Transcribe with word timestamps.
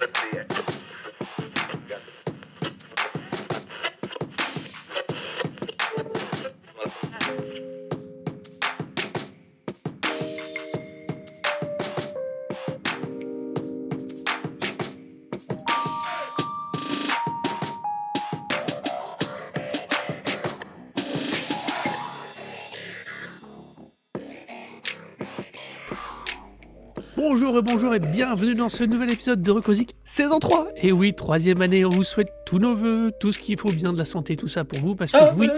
Bonjour 0.00 0.50
et 0.50 0.57
bonjour 27.50 27.94
et 27.94 27.98
bienvenue 27.98 28.54
dans 28.54 28.68
ce 28.68 28.84
nouvel 28.84 29.10
épisode 29.10 29.40
de 29.40 29.50
Recosic 29.50 29.96
saison 30.04 30.38
3. 30.38 30.68
Et 30.82 30.92
oui, 30.92 31.14
troisième 31.14 31.62
année, 31.62 31.84
on 31.84 31.88
vous 31.88 32.04
souhaite 32.04 32.30
tous 32.44 32.58
nos 32.58 32.74
voeux, 32.74 33.10
tout 33.18 33.32
ce 33.32 33.38
qu'il 33.38 33.58
faut 33.58 33.72
bien 33.72 33.92
de 33.92 33.98
la 33.98 34.04
santé, 34.04 34.36
tout 34.36 34.48
ça 34.48 34.64
pour 34.64 34.78
vous, 34.80 34.94
parce 34.94 35.12
que 35.12 35.34
oui, 35.34 35.48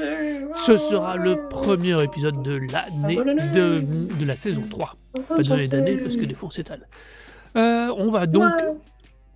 ce 0.54 0.76
sera 0.76 1.16
le 1.16 1.48
premier 1.48 2.00
épisode 2.02 2.42
de 2.42 2.60
l'année 2.72 3.16
de, 3.16 3.80
de 4.18 4.24
la 4.24 4.36
saison 4.36 4.62
3. 4.70 4.96
Pas 5.28 5.38
de 5.38 5.48
l'année 5.48 5.68
d'année, 5.68 5.96
parce 5.96 6.16
que 6.16 6.24
des 6.24 6.34
fois 6.34 6.46
on 6.46 6.50
s'étale. 6.50 6.86
Euh, 7.56 7.92
on 7.96 8.08
va 8.08 8.26
donc, 8.28 8.52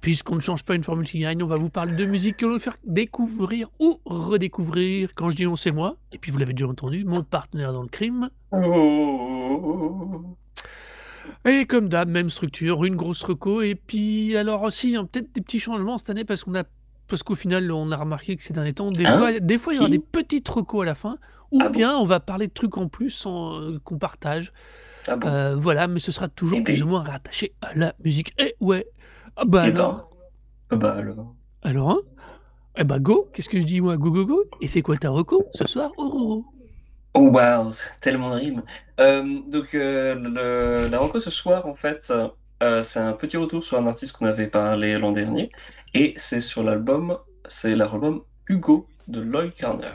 puisqu'on 0.00 0.36
ne 0.36 0.40
change 0.40 0.62
pas 0.64 0.76
une 0.76 0.84
formule 0.84 1.06
qui 1.06 1.18
gagne, 1.18 1.42
on 1.42 1.48
va 1.48 1.56
vous 1.56 1.70
parler 1.70 1.96
de 1.96 2.04
musique 2.04 2.36
que 2.36 2.46
l'on 2.46 2.52
va 2.52 2.60
faire 2.60 2.76
découvrir 2.84 3.68
ou 3.80 3.96
redécouvrir. 4.04 5.10
Quand 5.16 5.28
je 5.28 5.36
dis 5.36 5.46
on, 5.48 5.56
c'est 5.56 5.72
moi, 5.72 5.96
et 6.12 6.18
puis 6.18 6.30
vous 6.30 6.38
l'avez 6.38 6.52
déjà 6.52 6.68
entendu, 6.68 7.04
mon 7.04 7.24
partenaire 7.24 7.72
dans 7.72 7.82
le 7.82 7.88
crime. 7.88 8.30
Et 11.44 11.66
comme 11.66 11.88
d'hab, 11.88 12.08
même 12.08 12.30
structure, 12.30 12.84
une 12.84 12.96
grosse 12.96 13.22
reco. 13.22 13.60
Et 13.62 13.74
puis, 13.74 14.36
alors 14.36 14.62
aussi, 14.62 14.96
hein, 14.96 15.04
peut-être 15.10 15.32
des 15.34 15.40
petits 15.40 15.58
changements 15.58 15.98
cette 15.98 16.10
année 16.10 16.24
parce 16.24 16.44
qu'on 16.44 16.54
a, 16.54 16.64
parce 17.08 17.22
qu'au 17.22 17.34
final, 17.34 17.70
on 17.72 17.90
a 17.92 17.96
remarqué 17.96 18.36
que 18.36 18.42
ces 18.42 18.52
derniers 18.52 18.72
temps, 18.72 18.90
des 18.90 19.04
Hein 19.04 19.18
fois, 19.18 19.38
des 19.40 19.58
fois, 19.58 19.72
il 19.72 19.76
y 19.76 19.80
aura 19.80 19.88
des 19.88 19.98
petites 19.98 20.48
recos 20.48 20.82
à 20.82 20.84
la 20.86 20.94
fin, 20.94 21.18
ou 21.52 21.58
Ah 21.62 21.68
bon 21.68 21.74
bien 21.74 21.96
on 21.98 22.04
va 22.04 22.20
parler 22.20 22.46
de 22.48 22.52
trucs 22.52 22.76
en 22.78 22.88
plus 22.88 23.10
sans, 23.10 23.60
euh, 23.60 23.78
qu'on 23.84 23.98
partage. 23.98 24.52
Ah 25.06 25.16
bon 25.16 25.28
Euh, 25.28 25.54
voilà, 25.56 25.86
mais 25.86 26.00
ce 26.00 26.12
sera 26.12 26.28
toujours 26.28 26.58
Eh 26.60 26.62
plus 26.64 26.80
ben. 26.80 26.86
ou 26.86 26.88
moins 26.90 27.02
rattaché 27.02 27.52
à 27.60 27.74
la 27.74 27.94
musique. 28.02 28.32
Et 28.40 28.54
ouais. 28.60 28.86
Ah 29.36 29.44
bah 29.44 29.64
Eh 29.68 29.70
ben. 29.72 29.80
alors, 29.80 30.10
Ah 30.70 30.76
Bah 30.76 30.94
alors. 30.94 31.34
alors 31.62 31.90
hein? 31.90 31.98
Eh 32.76 32.84
bah 32.84 32.98
go. 32.98 33.28
Qu'est-ce 33.34 33.48
que 33.50 33.60
je 33.60 33.64
dis 33.66 33.80
moi? 33.82 33.96
Go 33.98 34.10
go 34.10 34.24
go? 34.24 34.44
Et 34.62 34.68
c'est 34.68 34.80
quoi 34.82 34.96
ta 34.96 35.10
reco 35.10 35.44
ce 35.54 35.66
soir, 35.66 35.90
Auroro 35.98 36.44
Oh 37.14 37.30
wow, 37.30 37.70
tellement 38.00 38.30
de 38.34 38.40
rimes. 38.40 38.62
Euh, 39.00 39.40
donc 39.46 39.74
euh, 39.74 40.14
le, 40.16 40.88
la 40.88 40.98
reco 40.98 41.20
ce 41.20 41.30
soir 41.30 41.66
en 41.66 41.74
fait, 41.74 42.12
euh, 42.62 42.82
c'est 42.82 42.98
un 43.00 43.12
petit 43.12 43.36
retour 43.36 43.62
sur 43.62 43.78
un 43.78 43.86
artiste 43.86 44.12
qu'on 44.12 44.26
avait 44.26 44.48
parlé 44.48 44.98
l'an 44.98 45.12
dernier 45.12 45.50
et 45.94 46.12
c'est 46.16 46.40
sur 46.40 46.64
l'album, 46.64 47.18
c'est 47.46 47.76
l'album 47.76 48.24
Hugo 48.48 48.90
de 49.06 49.20
Lloyd 49.20 49.54
Carner. 49.54 49.92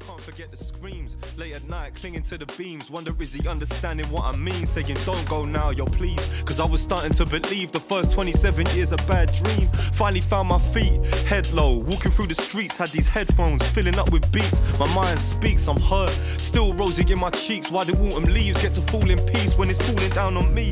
I 0.00 0.04
can't 0.04 0.20
forget 0.20 0.50
the 0.50 0.56
screams. 0.56 1.16
Late 1.36 1.56
at 1.56 1.68
night, 1.68 1.94
clinging 1.94 2.22
to 2.22 2.38
the 2.38 2.46
beams. 2.56 2.90
Wonder 2.90 3.12
is 3.20 3.32
he 3.32 3.48
understanding 3.48 4.06
what 4.10 4.24
I 4.24 4.36
mean? 4.36 4.66
Saying, 4.66 4.96
don't 5.04 5.28
go 5.28 5.44
now, 5.44 5.70
yo, 5.70 5.86
please. 5.86 6.42
Cause 6.44 6.60
I 6.60 6.66
was 6.66 6.80
starting 6.80 7.12
to 7.14 7.26
believe 7.26 7.72
the 7.72 7.80
first 7.80 8.10
27 8.12 8.66
years 8.76 8.92
a 8.92 8.96
bad 9.08 9.32
dream. 9.32 9.68
Finally 9.92 10.20
found 10.20 10.48
my 10.48 10.58
feet, 10.72 11.04
head 11.26 11.50
low, 11.52 11.78
walking 11.78 12.12
through 12.12 12.28
the 12.28 12.34
streets. 12.34 12.76
Had 12.76 12.88
these 12.88 13.08
headphones 13.08 13.66
filling 13.70 13.98
up 13.98 14.10
with 14.10 14.30
beats. 14.30 14.60
My 14.78 14.92
mind 14.94 15.18
speaks, 15.18 15.66
I'm 15.68 15.80
hurt. 15.80 16.10
Still 16.38 16.74
rosy 16.74 17.10
in 17.10 17.18
my 17.18 17.30
cheeks. 17.30 17.70
Why 17.70 17.84
the 17.84 17.98
autumn 17.98 18.32
leaves 18.32 18.60
get 18.62 18.74
to 18.74 18.82
fall 18.82 19.08
in 19.10 19.18
peace 19.26 19.56
when 19.56 19.70
it's 19.70 19.80
falling 19.80 20.10
down 20.10 20.36
on 20.36 20.54
me? 20.54 20.70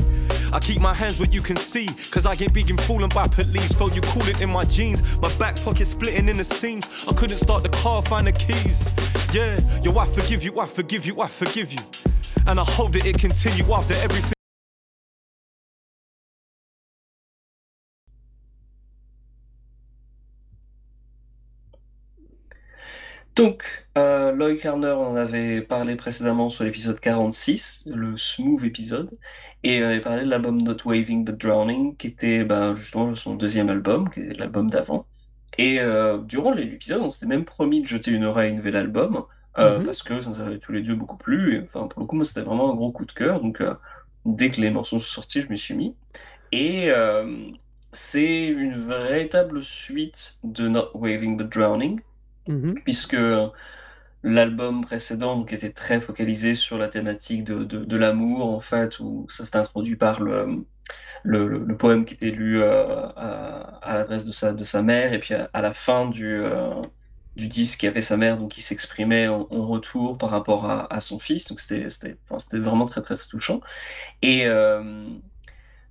I 0.52 0.60
keep 0.60 0.80
my 0.80 0.94
hands 0.94 1.18
what 1.18 1.32
you 1.32 1.42
can 1.42 1.56
see. 1.56 1.86
Cause 2.10 2.26
I 2.26 2.34
get 2.34 2.52
big 2.52 2.70
and 2.70 2.80
fallen 2.82 3.08
by 3.08 3.26
police. 3.26 3.72
Felt 3.72 3.94
you 3.94 4.02
cool 4.02 4.26
it 4.28 4.40
in 4.40 4.50
my 4.50 4.64
jeans. 4.64 5.02
My 5.18 5.34
back 5.36 5.56
pocket 5.56 5.86
splitting 5.86 6.28
in 6.28 6.36
the 6.36 6.44
seams. 6.44 6.86
I 7.08 7.12
couldn't 7.12 7.38
start 7.38 7.62
the 7.62 7.70
car, 7.70 8.02
find 8.02 8.26
the 8.26 8.32
keys. 8.32 8.84
Yeah, 9.32 9.58
yo, 9.82 9.98
I 9.98 10.06
forgive 10.06 10.44
you, 10.44 10.60
I 10.60 10.66
forgive 10.66 11.04
you, 11.04 11.20
I 11.20 11.28
forgive 11.28 11.72
you. 11.72 11.78
And 12.46 12.60
I 12.60 12.64
hope 12.64 12.92
that 12.92 13.06
it 13.06 13.18
continue 13.18 13.72
after 13.72 13.94
everything. 13.94 14.32
Donc, 23.34 23.86
euh, 23.98 24.32
Lloyd 24.32 24.60
Carner, 24.60 24.92
on 24.96 25.08
en 25.08 25.16
avait 25.16 25.60
parlé 25.60 25.96
précédemment 25.96 26.48
sur 26.48 26.64
l'épisode 26.64 26.98
46, 26.98 27.84
le 27.86 28.16
smooth 28.16 28.64
épisode, 28.64 29.10
et 29.62 29.82
on 29.82 29.86
avait 29.88 30.00
parlé 30.00 30.24
de 30.24 30.30
l'album 30.30 30.56
Not 30.62 30.76
Waving 30.86 31.24
But 31.24 31.36
Drowning, 31.38 31.96
qui 31.96 32.06
était 32.06 32.44
ben, 32.44 32.74
justement 32.74 33.14
son 33.14 33.34
deuxième 33.34 33.68
album, 33.68 34.08
l'album 34.16 34.70
d'avant. 34.70 35.06
Et 35.58 35.80
euh, 35.80 36.18
durant 36.18 36.52
l'épisode, 36.52 37.00
on 37.02 37.10
s'était 37.10 37.26
même 37.26 37.44
promis 37.44 37.80
de 37.82 37.86
jeter 37.86 38.10
une 38.10 38.24
oreille 38.24 38.50
à 38.50 38.52
un 38.52 38.56
nouvel 38.56 38.76
album, 38.76 39.24
euh, 39.58 39.78
Mhm. 39.78 39.86
parce 39.86 40.02
que 40.02 40.20
ça 40.20 40.30
nous 40.30 40.40
avait 40.40 40.58
tous 40.58 40.72
les 40.72 40.82
deux 40.82 40.94
beaucoup 40.94 41.16
plu. 41.16 41.56
Et, 41.56 41.62
enfin, 41.64 41.86
pour 41.88 42.00
le 42.00 42.06
coup, 42.06 42.16
moi, 42.16 42.24
c'était 42.24 42.42
vraiment 42.42 42.70
un 42.70 42.74
gros 42.74 42.92
coup 42.92 43.04
de 43.06 43.12
cœur. 43.12 43.40
Donc, 43.40 43.60
euh, 43.60 43.74
dès 44.26 44.50
que 44.50 44.60
les 44.60 44.70
morceaux 44.70 44.98
sont 44.98 45.14
sortis, 45.14 45.40
je 45.40 45.48
m'y 45.48 45.58
suis 45.58 45.74
mis. 45.74 45.94
Et 46.52 46.90
euh, 46.90 47.46
c'est 47.92 48.46
une 48.48 48.76
véritable 48.76 49.62
suite 49.62 50.38
de 50.44 50.68
Not 50.68 50.90
Waving 50.94 51.36
But 51.36 51.48
Drowning 51.52 52.00
Mhm. 52.48 52.74
puisque 52.84 53.16
l'album 54.22 54.82
précédent 54.84 55.36
donc, 55.36 55.52
était 55.52 55.72
très 55.72 56.00
focalisé 56.00 56.54
sur 56.54 56.78
la 56.78 56.88
thématique 56.88 57.44
de, 57.44 57.64
de, 57.64 57.84
de 57.84 57.96
l'amour, 57.96 58.46
en 58.46 58.60
fait, 58.60 58.98
où 59.00 59.26
ça 59.28 59.44
s'est 59.44 59.56
introduit 59.56 59.96
par 59.96 60.20
le, 60.22 60.64
le, 61.26 61.76
poème 61.76 62.04
qui 62.04 62.14
était 62.14 62.30
lu 62.30 62.62
euh, 62.62 63.06
à, 63.16 63.94
l'adresse 63.94 64.24
de 64.24 64.32
sa, 64.32 64.52
de 64.52 64.64
sa 64.64 64.82
mère, 64.82 65.12
et 65.12 65.18
puis 65.18 65.34
à, 65.34 65.62
la 65.62 65.72
fin 65.72 66.08
du, 66.08 66.36
euh, 66.36 66.70
du 67.36 67.48
disque 67.48 67.80
qui 67.80 67.86
avait 67.86 68.00
sa 68.00 68.16
mère, 68.16 68.38
donc 68.38 68.50
qui 68.52 68.62
s'exprimait 68.62 69.28
en, 69.28 69.46
retour 69.50 70.18
par 70.18 70.30
rapport 70.30 70.70
à, 70.70 71.00
son 71.00 71.18
fils, 71.18 71.48
donc 71.48 71.60
c'était 71.60 72.16
enfin, 72.28 72.38
vraiment 72.58 72.86
très, 72.86 73.02
très, 73.02 73.16
touchant. 73.16 73.60
Et 74.22 74.46
euh, 74.46 75.08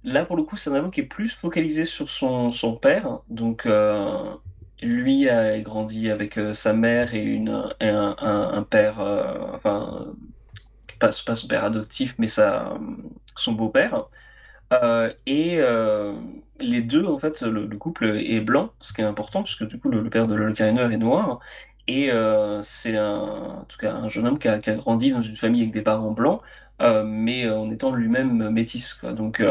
là, 0.03 0.25
pour 0.25 0.37
le 0.37 0.43
coup, 0.43 0.57
c'est 0.57 0.69
un 0.69 0.73
album 0.75 0.91
qui 0.91 1.01
est 1.01 1.03
plus 1.03 1.29
focalisé 1.29 1.85
sur 1.85 2.09
son, 2.09 2.51
son 2.51 2.75
père, 2.75 3.19
donc... 3.29 3.67
lui 4.81 5.29
a 5.29 5.59
grandi 5.61 6.11
avec 6.11 6.39
sa 6.53 6.73
mère 6.73 7.15
et, 7.15 7.23
une, 7.23 7.73
et 7.79 7.87
un, 7.89 8.63
père, 8.69 8.99
enfin, 9.53 10.13
pas, 10.99 11.09
pas 11.25 11.35
son 11.35 11.47
père 11.47 11.63
adoptif, 11.63 12.15
mais 12.19 12.27
sa, 12.27 12.77
son 13.35 13.53
beau-père. 13.53 14.07
Euh, 14.83 15.13
et 15.25 15.57
euh, 15.59 16.13
les 16.59 16.81
deux, 16.81 17.05
en 17.05 17.17
fait, 17.17 17.41
le, 17.41 17.65
le 17.65 17.77
couple 17.77 18.05
est 18.17 18.41
blanc, 18.41 18.73
ce 18.79 18.93
qui 18.93 19.01
est 19.01 19.03
important, 19.05 19.43
puisque 19.43 19.65
du 19.67 19.79
coup, 19.79 19.89
le, 19.89 20.09
père 20.09 20.27
de 20.27 20.35
Lol 20.35 20.53
Cariner 20.53 20.93
est 20.93 20.97
noir. 20.97 21.39
Et 21.87 22.11
euh, 22.11 22.61
c'est 22.63 22.97
un, 22.97 23.19
en 23.61 23.65
tout 23.65 23.77
cas 23.77 23.93
un 23.93 24.09
jeune 24.09 24.27
homme 24.27 24.39
qui 24.39 24.47
a, 24.47 24.59
grandi 24.59 25.11
dans 25.11 25.21
une 25.21 25.35
famille 25.35 25.61
avec 25.61 25.73
des 25.73 25.83
parents 25.83 26.11
blancs, 26.11 26.41
mais 26.79 27.49
en 27.49 27.69
étant 27.69 27.91
lui-même 27.91 28.49
métis. 28.49 29.03
Donc, 29.03 29.41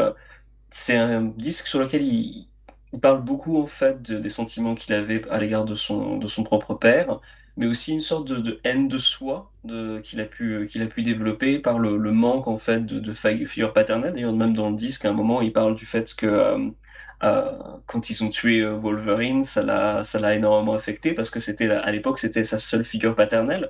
c'est 0.69 0.97
un 0.97 1.23
disque 1.23 1.67
sur 1.67 1.79
lequel 1.79 2.03
il, 2.03 2.49
parle 3.01 3.23
beaucoup 3.23 3.61
en 3.61 3.65
fait 3.65 4.01
de- 4.01 4.19
des 4.19 4.29
sentiments 4.29 4.75
qu'il 4.75 4.93
avait 4.93 5.21
à 5.29 5.39
l'égard 5.39 5.65
de 5.65 5.75
son, 5.75 6.17
de 6.17 6.27
son 6.27 6.43
propre 6.43 6.75
père, 6.75 7.19
mais 7.57 7.65
aussi 7.67 7.93
une 7.93 7.99
sorte 7.99 8.27
de, 8.27 8.59
haine 8.63 8.87
de 8.87 8.97
soi 8.97 9.51
de, 9.63 9.99
qu'il 10.01 10.19
a 10.21 10.25
pu, 10.25 10.67
a 10.81 10.87
pu 10.87 11.03
développer 11.03 11.59
par 11.59 11.79
le, 11.79 11.97
manque 12.11 12.47
en 12.47 12.57
fait 12.57 12.85
de, 12.85 12.99
de 12.99 13.13
fi- 13.13 13.45
figure 13.47 13.73
paternelle. 13.73 14.13
D'ailleurs, 14.13 14.33
même 14.33 14.53
dans 14.55 14.69
le 14.69 14.75
disque, 14.75 15.05
à 15.05 15.09
un 15.09 15.13
moment, 15.13 15.41
il 15.41 15.53
parle 15.53 15.75
du 15.75 15.85
fait 15.85 16.13
que 16.15 16.25
euh, 16.27 16.69
euh, 17.23 17.51
quand 17.87 18.09
ils 18.09 18.23
ont 18.23 18.29
tué 18.29 18.61
euh, 18.61 18.75
Wolverine, 18.75 19.43
ça 19.45 19.63
l'a, 19.63 20.03
énormément 20.35 20.73
affecté 20.75 21.13
parce 21.13 21.29
que 21.29 21.39
c'était 21.39 21.69
à 21.69 21.91
l'époque, 21.91 22.19
c'était 22.19 22.43
sa 22.43 22.57
seule 22.57 22.83
figure 22.83 23.15
paternelle. 23.15 23.69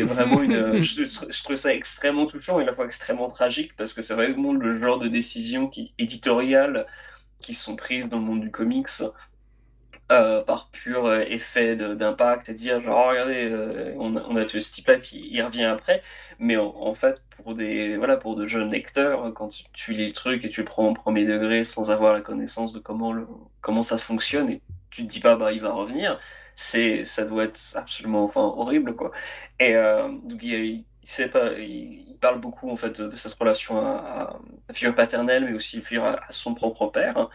Vraiment 0.00 0.38
je, 0.80 1.04
je 1.04 1.42
trouve 1.42 1.56
ça 1.56 1.74
extrêmement 1.74 2.26
touchant 2.26 2.60
et 2.60 2.62
à 2.62 2.66
la 2.66 2.72
fois 2.72 2.84
extrêmement 2.86 3.28
tragique 3.28 3.76
parce 3.76 3.92
que 3.92 4.02
c'est 4.02 4.14
vraiment 4.14 4.52
le 4.52 4.78
genre 4.80 4.98
de 4.98 5.08
décision 5.08 5.68
qui 5.68 5.88
éditoriale 5.98 6.86
qui 7.42 7.54
sont 7.54 7.76
prises 7.76 8.08
dans 8.08 8.18
le 8.18 8.24
monde 8.24 8.40
du 8.40 8.50
comics 8.50 8.88
euh, 10.10 10.42
par 10.42 10.70
pur 10.70 11.04
euh, 11.06 11.20
effet 11.26 11.76
d'impact 11.76 12.48
et 12.48 12.54
dire 12.54 12.80
genre 12.80 13.04
Oh, 13.06 13.10
regardez 13.10 13.50
euh, 13.50 13.94
on, 13.98 14.16
a, 14.16 14.40
a 14.40 14.44
tué 14.46 14.60
ce 14.60 14.70
type 14.70 14.86
là 14.88 14.96
puis 14.98 15.28
il 15.30 15.42
revient 15.42 15.64
après. 15.64 16.02
Mais 16.38 16.56
en, 16.56 16.74
en 16.76 16.94
fait 16.94 17.22
pour 17.36 17.54
des 17.54 17.96
voilà 17.98 18.16
pour 18.16 18.34
de 18.34 18.46
jeunes 18.46 18.70
lecteurs 18.70 19.32
quand 19.34 19.48
tu, 19.72 19.92
lis 19.92 20.06
le 20.06 20.12
truc 20.12 20.44
et 20.44 20.48
tu 20.48 20.60
le 20.62 20.66
prends 20.66 20.88
au 20.88 20.94
premier 20.94 21.26
degré 21.26 21.62
sans 21.64 21.90
avoir 21.90 22.14
la 22.14 22.22
connaissance 22.22 22.72
de 22.72 22.78
comment 22.78 23.14
comment 23.60 23.82
ça 23.82 23.98
fonctionne 23.98 24.48
et 24.50 24.62
tu 24.90 25.02
te 25.02 25.08
dis 25.08 25.20
pas 25.20 25.36
bah 25.36 25.52
il 25.52 25.60
va 25.60 25.72
revenir 25.72 26.18
c'est 26.54 27.04
ça 27.04 27.24
doit 27.26 27.44
être 27.44 27.60
absolument 27.76 28.24
enfin 28.24 28.40
horrible 28.40 28.96
quoi. 28.96 29.12
Et 29.60 29.74
donc 29.74 30.42
il, 30.42 30.84
il, 31.58 32.16
parle 32.20 32.40
beaucoup 32.40 32.68
en 32.68 32.76
fait 32.76 33.00
de, 33.00 33.10
cette 33.10 33.34
relation 33.34 33.78
à, 33.78 34.40
la 34.66 34.74
figure 34.74 34.92
paternelle 34.92 35.44
mais 35.44 35.52
aussi 35.52 35.80
figure 35.80 36.04
à, 36.04 36.14
à 36.26 36.32
son 36.32 36.52
propre 36.52 36.86
père 36.86 37.28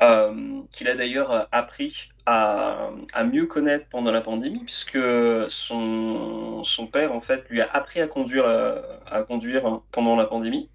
euh, 0.00 0.62
qu'il 0.70 0.88
a 0.88 0.94
d'ailleurs 0.94 1.46
appris 1.52 2.08
à, 2.26 2.90
mieux 3.24 3.46
connaître 3.46 3.86
pendant 3.88 4.12
la 4.12 4.20
pandémie, 4.20 4.60
puisque 4.60 4.98
son, 5.48 6.62
père, 6.92 7.12
en 7.12 7.20
fait, 7.20 7.48
lui 7.50 7.60
a 7.60 7.68
appris 7.72 8.00
à 8.00 8.06
conduire, 8.06 8.44
euh, 8.46 8.80
pendant 9.90 10.16
la 10.16 10.26
pandémie. 10.26 10.68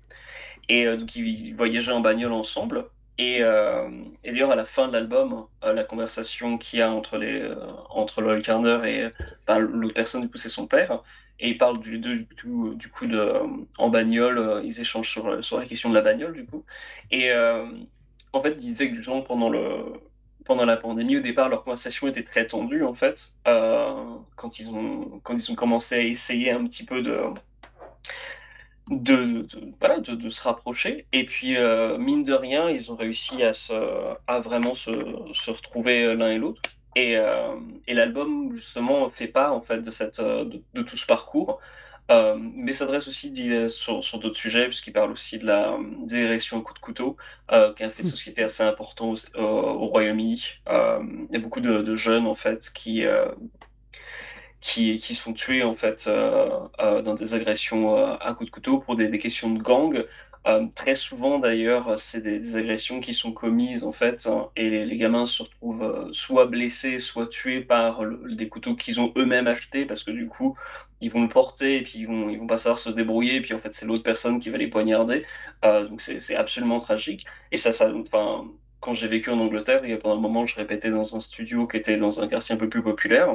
Et 0.70 0.88
euh, 0.88 0.98
donc, 0.98 1.16
ils 1.16 1.54
voyageaient 1.54 1.92
en 1.92 2.02
bagnole 2.02 2.34
ensemble. 2.34 2.86
Et, 3.18 3.40
euh, 3.42 3.90
d'ailleurs, 4.26 4.52
à 4.52 4.56
la 4.56 4.66
fin 4.66 4.88
de 4.88 4.94
l'album, 4.94 5.46
euh, 5.64 5.74
la 5.74 5.84
conversation 5.84 6.58
qu'il 6.58 6.80
y 6.80 6.82
a 6.82 6.92
entre, 6.92 7.18
les, 7.18 7.42
euh, 7.42 7.56
entre 7.90 8.22
Loyal 8.22 8.42
Carner 8.42 8.80
et 8.86 9.10
ben, 9.48 9.60
l'autre 9.60 9.94
personne, 9.94 10.22
du 10.22 10.30
coup, 10.30 10.38
c'est 10.38 10.50
son 10.50 10.68
père. 10.68 11.02
Et 11.40 11.50
ils 11.50 11.58
parlent 11.58 11.80
du, 11.80 12.00
du, 12.00 12.28
du, 12.76 12.90
coup 12.90 13.08
de, 13.08 13.34
en 13.78 13.90
bagnole, 13.90 14.62
ils 14.64 14.80
échangent 14.80 15.10
sur, 15.10 15.44
sur 15.44 15.60
la 15.60 15.66
question 15.66 15.90
de 15.90 15.96
la 15.96 16.02
bagnole, 16.02 16.34
du 16.34 16.46
coup. 16.46 16.64
Et 17.12 17.32
en 18.34 18.42
fait, 18.42 18.52
ils 18.52 18.56
disaient 18.58 18.90
que 18.90 18.96
justement, 18.96 19.22
pendant, 19.22 19.50
le, 19.50 19.94
pendant 20.46 20.66
la 20.66 20.78
pandémie, 20.78 21.18
au 21.18 21.22
départ, 21.22 21.50
leur 21.50 21.64
conversation 21.64 22.08
était 22.08 22.24
très 22.24 22.48
tendue, 22.48 22.84
en 22.84 22.94
fait, 22.94 23.34
quand, 23.44 24.60
ils 24.60 24.70
ont, 24.70 25.20
quand 25.24 25.34
ils 25.34 25.52
ont 25.52 25.56
commencé 25.56 25.96
à 25.96 26.02
essayer 26.02 26.52
un 26.52 26.64
petit 26.64 26.86
peu 26.86 27.02
de 27.02 27.20
de, 28.90 29.42
de, 29.42 29.74
voilà, 29.80 30.00
de, 30.00 30.14
de, 30.16 30.30
se 30.30 30.42
rapprocher. 30.44 31.08
Et 31.12 31.26
puis, 31.26 31.58
euh, 31.58 31.98
mine 31.98 32.24
de 32.24 32.34
rien, 32.34 32.70
ils 32.70 32.92
ont 32.92 32.96
réussi 32.96 33.44
à, 33.44 33.54
se, 33.54 33.74
à 34.28 34.40
vraiment 34.40 34.74
se, 34.74 34.92
se 35.32 35.52
retrouver 35.52 36.04
euh, 36.04 36.16
l'un 36.16 36.32
et 36.32 36.38
l'autre. 36.38 36.62
Et, 36.96 37.18
euh, 37.18 37.56
et 37.88 37.94
l'album, 37.94 38.52
justement, 38.56 39.10
fait 39.10 39.28
part 39.28 39.54
en 39.54 39.62
fait, 39.62 39.80
de, 39.82 39.92
cette, 39.92 40.20
euh, 40.20 40.46
de, 40.46 40.62
de 40.74 40.82
tout 40.82 40.96
ce 40.96 41.06
parcours, 41.06 41.60
euh, 42.10 42.38
mais 42.40 42.72
s'adresse 42.72 43.08
aussi 43.08 43.34
sur, 43.70 44.04
sur 44.04 44.20
d'autres 44.20 44.38
sujets, 44.38 44.68
puisqu'il 44.68 44.94
parle 44.94 45.12
aussi 45.12 45.38
de 45.40 45.46
la 45.46 45.78
direction 46.04 46.62
coup 46.62 46.74
de 46.74 46.80
couteau, 46.80 47.18
euh, 47.52 47.74
qui 47.74 47.84
est 47.84 47.86
un 47.86 47.90
fait 47.90 48.04
de 48.04 48.08
société 48.08 48.44
assez 48.44 48.64
important 48.64 49.14
au, 49.14 49.42
au 49.42 49.88
Royaume-Uni. 49.88 50.62
il 50.68 51.28
y 51.32 51.36
a 51.36 51.40
beaucoup 51.40 51.62
de, 51.62 51.82
de, 51.82 51.96
jeunes, 51.96 52.28
en 52.28 52.34
fait, 52.34 52.72
qui 52.74 53.04
qui, 54.62 54.98
qui 54.98 55.14
se 55.14 55.22
font 55.22 55.34
tuer 55.34 55.64
en 55.64 55.74
fait 55.74 56.08
dans 56.08 57.14
des 57.14 57.34
agressions 57.36 57.96
à 58.18 58.34
coups 58.34 58.50
de 58.50 58.54
couteau 58.54 58.80
pour 58.80 58.96
des, 58.96 59.10
des 59.10 59.20
questions 59.20 59.52
de 59.52 59.62
gang. 59.62 60.06
Euh, 60.48 60.68
très 60.76 60.94
souvent 60.94 61.40
d'ailleurs, 61.40 61.98
c'est 62.00 62.22
des, 62.22 62.56
agressions 62.56 63.00
qui 63.00 63.16
sont 63.16 63.32
commises 63.32 63.84
en 63.84 63.92
fait, 63.92 64.28
hein, 64.28 64.50
et 64.56 64.70
les, 64.86 64.98
gamins 64.98 65.26
se 65.26 65.42
retrouvent 65.42 65.82
euh, 65.82 66.08
soit 66.12 66.46
blessés, 66.46 67.00
soit 67.00 67.28
tués 67.28 67.62
par 67.62 68.02
des 68.30 68.48
couteaux 68.48 68.76
qu'ils 68.76 69.00
ont 69.00 69.12
eux-mêmes 69.18 69.48
achetés, 69.48 69.86
parce 69.86 70.04
que 70.04 70.12
du 70.12 70.28
coup, 70.28 70.56
ils 71.02 71.10
vont 71.10 71.24
le 71.24 71.30
porter 71.30 71.78
et 71.78 71.82
puis 71.82 72.00
ils 72.00 72.08
vont, 72.08 72.28
vont 72.38 72.46
pas 72.46 72.58
savoir 72.58 72.78
se 72.78 72.92
débrouiller, 72.92 73.36
et 73.38 73.42
puis 73.42 73.56
en 73.56 73.58
fait, 73.58 73.74
c'est 73.74 73.88
l'autre 73.88 74.04
personne 74.04 74.40
qui 74.40 74.52
va 74.52 74.58
les 74.58 74.68
poignarder. 74.68 75.26
Euh, 75.64 75.88
donc 75.88 76.00
c'est 76.00 76.36
absolument 76.36 76.80
tragique. 76.80 77.26
Et 77.52 77.58
ça, 77.58 77.72
quand 78.80 78.94
j'ai 78.94 79.08
vécu 79.08 79.32
en 79.32 79.40
Angleterre, 79.40 79.82
il 79.84 79.90
y 79.90 79.94
a 79.94 79.98
pendant 79.98 80.18
un 80.18 80.22
moment, 80.22 80.46
je 80.46 80.56
répétais 80.56 80.92
dans 80.92 81.16
un 81.16 81.20
studio 81.20 81.66
qui 81.68 81.78
était 81.78 81.98
dans 81.98 82.22
un 82.22 82.28
quartier 82.28 82.54
un 82.54 82.58
peu 82.60 82.70
plus 82.70 82.84
populaire. 82.84 83.30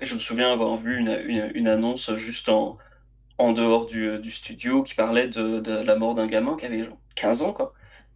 Et 0.00 0.06
je 0.06 0.14
me 0.14 0.20
souviens 0.20 0.52
avoir 0.52 0.76
vu 0.76 0.98
une 0.98 1.68
annonce 1.68 2.14
juste 2.16 2.48
en, 2.48 2.78
en 3.42 3.52
dehors 3.52 3.86
du, 3.86 4.18
du, 4.18 4.30
studio 4.30 4.82
qui 4.82 4.94
parlait 4.94 5.28
de, 5.28 5.60
de 5.60 5.72
la 5.82 5.96
mort 5.96 6.14
d'un 6.14 6.26
gamin 6.26 6.56
qui 6.56 6.66
avait 6.66 6.84
genre 6.84 6.98
15 7.16 7.42
ans, 7.42 7.52
quoi. 7.52 7.72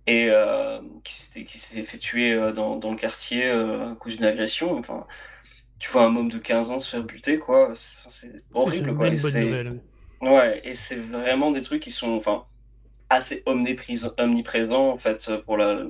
Et 0.07 0.29
euh, 0.31 0.81
qui 1.03 1.59
s'était 1.59 1.83
fait 1.83 1.99
tuer 1.99 2.33
euh, 2.33 2.53
dans, 2.53 2.77
dans 2.77 2.93
le 2.93 2.97
quartier 2.97 3.49
euh, 3.49 3.93
à 3.93 3.95
cause 3.97 4.17
d'une 4.17 4.27
agression. 4.27 4.79
Enfin, 4.79 5.07
tu 5.81 5.91
vois 5.91 6.05
un 6.05 6.15
homme 6.15 6.31
de 6.31 6.39
15 6.39 6.71
ans 6.71 6.81
se 6.81 6.89
faire 6.89 7.03
buter, 7.03 7.39
quoi. 7.39 7.73
C'est 7.75 8.33
horrible, 8.55 8.95
quoi. 8.95 9.09
Et 9.09 9.17
c'est 9.17 9.67
ouais, 10.23 10.61
et 10.65 10.75
c'est 10.75 10.97
vraiment 10.97 11.51
des 11.51 11.61
trucs 11.61 11.83
qui 11.83 11.91
sont 11.91 12.13
enfin, 12.13 12.45
assez 13.11 13.43
omniprésents, 13.47 14.91
en 14.91 14.97
fait, 14.97 15.31
pour, 15.45 15.57
la, 15.57 15.83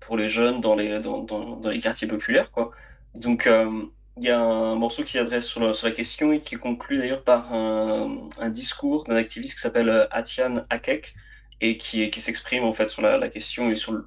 pour 0.00 0.16
les 0.16 0.28
jeunes 0.28 0.60
dans 0.60 0.74
les, 0.74 1.00
dans, 1.00 1.22
dans, 1.22 1.56
dans 1.56 1.70
les 1.70 1.80
quartiers 1.80 2.08
populaires, 2.08 2.50
quoi. 2.50 2.70
Donc, 3.14 3.46
euh, 3.46 3.84
il 4.16 4.24
y 4.24 4.30
a 4.30 4.38
un 4.38 4.74
morceau 4.76 5.04
qui 5.04 5.18
adresse 5.18 5.46
sur 5.46 5.60
la, 5.60 5.92
question 5.92 6.32
et 6.32 6.40
qui 6.40 6.56
conclut 6.56 6.98
d'ailleurs 6.98 7.24
par 7.24 7.52
un, 7.52 8.28
discours 8.50 9.04
d'un 9.04 9.16
activiste 9.16 9.54
qui 9.54 9.60
s'appelle 9.60 9.88
euh, 9.88 10.06
Atian 10.10 10.64
Akek 10.70 11.14
et 11.60 11.76
qui, 11.76 12.10
s'exprime 12.20 12.64
en 12.64 12.72
fait 12.72 12.88
sur 12.88 13.02
la, 13.02 13.28
question 13.28 13.70
et 13.70 13.76
sur 13.76 14.02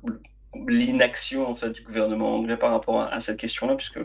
l'inaction 0.68 1.48
en 1.48 1.56
fait 1.56 1.70
du 1.72 1.82
gouvernement 1.84 2.36
anglais 2.36 2.58
par 2.58 2.72
rapport 2.72 3.02
à, 3.02 3.20
cette 3.20 3.38
question-là, 3.38 3.76
puisque 3.76 4.00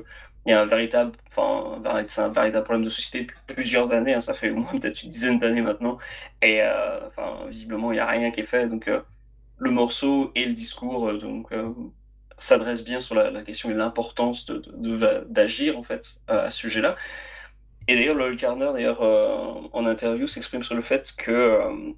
il 0.47 0.51
y 0.51 0.53
a 0.53 0.61
un 0.61 0.67
véritable, 0.67 1.13
enfin, 1.29 1.83
c'est 2.07 2.21
un 2.21 2.29
véritable 2.29 2.65
problème 2.65 2.85
de 2.85 2.91
société 2.91 3.23
depuis 3.23 3.37
plusieurs 3.47 3.93
années. 3.93 4.15
Hein, 4.15 4.21
ça 4.21 4.35
fait 4.35 4.51
au 4.51 4.57
moins 4.57 4.71
peut-être 4.81 5.03
une 5.03 5.11
dizaine 5.11 5.39
d'années 5.39 5.63
maintenant, 5.63 5.99
et 6.43 6.63
euh, 6.63 7.07
enfin, 7.09 7.47
visiblement 7.49 7.93
il 7.93 7.97
n'y 7.97 8.01
a 8.01 8.07
rien 8.07 8.31
qui 8.31 8.41
est 8.41 8.45
fait. 8.45 8.67
Donc 8.67 8.89
euh, 8.89 9.01
le 9.59 9.71
morceau 9.71 10.31
et 10.35 10.45
le 10.47 10.55
discours, 10.55 11.13
donc 11.19 11.53
s'adresse 12.39 12.85
bien 12.85 13.01
sur 13.01 13.15
la, 13.15 13.43
question 13.43 13.71
et 13.71 13.75
l'importance 13.75 14.47
d'agir 14.47 15.73
de, 15.73 15.77
de, 15.77 15.79
en 15.79 15.83
fait 15.83 16.21
à 16.29 16.51
ce 16.51 16.59
sujet-là. 16.59 16.97
Et 17.89 17.97
d'ailleurs, 17.97 18.15
Loyal 18.17 18.37
Carner, 18.37 18.71
d'ailleurs, 18.75 19.01
euh, 19.01 19.55
en 19.73 19.87
interview, 19.87 20.27
s'exprime 20.27 20.63
sur 20.63 20.75
le 20.75 20.83
fait 20.83 21.15
que 21.17 21.31
euh, 21.31 21.93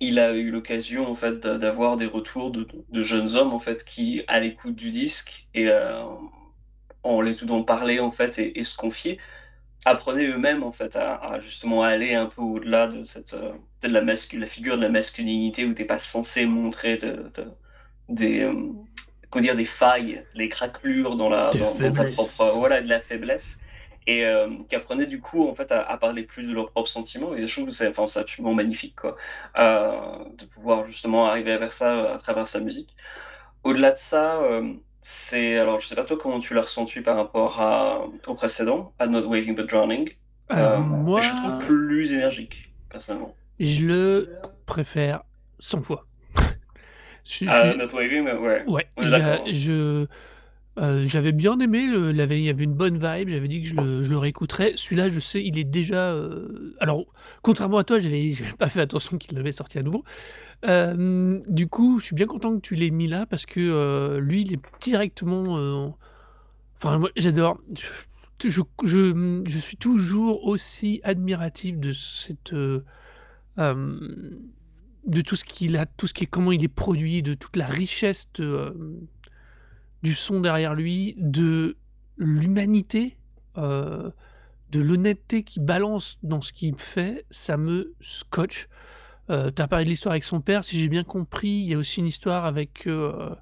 il 0.00 0.20
a 0.20 0.32
eu 0.32 0.50
l'occasion 0.50 1.06
en 1.08 1.14
fait 1.14 1.40
d'avoir 1.46 1.96
des 1.96 2.06
retours 2.06 2.50
de, 2.52 2.66
de, 2.88 3.02
jeunes 3.02 3.34
hommes 3.36 3.52
en 3.52 3.58
fait 3.58 3.84
qui, 3.84 4.22
à 4.28 4.40
l'écoute 4.40 4.76
du 4.76 4.90
disque 4.90 5.48
et 5.54 5.68
euh, 5.68 6.04
en 7.02 7.20
l'écoutant 7.20 7.62
parler 7.64 8.00
en 8.00 8.10
fait 8.12 8.38
et, 8.38 8.64
se 8.64 8.76
confier, 8.76 9.18
apprenaient 9.84 10.28
eux-mêmes 10.28 10.62
en 10.62 10.72
fait 10.72 10.96
à, 10.96 11.38
justement 11.40 11.82
aller 11.82 12.14
un 12.14 12.26
peu 12.26 12.42
au-delà 12.42 12.86
de 12.86 13.02
cette 13.04 13.34
de 13.82 13.88
la, 13.88 14.00
la 14.02 14.46
figure 14.46 14.76
de 14.76 14.82
la 14.82 14.88
masculinité 14.88 15.64
où 15.64 15.74
t'es 15.74 15.84
pas 15.84 15.98
censé 15.98 16.46
montrer 16.46 16.96
de, 16.96 17.30
des 18.08 18.48
comment 19.32 19.42
dire, 19.42 19.56
des 19.56 19.64
failles, 19.64 20.24
les 20.34 20.48
craquelures 20.50 21.16
dans, 21.16 21.30
la, 21.30 21.50
dans, 21.50 21.74
dans, 21.74 21.92
ta 21.92 22.04
propre, 22.04 22.52
voilà, 22.58 22.82
de 22.82 22.88
la 22.88 23.00
faiblesse, 23.00 23.60
et 24.06 24.26
euh, 24.26 24.48
qui 24.68 24.76
apprenaient 24.76 25.06
du 25.06 25.20
coup 25.20 25.48
en 25.48 25.54
fait 25.54 25.72
à, 25.72 25.80
à, 25.80 25.96
parler 25.96 26.22
plus 26.22 26.46
de 26.46 26.52
leurs 26.52 26.70
propres 26.70 26.90
sentiments. 26.90 27.34
Et 27.34 27.46
je 27.46 27.52
trouve 27.52 27.66
que 27.66 27.72
c'est 27.72 27.88
enfin, 27.88 28.04
absolument 28.20 28.52
magnifique, 28.52 28.94
quoi, 28.94 29.16
euh, 29.58 30.18
de 30.36 30.44
pouvoir 30.44 30.84
justement 30.84 31.26
arriver 31.26 31.56
vers 31.56 31.72
ça 31.72 32.12
à 32.12 32.18
travers 32.18 32.46
sa 32.46 32.60
musique. 32.60 32.94
Au-delà 33.64 33.92
de 33.92 33.96
ça, 33.96 34.42
euh, 34.42 34.74
c'est 35.00 35.56
alors 35.56 35.80
je 35.80 35.86
sais 35.86 35.94
pas 35.94 36.04
toi 36.04 36.18
comment 36.20 36.38
tu 36.38 36.52
l'as 36.52 36.62
ressenti 36.62 37.00
par 37.00 37.16
rapport 37.16 37.58
à, 37.58 38.04
au 38.26 38.34
précédent, 38.34 38.92
à 38.98 39.06
Not 39.06 39.26
Waving 39.26 39.54
but 39.54 39.68
Drowning. 39.68 40.10
Euh, 40.52 40.78
moi, 40.78 41.22
je 41.22 41.30
trouve 41.30 41.58
plus 41.58 42.12
énergique 42.12 42.70
personnellement. 42.90 43.34
Je 43.58 43.86
le 43.86 44.38
préfère 44.66 45.22
100 45.60 45.82
fois. 45.82 46.06
Je, 47.24 47.46
ah, 47.48 47.74
mais 47.76 48.32
ouais. 48.32 48.64
Ouais, 48.66 48.86
je, 49.52 50.06
euh, 50.78 51.04
j'avais 51.06 51.32
bien 51.32 51.58
aimé, 51.60 51.86
le, 51.86 52.12
il 52.12 52.42
y 52.42 52.48
avait 52.48 52.64
une 52.64 52.72
bonne 52.72 52.94
vibe, 52.94 53.28
j'avais 53.28 53.48
dit 53.48 53.60
que 53.60 53.68
je 53.68 53.74
le, 53.74 54.02
je 54.02 54.10
le 54.10 54.18
réécouterais. 54.18 54.72
Celui-là, 54.76 55.08
je 55.08 55.20
sais, 55.20 55.44
il 55.44 55.58
est 55.58 55.64
déjà. 55.64 56.12
Euh... 56.12 56.74
Alors, 56.80 57.04
contrairement 57.42 57.78
à 57.78 57.84
toi, 57.84 57.98
j'avais 58.00 58.32
pas 58.58 58.68
fait 58.68 58.80
attention 58.80 59.18
qu'il 59.18 59.36
l'avait 59.36 59.52
sorti 59.52 59.78
à 59.78 59.82
nouveau. 59.82 60.02
Euh, 60.66 61.40
du 61.46 61.68
coup, 61.68 61.98
je 61.98 62.06
suis 62.06 62.14
bien 62.14 62.26
content 62.26 62.54
que 62.54 62.60
tu 62.60 62.74
l'aies 62.74 62.90
mis 62.90 63.06
là 63.06 63.26
parce 63.26 63.44
que 63.44 63.60
euh, 63.60 64.18
lui, 64.18 64.42
il 64.42 64.54
est 64.54 64.60
directement. 64.80 65.58
Euh, 65.58 65.88
enfin, 66.76 66.98
moi, 66.98 67.10
j'adore. 67.16 67.58
Je, 68.40 68.48
je, 68.48 68.62
je, 68.84 69.42
je, 69.46 69.58
suis 69.58 69.76
toujours 69.76 70.46
aussi 70.46 71.00
admiratif 71.04 71.78
de 71.78 71.92
cette. 71.92 72.54
Euh, 72.54 72.80
de 75.06 75.20
tout 75.20 75.36
ce 75.36 75.44
qu'il 75.44 75.76
a, 75.76 75.86
tout 75.86 76.06
ce 76.06 76.14
qui 76.14 76.24
est 76.24 76.28
comment 76.28 76.52
il 76.52 76.62
est 76.62 76.68
produit, 76.68 77.22
de 77.22 77.34
toute 77.34 77.56
la 77.56 77.66
richesse 77.66 78.28
euh, 78.40 79.00
du 80.02 80.14
son 80.14 80.40
derrière 80.40 80.74
lui, 80.74 81.14
de 81.18 81.76
l'humanité, 82.16 83.16
euh, 83.56 84.10
de 84.70 84.80
l'honnêteté 84.80 85.42
qui 85.44 85.60
balance 85.60 86.18
dans 86.22 86.40
ce 86.40 86.52
qu'il 86.52 86.76
fait, 86.78 87.26
ça 87.30 87.56
me 87.56 87.94
scotche. 88.00 88.68
Euh, 89.30 89.50
tu 89.54 89.62
as 89.62 89.68
parlé 89.68 89.84
de 89.84 89.90
l'histoire 89.90 90.12
avec 90.12 90.24
son 90.24 90.40
père, 90.40 90.64
si 90.64 90.80
j'ai 90.80 90.88
bien 90.88 91.04
compris, 91.04 91.48
il 91.48 91.66
y 91.66 91.74
a 91.74 91.78
aussi 91.78 92.00
une 92.00 92.06
histoire 92.06 92.44
avec 92.44 92.86
euh, 92.86 93.34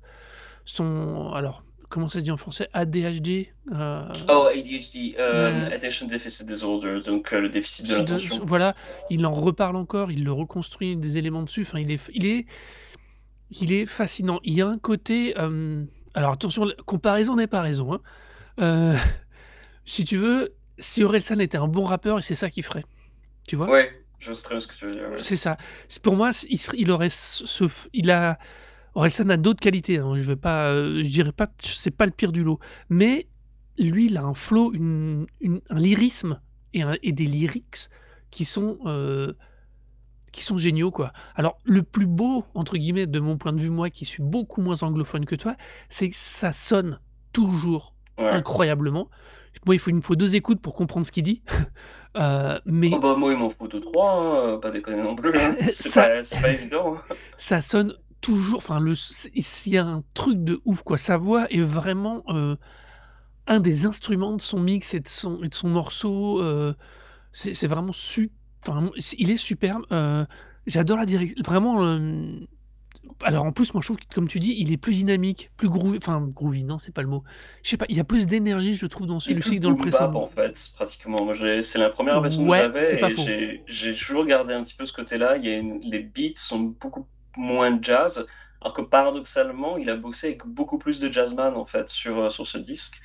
son... 0.65 1.33
Alors, 1.33 1.65
comment 1.91 2.09
ça 2.09 2.21
se 2.21 2.25
dit 2.25 2.31
en 2.31 2.39
français? 2.39 2.69
ADHD 2.73 3.49
euh... 3.73 4.09
Oh, 4.29 4.49
ADHD, 4.51 5.17
euh, 5.19 5.71
Attention 5.71 6.07
Deficit 6.07 6.47
Disorder, 6.47 7.01
donc 7.05 7.33
euh, 7.33 7.41
le 7.41 7.49
déficit 7.51 7.87
de 7.89 7.97
l'attention. 7.97 8.43
Voilà, 8.47 8.75
il 9.11 9.27
en 9.27 9.33
reparle 9.33 9.77
encore, 9.77 10.11
il 10.11 10.25
le 10.25 10.33
reconstruit 10.33 10.97
des 10.97 11.19
éléments 11.19 11.43
dessus. 11.43 11.63
Enfin, 11.63 11.81
il 11.81 11.91
est, 11.91 12.01
il 12.15 12.25
est, 12.25 12.47
il 13.51 13.73
est 13.73 13.85
fascinant. 13.85 14.41
Il 14.45 14.55
y 14.55 14.63
a 14.63 14.67
un 14.67 14.79
côté, 14.79 15.35
euh, 15.39 15.85
alors 16.15 16.33
attention, 16.33 16.67
comparaison 16.87 17.37
n'est 17.37 17.47
pas 17.47 17.61
raison. 17.61 18.01
Hein. 18.59 18.97
Si 19.85 20.05
tu 20.05 20.17
veux, 20.17 20.55
si 20.79 21.03
Orelsan 21.05 21.41
était 21.41 21.59
un 21.59 21.69
bon 21.69 21.85
rappeur, 21.85 22.23
c'est 22.23 22.35
ça 22.37 22.49
qu'il 22.49 22.63
ferait. 22.63 22.85
Tu 23.49 23.57
vois? 23.57 23.69
Ouais, 23.69 24.05
je 24.21 24.33
sais 24.33 24.45
très 24.45 24.55
bien 24.55 24.61
ce 24.61 24.69
que 24.69 24.75
tu 24.75 24.87
veux 24.87 24.93
dire. 24.93 25.11
Ouais. 25.11 25.23
C'est 25.23 25.37
ça. 25.37 25.57
Pour 26.03 26.15
moi, 26.15 26.31
il, 26.49 26.61
il 26.75 26.91
aurait 26.91 27.11
ce, 27.11 27.65
il 27.93 28.11
a 28.11 28.39
Orelsan 28.95 29.29
a 29.29 29.37
d'autres 29.37 29.61
qualités, 29.61 29.99
hein. 29.99 30.15
je 30.17 30.23
vais 30.23 30.37
pas, 30.37 30.69
euh, 30.69 31.03
je 31.03 31.09
dirais 31.09 31.33
pas, 31.33 31.49
c'est 31.61 31.91
pas 31.91 32.07
le 32.07 32.13
pire 32.13 32.33
du 32.33 32.43
lot, 32.43 32.59
mais 32.89 33.29
lui, 33.79 34.07
il 34.07 34.17
a 34.17 34.23
un 34.23 34.35
flow, 34.35 34.73
une, 34.73 35.27
une, 35.41 35.61
un 35.71 35.79
lyrisme 35.79 36.41
et, 36.75 36.83
un, 36.83 36.97
et, 37.03 37.13
des 37.13 37.25
lyrics 37.25 37.89
qui 38.31 38.45
sont 38.45 38.79
euh, 38.87 39.33
qui 40.33 40.45
sont 40.45 40.59
géniaux 40.59 40.91
quoi. 40.91 41.13
Alors 41.35 41.59
le 41.65 41.83
plus 41.83 42.07
beau 42.07 42.45
entre 42.55 42.77
guillemets 42.77 43.07
de 43.07 43.21
mon 43.21 43.37
point 43.37 43.53
de 43.53 43.61
vue 43.61 43.71
moi 43.71 43.91
qui 43.91 44.05
suis 44.05 44.23
beaucoup 44.23 44.61
moins 44.61 44.83
anglophone 44.83 45.25
que 45.25 45.35
toi, 45.35 45.57
c'est 45.89 46.11
que 46.11 46.17
ça 46.17 46.53
sonne 46.53 47.01
toujours 47.33 47.95
ouais. 48.19 48.29
incroyablement. 48.29 49.09
Moi, 49.67 49.75
il 49.75 49.79
faut, 49.79 49.91
il 49.91 49.97
me 49.97 50.01
faut 50.01 50.17
deux 50.17 50.37
écoutes 50.37 50.61
pour 50.61 50.75
comprendre 50.75 51.05
ce 51.05 51.13
qu'il 51.13 51.25
dit. 51.25 51.43
euh, 52.17 52.59
mais... 52.65 52.91
Oh 52.93 52.99
bah 52.99 53.17
moi, 53.17 53.33
il 53.33 53.39
m'en 53.39 53.51
faut 53.51 53.67
deux, 53.67 53.81
trois, 53.81 54.15
hein, 54.15 54.59
pas 54.59 54.71
déconner 54.71 55.03
non 55.03 55.17
plus. 55.17 55.37
Hein. 55.37 55.57
C'est 55.71 55.93
pas, 55.93 56.41
pas, 56.41 56.53
évident. 56.53 56.95
Hein. 56.97 57.15
Ça 57.37 57.61
sonne 57.61 57.95
toujours, 58.21 58.59
enfin, 58.59 58.81
le, 58.81 58.95
s'il 58.95 59.73
y 59.73 59.79
a 59.79 59.87
un 59.87 60.03
truc 60.15 60.43
de 60.45 60.61
ouf, 60.65 60.83
quoi. 60.83 60.99
Sa 60.99 61.17
voix 61.17 61.51
est 61.51 61.61
vraiment 61.63 62.23
euh, 62.29 62.57
un 63.47 63.61
des 63.61 63.87
instruments 63.87 64.37
de 64.37 64.43
son 64.43 64.61
mix 64.61 64.95
et 64.95 65.01
de 65.01 65.09
son, 65.09 65.43
et 65.43 65.49
de 65.49 65.55
son 65.55 65.69
morceau. 65.69 66.43
euh, 66.43 66.75
c'est 67.33 67.67
vraiment 67.69 67.93
su, 67.93 68.33
enfin, 68.67 68.91
il 69.19 69.31
est 69.31 69.37
superbe. 69.37 69.85
euh, 69.93 70.25
J'adore 70.67 70.99
la 70.99 71.07
direction. 71.07 71.43
Vraiment. 71.45 71.83
alors 73.23 73.45
en 73.45 73.53
plus, 73.53 73.73
moi 73.75 73.81
je 73.83 73.87
trouve 73.87 73.97
que 73.99 74.15
comme 74.15 74.29
tu 74.29 74.39
dis, 74.41 74.55
il 74.59 74.73
est 74.73 74.77
plus 74.77 74.95
dynamique, 74.95 75.51
plus 75.57 75.69
groovy. 75.69 75.99
Enfin, 75.99 76.21
groovy, 76.21 76.65
non, 76.65 76.79
c'est 76.79 76.93
pas 76.93 77.03
le 77.03 77.09
mot. 77.09 77.23
Je 77.63 77.71
sais 77.71 77.77
pas, 77.77 77.87
il 77.89 77.97
y 77.97 78.01
a 78.01 78.05
plus 78.05 78.27
d'énergie, 78.27 78.75
je 78.75 78.87
trouve, 78.87 79.07
dans 79.07 79.19
Il 79.19 79.21
celui-ci 79.23 79.57
que 79.57 79.63
dans 79.63 79.71
le 79.71 79.77
précédent. 79.77 80.23
en 80.23 80.27
fait, 80.27 80.71
pratiquement. 80.75 81.33
C'est 81.63 81.79
la 81.79 81.91
première 81.91 82.17
impression 82.17 82.47
Ouais, 82.47 82.71
que 82.73 82.83
j'avais 82.83 83.11
et 83.11 83.17
j'ai 83.17 83.65
j'ai 83.67 83.95
toujours 83.95 84.25
gardé 84.27 84.55
un 84.55 84.63
petit 84.63 84.75
peu 84.75 84.85
ce 84.87 84.93
côté-là. 84.93 85.37
Il 85.39 85.45
y 85.47 85.49
a 85.49 85.59
une- 85.59 85.81
les 85.83 86.01
beats 86.01 86.33
sont 86.35 86.61
beaucoup 86.61 87.07
moins 87.37 87.79
jazz, 87.83 88.27
alors 88.61 88.75
que 88.75 88.83
paradoxalement, 88.83 89.77
il 89.79 89.91
a 89.91 89.97
bossé 89.97 90.29
avec 90.29 90.47
beaucoup 90.47 90.79
plus 90.79 91.01
de 91.01 91.11
jazzman 91.13 91.57
en 91.57 91.65
fait 91.65 91.89
sur, 91.89 92.19
euh, 92.19 92.31
sur 92.31 92.47
ce 92.47 92.59
disque. 92.59 93.01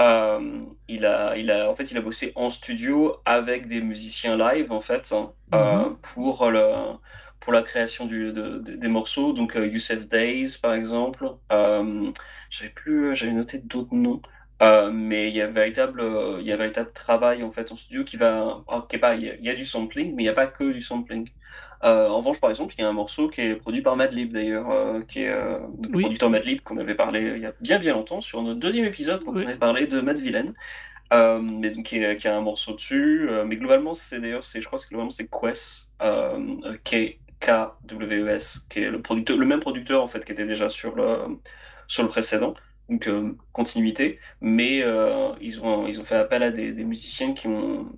Euh, 0.00 0.64
il 0.88 1.06
a, 1.06 1.36
il 1.38 1.50
a, 1.50 1.70
en 1.70 1.76
fait, 1.76 1.90
il 1.92 1.98
a 1.98 2.00
bossé 2.02 2.32
en 2.36 2.50
studio 2.50 3.16
avec 3.24 3.68
des 3.68 3.80
musiciens 3.82 4.36
live 4.36 4.72
en 4.72 4.80
fait 4.80 5.12
hein, 5.12 5.32
euh, 5.54 5.90
Mhm. 5.90 5.98
pour 6.02 6.50
le, 6.50 6.94
pour 7.40 7.52
la 7.52 7.62
création 7.62 8.06
du, 8.06 8.32
de- 8.32 8.58
de- 8.58 8.76
des 8.76 8.88
morceaux. 8.88 9.32
Donc 9.32 9.56
euh, 9.56 9.66
Youssef 9.66 10.06
Days 10.08 10.58
par 10.62 10.74
exemple. 10.74 11.26
J'avais 12.50 12.70
plus, 12.70 13.14
j'avais 13.16 13.32
noté 13.32 13.58
d'autres 13.58 13.94
noms. 13.94 14.22
Euh, 14.62 14.90
mais 14.92 15.28
il 15.30 15.34
y 15.36 15.42
a 15.42 15.48
véritable, 15.48 16.00
euh, 16.00 16.38
il 16.40 16.46
y 16.46 16.52
a 16.52 16.56
véritable 16.56 16.92
travail 16.92 17.42
en 17.42 17.50
fait 17.52 17.72
en 17.72 17.76
studio 17.76 18.04
qui 18.04 18.16
va, 18.16 18.64
qui 18.88 18.96
est 18.96 18.98
pas, 19.00 19.14
il 19.16 19.24
y 19.24 19.30
a, 19.30 19.34
il 19.36 19.44
y 19.44 19.50
a 19.50 19.54
du 19.54 19.64
sampling, 19.64 20.14
mais 20.14 20.22
il 20.22 20.26
n'y 20.26 20.30
a 20.30 20.32
pas 20.34 20.46
que 20.46 20.72
du 20.72 20.80
sampling. 20.80 21.28
Euh, 21.84 22.08
en 22.08 22.16
revanche, 22.18 22.40
par 22.40 22.50
exemple, 22.50 22.74
il 22.78 22.80
y 22.82 22.84
a 22.84 22.88
un 22.88 22.92
morceau 22.92 23.28
qui 23.28 23.40
est 23.42 23.56
produit 23.56 23.82
par 23.82 23.96
Madlib 23.96 24.32
d'ailleurs, 24.32 24.70
euh, 24.70 25.02
qui 25.02 25.20
est 25.22 25.32
donc 25.78 25.90
le 25.92 25.96
Oui. 25.96 26.02
producteur 26.02 26.30
Madlib 26.30 26.60
qu'on 26.62 26.78
avait 26.78 26.94
parlé 26.94 27.32
il 27.36 27.42
y 27.42 27.46
a 27.46 27.52
bien 27.60 27.78
bien 27.78 27.94
longtemps 27.94 28.20
sur 28.20 28.42
notre 28.42 28.60
deuxième 28.60 28.86
épisode 28.86 29.24
quand 29.24 29.32
Oui. 29.32 29.42
on 29.44 29.48
avait 29.48 29.58
parlé 29.58 29.86
de 29.86 30.00
Matt 30.00 30.20
Villain, 30.20 30.54
mais 31.12 31.70
donc 31.70 31.84
qui, 31.86 31.98
est- 31.98 32.16
qui 32.16 32.28
a 32.28 32.36
un 32.36 32.40
morceau 32.40 32.74
dessus. 32.74 33.28
mais 33.46 33.56
globalement, 33.56 33.94
c'est 33.94 34.20
d'ailleurs, 34.20 34.44
c'est, 34.44 34.60
je 34.62 34.66
crois 34.66 34.78
que 34.78 34.88
globalement 34.88 35.10
c'est 35.10 35.28
Quest, 35.30 35.90
euh, 36.02 36.76
K 36.84 37.18
K-W-E-S, 37.40 38.66
qui 38.70 38.80
est 38.80 38.90
le 38.90 39.02
producteur, 39.02 39.36
le 39.36 39.46
même 39.46 39.60
producteur 39.60 40.02
en 40.02 40.06
fait 40.08 40.24
qui 40.24 40.32
était 40.32 40.46
déjà 40.46 40.68
sur 40.68 40.94
le 40.96 41.38
sur 41.86 42.02
le 42.02 42.08
précédent. 42.08 42.54
Donc 42.88 43.08
euh, 43.08 43.36
continuité, 43.52 44.20
mais 44.40 44.82
euh, 44.82 45.34
ils 45.40 45.60
ont 45.62 45.86
ils 45.86 46.00
ont 46.00 46.04
fait 46.04 46.16
appel 46.16 46.42
à 46.42 46.50
des, 46.50 46.72
des 46.72 46.84
musiciens 46.84 47.32
qui 47.34 47.46
ont 47.48 47.88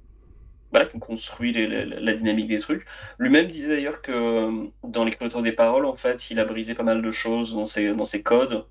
voilà, 0.72 0.86
qui 0.86 0.96
ont 0.96 1.00
construit 1.00 1.52
les- 1.52 1.66
les- 1.68 1.84
la 1.86 2.14
dynamique 2.14 2.48
des 2.48 2.58
trucs. 2.60 2.86
Lui-même 3.18 3.48
disait 3.48 3.68
d'ailleurs 3.68 4.02
que 4.02 4.12
euh, 4.12 4.68
dans 4.84 5.04
l'écriture 5.04 5.42
des 5.42 5.52
paroles, 5.52 5.86
en 5.86 5.94
fait, 5.96 6.30
il 6.30 6.40
a 6.40 6.44
brisé 6.44 6.74
pas 6.74 6.82
mal 6.84 7.02
de 7.02 7.10
choses 7.12 7.54
dans 7.54 7.64
ses, 7.66 7.94
dans 7.94 8.04
ses 8.06 8.22
codes. 8.22 8.66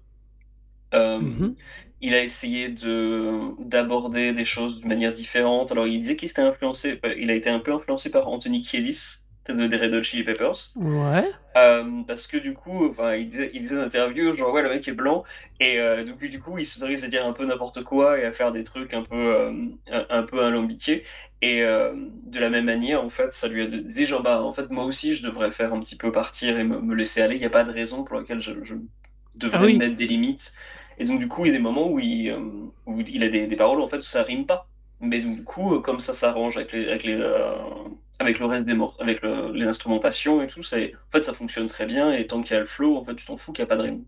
Mhm. 1.19 1.55
il 2.01 2.13
a 2.15 2.23
essayé 2.23 2.69
de 2.69 3.51
d'aborder 3.63 4.33
des 4.33 4.45
choses 4.45 4.79
d'une 4.79 4.89
manière 4.89 5.13
différente. 5.13 5.71
Alors, 5.71 5.87
il 5.87 5.99
disait 5.99 6.15
qu'il 6.15 6.27
s'était 6.27 6.41
influencé, 6.41 6.99
il 7.17 7.31
a 7.31 7.35
été 7.35 7.49
un 7.49 7.59
peu 7.59 7.73
influencé 7.73 8.09
par 8.11 8.27
Anthony 8.27 8.61
Kiedis, 8.61 9.24
de 9.49 9.67
des 9.67 9.77
Red 9.77 9.93
Hot 9.93 10.03
Chili 10.03 10.23
Peppers. 10.23 10.73
Ouais. 10.75 11.31
Euh, 11.57 12.03
parce 12.05 12.27
que 12.27 12.35
du 12.35 12.53
coup, 12.53 12.89
enfin, 12.89 13.15
il 13.15 13.29
disait, 13.29 13.49
il 13.53 13.61
disait 13.61 13.75
dans 13.77 13.83
l'interview, 13.83 14.35
genre, 14.35 14.51
ouais, 14.53 14.61
le 14.61 14.67
mec 14.67 14.85
est 14.89 14.91
blanc, 14.91 15.23
et 15.61 15.79
euh, 15.79 16.03
donc, 16.03 16.19
du 16.25 16.41
coup, 16.41 16.57
il 16.57 16.65
s'autorise 16.65 17.05
à 17.05 17.07
dire 17.07 17.25
un 17.25 17.31
peu 17.31 17.45
n'importe 17.45 17.81
quoi 17.83 18.19
et 18.19 18.25
à 18.25 18.33
faire 18.33 18.51
des 18.51 18.63
trucs 18.63 18.93
un 18.93 19.03
peu, 19.03 19.15
euh, 19.15 19.51
un, 19.89 20.05
un 20.09 20.23
peu 20.23 20.43
alambiqués. 20.43 21.03
Et 21.41 21.63
euh, 21.63 21.93
de 22.25 22.39
la 22.39 22.49
même 22.49 22.65
manière, 22.65 23.01
en 23.03 23.09
fait, 23.09 23.31
ça 23.31 23.47
lui 23.47 23.61
a 23.63 23.67
dit, 23.67 24.05
genre, 24.05 24.21
bah, 24.21 24.41
en 24.43 24.51
fait, 24.51 24.69
moi 24.69 24.83
aussi, 24.83 25.15
je 25.15 25.23
devrais 25.23 25.49
faire 25.51 25.71
un 25.73 25.79
petit 25.79 25.95
peu 25.95 26.11
partir 26.11 26.57
et 26.59 26.65
me, 26.65 26.81
me 26.81 26.93
laisser 26.95 27.21
aller. 27.21 27.35
Il 27.35 27.39
n'y 27.39 27.45
a 27.45 27.49
pas 27.49 27.63
de 27.63 27.71
raison 27.71 28.03
pour 28.03 28.17
laquelle 28.17 28.41
je, 28.41 28.61
je 28.63 28.75
devrais 29.37 29.59
Ah 29.59 29.63
oui. 29.65 29.77
mettre 29.77 29.95
des 29.95 30.07
limites. 30.07 30.53
Et 30.97 31.05
donc, 31.05 31.19
du 31.19 31.27
coup, 31.29 31.45
il 31.45 31.49
y 31.49 31.51
a 31.51 31.57
des 31.57 31.63
moments 31.63 31.89
où 31.89 31.99
il, 31.99 32.33
où 32.85 32.99
il 33.01 33.23
a 33.23 33.29
des, 33.29 33.47
des 33.47 33.55
paroles, 33.55 33.81
en 33.81 33.87
fait, 33.87 33.97
où 33.97 34.01
ça 34.01 34.23
rime 34.23 34.45
pas. 34.45 34.67
Mais 35.05 35.19
du 35.19 35.43
coup, 35.43 35.75
euh, 35.75 35.79
comme 35.81 35.99
ça 35.99 36.13
s'arrange 36.13 36.57
avec 36.57 36.71
les, 36.71 36.87
avec 36.89 37.03
les, 37.03 37.13
euh, 37.15 37.53
avec 38.19 38.39
le 38.39 38.45
reste 38.45 38.65
des 38.67 38.73
morceaux, 38.73 39.01
avec 39.01 39.21
le- 39.21 39.51
les 39.53 39.65
instrumentations 39.65 40.41
et 40.41 40.47
tout, 40.47 40.63
c'est, 40.63 40.93
en 40.95 41.11
fait, 41.11 41.21
ça 41.23 41.33
fonctionne 41.33 41.67
très 41.67 41.85
bien. 41.85 42.11
Et 42.13 42.27
tant 42.27 42.41
qu'il 42.41 42.53
y 42.53 42.57
a 42.57 42.59
le 42.59 42.65
flow, 42.65 42.97
en 42.97 43.03
fait, 43.03 43.15
tu 43.15 43.25
t'en 43.25 43.37
fous 43.37 43.51
qu'il 43.53 43.63
n'y 43.63 43.67
a 43.67 43.75
pas 43.75 43.77
de 43.77 43.83
rime. 43.83 44.03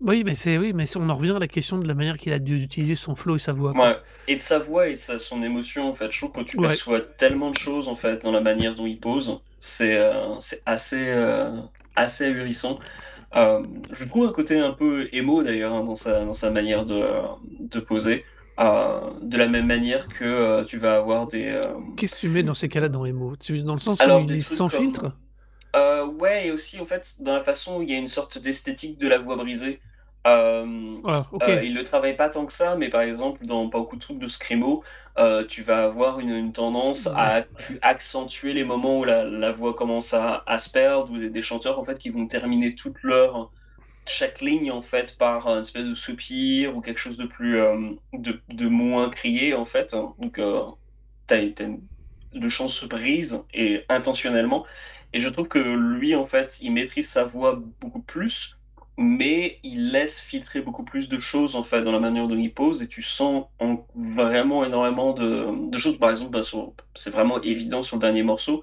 Oui, 0.00 0.22
mais 0.24 0.34
c'est 0.34 0.58
oui, 0.58 0.72
mais 0.74 0.84
on 0.96 1.08
en 1.08 1.14
revient 1.14 1.30
à 1.36 1.38
la 1.38 1.46
question 1.48 1.78
de 1.78 1.86
la 1.88 1.94
manière 1.94 2.18
qu'il 2.18 2.32
a 2.32 2.38
dû 2.38 2.60
utiliser 2.62 2.94
son 2.94 3.14
flow 3.14 3.36
et 3.36 3.38
sa 3.38 3.52
voix. 3.52 3.72
quoi. 3.72 3.88
Ouais. 3.90 3.96
Et 4.28 4.36
de 4.36 4.40
sa 4.42 4.58
voix 4.58 4.88
et 4.88 4.96
sa, 4.96 5.18
son 5.18 5.42
émotion, 5.42 5.88
en 5.88 5.94
fait, 5.94 6.10
je 6.12 6.18
trouve 6.18 6.32
que 6.32 6.40
tu 6.42 6.58
Ouais. 6.58 6.68
perçois 6.68 7.00
tellement 7.00 7.50
de 7.50 7.54
choses, 7.54 7.88
en 7.88 7.94
fait, 7.94 8.22
dans 8.22 8.32
la 8.32 8.40
manière 8.40 8.74
dont 8.74 8.86
il 8.86 9.00
pose. 9.00 9.40
C'est 9.60 9.96
euh, 9.96 10.38
c'est 10.40 10.62
assez, 10.66 11.04
euh, 11.08 11.50
assez 11.96 12.24
ahurissant. 12.26 12.78
Euh, 13.36 13.62
je 13.92 14.04
trouve 14.04 14.26
un 14.26 14.32
côté 14.32 14.58
un 14.58 14.72
peu 14.72 15.08
émo, 15.12 15.42
d'ailleurs, 15.42 15.74
hein, 15.74 15.84
dans 15.84 15.96
sa, 15.96 16.24
dans 16.24 16.32
sa 16.34 16.50
manière 16.50 16.84
de, 16.84 17.02
de 17.60 17.80
poser. 17.80 18.24
Euh, 18.60 19.10
de 19.20 19.36
la 19.36 19.48
même 19.48 19.66
manière 19.66 20.06
que 20.08 20.24
euh, 20.24 20.64
tu 20.64 20.78
vas 20.78 20.94
avoir 20.96 21.26
des... 21.26 21.46
euh, 21.50 21.60
Qu'est-ce 21.96 22.14
que 22.14 22.20
tu 22.20 22.28
mets 22.28 22.44
dans 22.44 22.54
ces 22.54 22.68
cas-là 22.68 22.88
dans 22.88 23.04
Emo 23.04 23.34
Tu- 23.36 23.62
Dans 23.62 23.74
le 23.74 23.80
sens 23.80 24.00
Alors, 24.00 24.18
où 24.18 24.20
il 24.22 24.26
des 24.26 24.38
est 24.38 24.42
trucs 24.44 24.56
sans 24.56 24.68
comme- 24.68 24.80
filtre? 24.80 25.12
Ouais, 26.20 26.46
et 26.46 26.50
aussi, 26.52 26.80
en 26.80 26.84
fait, 26.84 27.16
dans 27.20 27.34
la 27.34 27.42
façon 27.42 27.78
où 27.78 27.82
il 27.82 27.90
y 27.90 27.94
a 27.94 27.98
une 27.98 28.06
sorte 28.08 28.38
d'esthétique 28.38 28.98
de 28.98 29.08
la 29.08 29.18
voix 29.18 29.36
brisée. 29.36 29.80
Euh, 30.26 30.96
Voilà, 31.02 31.22
ok. 31.32 31.42
Euh, 31.48 31.62
il 31.64 31.74
ne 31.74 31.82
travaille 31.82 32.16
pas 32.16 32.30
tant 32.30 32.46
que 32.46 32.52
ça, 32.52 32.76
mais 32.76 32.88
par 32.88 33.02
exemple, 33.02 33.44
dans 33.44 33.68
pas 33.68 33.78
beaucoup 33.78 33.96
de 33.96 34.00
trucs 34.00 34.18
de 34.18 34.26
Screamo, 34.28 34.82
euh, 35.18 35.44
tu 35.44 35.62
vas 35.62 35.84
avoir 35.84 36.20
une, 36.20 36.30
une 36.30 36.52
tendance 36.52 37.08
à 37.08 37.42
accentuer 37.82 38.54
les 38.54 38.64
moments 38.64 39.00
où 39.00 39.04
la, 39.04 39.24
la 39.24 39.52
voix 39.52 39.74
commence 39.74 40.14
à, 40.14 40.42
à 40.46 40.56
se 40.58 40.70
perdre, 40.70 41.10
ou 41.12 41.18
des, 41.18 41.28
des 41.28 41.42
chanteurs 41.42 41.78
en 41.78 41.84
fait 41.84 41.98
qui 41.98 42.08
vont 42.10 42.26
terminer 42.26 42.74
toute 42.74 43.02
leur 43.02 43.50
chaque 44.06 44.40
ligne 44.40 44.70
en 44.70 44.82
fait 44.82 45.16
par 45.18 45.48
une 45.48 45.60
espèce 45.62 45.84
de 45.84 45.94
soupir 45.94 46.76
ou 46.76 46.80
quelque 46.80 46.98
chose 46.98 47.16
de 47.16 47.26
plus 47.26 47.58
euh, 47.58 47.90
de, 48.12 48.68
moins 48.68 49.10
crié 49.10 49.54
en 49.54 49.64
fait. 49.64 49.94
Donc 50.18 50.38
euh, 50.38 50.62
t'as, 51.26 51.48
t'as 51.50 51.64
une- 51.66 51.82
le 52.34 52.48
chant 52.48 52.68
se 52.68 52.86
brise 52.86 53.42
et 53.52 53.84
intentionnellement. 53.88 54.66
Et 55.12 55.18
je 55.20 55.28
trouve 55.28 55.48
que 55.48 55.58
lui 55.58 56.14
en 56.14 56.26
fait, 56.26 56.58
il 56.62 56.72
maîtrise 56.72 57.08
sa 57.08 57.24
voix 57.24 57.62
beaucoup 57.80 58.02
plus 58.02 58.56
mais 58.96 59.58
il 59.64 59.90
laisse 59.90 60.20
filtrer 60.20 60.60
beaucoup 60.60 60.84
plus 60.84 61.08
de 61.08 61.18
choses 61.18 61.56
en 61.56 61.62
fait 61.62 61.82
dans 61.82 61.92
la 61.92 61.98
manière 61.98 62.28
dont 62.28 62.36
il 62.38 62.52
pose 62.52 62.82
et 62.82 62.86
tu 62.88 63.02
sens 63.02 63.46
en- 63.58 63.86
vraiment 63.94 64.64
énormément 64.64 65.12
de, 65.12 65.76
choses. 65.76 65.98
Par 65.98 66.10
exemple, 66.10 66.30
bah, 66.30 66.40
c'est 66.94 67.10
vraiment 67.10 67.42
évident 67.42 67.82
sur 67.82 67.96
le 67.96 68.00
dernier 68.00 68.22
morceau 68.22 68.62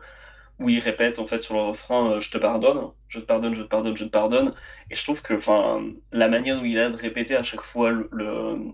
où 0.62 0.70
il 0.70 0.80
répète 0.80 1.20
en 1.20 1.28
fait 1.28 1.42
sur 1.42 1.56
le 1.56 1.62
refrain 1.62 2.14
euh, 2.14 2.20
Je 2.20 2.32
te 2.32 2.38
pardonne, 2.38 2.92
je 3.08 3.20
te 3.20 3.26
pardonne, 3.26 3.54
je 3.56 3.62
te 3.64 3.68
pardonne, 3.68 3.98
je 3.98 4.04
te 4.06 4.10
pardonne. 4.10 4.54
Et 4.90 4.96
je 4.96 5.04
trouve 5.04 5.22
que 5.22 5.34
enfin 5.36 5.84
la 6.12 6.30
manière 6.30 6.58
dont 6.58 6.66
il 6.66 6.80
a 6.80 6.90
de 6.90 6.98
répéter 6.98 7.36
à 7.36 7.44
chaque 7.44 7.62
fois 7.62 7.92
le, 7.92 8.72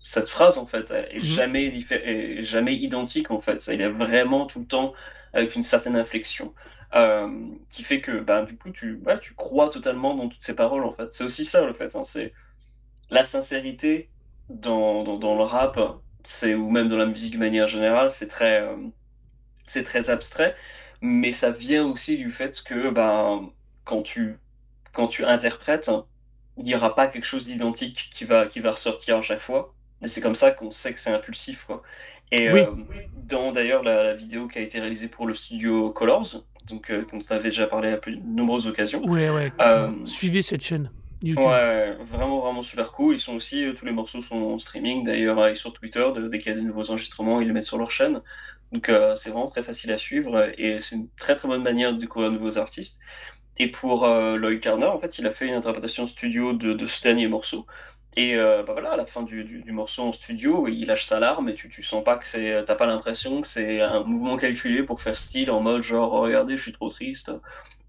cette 0.00 0.28
phrase 0.28 0.58
en 0.58 0.66
fait 0.66 0.90
est 0.90 1.20
Mhm. 1.20 1.20
jamais, 1.20 1.66
est 1.90 2.42
jamais 2.42 2.74
identique 2.76 3.30
en 3.30 3.40
fait. 3.40 3.60
Ça, 3.62 3.74
il 3.74 3.80
est 3.82 3.88
vraiment 3.90 4.46
tout 4.46 4.60
le 4.60 4.66
temps 4.66 4.94
avec 5.32 5.54
une 5.54 5.62
certaine 5.62 5.96
inflexion 5.96 6.54
euh, 6.94 7.28
qui 7.68 7.82
fait 7.84 8.00
que 8.00 8.20
bah, 8.20 8.42
du 8.42 8.56
coup 8.56 8.70
tu, 8.70 9.00
tu 9.20 9.34
crois 9.34 9.68
totalement 9.70 10.14
dans 10.14 10.28
toutes 10.28 10.42
ces 10.42 10.54
paroles 10.54 10.84
en 10.84 10.92
fait. 10.92 11.12
C'est 11.12 11.24
aussi 11.24 11.44
ça 11.44 11.64
le 11.64 11.74
fait, 11.74 11.94
hein, 11.96 12.04
c'est 12.04 12.32
la 13.10 13.22
sincérité 13.22 14.10
dans, 14.48 15.04
dans, 15.04 15.18
dans 15.18 15.36
le 15.36 15.44
rap, 15.44 15.78
c'est 16.24 16.54
ou 16.54 16.70
même 16.70 16.88
dans 16.88 16.96
la 16.98 17.06
musique 17.06 17.34
de 17.34 17.38
manière 17.38 17.66
générale, 17.68 18.10
c'est 18.10 18.28
très, 18.28 18.62
euh, 18.62 18.76
c'est 19.70 19.84
très 19.84 20.10
abstrait, 20.10 20.54
mais 21.00 21.32
ça 21.32 21.50
vient 21.50 21.84
aussi 21.86 22.16
du 22.18 22.30
fait 22.30 22.62
que 22.62 22.90
ben, 22.90 23.50
quand, 23.84 24.02
tu, 24.02 24.36
quand 24.92 25.08
tu 25.08 25.24
interprètes, 25.24 25.90
il 26.58 26.64
n'y 26.64 26.74
aura 26.74 26.94
pas 26.94 27.06
quelque 27.06 27.24
chose 27.24 27.46
d'identique 27.46 28.10
qui 28.12 28.24
va, 28.24 28.46
qui 28.46 28.60
va 28.60 28.72
ressortir 28.72 29.16
à 29.16 29.22
chaque 29.22 29.40
fois. 29.40 29.74
Et 30.02 30.08
c'est 30.08 30.20
comme 30.20 30.34
ça 30.34 30.50
qu'on 30.50 30.70
sait 30.70 30.92
que 30.92 30.98
c'est 30.98 31.12
impulsif. 31.12 31.64
Quoi. 31.64 31.82
Et 32.32 32.50
Oui. 32.52 32.60
euh, 32.60 32.70
dans 33.26 33.52
d'ailleurs 33.52 33.82
la, 33.82 34.02
la 34.02 34.14
vidéo 34.14 34.46
qui 34.48 34.58
a 34.58 34.62
été 34.62 34.80
réalisée 34.80 35.08
pour 35.08 35.26
le 35.26 35.34
studio 35.34 35.90
Colors, 35.90 36.44
donc, 36.66 36.90
euh, 36.90 37.06
dont 37.10 37.18
on 37.18 37.34
avait 37.34 37.48
déjà 37.50 37.66
parlé 37.66 37.90
à 37.90 37.96
plus 37.96 38.16
de 38.16 38.22
nombreuses 38.24 38.66
occasions, 38.66 39.02
Ouais, 39.04 39.30
ouais. 39.30 39.52
euh, 39.60 39.90
Suivez 40.04 40.42
cette 40.42 40.62
chaîne 40.62 40.90
YouTube. 41.22 41.44
Ouais, 41.44 41.96
vraiment, 42.00 42.40
vraiment 42.40 42.62
super 42.62 42.92
cool. 42.92 43.14
Ils 43.14 43.18
sont 43.18 43.34
aussi, 43.34 43.64
euh, 43.66 43.72
tous 43.74 43.84
les 43.84 43.92
morceaux 43.92 44.22
sont 44.22 44.36
en 44.36 44.58
streaming 44.58 45.02
d'ailleurs 45.04 45.46
et 45.48 45.54
sur 45.54 45.72
Twitter. 45.72 46.06
de- 46.14 46.28
dès 46.28 46.38
qu'il 46.38 46.52
y 46.52 46.54
a 46.54 46.58
de 46.58 46.64
nouveaux 46.64 46.90
enregistrements, 46.90 47.40
ils 47.40 47.46
les 47.46 47.52
mettent 47.52 47.64
sur 47.64 47.78
leur 47.78 47.90
chaîne. 47.90 48.20
Donc 48.72 48.88
euh, 48.88 49.14
c'est 49.16 49.30
vraiment 49.30 49.46
très 49.46 49.62
facile 49.62 49.90
à 49.92 49.96
suivre 49.96 50.52
et 50.56 50.78
c'est 50.80 50.96
une 50.96 51.08
très 51.18 51.34
très 51.34 51.48
bonne 51.48 51.62
manière 51.62 51.92
de 51.92 51.98
découvrir 51.98 52.30
de 52.30 52.36
nouveaux 52.36 52.58
artistes. 52.58 53.00
Et 53.58 53.68
pour 53.68 54.04
euh, 54.04 54.36
Lloyd 54.36 54.60
Carner, 54.60 54.86
en 54.86 54.98
fait, 54.98 55.18
il 55.18 55.26
a 55.26 55.30
fait 55.32 55.46
une 55.46 55.54
interprétation 55.54 56.06
studio 56.06 56.52
de, 56.52 56.72
de 56.72 56.86
ce 56.86 57.02
dernier 57.02 57.28
morceau. 57.28 57.66
Et 58.16 58.36
euh, 58.36 58.62
bah 58.64 58.72
voilà, 58.72 58.92
à 58.92 58.96
la 58.96 59.06
fin 59.06 59.22
du, 59.22 59.44
du, 59.44 59.72
morceau 59.72 60.02
en 60.02 60.12
studio, 60.12 60.66
il 60.68 60.86
lâche 60.86 61.04
sa 61.04 61.20
larme 61.20 61.48
et 61.48 61.54
tu, 61.54 61.68
tu 61.68 61.82
sens 61.82 62.02
pas 62.02 62.16
que 62.16 62.26
c'est, 62.26 62.64
t'as 62.64 62.74
pas 62.74 62.86
l'impression 62.86 63.40
que 63.40 63.46
c'est 63.46 63.80
un 63.82 64.02
mouvement 64.02 64.36
calculé 64.36 64.82
pour 64.82 65.00
faire 65.00 65.16
style 65.16 65.50
en 65.50 65.60
mode 65.60 65.82
genre, 65.82 66.12
oh, 66.12 66.22
regardez, 66.22 66.56
je 66.56 66.62
suis 66.62 66.72
trop 66.72 66.88
triste. 66.88 67.32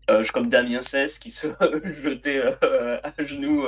Euh, 0.09 0.23
comme 0.33 0.49
Damien 0.49 0.81
Cesse 0.81 1.19
qui 1.19 1.31
se 1.31 1.47
jetait 2.03 2.41
à 2.61 3.23
genoux 3.23 3.65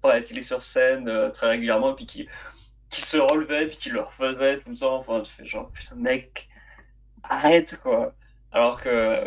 pour 0.00 0.10
la 0.10 0.20
télé 0.20 0.42
sur 0.42 0.62
scène 0.62 1.10
très 1.32 1.48
régulièrement, 1.48 1.94
puis 1.94 2.06
qui, 2.06 2.28
qui 2.90 3.00
se 3.00 3.16
relevait, 3.16 3.66
puis 3.66 3.76
qui 3.76 3.90
le 3.90 4.00
refaisait 4.00 4.58
tout 4.58 4.70
le 4.70 4.76
temps. 4.76 4.96
Enfin, 4.96 5.20
tu 5.20 5.32
fais 5.32 5.46
genre, 5.46 5.70
putain, 5.72 5.96
mec, 5.96 6.48
arrête 7.28 7.78
quoi. 7.82 8.14
Alors 8.52 8.80
que, 8.80 9.24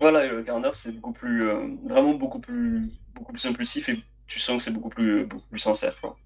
Voilà, 0.00 0.26
le 0.26 0.42
Garner, 0.42 0.70
c'est 0.72 0.92
beaucoup 0.92 1.12
plus, 1.12 1.48
euh, 1.48 1.68
vraiment 1.84 2.14
beaucoup 2.14 2.40
plus, 2.40 2.90
beaucoup 3.14 3.32
plus 3.32 3.46
impulsif 3.46 3.88
et 3.88 3.98
tu 4.26 4.38
sens 4.40 4.56
que 4.56 4.62
c'est 4.62 4.72
beaucoup 4.72 4.88
plus, 4.90 5.24
beaucoup 5.26 5.46
plus 5.48 5.58
sincère. 5.58 5.94
Quoi. 6.00 6.16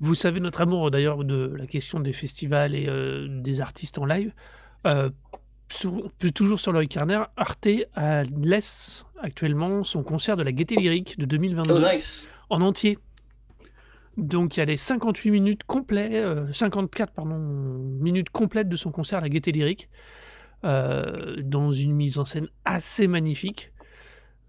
Vous 0.00 0.14
savez 0.14 0.40
notre 0.40 0.60
amour 0.60 0.90
d'ailleurs 0.90 1.24
de 1.24 1.52
la 1.56 1.66
question 1.66 2.00
des 2.00 2.12
festivals 2.12 2.74
et 2.74 2.86
euh, 2.88 3.26
des 3.40 3.60
artistes 3.60 3.98
en 3.98 4.04
live. 4.04 4.32
Euh, 4.86 5.08
sur- 5.70 6.10
toujours 6.34 6.60
sur 6.60 6.72
Loïc 6.72 6.90
Carner, 6.90 7.22
Arte 7.36 7.66
a- 7.94 8.24
laisse 8.24 9.04
actuellement 9.20 9.84
son 9.84 10.02
concert 10.02 10.36
de 10.36 10.42
la 10.42 10.52
Gaieté 10.52 10.76
Lyrique 10.76 11.18
de 11.18 11.24
2022 11.24 11.72
Oh, 11.74 11.92
nice! 11.92 12.30
en 12.50 12.60
entier. 12.60 12.98
Donc 14.18 14.56
il 14.56 14.60
y 14.60 14.62
a 14.62 14.66
les 14.66 14.76
58 14.76 15.30
minutes 15.30 15.64
complètes, 15.64 16.12
euh, 16.12 16.52
54 16.52 17.12
pardon, 17.14 17.38
minutes 17.38 18.28
complètes 18.28 18.68
de 18.68 18.76
son 18.76 18.90
concert 18.90 19.18
à 19.18 19.22
la 19.22 19.30
Gaieté 19.30 19.52
Lyrique, 19.52 19.88
dans 20.62 21.72
une 21.72 21.92
mise 21.92 22.18
en 22.18 22.24
scène 22.24 22.48
assez 22.64 23.06
magnifique. 23.08 23.72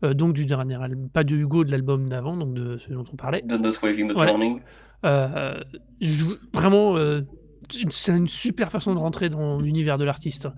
Euh, 0.04 0.14
donc 0.14 0.34
du 0.34 0.46
dernier 0.46 0.76
album, 0.82 1.10
pas 1.10 1.24
de 1.24 1.34
Hugo, 1.36 1.64
de 1.64 1.72
l'album 1.72 2.10
d'avant, 2.10 2.36
donc 2.36 2.54
de 2.54 2.78
ce 2.78 2.92
dont 2.92 3.06
on 3.12 3.16
parlait. 3.16 3.42
The 3.48 3.54
Not 3.54 3.72
Waving 3.82 4.10
the 4.10 4.14
Voilà. 4.14 4.32
Drowning. 4.32 4.60
Euh, 5.06 5.60
vraiment, 6.54 6.98
euh, 6.98 7.22
c'est 7.90 8.16
une 8.16 8.28
super 8.28 8.70
façon 8.70 8.94
de 8.94 9.00
rentrer 9.00 9.30
dans 9.30 9.60
l'univers 9.60 9.98
de 9.98 10.04
l'artiste. 10.04 10.50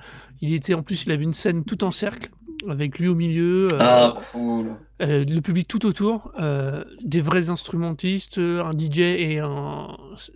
Il 0.42 0.54
était 0.54 0.74
en 0.74 0.82
plus, 0.84 1.06
il 1.06 1.12
avait 1.12 1.24
une 1.24 1.34
scène 1.34 1.64
tout 1.64 1.84
en 1.84 1.92
cercle, 1.92 2.30
avec 2.68 2.98
lui 2.98 3.08
au 3.08 3.16
milieu, 3.16 3.64
euh, 3.74 3.78
Ah, 3.80 4.14
cool. 4.32 4.72
euh, 5.02 5.24
le 5.26 5.42
public 5.42 5.68
tout 5.68 5.86
autour, 5.86 6.32
euh, 6.40 6.84
des 7.04 7.22
vrais 7.22 7.50
instrumentistes, 7.52 8.40
un 8.40 8.72
DJ 8.72 9.00
et 9.00 9.40
un, 9.40 9.88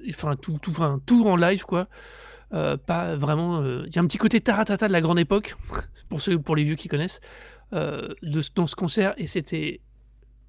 enfin 0.09 0.35
tout, 0.39 0.57
tout, 0.61 0.71
enfin, 0.71 0.99
tout 1.05 1.25
en 1.27 1.35
live 1.35 1.63
quoi. 1.63 1.87
Euh, 2.53 2.77
pas 2.77 3.15
vraiment. 3.15 3.61
euh, 3.61 3.83
Il 3.87 3.95
y 3.95 3.99
a 3.99 4.01
un 4.01 4.07
petit 4.07 4.17
côté 4.17 4.39
taratata 4.41 4.87
de 4.87 4.93
la 4.93 5.01
grande 5.01 5.19
époque 5.19 5.55
pour 6.09 6.21
ceux, 6.21 6.39
pour 6.39 6.55
les 6.55 6.63
vieux 6.63 6.75
qui 6.75 6.87
connaissent, 6.87 7.19
euh, 7.73 8.07
de, 8.23 8.41
dans 8.55 8.65
ce 8.67 8.75
concert 8.75 9.13
et 9.17 9.27
c'était 9.27 9.81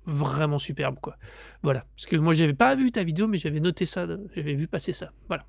vraiment 0.07 0.57
superbe 0.59 0.97
quoi. 1.01 1.17
Voilà, 1.63 1.85
parce 1.95 2.07
que 2.07 2.17
moi 2.17 2.33
j'avais 2.33 2.55
pas 2.55 2.75
vu 2.75 2.91
ta 2.91 3.05
vidéo 3.05 3.27
mais 3.29 3.37
j'avais 3.37 3.61
noté 3.61 3.85
ça, 3.85 4.07
j'avais 4.35 4.55
vu 4.55 4.67
passer 4.67 4.95
ça. 4.95 5.13
Voilà. 5.29 5.45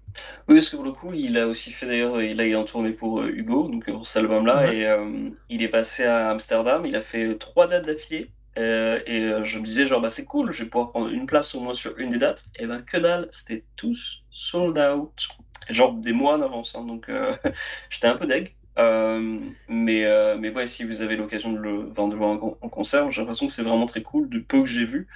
Oui, 0.50 0.56
parce 0.56 0.70
que 0.70 0.76
pour 0.76 0.84
le 0.86 0.92
coup, 0.92 1.14
il 1.14 1.38
a 1.38 1.48
aussi 1.48 1.72
fait 1.72 1.86
d'ailleurs, 1.88 2.22
il 2.22 2.40
a 2.40 2.46
été 2.46 2.56
en 2.58 2.66
tournée 2.66 2.92
pour 2.92 3.24
Hugo, 3.24 3.70
donc 3.70 3.86
pour 3.86 4.06
cet 4.06 4.18
album-là, 4.24 4.58
Ouais. 4.64 4.76
et 4.80 4.88
euh, 4.88 5.30
il 5.50 5.64
est 5.64 5.70
passé 5.70 6.04
à 6.04 6.32
Amsterdam, 6.32 6.86
il 6.86 6.98
a 6.98 7.02
fait 7.02 7.38
trois 7.38 7.68
dates 7.68 7.86
d'affilée, 7.86 8.30
euh, 8.58 9.00
et 9.06 9.22
euh, 9.24 9.44
je 9.46 9.58
me 9.58 9.64
disais 9.64 9.86
genre 9.86 10.02
bah 10.02 10.10
c'est 10.10 10.26
cool, 10.26 10.52
je 10.52 10.64
vais 10.66 10.70
pouvoir 10.70 10.92
prendre 10.92 11.08
une 11.08 11.26
place 11.26 11.56
au 11.56 11.62
moins 11.62 11.74
sur 11.74 11.98
une 11.98 12.10
des 12.10 12.18
dates, 12.18 12.44
et 12.60 12.68
ben 12.68 12.82
que 12.82 12.98
dalle, 12.98 13.28
c'était 13.32 13.64
tous 13.78 14.24
sold 14.32 14.78
out, 14.78 15.30
genre 15.70 15.94
des 15.94 16.14
mois 16.14 16.36
en 16.38 16.42
avance, 16.42 16.76
hein, 16.76 16.84
donc 16.86 17.10
euh, 17.10 17.34
j'étais 17.90 18.08
un 18.08 18.16
peu 18.16 18.26
deg. 18.28 18.56
Euh, 18.80 19.40
mais, 19.68 20.06
euh, 20.06 20.38
mais 20.40 20.50
ouais, 20.52 20.66
si 20.68 20.84
vous 20.86 21.02
avez 21.02 21.16
l'occasion 21.18 21.52
de 21.52 21.58
le, 21.60 21.90
enfin, 21.92 22.08
de 22.08 22.14
le 22.14 22.18
voir 22.18 22.32
en, 22.44 22.58
en 22.62 22.70
concert, 22.70 23.10
j'ai 23.12 23.22
l'impression 23.22 23.46
que 23.48 23.52
c'est 23.52 23.64
vraiment 23.64 23.86
très 23.86 24.02
cool, 24.02 24.30
du 24.30 24.44
peu 24.44 24.62
que 24.62 24.66
j'ai 24.68 24.86
vu 24.86 25.08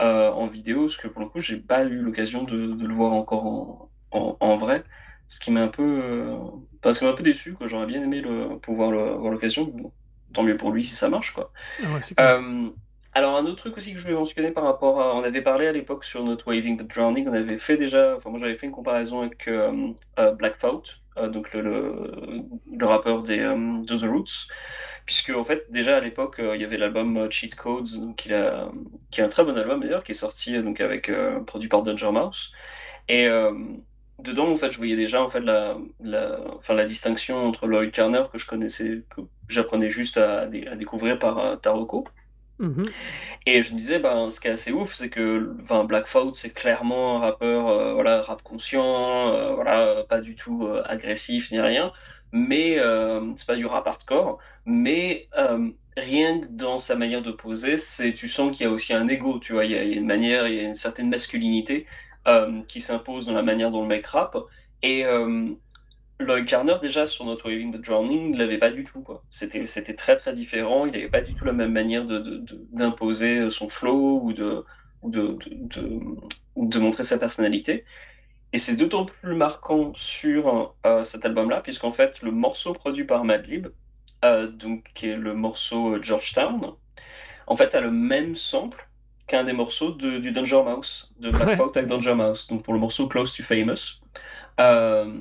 en 0.00 0.46
vidéo, 0.48 0.82
parce 0.82 0.96
que 0.98 1.08
pour 1.08 1.22
le 1.22 1.28
coup, 1.28 1.40
j'ai 1.40 1.56
pas 1.58 1.84
eu 1.84 2.02
l'occasion 2.02 2.42
de, 2.44 2.66
de 2.74 2.86
le 2.86 2.94
voir 2.94 3.12
encore 3.12 3.46
en, 3.46 3.90
en, 4.10 4.36
en 4.40 4.56
vrai, 4.56 4.84
ce 5.28 5.40
qui 5.40 5.50
m'a 5.50 5.62
un 5.62 5.68
peu, 5.68 5.82
euh, 6.04 6.36
parce 6.82 6.98
que 6.98 7.04
un 7.06 7.12
peu 7.14 7.22
déçu, 7.22 7.54
quoi. 7.54 7.66
J'aurais 7.66 7.86
bien 7.86 8.02
aimé 8.02 8.20
le, 8.20 8.58
pouvoir 8.58 8.90
le- 8.90 9.00
avoir 9.00 9.30
l'occasion. 9.32 9.64
Bon, 9.64 9.92
tant 10.32 10.42
mieux 10.42 10.56
pour 10.56 10.70
lui 10.72 10.84
si 10.84 10.94
ça 10.94 11.08
marche, 11.08 11.32
quoi. 11.32 11.52
Ah 11.82 11.90
ouais, 11.92 12.02
c'est 12.02 12.16
cool. 12.16 12.34
Euh, 12.38 12.70
alors 13.14 13.36
un 13.36 13.44
autre 13.46 13.56
truc 13.56 13.76
aussi 13.76 13.92
que 13.92 13.98
je 13.98 14.04
voulais 14.04 14.14
mentionner 14.16 14.50
par 14.50 14.64
rapport 14.64 15.00
à, 15.00 15.14
on 15.16 15.22
avait 15.22 15.42
parlé 15.42 15.66
à 15.68 15.72
l'époque 15.72 16.04
sur 16.04 16.24
notre 16.24 16.48
Waving 16.48 16.76
the 16.78 16.86
Drowning, 16.94 17.28
on 17.28 17.32
avait 17.32 17.58
fait 17.58 17.76
déjà, 17.76 18.16
enfin 18.16 18.30
moi 18.30 18.40
j'avais 18.40 18.56
fait 18.56 18.66
une 18.66 18.72
comparaison 18.72 19.20
avec 19.20 19.46
euh, 19.48 19.92
euh, 20.18 20.32
Black 20.32 20.58
Thought, 20.58 21.00
euh, 21.16 21.28
donc 21.28 21.52
le, 21.52 21.60
le, 21.62 22.12
le 22.76 22.86
rappeur 22.86 23.22
des 23.22 23.38
de 23.38 23.96
The 23.98 24.02
Roots, 24.10 24.48
puisque 25.06 25.30
en 25.30 25.44
fait 25.44 25.70
déjà 25.70 25.96
à 25.98 26.00
l'époque 26.00 26.40
il 26.40 26.60
y 26.60 26.64
avait 26.64 26.76
l'album 26.78 27.30
Cheat 27.30 27.54
Codes, 27.54 27.88
donc 27.98 28.26
il 28.26 28.34
a, 28.34 28.70
qui 29.12 29.20
est 29.20 29.24
un 29.24 29.28
très 29.28 29.44
bon 29.44 29.56
album 29.56 29.80
d'ailleurs, 29.80 30.02
qui 30.04 30.12
est 30.12 30.14
sorti 30.14 30.60
donc 30.62 30.80
avec 30.80 31.10
produit 31.46 31.68
par 31.68 31.82
Danger 31.82 32.10
Mouse, 32.12 32.52
et 33.08 33.28
dedans 34.18 34.48
en 34.50 34.56
fait 34.56 34.70
je 34.70 34.78
voyais 34.78 34.96
déjà 34.96 35.22
en 35.22 35.30
fait 35.30 35.40
la, 35.40 35.76
la, 36.00 36.38
enfin 36.58 36.74
la 36.74 36.84
distinction 36.84 37.36
entre 37.46 37.66
Lloyd 37.66 37.90
Carner 37.92 38.22
que 38.32 38.38
je 38.38 38.46
connaissais, 38.46 39.04
que 39.10 39.20
j'apprenais 39.48 39.90
juste 39.90 40.16
à, 40.18 40.46
dé- 40.46 40.66
à 40.66 40.76
découvrir 40.76 41.18
par 41.18 41.60
Taroko. 41.60 42.04
Mhm. 42.58 42.84
Et 43.46 43.62
je 43.62 43.72
me 43.72 43.78
disais, 43.78 43.98
ben, 43.98 44.28
ce 44.30 44.40
qui 44.40 44.48
est 44.48 44.52
assez 44.52 44.72
ouf, 44.72 44.94
c'est 44.94 45.10
que 45.10 45.54
enfin, 45.62 45.84
Black 45.84 46.06
Thought, 46.08 46.34
c'est 46.36 46.50
clairement 46.50 47.16
un 47.16 47.20
rappeur, 47.20 47.68
euh, 47.68 47.94
voilà, 47.94 48.22
rap 48.22 48.42
conscient, 48.42 49.28
euh, 49.34 49.54
voilà, 49.54 50.04
pas 50.08 50.20
du 50.20 50.34
tout 50.36 50.66
euh, 50.66 50.82
agressif 50.86 51.50
ni 51.50 51.60
rien, 51.60 51.92
mais 52.32 52.78
c'est 53.36 53.46
pas 53.46 53.56
du 53.56 53.66
rap 53.66 53.86
hardcore, 53.86 54.38
mais 54.66 55.28
rien 55.96 56.40
que 56.40 56.46
dans 56.48 56.78
sa 56.78 56.96
manière 56.96 57.22
de 57.22 57.30
poser, 57.32 57.76
tu 58.14 58.28
sens 58.28 58.56
qu'il 58.56 58.66
y 58.66 58.68
a 58.68 58.72
aussi 58.72 58.92
un 58.94 59.06
ego, 59.08 59.38
tu 59.38 59.52
vois, 59.52 59.64
il 59.64 59.72
y 59.72 59.76
a, 59.76 59.84
une 59.84 60.06
manière, 60.06 60.48
il 60.48 60.54
y 60.56 60.60
a 60.60 60.64
une 60.64 60.74
certaine 60.74 61.08
masculinité 61.10 61.86
qui 62.68 62.80
s'impose 62.80 63.26
dans 63.26 63.32
la 63.32 63.42
manière 63.42 63.70
dont 63.70 63.82
le 63.82 63.88
mec 63.88 64.06
rappe, 64.06 64.36
et 64.82 65.04
Lloyd 66.20 66.46
Carner, 66.46 66.76
déjà, 66.80 67.06
sur 67.06 67.24
notre 67.24 67.46
Waving 67.50 67.72
the 67.76 67.80
Drowning, 67.84 68.32
ne 68.32 68.38
l'avait 68.38 68.58
pas 68.58 68.70
du 68.70 68.84
tout, 68.84 69.00
quoi. 69.02 69.22
C'était, 69.30 69.66
c'était 69.66 69.94
très, 69.94 70.16
très 70.16 70.32
différent. 70.32 70.86
Il 70.86 70.92
n'avait 70.92 71.08
pas 71.08 71.20
du 71.20 71.34
tout 71.34 71.44
la 71.44 71.52
même 71.52 71.72
manière 71.72 72.04
de, 72.06 72.18
de- 72.18 72.38
de- 72.38 72.66
d'imposer 72.72 73.38
euh, 73.38 73.50
son 73.50 73.68
flow 73.68 74.20
ou 74.22 74.32
de, 74.32 74.64
de, 75.02 75.36
de, 75.44 75.80
de- 75.80 76.00
de 76.56 76.78
montrer 76.78 77.02
sa 77.04 77.18
personnalité. 77.18 77.84
Et 78.52 78.58
c'est 78.58 78.76
d'autant 78.76 79.04
plus 79.04 79.34
marquant 79.34 79.92
sur 79.94 80.74
euh, 80.86 81.02
cet 81.02 81.24
album-là, 81.26 81.60
puisqu'en 81.60 81.90
fait, 81.90 82.22
le 82.22 82.30
morceau 82.30 82.72
produit 82.72 83.04
par 83.04 83.24
Madlib, 83.24 83.66
euh, 84.24 84.46
donc, 84.46 84.84
qui 84.94 85.08
est 85.08 85.16
le 85.16 85.34
morceau 85.34 85.96
euh, 85.96 86.02
Georgetown, 86.02 86.72
en 87.48 87.56
fait, 87.56 87.74
a 87.74 87.80
le 87.80 87.90
même 87.90 88.36
sample 88.36 88.88
qu'un 89.26 89.42
des 89.42 89.52
morceaux 89.52 89.90
de- 89.90 90.18
du 90.18 90.30
Danger 90.30 90.62
Mouse, 90.64 91.12
de 91.18 91.30
Black 91.30 91.48
Ouais. 91.48 91.56
Thought 91.56 91.76
avec 91.76 91.88
Danger 91.88 92.14
Mouse, 92.14 92.46
donc 92.46 92.62
pour 92.62 92.72
le 92.72 92.78
morceau 92.78 93.08
Close 93.08 93.34
to 93.34 93.42
Famous. 93.42 94.00
Euh, 94.60 95.12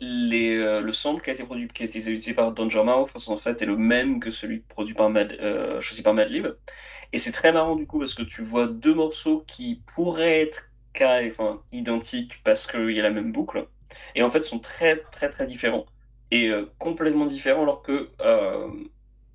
les, 0.00 0.56
euh, 0.56 0.80
le 0.80 0.92
sample 0.92 1.22
qui 1.22 1.30
a 1.30 1.32
été 1.34 1.44
produit, 1.44 1.68
qui 1.68 1.82
a 1.82 1.86
été 1.86 1.98
utilisé 1.98 2.34
par 2.34 2.52
Danger 2.52 2.82
Mouse, 2.84 3.28
en 3.28 3.36
fait, 3.36 3.62
est 3.62 3.66
le 3.66 3.76
même 3.76 4.20
que 4.20 4.30
celui 4.30 4.60
produit 4.60 4.94
par 4.94 5.10
Mad, 5.10 5.32
euh, 5.40 5.80
choisi 5.80 6.02
par 6.02 6.14
Madlib. 6.14 6.46
Et 7.12 7.18
c'est 7.18 7.32
très 7.32 7.52
marrant 7.52 7.76
du 7.76 7.86
coup 7.86 7.98
parce 7.98 8.14
que 8.14 8.22
tu 8.22 8.42
vois 8.42 8.66
deux 8.66 8.94
morceaux 8.94 9.44
qui 9.46 9.82
pourraient 9.94 10.42
être 10.42 10.64
enfin, 11.00 11.62
identiques 11.72 12.42
parce 12.44 12.66
qu'il 12.66 12.90
y 12.92 13.00
a 13.00 13.02
la 13.02 13.10
même 13.10 13.32
boucle, 13.32 13.68
et 14.14 14.22
en 14.22 14.30
fait 14.30 14.42
sont 14.44 14.58
très 14.60 14.96
très 14.96 15.30
très 15.30 15.46
différents. 15.46 15.86
Et 16.30 16.48
euh, 16.50 16.66
complètement 16.78 17.26
différents 17.26 17.62
alors 17.62 17.82
que, 17.82 18.10
euh, 18.20 18.68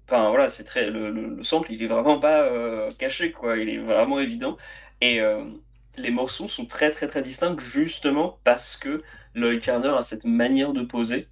enfin 0.08 0.30
voilà, 0.30 0.50
c'est 0.50 0.64
très 0.64 0.90
le, 0.90 1.12
le- 1.12 1.36
le 1.36 1.44
sample 1.44 1.72
il 1.74 1.84
est 1.84 1.88
vraiment 1.88 2.20
pas 2.20 2.50
caché 2.98 3.32
quoi, 3.32 3.58
il 3.58 3.70
est 3.70 3.78
vraiment 3.80 4.20
évident. 4.20 4.58
Et 5.02 5.22
les 5.98 6.12
morceaux 6.12 6.48
sont 6.48 6.66
très 6.66 6.92
très 6.92 7.08
très 7.08 7.22
distincts 7.22 7.58
justement 7.60 8.40
parce 8.44 8.78
que 8.78 9.04
Lloyd 9.36 9.62
Carner 9.62 9.90
a 9.98 10.02
cette 10.02 10.26
manière 10.26 10.74
de 10.74 10.82
poser 10.84 11.28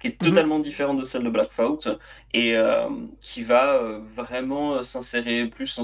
qui 0.00 0.08
est 0.08 0.22
Mhm. 0.22 0.28
totalement 0.30 0.58
différente 0.58 0.98
de 0.98 1.02
celle 1.02 1.24
de 1.24 1.28
Black 1.30 1.50
et 2.32 2.56
euh, 2.56 2.88
qui 3.20 3.42
va 3.42 3.74
euh, 3.74 3.98
vraiment 4.02 4.74
euh, 4.76 4.82
s'insérer 4.82 5.46
plus 5.46 5.76
dans 5.76 5.82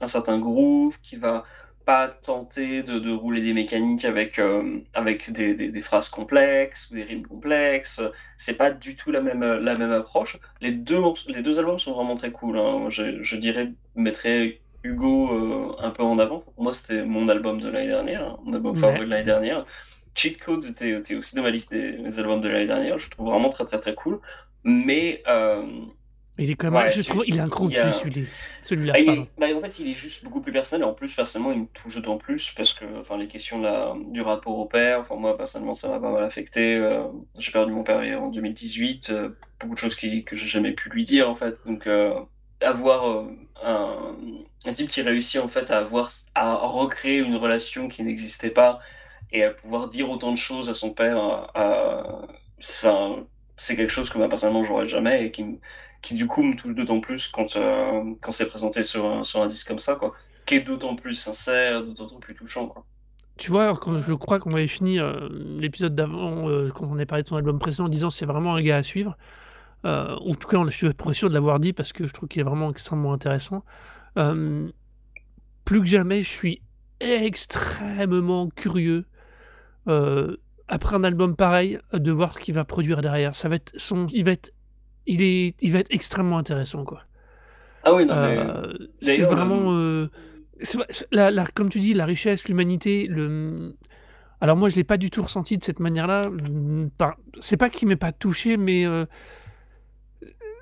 un, 0.00 0.06
certain 0.06 0.38
groove, 0.38 0.98
qui 1.02 1.16
va 1.16 1.44
pas 1.84 2.08
tenter 2.08 2.82
de, 2.82 2.98
de 2.98 3.12
rouler 3.12 3.42
des 3.42 3.52
mécaniques 3.52 4.06
avec, 4.06 4.38
euh, 4.38 4.80
avec 4.94 5.30
des, 5.30 5.54
des, 5.54 5.70
des 5.70 5.80
phrases 5.82 6.08
complexes 6.08 6.88
ou 6.90 6.94
des 6.94 7.02
rimes 7.04 7.26
complexes. 7.26 8.00
C'est 8.38 8.54
pas 8.54 8.70
du 8.70 8.96
tout 8.96 9.10
la 9.10 9.20
même, 9.20 9.42
la 9.42 9.76
même 9.76 9.92
approche. 9.92 10.38
Les 10.62 10.70
deux, 10.72 11.00
les 11.28 11.42
deux 11.42 11.58
albums 11.58 11.78
sont 11.78 11.92
vraiment 11.92 12.14
très 12.14 12.30
cool. 12.32 12.58
hein. 12.58 12.86
Je, 12.88 13.20
je 13.20 13.36
dirais, 13.36 13.72
mettrais 13.94 14.60
Hugo 14.82 15.76
un 15.78 15.90
peu 15.90 16.02
en 16.02 16.18
avant. 16.18 16.40
Pour 16.40 16.62
moi, 16.62 16.72
c'était 16.72 17.04
mon 17.04 17.28
album 17.28 17.60
de 17.60 17.68
l'année 17.68 17.88
dernière, 17.88 18.22
hein, 18.24 18.38
mon 18.44 18.54
album 18.54 18.74
Ouais. 18.74 18.80
favori 18.80 19.04
de 19.04 19.10
l'année 19.10 19.24
dernière. 19.24 19.66
Cheat 20.14 20.38
Codes 20.38 20.64
était, 20.64 20.94
aussi 21.16 21.34
dans 21.36 21.42
ma 21.42 21.50
liste 21.50 21.70
des, 21.70 21.92
des 21.92 22.18
albums 22.18 22.40
de 22.40 22.48
l'année 22.48 22.66
dernière. 22.66 22.98
Je 22.98 23.06
le 23.06 23.10
trouve 23.10 23.26
vraiment 23.30 23.48
très 23.48 23.64
très 23.64 23.78
très 23.80 23.94
cool. 23.94 24.20
Mais 24.62 25.22
euh, 25.28 25.62
Il 26.38 26.50
est 26.50 26.54
quand 26.54 26.70
même, 26.70 26.82
Ouais, 26.82 26.88
je 26.88 27.02
tu- 27.02 27.08
trouve, 27.10 27.24
il 27.26 27.36
est 27.36 27.40
a- 27.40 27.92
celui- 27.92 28.26
celui-là. 28.62 28.98
il- 28.98 29.04
pardon. 29.06 29.26
bah, 29.38 29.46
en 29.54 29.60
fait, 29.60 29.78
il 29.80 29.88
est 29.90 29.94
juste 29.94 30.24
beaucoup 30.24 30.40
plus 30.40 30.52
personnel. 30.52 30.86
Et 30.86 30.88
en 30.90 30.94
plus, 30.94 31.12
personnellement, 31.14 31.52
il 31.52 31.60
me 31.62 31.66
touche 31.66 31.96
d'autant 31.96 32.16
plus 32.16 32.52
parce 32.56 32.72
que 32.72 32.84
enfin, 33.00 33.16
les 33.18 33.28
questions 33.28 33.60
la- 33.60 33.94
du 34.10 34.20
rapport 34.22 34.58
au 34.58 34.64
père, 34.66 35.00
enfin, 35.00 35.16
moi, 35.16 35.36
personnellement, 35.36 35.74
ça 35.74 35.88
m'a 35.88 36.00
pas 36.00 36.10
mal 36.10 36.24
affecté. 36.24 36.76
Euh, 36.76 37.04
j'ai 37.38 37.52
perdu 37.52 37.72
mon 37.72 37.84
père 37.84 37.98
en 38.22 38.28
2018. 38.30 39.10
euh, 39.10 39.30
beaucoup 39.60 39.74
de 39.74 39.78
choses 39.78 39.96
qui, 39.96 40.24
que 40.24 40.34
j'ai 40.36 40.46
jamais 40.46 40.72
pu 40.72 40.88
lui 40.90 41.04
dire, 41.04 41.28
en 41.30 41.34
fait. 41.34 41.56
Donc, 41.66 41.86
euh, 41.86 42.14
avoir 42.60 43.26
un, 43.62 44.16
un 44.66 44.72
type 44.72 44.88
qui 44.90 45.02
réussit, 45.02 45.40
en 45.40 45.48
fait, 45.48 45.70
à, 45.70 45.78
avoir, 45.78 46.10
à 46.34 46.54
recréer 46.56 47.18
une 47.18 47.36
relation 47.36 47.88
qui 47.88 48.02
n'existait 48.02 48.50
pas 48.50 48.80
et 49.34 49.44
à 49.44 49.50
pouvoir 49.52 49.88
dire 49.88 50.10
autant 50.10 50.32
de 50.32 50.38
choses 50.38 50.68
à 50.70 50.74
son 50.74 50.92
père, 50.94 51.18
à- 51.54 52.26
enfin, 52.60 53.26
c'est 53.56 53.76
quelque 53.76 53.90
chose 53.92 54.10
que 54.10 54.18
moi, 54.18 54.28
personnellement, 54.30 54.64
j'aurais 54.64 54.86
jamais 54.86 55.26
et 55.26 55.32
qui 55.32 55.44
qui 56.02 56.14
du 56.14 56.26
coup 56.26 56.42
me 56.42 56.54
touche 56.56 56.74
d'autant 56.74 57.00
plus 57.00 57.28
quand, 57.28 57.56
euh, 57.56 58.14
quand 58.20 58.32
c'est 58.32 58.46
présenté 58.46 58.82
sur 58.84 59.06
un, 59.06 59.24
sur 59.24 59.42
un 59.42 59.46
disque 59.46 59.68
comme 59.68 59.78
ça, 59.78 59.96
quoi. 59.96 60.14
Qui 60.46 60.56
est 60.56 60.60
d'autant 60.60 60.96
plus 60.96 61.14
sincère, 61.14 61.82
d'autant 61.82 62.20
plus 62.20 62.34
touchant. 62.34 62.74
Tu 63.36 63.50
vois, 63.50 63.76
quand 63.76 63.96
je 63.96 64.14
crois 64.14 64.38
qu'on 64.38 64.52
avait 64.52 64.68
fini 64.68 65.00
euh, 65.00 65.28
l'épisode 65.58 65.94
d'avant, 65.96 66.48
euh, 66.48 66.70
quand 66.70 66.86
on 66.86 66.94
avait 66.94 67.06
parlé 67.06 67.24
de 67.24 67.28
son 67.28 67.36
album 67.36 67.58
précédent, 67.58 67.86
en 67.86 67.88
disant 67.88 68.10
c'est 68.10 68.26
vraiment 68.26 68.54
un 68.54 68.62
gars 68.62 68.76
à 68.76 68.82
suivre. 68.84 69.16
Euh, 69.86 70.16
en 70.16 70.34
tout 70.34 70.48
cas, 70.48 70.62
je 70.66 70.70
suis 70.76 70.94
pas 70.94 71.14
sûr 71.14 71.30
de 71.30 71.34
l'avoir 71.34 71.60
dit 71.60 71.72
parce 71.72 71.92
que 71.92 72.06
je 72.06 72.12
trouve 72.14 72.28
qu'il 72.28 72.40
est 72.40 72.44
vraiment 72.44 72.70
extrêmement 72.70 73.12
intéressant. 73.14 73.64
Euh, 74.18 74.70
plus 75.64 75.80
que 75.80 75.86
jamais, 75.86 76.22
je 76.22 76.30
suis 76.30 76.62
extrêmement 77.00 78.48
curieux 78.50 79.06
euh, 79.88 80.36
après 80.68 80.96
un 80.96 81.04
album 81.04 81.36
pareil 81.36 81.78
de 81.92 82.10
voir 82.12 82.32
ce 82.34 82.38
qu'il 82.38 82.54
va 82.54 82.64
produire 82.64 83.02
derrière. 83.02 83.34
Ça 83.36 83.48
va 83.48 83.56
être 83.56 83.72
son, 83.76 84.06
il 84.08 84.24
va 84.24 84.32
être, 84.32 84.52
il 85.06 85.22
est, 85.22 85.54
il 85.60 85.72
va 85.72 85.80
être 85.80 85.90
extrêmement 85.92 86.38
intéressant 86.38 86.84
quoi. 86.84 87.02
Ah 87.84 87.92
oui, 87.94 88.06
non, 88.06 88.14
mais 88.14 88.38
Euh, 88.38 88.72
c'est 89.02 89.18
d'ailleurs, 89.18 89.30
vraiment, 89.34 89.72
euh, 89.72 89.74
euh, 89.76 90.08
c'est 90.62 90.78
c'est- 90.88 91.06
la, 91.12 91.30
la- 91.30 91.46
comme 91.46 91.68
tu 91.68 91.80
dis, 91.80 91.92
la 91.94 92.06
richesse, 92.06 92.48
l'humanité. 92.48 93.06
Le... 93.08 93.74
Alors 94.40 94.56
moi, 94.56 94.68
je 94.70 94.76
l'ai 94.76 94.84
pas 94.84 94.96
du 94.96 95.10
tout 95.10 95.22
ressenti 95.22 95.58
de 95.58 95.64
cette 95.64 95.80
manière-là. 95.80 96.28
Mm, 96.30 96.88
C'est 97.40 97.58
pas 97.58 97.68
qu'il 97.68 97.88
m'ait 97.88 97.96
pas 97.96 98.12
touché, 98.12 98.56
mais 98.56 98.86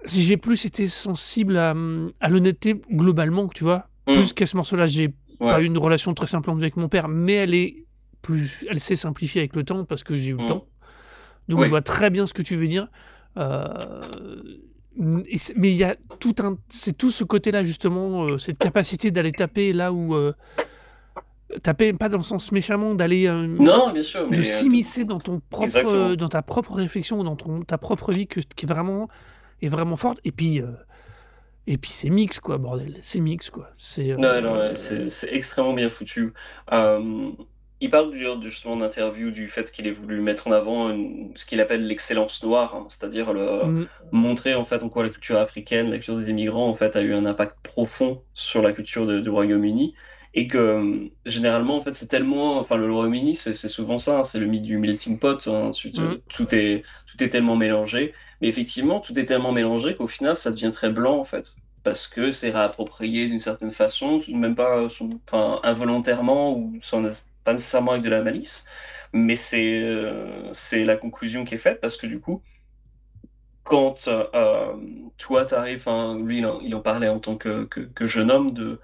j'ai 0.05 0.37
plus 0.37 0.65
été 0.65 0.89
sensible 0.89 1.57
à, 1.57 1.75
à 2.21 2.29
l'honnêteté 2.29 2.81
globalement, 2.91 3.47
tu 3.49 3.63
vois, 3.65 3.89
hmm, 4.09 4.15
plus 4.15 4.33
qu'à 4.33 4.47
ce 4.47 4.57
morceau-là. 4.57 4.87
J'ai 4.87 5.07
ouais, 5.07 5.53
pas 5.53 5.61
eu 5.61 5.65
une 5.67 5.79
relation 5.79 6.13
très 6.15 6.27
simple 6.27 6.51
avec 6.51 6.77
mon 6.77 6.89
père, 6.89 7.09
mais 7.09 7.35
elle 7.35 7.55
est 7.55 7.85
plus, 8.23 8.65
elle 8.71 8.81
s'est 8.81 8.97
simplifiée 8.97 9.41
avec 9.41 9.55
le 9.57 9.65
temps 9.65 9.85
parce 9.85 10.05
que 10.05 10.15
j'ai 10.17 10.31
eu 10.31 10.37
le 10.37 10.45
hmm, 10.45 10.49
temps. 10.49 10.67
Donc 11.49 11.61
oui, 11.61 11.67
je 11.67 11.71
vois 11.71 11.83
très 11.83 12.09
bien 12.09 12.27
ce 12.27 12.33
que 12.33 12.43
tu 12.43 12.57
veux 12.57 12.69
dire. 12.69 12.89
Euh, 13.37 14.01
mais 14.97 15.71
il 15.71 15.77
y 15.77 15.85
a 15.85 15.97
tout 16.21 16.35
un, 16.41 16.57
c'est 16.69 16.97
tout 16.97 17.11
ce 17.11 17.25
côté-là 17.25 17.65
justement, 17.65 18.25
euh, 18.25 18.39
cette 18.39 18.59
capacité 18.59 19.11
d'aller 19.11 19.33
taper 19.33 19.73
là 19.73 19.93
où 19.93 20.15
euh, 20.15 20.33
taper 21.63 21.93
pas 21.93 22.09
dans 22.09 22.19
le 22.19 22.25
sens 22.25 22.53
méchamment, 22.53 22.95
d'aller 22.95 23.29
non, 23.29 23.93
bien 23.93 24.03
sûr, 24.03 24.25
de 24.25 24.31
mais 24.31 24.39
euh, 24.39 24.43
s'immiscer 24.43 25.05
dans 25.05 25.21
ton 25.21 25.41
propre, 25.51 26.15
dans 26.15 26.29
ta 26.29 26.43
propre 26.43 26.75
réflexion, 26.75 27.25
dans 27.25 27.37
ton, 27.37 27.63
ta 27.63 27.79
propre 27.79 28.13
vie 28.13 28.27
que, 28.27 28.41
qui 28.41 28.67
est 28.67 28.69
vraiment, 28.69 29.09
est 29.63 29.69
vraiment 29.69 29.97
forte. 29.97 30.19
Et 30.25 30.33
puis, 30.33 30.61
et 31.67 31.79
puis 31.79 31.91
c'est 31.91 32.11
mix 32.11 32.41
quoi, 32.41 32.59
bordel, 32.59 32.99
c'est 33.01 33.21
mix 33.21 33.51
quoi. 33.51 33.71
C'est 33.79 34.17
Non, 34.17 34.41
non, 34.43 34.59
ouais, 34.59 34.77
c'est 34.77 35.33
extrêmement 35.33 35.75
bien 35.75 35.89
foutu. 35.89 36.35
Euh, 37.83 37.87
il 37.87 37.91
parle 37.91 38.11
du, 38.13 38.49
justement 38.49 38.77
d'interview 38.77 39.31
du 39.31 39.49
fait 39.49 39.71
qu'il 39.73 39.87
ait 39.87 39.93
voulu 39.93 40.21
mettre 40.21 40.47
en 40.49 40.53
avant 40.53 40.91
une- 40.91 41.33
ce 41.37 41.45
qu'il 41.47 41.61
appelle 41.61 41.87
l'excellence 41.87 42.43
noire, 42.43 42.75
hein, 42.75 42.87
c'est-à-dire 42.89 43.33
le, 43.33 43.65
mm, 43.67 43.89
montrer 44.13 44.55
en 44.55 44.65
fait 44.65 44.83
en 44.83 44.89
quoi 44.89 45.03
la 45.03 45.09
culture 45.11 45.39
africaine, 45.39 45.89
la 45.91 45.97
culture 45.97 46.17
des 46.17 46.31
immigrants 46.31 46.69
en 46.69 46.75
fait 46.75 46.97
a 46.97 47.03
eu 47.03 47.15
un 47.15 47.27
impact 47.27 47.57
profond 47.63 48.23
sur 48.35 48.63
la 48.63 48.73
culture 48.73 49.07
du 49.23 49.29
Royaume-Uni. 49.31 49.95
Et 50.35 50.47
que 50.49 50.57
euh, 50.59 51.09
généralement 51.27 51.77
en 51.77 51.83
fait 51.83 51.95
c'est 51.95 52.07
tellement, 52.07 52.59
enfin 52.59 52.77
le 52.77 52.91
Royaume-Uni 52.91 53.35
c'est 53.35 53.55
souvent 53.69 53.99
ça, 53.99 54.21
hein, 54.21 54.25
c'est 54.25 54.39
le 54.39 54.47
mythe 54.47 54.63
du 54.63 54.79
melting 54.79 55.19
pot, 55.19 55.47
hein, 55.47 55.73
tu- 55.73 55.93
tu- 55.93 56.01
mm, 56.01 56.21
tout 56.29 56.55
est 56.55 56.83
tout 57.07 57.23
est 57.23 57.29
tellement 57.29 57.57
mélangé, 57.57 58.15
mais 58.41 58.49
effectivement 58.49 59.01
tout 59.01 59.19
est 59.19 59.27
tellement 59.27 59.53
mélangé 59.53 59.95
qu'au 59.95 60.07
final 60.07 60.35
ça 60.35 60.51
devient 60.51 60.71
très 60.73 60.91
blanc 60.91 61.19
en 61.19 61.25
fait. 61.25 61.55
Parce 61.83 62.07
que 62.09 62.31
c'est 62.31 62.51
réapproprié 62.51 63.27
d'une 63.27 63.39
certaine 63.41 63.73
façon, 63.73 64.23
même 64.29 64.55
pas 64.55 64.85
enfin, 64.85 65.61
involontairement 65.65 66.57
ou 66.57 66.79
sans, 66.81 67.03
pas 67.45 67.53
nécessairement 67.53 67.93
avec 67.93 68.03
de 68.05 68.11
la 68.11 68.23
malice, 68.23 68.65
mais 69.13 69.37
c'est 69.37 69.83
euh, 69.83 70.53
c'est 70.53 70.85
la 70.85 70.97
conclusion 70.97 71.45
qui 71.45 71.55
est 71.55 71.59
faite 71.59 71.81
parce 71.81 71.97
que 71.97 72.07
du 72.07 72.21
coup, 72.21 72.43
quand 73.65 74.09
euh, 74.09 74.77
toi 75.19 75.45
t'arrives, 75.45 75.87
lui 76.25 76.39
il 76.63 76.75
en, 76.75 76.81
parlait 76.81 77.09
en 77.09 77.21
tant 77.21 77.37
que, 77.37 77.65
que 77.65 78.07
jeune 78.07 78.31
homme, 78.31 78.53
de, 78.53 78.81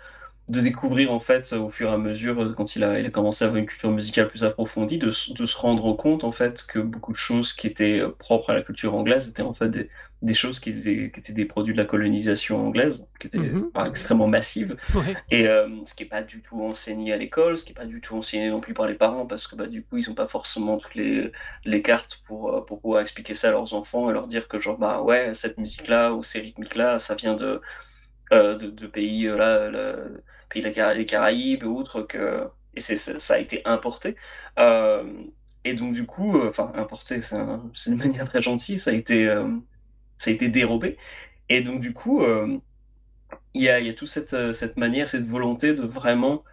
de 0.49 0.61
découvrir 0.61 1.13
en 1.13 1.19
fait 1.21 1.53
au 1.53 1.69
fur 1.69 1.91
et 1.91 1.93
à 1.93 1.99
mesure, 1.99 2.41
euh, 2.43 2.55
quand 2.55 2.75
il 2.77 2.83
a, 2.85 2.99
il 2.99 3.07
a 3.07 3.11
commencé 3.11 3.45
à 3.45 3.49
avoir 3.49 3.59
une 3.61 3.67
culture 3.67 3.91
musicale 3.93 4.29
plus 4.29 4.45
approfondie, 4.45 4.97
de, 4.99 5.09
de 5.35 5.47
se 5.47 5.57
rendre 5.59 5.93
compte 5.95 6.25
en 6.25 6.33
fait 6.33 6.65
que 6.67 6.79
beaucoup 6.79 7.13
de 7.13 7.17
choses 7.19 7.53
qui 7.53 7.67
étaient 7.67 8.01
euh, 8.01 8.11
propres 8.11 8.51
à 8.51 8.55
la 8.55 8.63
culture 8.63 8.95
anglaise 8.95 9.29
étaient 9.29 9.43
en 9.43 9.53
fait 9.55 9.69
des, 9.69 9.89
des 10.23 10.35
choses 10.35 10.59
qui, 10.61 10.73
faisaient- 10.73 11.11
qui 11.11 11.21
étaient 11.21 11.35
des 11.35 11.45
produits 11.45 11.75
de 11.75 11.79
la 11.79 11.85
colonisation 11.85 12.67
anglaise, 12.67 13.07
qui 13.21 13.27
étaient 13.27 13.53
mhm, 13.53 13.73
enfin, 13.75 13.87
extrêmement 13.89 14.27
massives. 14.29 14.77
ouais, 14.95 15.23
Et 15.31 15.49
euh, 15.49 15.69
ce 15.85 15.95
qui 15.95 16.05
est 16.05 16.07
pas 16.07 16.23
du 16.23 16.43
tout 16.43 16.63
enseigné 16.63 17.13
à 17.13 17.17
l'école, 17.19 17.59
ce 17.59 17.65
qui 17.65 17.73
est 17.73 17.75
pas 17.75 17.87
du 17.87 18.01
tout 18.01 18.17
enseigné 18.17 18.51
non 18.51 18.61
plus 18.61 18.75
par 18.75 18.87
les 18.87 18.95
parents, 18.95 19.27
parce 19.27 19.47
que 19.47 19.57
bah, 19.57 19.67
du 19.67 19.83
coup, 19.83 19.99
ils 19.99 20.11
ont 20.11 20.15
pas 20.15 20.29
forcément 20.29 20.79
toutes 20.79 20.95
les, 20.95 21.33
les 21.65 21.83
cartes 21.83 22.23
pour, 22.27 22.65
pour 22.67 22.81
pouvoir 22.81 23.01
expliquer 23.03 23.35
ça 23.35 23.49
à 23.49 23.51
leurs 23.53 23.75
enfants 23.75 24.11
et 24.11 24.13
leur 24.13 24.27
dire 24.27 24.49
que, 24.49 24.59
genre, 24.59 24.79
bah 24.79 25.03
ouais, 25.03 25.35
cette 25.35 25.59
musique-là 25.59 26.15
ou 26.15 26.23
ces 26.23 26.41
rythmiques-là, 26.41 26.99
ça 26.99 27.15
vient 27.15 27.35
de, 27.37 27.61
euh, 28.33 28.57
de, 28.57 28.69
de 28.71 28.87
pays, 28.87 29.27
euh, 29.27 29.37
là, 29.39 30.09
pays 30.49 30.63
des 30.63 31.07
Caraïbes 31.07 31.65
ou 31.65 31.79
autres, 31.79 32.03
que... 32.03 32.49
et 32.75 32.81
ça, 32.81 33.19
ça 33.19 33.35
a 33.35 33.39
été 33.39 33.63
importé. 33.67 34.17
Euh, 34.59 35.05
et 35.65 35.75
donc, 35.75 35.95
du 35.95 36.07
coup, 36.07 36.37
euh, 36.39 36.49
enfin, 36.51 36.73
importé, 36.75 37.21
c'est 37.21 37.37
un- 37.37 37.71
c'est 37.75 37.91
une 37.91 37.97
manière 37.99 38.27
très 38.29 38.43
gentille, 38.43 38.79
ça 38.79 38.91
a 38.91 38.95
été, 38.95 39.27
euh, 39.29 39.49
ça 40.17 40.31
a 40.31 40.35
été 40.35 40.49
dérobé. 40.49 40.97
Et 41.49 41.63
donc, 41.63 41.81
du 41.81 41.93
coup. 41.93 42.23
il 43.55 43.63
y 43.63 43.69
a, 43.69 43.81
y 43.81 43.95
toute 43.95 44.09
cette, 44.09 44.53
cette 44.53 44.77
manière, 44.77 45.09
cette 45.09 45.27
volonté 45.27 45.75
de 45.75 45.83
vraiment 45.83 46.45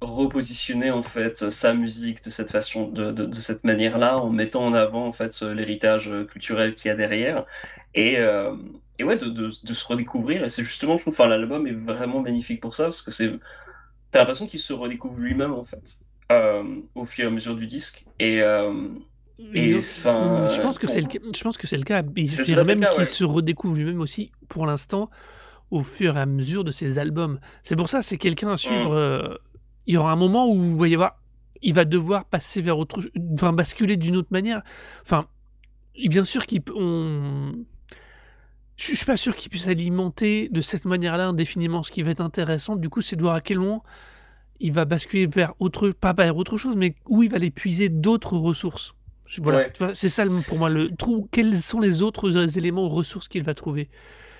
repositionner 0.00 0.90
en 0.90 1.02
fait 1.02 1.50
sa 1.50 1.74
musique 1.74 2.22
de 2.24 2.30
cette 2.30 2.50
façon, 2.52 2.88
de, 2.88 3.32
cette 3.32 3.64
manière-là, 3.64 4.18
en 4.18 4.30
mettant 4.30 4.64
en 4.64 4.74
avant 4.74 5.06
en 5.06 5.12
fait 5.12 5.40
l'héritage 5.42 6.10
culturel 6.28 6.74
qu'il 6.74 6.88
y 6.88 6.92
a 6.92 6.94
derrière, 6.96 7.46
et, 7.94 8.18
et 8.98 9.04
ouais, 9.04 9.16
de, 9.16 9.26
de, 9.26 9.50
de 9.62 9.74
se 9.74 9.86
redécouvrir. 9.86 10.44
Et 10.44 10.48
c'est 10.48 10.64
justement, 10.64 10.96
je 10.96 11.02
trouve, 11.02 11.14
enfin, 11.14 11.26
l'album 11.28 11.66
est 11.66 11.72
vraiment 11.72 12.20
magnifique 12.20 12.60
pour 12.60 12.74
ça, 12.74 12.84
parce 12.84 13.02
que 13.02 13.10
c'est, 13.10 13.38
t'as 14.10 14.20
l'impression 14.20 14.46
qu'il 14.46 14.60
se 14.60 14.72
redécouvre 14.72 15.18
lui-même 15.18 15.52
en 15.52 15.64
fait, 15.64 16.00
euh, 16.32 16.64
au 16.94 17.04
fur 17.06 17.24
et 17.24 17.28
à 17.28 17.30
mesure 17.30 17.56
du 17.56 17.66
disque. 17.66 18.04
Et, 18.18 18.42
euh, 18.42 18.88
Et, 19.54 19.70
et 19.70 19.72
euh, 19.74 19.78
enfin, 19.78 20.46
je 20.48 20.60
pense 20.60 20.78
que 20.78 20.88
c'est 20.88 21.00
le, 21.00 21.06
cas- 21.06 21.20
je 21.34 21.42
pense 21.42 21.56
que 21.56 21.66
c'est 21.66 21.76
le 21.76 21.84
cas. 21.84 22.02
Le 22.02 22.64
même 22.64 22.80
qu'il 22.90 22.98
ouais. 23.00 23.04
se 23.04 23.24
redécouvre 23.24 23.76
lui-même 23.76 24.00
aussi 24.00 24.32
pour 24.48 24.66
l'instant 24.66 25.10
au 25.70 25.82
fur 25.82 26.16
et 26.16 26.20
à 26.20 26.26
mesure 26.26 26.64
de 26.64 26.70
ses 26.72 26.98
albums. 26.98 27.38
C'est 27.62 27.76
pour 27.76 27.88
ça, 27.88 28.02
c'est 28.02 28.16
quelqu'un 28.18 28.50
à 28.52 28.56
suivre. 28.56 28.90
Mm. 28.94 28.96
euh, 28.96 29.34
il 29.86 29.94
y 29.94 29.96
aura 29.96 30.12
un 30.12 30.16
moment 30.16 30.48
où 30.50 30.60
vous 30.60 30.76
voyez 30.76 30.96
voir, 30.96 31.20
il 31.62 31.72
va 31.74 31.84
devoir 31.84 32.24
passer 32.24 32.60
vers 32.62 32.78
autre, 32.78 33.00
enfin 33.34 33.52
basculer 33.52 33.96
d'une 33.96 34.16
autre 34.16 34.28
manière. 34.32 34.62
Enfin, 35.02 35.26
bien 36.08 36.24
sûr 36.24 36.44
qu'il 36.46 36.62
peut- 36.62 36.74
on... 36.76 37.52
Je 38.78 38.92
je 38.92 38.96
suis 38.96 39.04
pas 39.06 39.16
sûr 39.16 39.34
qu'il 39.36 39.50
puisse 39.50 39.66
alimenter 39.68 40.48
de 40.50 40.60
cette 40.60 40.84
manière-là 40.84 41.26
indéfiniment. 41.28 41.82
Ce 41.82 41.90
qui 41.90 42.02
va 42.02 42.12
être 42.12 42.20
intéressant, 42.20 42.76
du 42.76 42.88
coup, 42.88 43.00
c'est 43.00 43.16
de 43.16 43.22
voir 43.22 43.34
à 43.34 43.40
quel 43.40 43.58
moment 43.58 43.82
il 44.60 44.72
va 44.72 44.84
basculer 44.84 45.26
vers 45.26 45.52
autre, 45.58 45.90
pas 45.90 46.12
vers 46.12 46.36
autre 46.36 46.56
chose, 46.56 46.76
mais 46.76 46.94
où 47.08 47.22
il 47.22 47.30
va 47.30 47.36
aller 47.36 47.50
puiser 47.50 47.88
d'autres 47.88 48.36
ressources? 48.36 48.94
Je- 49.26 49.42
Voilà, 49.42 49.66
Ouais. 49.80 49.90
c'est 49.94 50.08
ça 50.08 50.24
pour 50.46 50.58
moi 50.58 50.70
le 50.70 50.90
trou. 50.96 51.28
Quels 51.30 51.58
sont 51.58 51.80
les 51.80 52.02
autres 52.02 52.56
éléments, 52.56 52.88
ressources 52.88 53.28
qu'il 53.28 53.42
va 53.42 53.52
trouver? 53.54 53.90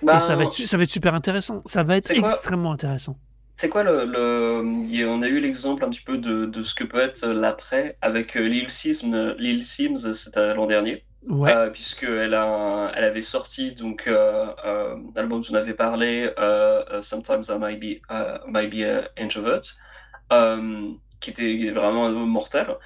Ben, 0.02 0.16
Et 0.16 0.20
ça 0.20 0.36
va, 0.36 0.44
être, 0.44 0.52
ça 0.52 0.76
va 0.76 0.84
être 0.84 0.90
super 0.90 1.14
intéressant. 1.14 1.60
Ça 1.66 1.82
va 1.82 1.96
être 1.96 2.10
extrêmement 2.12 2.72
intéressant. 2.72 3.18
C'est 3.56 3.68
quoi 3.68 3.82
le, 3.82 4.62
On 5.08 5.22
a 5.22 5.26
eu 5.28 5.40
l'exemple 5.40 5.84
un 5.84 5.90
petit 5.90 6.00
peu 6.02 6.16
de, 6.16 6.46
de 6.46 6.62
ce 6.62 6.74
que 6.76 6.84
peut 6.84 7.00
être 7.00 7.26
l'après 7.26 7.96
avec 8.00 8.36
euh, 8.36 8.46
Lil 8.46 8.70
Sims. 8.70 9.34
Lil 9.38 9.64
Sims, 9.64 10.14
c'était 10.14 10.54
l'an 10.54 10.66
dernier, 10.66 11.04
Ouais. 11.28 11.54
euh, 11.54 11.70
puisqu'elle 11.70 12.34
a, 12.34 12.92
elle 12.94 13.04
avait 13.04 13.22
sorti 13.22 13.72
donc 13.74 14.06
euh, 14.06 14.46
euh, 14.64 14.96
l'album 15.16 15.40
dont 15.40 15.48
on 15.50 15.54
avait 15.54 15.74
parlé, 15.74 16.30
Sometimes 17.02 17.42
I 17.48 17.58
Might 17.58 17.80
Be, 17.80 17.84
uh, 18.10 18.40
Might 18.48 18.70
Be 18.70 18.82
a 18.84 19.08
Introvert, 19.22 19.60
qui 21.20 21.30
était 21.30 21.70
vraiment 21.70 22.06
un 22.06 22.08
album 22.08 22.28
mortel. 22.30 22.76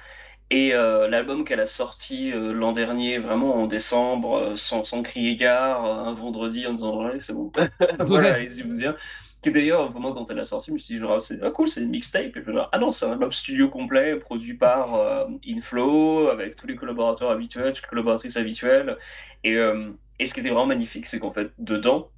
Et 0.49 0.71
l'album 0.73 1.45
qu'elle 1.45 1.61
a 1.61 1.65
sorti 1.65 2.31
l'an 2.33 2.73
dernier, 2.73 3.17
vraiment 3.19 3.55
en 3.55 3.67
décembre, 3.67 4.53
sans, 4.55 4.83
sans 4.83 5.01
crier 5.01 5.35
gare, 5.35 5.83
un 5.85 6.13
vendredi, 6.13 6.67
en 6.67 6.73
disant 6.73 7.01
allez, 7.01 7.19
c'est 7.19 7.33
bon, 7.33 7.51
voilà, 7.99 8.35
allez-y, 8.35 8.61
vous 8.63 8.75
bien. 8.75 8.95
Qui 9.43 9.51
d'ailleurs, 9.51 9.91
moi, 9.99 10.13
quand 10.13 10.29
elle 10.31 10.39
a 10.39 10.45
sorti, 10.45 10.67
je 10.67 10.71
me 10.71 10.77
suis 10.77 10.95
dit, 10.95 10.99
genre, 11.01 11.15
ah, 11.15 11.19
c'est 11.19 11.37
ah, 11.43 11.51
cool, 11.51 11.67
c'est 11.67 11.81
une 11.81 11.89
mixtape. 11.89 12.37
Et 12.37 12.43
je 12.43 12.49
dis, 12.49 12.57
ah 12.71 12.79
non, 12.79 12.91
c'est 12.91 13.05
un 13.05 13.11
album 13.11 13.29
studio 13.29 13.69
complet, 13.69 14.15
produit 14.15 14.53
par 14.53 14.95
euh, 14.95 15.25
Inflow, 15.45 16.29
avec 16.29 16.55
tous 16.55 16.65
les 16.65 16.77
collaborateurs 16.77 17.29
habituels, 17.29 17.73
toutes 17.73 17.83
les 17.83 17.89
collaboratrices 17.89 18.37
habituelles. 18.37 18.97
Et, 19.43 19.55
euh, 19.57 19.91
et 20.17 20.25
ce 20.25 20.33
qui 20.33 20.39
était 20.39 20.49
vraiment 20.49 20.67
magnifique, 20.67 21.05
c'est 21.05 21.19
qu'en 21.19 21.31
fait, 21.31 21.51
dedans, 21.57 22.09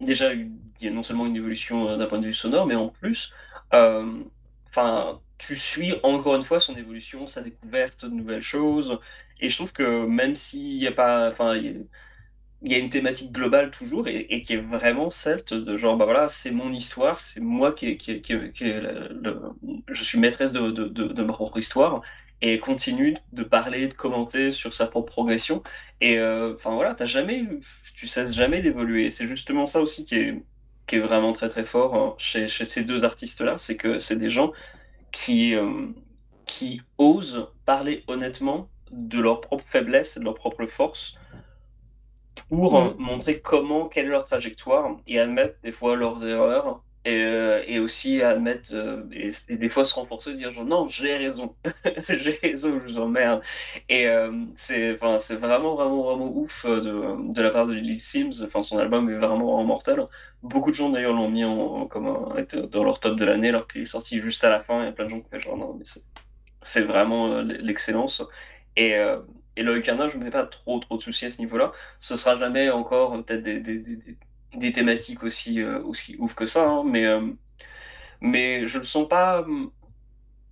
déjà, 0.00 0.32
il 0.32 0.50
y 0.80 0.88
a 0.88 0.90
non 0.90 1.02
seulement 1.02 1.26
une 1.26 1.36
évolution 1.36 1.90
euh, 1.90 1.96
d'un 1.98 2.06
point 2.06 2.18
de 2.18 2.24
vue 2.24 2.32
sonore, 2.32 2.66
mais 2.66 2.76
en 2.76 2.88
plus, 2.88 3.30
enfin, 3.70 5.20
tu 5.36 5.54
suis 5.54 5.94
encore 6.02 6.34
une 6.36 6.42
fois 6.42 6.60
son 6.60 6.74
évolution, 6.76 7.26
sa 7.26 7.42
découverte 7.42 8.06
de 8.06 8.10
nouvelles 8.10 8.40
choses. 8.40 8.98
Et 9.40 9.50
je 9.50 9.56
trouve 9.56 9.72
que 9.72 10.06
même 10.06 10.34
s'il 10.34 10.78
n'y 10.78 10.86
a 10.86 10.92
pas, 10.92 11.28
enfin, 11.28 11.60
il 12.62 12.72
y 12.72 12.74
a- 12.74 12.78
une 12.78 12.88
thématique 12.88 13.32
globale 13.32 13.70
toujours 13.70 14.08
et, 14.08 14.42
qui 14.42 14.54
est 14.54 14.56
vraiment 14.58 15.10
celle 15.10 15.42
de 15.44 15.76
genre, 15.76 15.96
bah 15.96 16.04
voilà, 16.04 16.28
c'est 16.28 16.50
mon 16.50 16.72
histoire, 16.72 17.18
c'est 17.18 17.40
moi 17.40 17.72
qui, 17.72 17.96
qui, 17.96 18.20
qui, 18.22 18.34
je 19.88 20.04
suis 20.04 20.18
maîtresse 20.18 20.52
de, 20.52 20.70
de, 20.70 20.86
de, 20.88 21.22
ma 21.22 21.32
propre 21.32 21.58
histoire 21.58 22.02
et 22.40 22.58
continue 22.58 23.16
de 23.32 23.42
parler, 23.42 23.88
de 23.88 23.94
commenter 23.94 24.52
sur 24.52 24.72
sa 24.72 24.86
propre 24.86 25.12
progression. 25.12 25.62
Et 26.00 26.18
euh, 26.18 26.54
enfin 26.54 26.74
voilà, 26.74 26.94
t'as 26.94 27.06
jamais, 27.06 27.44
tu 27.94 28.06
cesses 28.06 28.34
jamais 28.34 28.60
d'évoluer. 28.60 29.10
C'est 29.10 29.26
justement 29.26 29.66
ça 29.66 29.80
aussi 29.80 30.04
qui 30.04 30.14
est, 30.16 30.42
qui 30.86 30.96
est 30.96 31.00
vraiment 31.00 31.32
très 31.32 31.48
très 31.48 31.64
fort 31.64 31.94
hein, 31.94 32.14
chez, 32.18 32.48
chez 32.48 32.64
ces 32.64 32.84
deux 32.84 33.04
artistes-là, 33.04 33.56
c'est 33.58 33.76
que 33.76 33.98
c'est 33.98 34.16
des 34.16 34.30
gens 34.30 34.52
qui, 35.12 35.54
euh, 35.54 35.86
qui 36.46 36.80
osent 36.98 37.48
parler 37.64 38.04
honnêtement 38.08 38.70
de 38.90 39.20
leur 39.20 39.40
propre 39.40 39.64
faiblesse 39.66 40.18
de 40.18 40.24
leur 40.24 40.34
propre 40.34 40.66
force 40.66 41.14
pour 42.48 42.80
Mm. 42.80 42.94
montrer 42.98 43.40
comment, 43.40 43.88
quelle 43.88 44.06
est 44.06 44.08
leur 44.10 44.24
trajectoire 44.24 44.96
et 45.06 45.18
admettre 45.18 45.56
des 45.62 45.72
fois 45.72 45.96
leurs 45.96 46.24
erreurs 46.24 46.82
et, 47.04 47.22
euh, 47.22 47.62
et 47.66 47.78
aussi 47.78 48.22
admettre 48.22 48.70
euh, 48.74 49.02
et, 49.12 49.30
et 49.48 49.56
des 49.56 49.68
fois 49.68 49.84
se 49.84 49.94
renforcer, 49.94 50.34
dire 50.34 50.50
genre 50.50 50.64
non, 50.66 50.88
j'ai 50.88 51.16
raison, 51.16 51.56
j'ai 52.08 52.32
raison, 52.42 52.74
je 52.80 52.84
vous 52.84 52.98
emmerde. 52.98 53.42
Et 53.88 54.08
euh, 54.08 54.32
c'est 54.54 54.92
vraiment, 54.94 55.74
vraiment, 55.76 56.02
vraiment 56.04 56.26
ouf 56.36 56.64
euh, 56.66 56.80
de, 56.80 57.32
de 57.34 57.42
la 57.42 57.50
part 57.50 57.66
de 57.66 57.72
Lily 57.74 57.96
Sims. 57.98 58.42
Enfin, 58.44 58.62
son 58.62 58.78
album 58.78 59.08
est 59.10 59.14
vraiment, 59.16 59.46
vraiment 59.56 59.64
mortel. 59.64 60.06
Beaucoup 60.42 60.70
de 60.70 60.74
gens 60.76 60.90
d'ailleurs 60.90 61.14
l'ont 61.14 61.30
mis 61.30 61.44
en, 61.44 61.86
comme 61.86 62.06
un- 62.06 62.44
dans 62.70 62.84
leur 62.84 63.00
top 63.00 63.16
de 63.18 63.24
l'année 63.24 63.48
alors 63.48 63.66
qu'il 63.68 63.82
est 63.82 63.84
sorti 63.86 64.20
juste 64.20 64.44
à 64.44 64.50
la 64.50 64.62
fin. 64.62 64.82
Il 64.82 64.86
y 64.86 64.88
a 64.88 64.92
plein 64.92 65.04
de 65.06 65.10
gens 65.10 65.20
qui 65.20 65.28
font 65.30 65.38
genre 65.38 65.56
non, 65.56 65.74
mais 65.78 65.84
c'est 66.62 66.82
vraiment 66.82 67.28
euh, 67.32 67.42
l'excellence. 67.42 68.22
Et, 68.76 68.96
euh, 68.96 69.20
et 69.58 69.62
Loïc 69.62 69.84
Carnage, 69.84 70.12
je 70.12 70.16
ne 70.16 70.20
me 70.20 70.26
fais 70.26 70.32
pas 70.32 70.44
trop, 70.46 70.78
trop 70.78 70.96
de 70.96 71.02
soucis 71.02 71.26
à 71.26 71.30
ce 71.30 71.40
niveau-là. 71.40 71.72
Ce 71.98 72.16
sera 72.16 72.36
jamais 72.36 72.70
encore 72.70 73.14
euh, 73.14 73.22
peut-être 73.22 73.42
des, 73.42 73.60
des, 73.60 73.80
des, 73.80 73.96
des- 74.56 74.72
thématiques 74.72 75.22
aussi, 75.24 75.60
euh, 75.60 75.82
ouf 76.18 76.34
que 76.34 76.46
ça, 76.46 76.64
hein, 76.68 76.84
mais, 76.86 77.06
euh, 77.06 77.20
mais 78.20 78.66
je 78.66 78.78
le 78.78 78.84
sens 78.84 79.08
pas, 79.08 79.42
hum, 79.42 79.70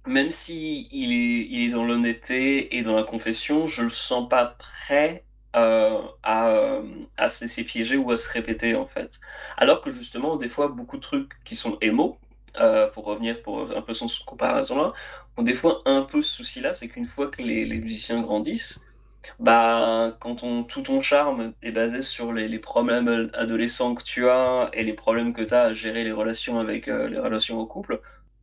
même 0.06 0.30
si 0.30 0.88
est, 0.92 1.48
il 1.50 1.68
est 1.68 1.70
dans 1.70 1.84
l'honnêteté 1.84 2.76
et 2.76 2.82
dans 2.82 2.94
la 2.96 3.04
confession, 3.04 3.66
je 3.66 3.82
le 3.84 3.88
sens 3.90 4.28
pas 4.28 4.46
prêt 4.46 5.24
euh, 5.56 6.02
à, 6.22 6.48
euh, 6.50 6.82
à 7.16 7.28
se 7.28 7.42
laisser 7.44 7.64
piéger 7.64 7.96
ou 7.96 8.10
à 8.12 8.16
se 8.16 8.28
répéter 8.30 8.76
en 8.76 8.86
fait. 8.86 9.20
Alors 9.56 9.80
que 9.82 9.90
justement, 9.90 10.36
des 10.36 10.48
fois, 10.48 10.68
beaucoup 10.68 10.96
de 10.96 11.02
trucs 11.02 11.32
qui 11.44 11.56
sont 11.56 11.78
émo, 11.80 12.18
pour 12.94 13.04
revenir 13.04 13.42
pour 13.42 13.70
un 13.76 13.82
peu 13.82 13.94
sans 13.94 14.08
cette 14.08 14.24
comparaison-là, 14.24 14.92
ont 15.36 15.42
des 15.42 15.54
fois 15.54 15.80
un 15.86 16.02
peu 16.02 16.22
ce 16.22 16.36
souci-là, 16.36 16.72
c'est 16.72 16.88
qu'une 16.88 17.04
fois 17.04 17.28
que 17.28 17.42
les 17.42 17.66
musiciens 17.80 18.22
grandissent, 18.22 18.85
bah, 19.40 20.16
quand 20.20 20.42
on, 20.42 20.64
tout 20.64 20.82
ton 20.82 21.00
charme 21.00 21.52
est 21.62 21.70
basé 21.72 22.02
sur 22.02 22.32
les, 22.32 22.48
les 22.48 22.58
problèmes 22.58 23.28
adolescents 23.34 23.94
que 23.94 24.02
tu 24.04 24.28
as 24.28 24.70
et 24.72 24.84
les 24.84 24.92
problèmes 24.94 25.32
que 25.32 25.42
tu 25.42 25.54
as 25.54 25.62
à 25.64 25.72
gérer 25.74 26.04
les 26.04 26.12
relations 26.12 26.58
avec 26.58 26.88
euh, 26.88 27.08
les 27.08 27.18
relations 27.18 27.58
au 27.58 27.66
couple, 27.66 28.00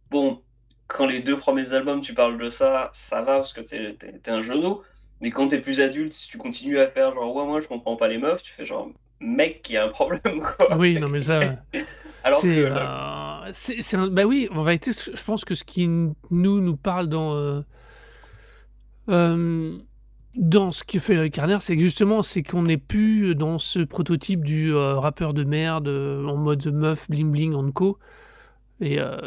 bon, 0.09 0.41
quand 0.87 1.05
les 1.07 1.19
deux 1.21 1.37
premiers 1.37 1.73
albums 1.73 2.01
tu 2.01 2.13
parles 2.13 2.37
de 2.37 2.49
ça, 2.49 2.89
ça 2.93 3.21
va 3.21 3.37
parce 3.37 3.53
que 3.53 3.61
t'es, 3.61 3.93
t'es, 3.95 4.19
t'es 4.19 4.31
un 4.31 4.41
genou, 4.41 4.81
mais 5.21 5.31
quand 5.31 5.47
t'es 5.47 5.61
plus 5.61 5.81
adulte, 5.81 6.13
si 6.13 6.27
tu 6.27 6.37
continues 6.37 6.79
à 6.79 6.87
faire 6.87 7.13
genre, 7.13 7.35
ouais, 7.35 7.45
moi 7.45 7.59
je 7.59 7.67
comprends 7.67 7.95
pas 7.95 8.07
les 8.07 8.17
meufs, 8.17 8.41
tu 8.43 8.51
fais 8.51 8.65
genre, 8.65 8.89
mec, 9.19 9.65
il 9.69 9.73
y 9.73 9.77
a 9.77 9.85
un 9.85 9.89
problème 9.89 10.41
quoi. 10.57 10.77
Oui, 10.77 10.99
non, 10.99 11.07
mais 11.09 11.19
ça. 11.19 11.39
Alors 12.25 12.39
c'est, 12.39 12.55
que 12.55 12.61
là, 12.61 13.43
euh, 13.47 13.49
c'est, 13.53 13.81
c'est 13.81 13.97
un- 13.97 14.07
bah 14.07 14.23
oui, 14.25 14.47
en 14.51 14.63
réalité, 14.63 14.93
ce- 14.93 15.15
je 15.15 15.23
pense 15.23 15.43
que 15.43 15.55
ce 15.55 15.63
qui 15.63 15.87
nous 15.87 16.15
nous 16.31 16.77
parle 16.77 17.07
dans 17.09 17.35
euh, 19.09 19.77
dans 20.35 20.71
ce 20.71 20.83
que 20.83 20.99
fait 20.99 21.13
Loïc 21.15 21.33
Carner, 21.33 21.57
c'est 21.59 21.75
que 21.75 21.81
justement, 21.83 22.23
c'est 22.23 22.43
qu'on 22.43 22.63
n'est 22.63 22.77
plus 22.77 23.35
dans 23.35 23.57
ce 23.59 23.79
prototype 23.79 24.43
du 24.43 24.73
euh, 24.73 24.95
rappeur 24.99 25.33
de 25.33 25.43
merde 25.43 25.87
euh, 25.87 26.25
en 26.25 26.37
mode 26.37 26.65
meuf 26.73 27.09
bling 27.09 27.31
bling 27.31 27.53
en 27.53 27.71
co. 27.71 27.99
Et, 28.81 28.99
euh, 28.99 29.17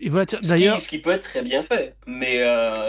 et 0.00 0.08
voilà. 0.08 0.26
Ce 0.28 0.48
D'ailleurs, 0.48 0.76
qui, 0.76 0.82
ce 0.82 0.88
qui 0.88 0.98
peut 0.98 1.10
être 1.10 1.22
très 1.22 1.42
bien 1.42 1.62
fait, 1.62 1.94
mais 2.06 2.38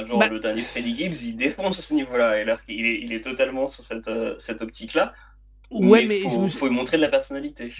genre 0.07 0.19
Bah- 0.19 0.29
le 0.29 0.39
dernier 0.39 0.61
Freddie 0.61 0.95
Gibbs, 0.95 1.23
il 1.25 1.35
défonce 1.35 1.79
à 1.79 1.81
ce 1.81 1.93
niveau-là, 1.95 2.39
et 2.39 2.45
là, 2.45 2.57
il 2.67 2.85
est, 2.85 3.01
il 3.01 3.13
est 3.13 3.21
totalement 3.21 3.67
sur 3.67 3.83
cette, 3.83 4.09
cette 4.37 4.61
optique-là, 4.61 5.13
ouais, 5.71 6.01
mais 6.03 6.07
mais 6.07 6.19
faut, 6.21 6.29
je 6.29 6.39
me- 6.39 6.47
faut 6.47 6.67
lui 6.67 6.75
montrer 6.75 6.97
de 6.97 7.01
la 7.01 7.09
personnalité. 7.09 7.71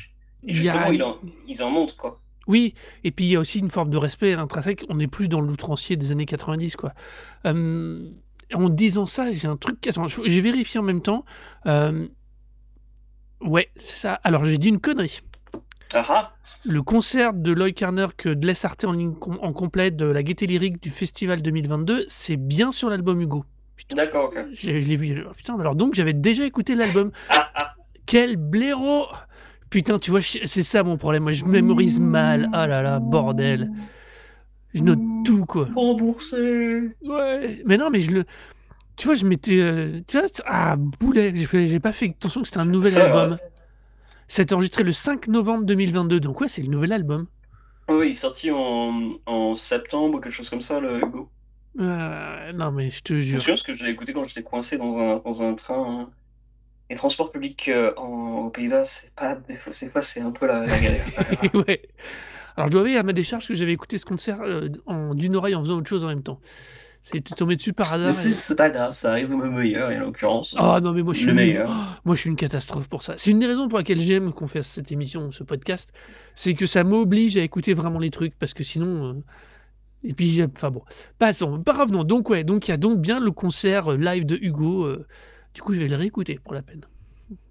Et 0.45 0.51
a- 0.51 0.53
justement, 0.53 0.88
il 0.91 1.03
en, 1.03 1.17
ils 1.47 1.63
en 1.63 1.69
montrent, 1.69 1.95
quoi. 1.97 2.19
Oui, 2.45 2.73
et 3.06 3.12
puis 3.12 3.23
il 3.25 3.32
y 3.32 3.36
a 3.38 3.39
aussi 3.39 3.60
une 3.60 3.71
forme 3.71 3.89
de 3.89 3.95
respect 3.97 4.34
intrinsèque. 4.34 4.84
On 4.89 4.95
n'est 4.95 5.08
plus 5.08 5.29
dans 5.29 5.39
l'outrancier 5.39 5.95
des 5.95 6.12
années 6.12 6.25
90, 6.25 6.75
quoi. 6.75 6.91
Euh, 7.45 8.10
en 8.53 8.69
disant 8.69 9.06
ça, 9.06 9.32
j'ai 9.32 9.47
un 9.47 9.58
truc. 9.58 9.86
Attends, 9.88 10.08
j'ai 10.08 10.41
vérifié 10.41 10.79
en 10.79 10.84
même 10.84 11.01
temps. 11.01 11.25
Euh, 11.65 12.08
ouais, 13.41 13.69
c'est 13.75 13.97
ça. 13.97 14.13
Alors 14.23 14.45
j'ai 14.45 14.58
dit 14.58 14.69
une 14.69 14.79
connerie. 14.79 15.21
Ah 15.93 16.03
ah 16.10 16.34
Le 16.65 16.82
concert 16.82 17.34
de 17.34 17.51
Lloyd 17.51 17.75
Carner 17.75 18.08
que 18.17 18.29
de 18.29 18.47
laisse 18.47 18.65
Arte 18.65 18.84
en 18.86 18.93
ligne 18.93 19.13
com- 19.13 19.38
en 19.41 19.53
complète 19.53 19.95
de 19.95 20.06
la 20.06 20.23
Gaieté 20.23 20.47
Lyrique 20.47 20.82
du 20.82 20.89
festival 20.89 21.41
2022, 21.41 22.06
c'est 22.08 22.38
bien 22.38 22.71
sur 22.71 22.89
l'album 22.89 23.21
Hugo. 23.21 23.45
Putain, 23.75 23.95
D'accord, 23.95 24.25
ok. 24.25 24.45
je, 24.53 24.79
je 24.79 24.88
l'ai 24.88 24.95
vu. 24.95 25.23
oh, 25.27 25.34
putain, 25.36 25.60
alors 25.60 25.75
donc 25.75 25.93
j'avais 25.93 26.13
déjà 26.13 26.45
écouté 26.45 26.73
l'album. 26.75 27.12
Ah 27.29 27.51
ah 27.56 27.73
Quel 28.06 28.38
blaireau 28.38 29.06
Putain, 29.69 29.97
tu 29.99 30.12
vois, 30.12 30.19
je- 30.19 30.39
c'est 30.45 30.62
ça 30.63 30.84
mon 30.84 30.97
problème. 30.97 31.23
Moi, 31.23 31.32
je 31.32 31.45
mémorise 31.45 31.99
mal. 31.99 32.47
Ah 32.53 32.67
là 32.67 32.82
là, 32.84 32.99
bordel. 32.99 33.71
Je 34.73 34.81
note 34.83 34.99
tout, 35.25 35.45
quoi. 35.45 35.67
Remboursé 35.75 36.81
Ouais, 37.03 37.62
mais 37.65 37.77
non, 37.77 37.89
mais 37.89 37.99
je 37.99 38.12
le. 38.12 38.25
Tu 38.95 39.05
vois, 39.07 39.15
je 39.15 39.25
m'étais. 39.25 39.59
euh, 39.59 40.01
tu 40.07 40.17
vois, 40.19 40.27
c'est- 40.27 40.43
ah, 40.45 40.75
boulet. 40.77 41.33
J'ai 41.36 41.79
pas 41.79 41.93
fait 41.93 42.09
attention 42.19 42.41
que 42.41 42.47
c'était 42.47 42.59
un 42.59 42.65
C'est- 42.65 42.69
nouvel 42.69 42.91
c'est 42.91 43.01
album. 43.01 43.29
vrai. 43.31 43.39
C'était 44.27 44.53
enregistré 44.53 44.83
le 44.83 44.91
5 44.93 45.27
novembre 45.27 45.65
2022. 45.65 46.19
Donc, 46.19 46.41
ouais, 46.41 46.47
c'est 46.47 46.62
le 46.62 46.69
nouvel 46.69 46.91
album. 46.93 47.27
Oui, 47.89 48.07
il 48.07 48.12
est 48.12 48.13
sorti 48.13 48.49
en, 48.51 49.12
en 49.25 49.55
septembre 49.55 50.17
ou 50.17 50.21
quelque 50.21 50.31
chose 50.33 50.49
comme 50.49 50.62
ça, 50.62 50.79
le 50.79 50.99
Hugo. 51.03 51.29
Euh, 51.79 52.53
non, 52.53 52.71
mais 52.71 52.89
je 52.89 53.01
te 53.01 53.13
Je 53.15 53.19
jure. 53.19 53.39
souviens 53.39 53.53
parce 53.55 53.63
que 53.63 53.73
je 53.73 53.83
l'ai 53.83 53.91
écouté 53.91 54.13
quand 54.13 54.23
j'étais 54.23 54.43
coincé 54.43 54.77
dans 54.77 54.97
un, 54.97 55.17
dans 55.17 55.41
un 55.43 55.53
train. 55.55 56.01
hein. 56.01 56.09
Les 56.89 56.95
transports 56.95 57.31
publics 57.31 57.67
euh, 57.69 57.93
en, 57.97 58.41
aux 58.45 58.49
Pays-Bas, 58.51 58.86
c'est 58.86 59.12
pas 59.15 59.36
des 59.36 59.55
fois, 59.55 59.73
des 59.79 59.88
fois 59.89 60.01
c'est 60.03 60.21
un 60.21 60.31
peu 60.31 60.45
la, 60.45 60.65
la 60.65 60.79
galère. 60.79 61.05
ouais. 61.67 61.81
Alors, 62.55 62.67
je 62.67 62.71
dois 62.71 62.81
avouer 62.81 62.97
à 62.97 63.03
ma 63.03 63.13
décharge 63.13 63.47
que 63.47 63.53
j'avais 63.53 63.73
écouté 63.73 63.97
ce 63.97 64.05
concert 64.05 64.39
euh, 64.41 64.69
en- 64.85 65.15
d'une 65.15 65.35
oreille 65.35 65.55
en 65.55 65.61
faisant 65.61 65.77
autre 65.77 65.89
chose 65.89 66.03
en 66.03 66.07
même 66.07 66.23
temps. 66.23 66.39
C'était 67.05 67.35
tombé 67.35 67.57
dessus 67.57 67.73
par 67.73 67.91
hasard. 67.91 68.07
Mais 68.07 68.13
c'est 68.13 68.29
et- 68.31 68.35
c'est 68.35 68.55
pas 68.55 68.69
grave, 68.69 68.93
ça 68.93 69.11
arrive 69.11 69.31
au 69.31 69.37
meilleur, 69.37 69.91
et 69.91 69.97
en 69.97 70.01
l'occurrence, 70.01 70.55
Oh 70.57 70.79
non, 70.81 70.93
mais 70.93 71.01
moi 71.03 71.13
je 71.13 71.19
suis 71.19 71.27
le 71.27 71.33
meilleur. 71.33 71.69
Oh, 71.69 71.99
moi 72.05 72.15
je 72.15 72.21
suis 72.21 72.29
une 72.29 72.37
catastrophe 72.37 72.87
pour 72.87 73.03
ça. 73.03 73.15
C'est 73.17 73.31
une 73.31 73.39
des 73.39 73.45
raisons 73.47 73.67
pour 73.67 73.77
laquelle 73.77 73.99
j'aime 73.99 74.31
qu'on 74.31 74.47
fasse 74.47 74.67
cette 74.67 74.91
émission, 74.91 75.29
ce 75.31 75.43
podcast. 75.43 75.91
C'est 76.35 76.53
que 76.53 76.65
ça 76.65 76.83
m'oblige 76.85 77.35
à 77.37 77.41
écouter 77.41 77.73
vraiment 77.73 77.99
les 77.99 78.09
trucs 78.09 78.35
parce 78.39 78.53
que 78.53 78.63
sinon. 78.63 79.05
euh, 79.09 79.13
Et 80.05 80.13
puis, 80.13 80.41
enfin 80.43 80.69
bon, 80.71 80.83
passons. 81.19 81.61
Pas 81.61 81.73
revenons. 81.73 82.03
Donc, 82.05 82.29
ouais, 82.29 82.43
donc 82.43 82.67
il 82.67 82.71
y 82.71 82.73
a 82.73 82.77
donc 82.77 82.99
bien 82.99 83.19
le 83.19 83.31
concert 83.31 83.93
euh, 83.93 83.97
live 83.97 84.25
de 84.25 84.37
Hugo. 84.41 84.83
euh, 84.85 85.05
Du 85.55 85.61
coup, 85.61 85.73
je 85.73 85.79
vais 85.79 85.87
le 85.87 85.95
réécouter 85.97 86.39
pour 86.43 86.53
la 86.53 86.61
peine. 86.61 86.85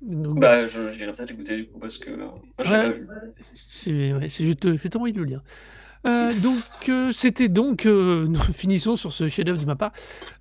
Donc, 0.03 0.39
Bah, 0.41 0.67
j'irai 0.67 1.13
peut-être 1.13 1.31
l'écouter 1.31 1.57
du 1.57 1.67
coup 1.69 1.79
parce 1.79 1.99
que 1.99 2.11
euh, 2.11 2.17
moi 2.17 2.41
Ouais. 2.59 2.65
pas 2.65 2.89
vu. 2.91 3.07
c'est, 3.43 4.13
ouais, 4.13 4.29
je, 4.29 4.53
te, 4.53 4.69
je 4.69 4.73
vais 4.83 4.89
t'envoyer 4.89 5.15
le 5.15 5.25
lien. 5.25 5.43
Euh, 6.07 6.25
Yes. 6.25 6.43
donc, 6.43 6.89
euh, 6.89 7.13
c'était 7.13 7.49
donc. 7.49 7.87
euh, 7.87 8.33
finissons 8.53 8.97
sur 8.97 9.13
ce 9.13 9.29
chef-d'œuvre 9.29 9.61
de 9.61 9.67
ma 9.67 9.77
part. 9.77 9.93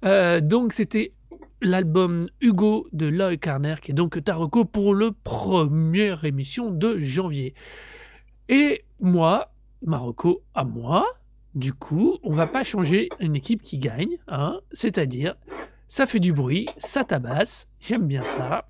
Euh, 0.06 0.42
donc, 0.42 0.74
c'était 0.74 1.14
l'album 1.62 2.22
Hugo 2.42 2.88
de 2.92 3.06
Lloyd 3.06 3.40
Carner, 3.40 3.76
qui 3.82 3.92
est 3.92 3.94
donc 3.94 4.24
Taroko 4.24 4.66
pour 4.66 4.96
le 4.96 5.12
première 5.12 6.26
émission 6.26 6.72
de 6.72 6.98
janvier. 7.00 7.54
Et 8.50 8.84
moi, 9.00 9.52
Marocco 9.86 10.42
à 10.56 10.64
moi, 10.64 11.06
du 11.54 11.74
coup, 11.74 12.18
on 12.24 12.34
va 12.34 12.48
pas 12.48 12.64
changer 12.64 13.10
une 13.20 13.36
équipe 13.36 13.62
qui 13.62 13.78
gagne, 13.78 14.18
hein, 14.28 14.60
c'est-à-dire, 14.72 15.36
ça 15.88 16.06
fait 16.08 16.20
du 16.20 16.34
bruit, 16.34 16.68
ça 16.78 17.04
tabasse, 17.04 17.68
j'aime 17.80 18.08
bien 18.08 18.24
ça. 18.24 18.68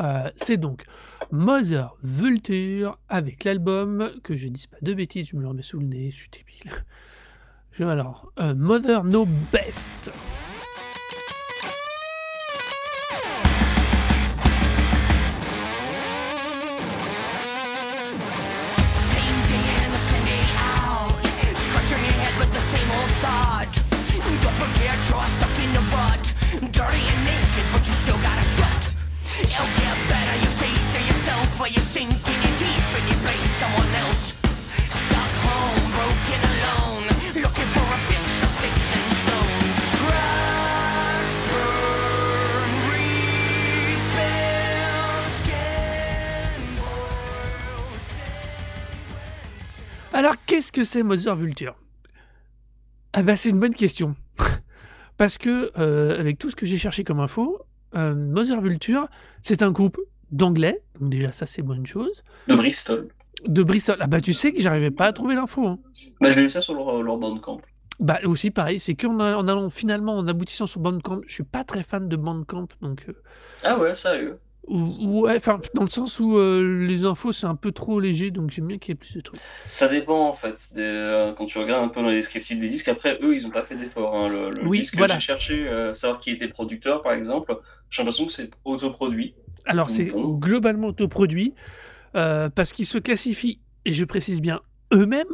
Euh, 0.00 0.30
c'est 0.36 0.56
donc 0.56 0.84
Mother 1.30 1.94
Vulture 2.02 2.98
avec 3.08 3.44
l'album, 3.44 4.10
que 4.22 4.36
je 4.36 4.48
dise 4.48 4.66
pas 4.66 4.78
de 4.82 4.94
bêtises, 4.94 5.28
je 5.28 5.36
me 5.36 5.42
le 5.42 5.48
remets 5.48 5.62
sous 5.62 5.78
le 5.78 5.86
nez, 5.86 6.10
je 6.10 6.16
suis 6.16 6.30
débile. 6.30 6.72
Je- 7.72 7.84
alors, 7.84 8.32
euh, 8.40 8.54
Mother 8.54 9.04
No 9.04 9.26
Best. 9.52 10.10
You're 25.08 25.26
stuck 25.26 25.50
in 25.58 25.72
the 25.72 25.80
rut. 25.90 26.72
Dirty 26.72 26.98
and 27.00 27.24
naked, 27.24 27.64
but 27.72 27.86
you 27.86 27.94
still 27.94 28.18
got 28.18 28.36
shot. 28.36 28.39
Alors, 50.20 50.34
qu'est-ce 50.44 50.70
que 50.70 50.84
c'est 50.84 51.02
Mother 51.02 51.34
Vulture? 51.34 51.76
Ah 53.14 53.22
bah, 53.22 53.36
c'est 53.36 53.48
une 53.48 53.58
bonne 53.58 53.74
question. 53.74 54.16
Parce 55.16 55.38
que, 55.38 55.70
euh, 55.78 56.20
avec 56.20 56.38
tout 56.38 56.50
ce 56.50 56.56
que 56.56 56.66
j'ai 56.66 56.76
cherché 56.76 57.04
comme 57.04 57.20
info, 57.20 57.58
euh, 57.96 58.14
Mother 58.14 58.60
Vulture, 58.60 59.08
c'est 59.42 59.62
un 59.62 59.70
groupe 59.70 59.98
d'anglais, 60.30 60.82
donc 61.00 61.10
déjà 61.10 61.32
ça 61.32 61.46
c'est 61.46 61.62
bonne 61.62 61.86
chose, 61.86 62.22
De 62.48 62.54
Bristol. 62.54 63.08
de 63.46 63.62
Bristol. 63.62 63.96
Ah 64.00 64.06
bah 64.06 64.20
tu 64.20 64.32
sais 64.32 64.52
que 64.52 64.60
j'arrivais 64.60 64.90
pas 64.92 65.06
à 65.06 65.12
trouver 65.12 65.34
l'info. 65.34 65.66
hein. 65.66 65.78
Bah, 66.20 66.30
j'ai 66.30 66.42
vu 66.42 66.50
ça 66.50 66.60
sur 66.60 66.74
leur, 66.74 67.02
leur 67.02 67.16
bandcamp. 67.18 67.60
Bah 67.98 68.18
aussi 68.24 68.50
pareil, 68.50 68.80
c'est 68.80 68.94
qu'en 68.94 69.18
en 69.20 69.46
allant 69.48 69.68
finalement, 69.70 70.16
en 70.16 70.26
aboutissant 70.26 70.66
sur 70.66 70.80
Bandcamp, 70.80 71.20
je 71.26 71.34
suis 71.34 71.42
pas 71.44 71.64
très 71.64 71.82
fan 71.82 72.08
de 72.08 72.16
Bandcamp, 72.16 72.68
donc... 72.80 73.04
euh, 73.08 73.12
Ah 73.62 73.78
ouais, 73.78 73.94
sérieux? 73.94 74.38
Ou- 74.70 75.22
Ouais, 75.22 75.36
enfin, 75.36 75.58
dans 75.74 75.82
le 75.82 75.90
sens 75.90 76.20
où 76.20 76.38
euh, 76.38 76.86
les 76.86 77.04
infos 77.04 77.32
c'est 77.32 77.46
un 77.46 77.56
peu 77.56 77.72
trop 77.72 77.98
léger, 77.98 78.30
donc 78.30 78.50
j'aime 78.50 78.68
bien 78.68 78.78
qu'il 78.78 78.92
y 78.92 78.94
ait 78.94 78.94
plus 78.94 79.14
de 79.16 79.20
trucs. 79.20 79.40
Ça 79.66 79.88
dépend 79.88 80.28
en 80.28 80.32
fait. 80.32 80.70
des- 80.74 80.80
euh, 80.82 81.32
quand 81.32 81.44
tu 81.44 81.58
regardes 81.58 81.84
un 81.84 81.88
peu 81.88 82.00
dans 82.00 82.08
les 82.08 82.14
descriptifs 82.14 82.58
des 82.58 82.68
disques, 82.68 82.88
après 82.88 83.18
eux 83.22 83.34
ils 83.34 83.46
ont 83.46 83.50
pas 83.50 83.62
fait 83.62 83.74
d'effort. 83.74 84.14
hein. 84.14 84.28
Le, 84.28 84.50
le 84.50 84.66
Oui, 84.68 84.78
disque 84.78 84.96
voilà. 84.96 85.14
que 85.14 85.20
j'ai 85.20 85.26
cherché, 85.26 85.68
euh, 85.68 85.92
savoir 85.92 86.20
qui 86.20 86.30
était 86.30 86.46
producteur 86.48 87.02
par 87.02 87.12
exemple, 87.12 87.56
j'ai 87.90 88.02
l'impression 88.02 88.26
que 88.26 88.32
c'est 88.32 88.50
autoproduit. 88.64 89.34
Alors 89.66 89.90
c'est 89.90 90.04
Bon. 90.04 90.28
globalement 90.38 90.88
autoproduit, 90.88 91.54
euh, 92.14 92.48
parce 92.48 92.72
qu'ils 92.72 92.86
se 92.86 92.98
classifient, 92.98 93.60
et 93.84 93.92
je 93.92 94.04
précise 94.04 94.40
bien 94.40 94.60
eux-mêmes, 94.92 95.26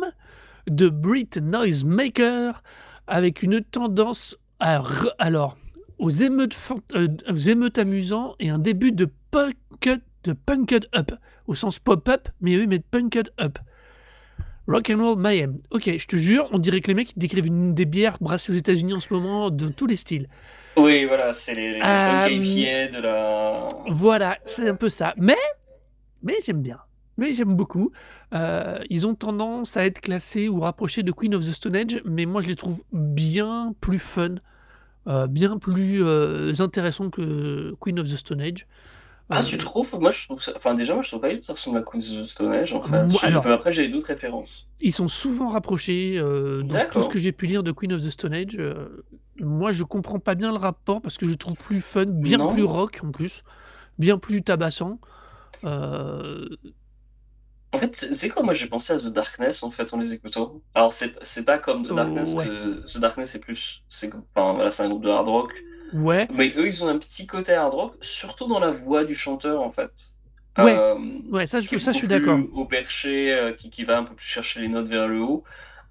de 0.67 0.89
Brit 0.89 1.29
Noisemaker, 1.41 2.63
avec 3.07 3.43
une 3.43 3.61
tendance 3.63 4.37
à 4.59 4.81
re- 4.81 5.13
alors, 5.19 5.57
aux, 5.99 6.11
émeutes 6.11 6.55
fan- 6.55 6.81
euh, 6.95 7.09
aux 7.31 7.37
émeutes 7.37 7.79
amusants 7.79 8.35
et 8.41 8.49
un 8.51 8.59
début 8.59 8.93
de 8.93 9.09
punked, 9.37 10.01
de 10.25 10.33
punked 10.33 10.89
up, 10.95 11.13
au 11.47 11.55
sens 11.55 11.79
pop-up, 11.79 12.29
mais 12.41 12.55
eux 12.57 12.63
ils 12.63 12.69
mettent 12.69 12.91
punked 12.91 13.31
up. 13.41 13.59
Rock 14.69 14.91
and 14.91 14.99
Roll 14.99 15.19
Mayhem. 15.19 15.59
Ok, 15.71 15.89
je 15.97 16.07
te 16.07 16.17
jure, 16.17 16.49
on 16.53 16.59
dirait 16.59 16.81
que 16.81 16.89
les 16.89 16.95
mecs 16.95 17.17
décrivent 17.17 17.47
une 17.47 17.73
des 17.73 17.85
bières 17.85 18.19
brassées 18.21 18.53
aux 18.53 18.57
États-Unis 18.57 18.95
en 18.95 19.01
ce 19.01 19.13
moment 19.13 19.51
de 19.51 19.69
tous 19.69 19.87
les 19.87 19.95
styles. 19.95 20.29
Oui, 20.77 21.05
voilà, 21.05 21.33
c'est 21.33 21.55
les, 21.55 21.75
les 21.75 21.81
Euh, 21.81 22.89
de 22.89 23.01
la. 23.01 23.69
Voilà, 23.89 24.39
c'est 24.45 24.69
un 24.69 24.75
peu 24.75 24.89
ça. 24.89 25.15
Mais, 25.17 25.37
mais 26.23 26.35
j'aime 26.45 26.63
bien. 26.63 26.81
Mais 27.17 27.33
j'aime 27.33 27.55
beaucoup. 27.55 27.93
Euh, 28.35 28.79
ils 28.91 29.07
ont 29.07 29.15
tendance 29.15 29.77
à 29.77 29.87
être 29.87 30.01
classés 30.01 30.49
ou 30.49 30.61
rapprochés 30.61 31.03
de 31.05 31.13
Queen 31.13 31.35
of 31.35 31.45
the 31.45 31.53
Stone 31.53 31.77
Age, 31.77 32.03
mais 32.05 32.27
moi 32.27 32.41
je 32.43 32.49
les 32.49 32.57
trouve 32.57 32.83
bien 32.93 33.73
plus 33.81 34.01
fun, 34.01 34.35
euh, 35.07 35.29
bien 35.29 35.59
plus 35.59 36.05
intéressants 36.61 37.09
que 37.09 37.75
Queen 37.81 38.01
of 38.01 38.09
the 38.09 38.17
Stone 38.17 38.41
Age. 38.41 38.67
Ah, 39.29 39.43
tu 39.43 39.59
trouves? 39.59 39.99
Moi 40.01 40.11
je 40.11 40.25
trouve 40.25 40.41
ça. 40.41 40.53
Enfin, 40.55 40.75
déjà, 40.75 40.95
moi 40.95 41.03
je 41.03 41.09
trouve 41.09 41.21
pas 41.21 41.31
du 41.31 41.35
tout 41.37 41.41
que 41.41 41.47
ça 41.47 41.53
ressemble 41.55 41.79
à 41.79 41.83
Queen's 41.83 42.11
of 42.13 42.23
the 42.23 42.27
Stone 42.29 42.53
Age 42.53 42.73
en 42.73 42.81
fait. 42.83 43.07
Moi, 43.07 43.21
alors- 43.25 43.39
enfin, 43.41 43.51
après, 43.53 43.73
j'ai 43.73 43.89
d'autres 43.89 44.07
références. 44.07 44.69
Ils 44.81 44.93
sont 44.93 45.09
souvent 45.09 45.49
rapprochés 45.49 46.17
euh, 46.17 46.63
dans 46.63 46.89
tout 46.93 47.03
ce 47.03 47.09
que 47.09 47.19
j'ai 47.19 47.33
pu 47.33 47.47
lire 47.47 47.63
de 47.65 47.73
Queen 47.73 47.93
of 47.93 48.03
the 48.03 48.11
Stone 48.11 48.35
Age. 48.35 48.57
euh, 48.59 49.05
moi, 49.41 49.73
je 49.73 49.83
comprends 49.83 50.21
pas 50.21 50.35
bien 50.37 50.53
le 50.53 50.59
rapport 50.59 51.03
parce 51.03 51.19
que 51.19 51.29
je 51.29 51.35
trouve 51.35 51.57
plus 51.57 51.81
fun, 51.81 52.05
bien 52.07 52.39
Non. 52.39 52.53
plus 52.55 52.63
rock 52.63 53.01
en 53.05 53.11
plus, 53.11 53.43
bien 53.99 54.17
plus 54.17 54.43
tabassant. 54.43 55.01
Euh, 55.65 56.47
En 57.73 57.79
fait, 57.79 57.95
c'est 57.97 58.29
quoi? 58.29 58.43
Moi 58.43 58.55
j'ai 58.55 58.67
pensé 58.69 58.93
à 58.93 58.99
The 58.99 59.07
Darkness 59.09 59.63
en 59.63 59.71
fait 59.71 59.93
en 59.93 59.99
les 59.99 60.13
écoutant. 60.15 60.61
Alors, 60.75 60.93
c'est 60.93 61.45
pas 61.45 61.59
comme 61.59 61.83
The 61.83 61.89
Oh, 61.91 61.95
Darkness, 61.95 62.33
ouais. 62.33 62.45
que 62.47 62.85
The 62.93 62.99
Darkness 62.99 63.31
c'est 63.31 63.41
plus. 63.41 63.83
c'est 63.89 64.11
Enfin, 64.35 64.55
voilà, 64.55 64.71
c'est 64.71 64.85
un 64.85 64.89
groupe 64.89 65.03
de 65.05 65.11
hard 65.11 65.27
rock. 65.29 65.53
Ouais, 65.93 66.29
Mais 66.35 66.53
eux, 66.57 66.67
ils 66.67 66.85
ont 66.85 66.89
un 66.89 66.99
petit 66.99 67.27
côté 67.27 67.53
hard 67.53 67.75
rock, 67.75 67.95
surtout 68.01 68.47
dans 68.47 68.59
la 68.61 68.71
voix 68.71 69.05
du 69.05 69.15
chanteur, 69.15 69.61
en 69.63 69.71
fait. 69.71 70.13
Ouais. 70.59 70.75
Euh, 70.77 70.95
ouais, 71.31 71.47
ça, 71.47 71.61
je, 71.61 71.75
est 71.75 71.79
ça, 71.79 71.93
je 71.93 71.99
suis 71.99 72.09
d'accord. 72.09 72.39
Au 72.55 72.65
perché, 72.65 73.33
euh, 73.33 73.53
qui, 73.53 73.69
qui 73.71 73.85
va 73.85 73.99
un 73.99 74.05
peu 74.05 74.15
plus 74.15 74.27
chercher 74.27 74.61
les 74.61 74.69
notes 74.69 74.89
vers 74.89 75.07
le 75.09 75.21
haut. 75.21 75.45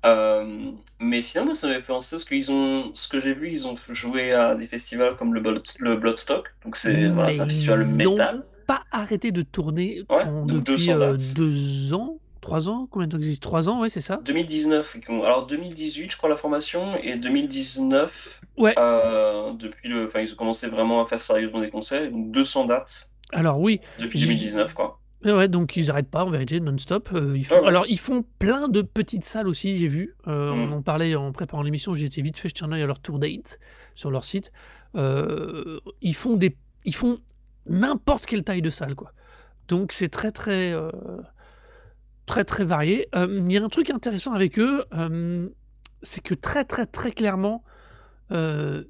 Euh, 0.06 0.72
mais 1.00 1.22
sinon, 1.22 1.46
moi, 1.46 1.56
ça 1.56 1.68
m'avait 1.68 1.82
fait 1.82 1.88
penser 1.94 2.16
parce 2.16 2.26
qu'ils 2.26 2.52
ont, 2.52 2.92
ce 2.94 3.08
que 3.08 3.20
j'ai 3.20 3.34
vu, 3.34 3.50
ils 3.52 3.68
ont 3.68 3.76
joué 3.90 4.34
à 4.34 4.56
des 4.56 4.68
festivals 4.68 5.16
comme 5.16 5.34
le, 5.34 5.40
Blood, 5.42 5.62
le 5.80 5.96
Bloodstock. 5.96 6.54
Donc, 6.64 6.76
c'est 6.76 7.10
voilà, 7.10 7.30
un 7.42 7.48
festival 7.48 7.86
ils 7.88 8.08
ont 8.08 8.12
métal. 8.14 8.46
Pas 8.68 8.82
arrêté 8.92 9.32
de 9.32 9.44
tourner 9.44 10.04
Ouais, 10.10 10.26
depuis 10.46 10.62
200 10.62 10.98
dates. 10.98 11.34
deux 11.36 11.94
ans, 11.94 12.18
trois 12.46 12.70
ans, 12.70 12.88
combien 12.92 13.08
de 13.08 13.12
temps 13.14 13.18
existe? 13.18 13.42
Trois 13.42 13.70
ans, 13.70 13.82
ouais, 13.82 13.90
c'est 13.90 14.02
ça. 14.02 14.20
2019, 14.24 14.98
ils 15.02 15.12
ont- 15.12 15.24
alors 15.24 15.48
2018, 15.48 16.12
je 16.12 16.18
crois, 16.18 16.30
la 16.30 16.36
formation, 16.36 16.96
et 17.02 17.18
2019, 17.18 18.42
Ouais. 18.58 18.76
euh, 18.78 19.52
depuis 19.54 19.90
le, 19.90 20.06
enfin, 20.06 20.20
ils 20.22 20.32
ont 20.32 20.36
commencé 20.36 20.68
vraiment 20.68 21.02
à 21.04 21.08
faire 21.08 21.22
sérieusement 21.22 21.60
des 21.60 21.70
concerts, 21.72 22.12
donc 22.12 22.32
200 22.32 22.66
dates 22.66 23.10
Alors 23.34 23.60
oui, 23.60 23.82
depuis 24.00 24.20
J'ai- 24.20 24.28
2019, 24.28 24.74
quoi. 24.76 25.00
Ouais, 25.24 25.48
donc 25.48 25.76
ils 25.76 25.90
arrêtent 25.90 26.12
pas 26.12 26.24
en 26.24 26.30
vérité 26.30 26.60
non-stop. 26.60 27.10
Euh, 27.14 27.34
ils 27.36 27.44
font... 27.44 27.56
Ouais, 27.56 27.62
ouais. 27.62 27.68
Alors 27.70 27.86
ils 27.90 27.98
font 27.98 28.24
plein 28.38 28.68
de 28.68 28.84
petites 28.84 29.26
salles 29.26 29.48
aussi, 29.48 29.76
j'ai 29.80 29.88
vu. 29.88 30.16
Euh, 30.28 30.54
Mm. 30.54 30.60
On 30.60 30.72
en 30.78 30.82
parlait 30.84 31.16
en 31.16 31.32
préparant 31.32 31.64
l'émission, 31.64 31.96
j'ai 31.96 32.06
été 32.06 32.22
vite 32.22 32.38
fait 32.38 32.50
jeter 32.50 32.64
un 32.64 32.72
œil 32.72 32.84
à 32.84 32.86
leur 32.86 33.00
tour 33.00 33.18
date 33.18 33.60
sur 33.96 34.12
leur 34.12 34.24
site. 34.24 34.52
Euh, 34.96 35.80
ils 36.02 36.14
font 36.16 36.36
des, 36.36 36.56
ils 36.86 36.94
font 36.94 37.18
n'importe 37.68 38.28
quelle 38.28 38.44
taille 38.44 38.62
de 38.62 38.70
salle 38.70 38.94
quoi. 38.94 39.12
Donc 39.68 39.92
c'est 39.94 40.10
très 40.10 40.32
très 40.32 40.74
très 42.26 42.44
très 42.44 42.64
varié. 42.64 43.08
Euh, 43.16 43.42
Il 43.46 43.52
y 43.52 43.58
a 43.58 43.64
un 43.64 43.70
truc 43.70 43.90
intéressant 43.90 44.34
avec 44.34 44.60
eux, 44.60 44.84
euh, 44.94 45.50
c'est 46.02 46.22
que 46.22 46.34
très 46.34 46.66
très 46.66 46.86
très 46.86 47.12
clairement, 47.12 47.64
euh, 48.32 48.84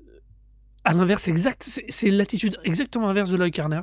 à 0.83 0.93
l'inverse 0.93 1.27
exact, 1.27 1.63
c'est 1.63 1.85
c'est 1.89 2.09
l'attitude 2.09 2.57
exactement 2.63 3.09
inverse 3.09 3.31
de 3.31 3.37
Lloyd 3.37 3.53
Carner. 3.53 3.81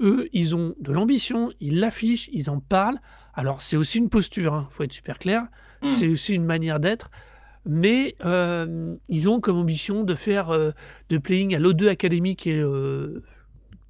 Eux, 0.00 0.28
ils 0.32 0.56
ont 0.56 0.74
de 0.80 0.92
l'ambition, 0.92 1.52
ils 1.60 1.78
l'affichent, 1.78 2.28
ils 2.32 2.50
en 2.50 2.60
parlent. 2.60 2.98
Alors, 3.34 3.62
c'est 3.62 3.76
aussi 3.76 3.98
une 3.98 4.08
posture, 4.08 4.66
il 4.68 4.72
faut 4.72 4.82
être 4.82 4.92
super 4.92 5.18
clair. 5.18 5.46
Mm. 5.82 5.86
C'est 5.86 6.08
aussi 6.08 6.34
une 6.34 6.44
manière 6.44 6.80
d'être. 6.80 7.10
Mais 7.64 8.16
euh, 8.24 8.96
ils 9.08 9.28
ont 9.28 9.40
comme 9.40 9.56
ambition 9.56 10.02
de 10.02 10.14
faire 10.14 10.50
euh, 10.50 10.72
de 11.10 11.18
playing 11.18 11.54
à 11.54 11.60
l'O2 11.60 11.88
Academy, 11.88 12.34
qui 12.34 12.50
est 12.50 12.62
euh, 12.62 13.22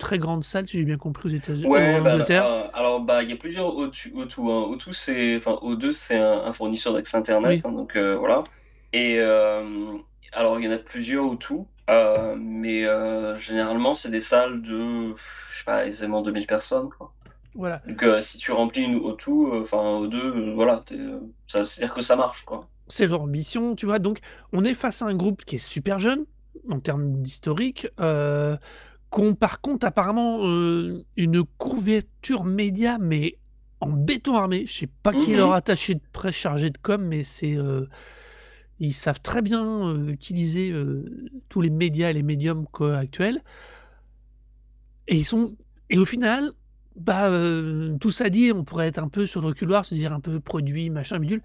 très 0.03 0.19
grande 0.19 0.45
salle, 0.45 0.67
si 0.69 0.79
j'ai 0.79 0.85
bien 0.85 0.99
compris, 0.99 1.29
aux 1.29 1.33
États-Unis, 1.33 1.67
Ouais, 1.67 1.97
en 1.99 2.03
bah, 2.03 2.15
Angleterre. 2.15 2.45
euh, 2.47 2.69
alors 2.75 3.01
bah 3.01 3.23
il 3.23 3.31
y 3.31 3.33
a 3.33 3.37
plusieurs 3.37 3.69
O2. 3.75 4.13
O2, 4.13 4.41
hein. 4.51 4.75
O2 4.77 4.93
c'est, 4.93 5.37
enfin 5.37 5.59
O2 5.63 5.93
c'est 5.93 6.19
un, 6.19 6.45
un 6.45 6.53
fournisseur 6.53 6.93
d'accès 6.93 7.17
internet, 7.17 7.51
Oui. 7.51 7.61
hein, 7.65 7.73
donc 7.73 7.97
euh, 7.97 8.17
voilà. 8.17 8.45
Et 8.93 9.17
euh, 9.19 9.65
alors 10.33 10.59
il 10.61 10.65
y 10.65 10.69
en 10.69 10.73
a 10.73 10.79
plusieurs 10.79 11.25
O2, 11.25 11.65
euh, 11.91 12.37
mais 12.39 12.85
généralement 13.39 13.95
c'est 13.95 14.11
des 14.11 14.21
salles 14.21 14.61
de, 14.63 15.15
je 15.17 15.59
sais 15.59 15.65
pas, 15.65 15.87
aisément 15.87 16.21
2000 16.23 16.47
personnes, 16.47 16.91
quoi. 16.99 17.13
Voilà. 17.55 17.83
Donc 17.87 18.05
si 18.21 18.39
tu 18.39 18.51
remplis 18.53 18.83
une 18.83 18.99
O2, 18.99 19.29
euh, 19.31 19.61
enfin 19.63 20.01
O2, 20.03 20.15
euh, 20.17 20.53
voilà, 20.55 20.81
ça 21.47 21.59
veut 21.61 21.65
dire 21.79 21.93
que 21.95 22.01
ça 22.03 22.17
marche, 22.17 22.45
quoi. 22.45 22.67
c'est 22.89 23.07
leur 23.07 23.21
ambition, 23.23 23.75
tu 23.77 23.87
vois. 23.87 23.99
Donc, 23.99 24.19
on 24.53 24.65
est 24.65 24.75
face 24.75 25.03
à 25.03 25.07
un 25.07 25.15
groupe 25.15 25.45
qui 25.45 25.57
est 25.57 25.59
super 25.59 25.99
jeune 25.99 26.25
en 26.71 26.81
termes 26.81 27.21
d'historique, 27.23 27.89
euh, 28.01 28.57
qu'on 29.13 29.35
par 29.35 29.61
contre 29.61 29.87
apparemment 29.87 30.39
euh, 30.47 31.05
une 31.19 31.45
couverture 31.59 32.45
média, 32.45 32.97
mais 32.99 33.37
en 33.81 33.91
béton 33.91 34.37
armé. 34.37 34.65
Je 34.67 34.73
sais 34.73 34.89
pas 35.03 35.13
qui 35.13 35.31
est 35.31 35.35
Mhm. 35.35 35.39
leur 35.41 35.53
attaché 35.53 35.95
de 35.95 36.01
presse 36.13 36.35
chargé 36.35 36.71
de 36.71 36.79
com, 36.79 37.05
mais 37.05 37.23
c'est 37.23 37.55
euh, 37.57 37.87
ils 38.81 38.95
savent 38.95 39.21
très 39.21 39.43
bien 39.43 39.65
euh, 39.87 40.09
utiliser 40.09 40.73
tous 41.51 41.61
les 41.61 41.71
médias 41.71 42.09
et 42.11 42.15
les 42.15 42.23
médiums 42.23 42.65
actuels. 42.97 43.43
Et 45.09 45.17
ils 45.17 45.25
sont 45.27 45.57
et 45.91 45.99
au 45.99 46.05
final, 46.07 46.53
bah 46.97 47.29
tout 48.01 48.11
ça 48.11 48.31
dit, 48.31 48.51
on 48.55 48.65
pourrait 48.65 48.87
être 48.89 48.99
un 48.99 49.09
peu 49.09 49.27
sur 49.27 49.41
le 49.43 49.49
reculoir, 49.49 49.85
se 49.85 49.95
dire 49.95 50.13
un 50.15 50.21
peu 50.21 50.41
produit, 50.41 50.89
machin, 50.89 51.19
bidule. 51.19 51.43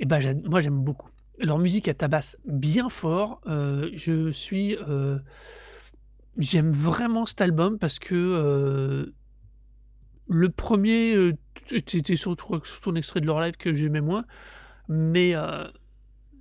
Et 0.00 0.06
j'a- 0.20 0.34
moi 0.34 0.60
j'aime 0.60 0.80
beaucoup. 0.82 1.10
Leur 1.38 1.58
musique 1.58 1.86
elle 1.86 1.94
tabasse 1.96 2.38
bien 2.44 2.88
fort. 2.88 3.40
je 3.46 4.30
suis 4.32 4.76
j'aime 6.38 6.70
vraiment 6.70 7.26
cet 7.26 7.40
album 7.40 7.78
parce 7.78 7.98
que 7.98 8.14
euh, 8.14 9.14
le 10.28 10.48
premier 10.48 11.14
euh, 11.14 11.32
c'était 11.66 12.16
surtout 12.16 12.60
surtout 12.64 12.90
un 12.90 12.94
extrait 12.96 13.20
de 13.20 13.26
leur 13.26 13.40
live 13.40 13.56
que 13.56 13.72
j'aimais 13.72 14.00
moins, 14.00 14.24
mais 14.88 15.34
euh, 15.34 15.64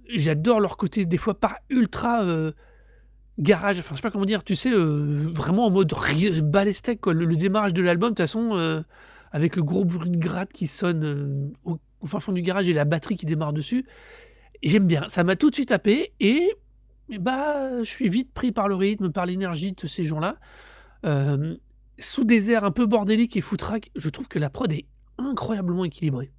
j'adore 0.09 0.59
leur 0.59 0.77
côté 0.77 1.05
des 1.05 1.17
fois 1.17 1.39
pas 1.39 1.59
ultra 1.69 2.25
garage, 3.37 3.79
enfin 3.79 3.95
je 3.95 3.95
sais 3.97 4.01
pas 4.01 4.11
comment 4.11 4.25
dire, 4.25 4.43
tu 4.43 4.55
sais, 4.55 4.71
vraiment 4.71 5.65
en 5.65 5.71
mode 5.71 5.93
balestek 6.43 7.01
quoi. 7.01 7.13
Le, 7.13 7.35
démarrage 7.35 7.73
de 7.73 7.81
l'album, 7.81 8.09
de 8.09 8.15
toute 8.15 8.19
façon, 8.19 8.83
avec 9.31 9.55
le 9.55 9.63
gros 9.63 9.83
bruit 9.83 10.09
de 10.09 10.17
gratte 10.17 10.53
qui 10.53 10.67
sonne 10.67 11.53
au, 11.63 11.79
au 12.01 12.07
fin 12.07 12.19
fond 12.19 12.31
du 12.31 12.41
garage 12.41 12.69
et 12.69 12.73
la 12.73 12.85
batterie 12.85 13.15
qui 13.15 13.25
démarre 13.25 13.53
dessus, 13.53 13.85
j'aime 14.63 14.87
bien. 14.87 15.07
Ça 15.09 15.23
m'a 15.23 15.35
tout 15.35 15.49
de 15.49 15.55
suite 15.55 15.69
tapé 15.69 16.13
et, 16.19 16.51
et 17.09 17.19
bah 17.19 17.83
je 17.83 17.89
suis 17.89 18.09
vite 18.09 18.33
pris 18.33 18.51
par 18.51 18.67
le 18.67 18.75
rythme, 18.75 19.11
par 19.11 19.25
l'énergie 19.25 19.71
de 19.73 19.87
ces 19.87 20.03
gens-là. 20.03 20.37
Euh, 21.05 21.55
sous 21.99 22.23
des 22.23 22.51
airs 22.51 22.63
un 22.63 22.71
peu 22.71 22.85
bordéliques 22.85 23.37
et 23.37 23.41
foutraques, 23.41 23.91
je 23.95 24.09
trouve 24.09 24.27
que 24.27 24.39
la 24.39 24.49
prod 24.49 24.71
est 24.73 24.85
incroyablement 25.17 25.85
équilibrée. 25.85 26.31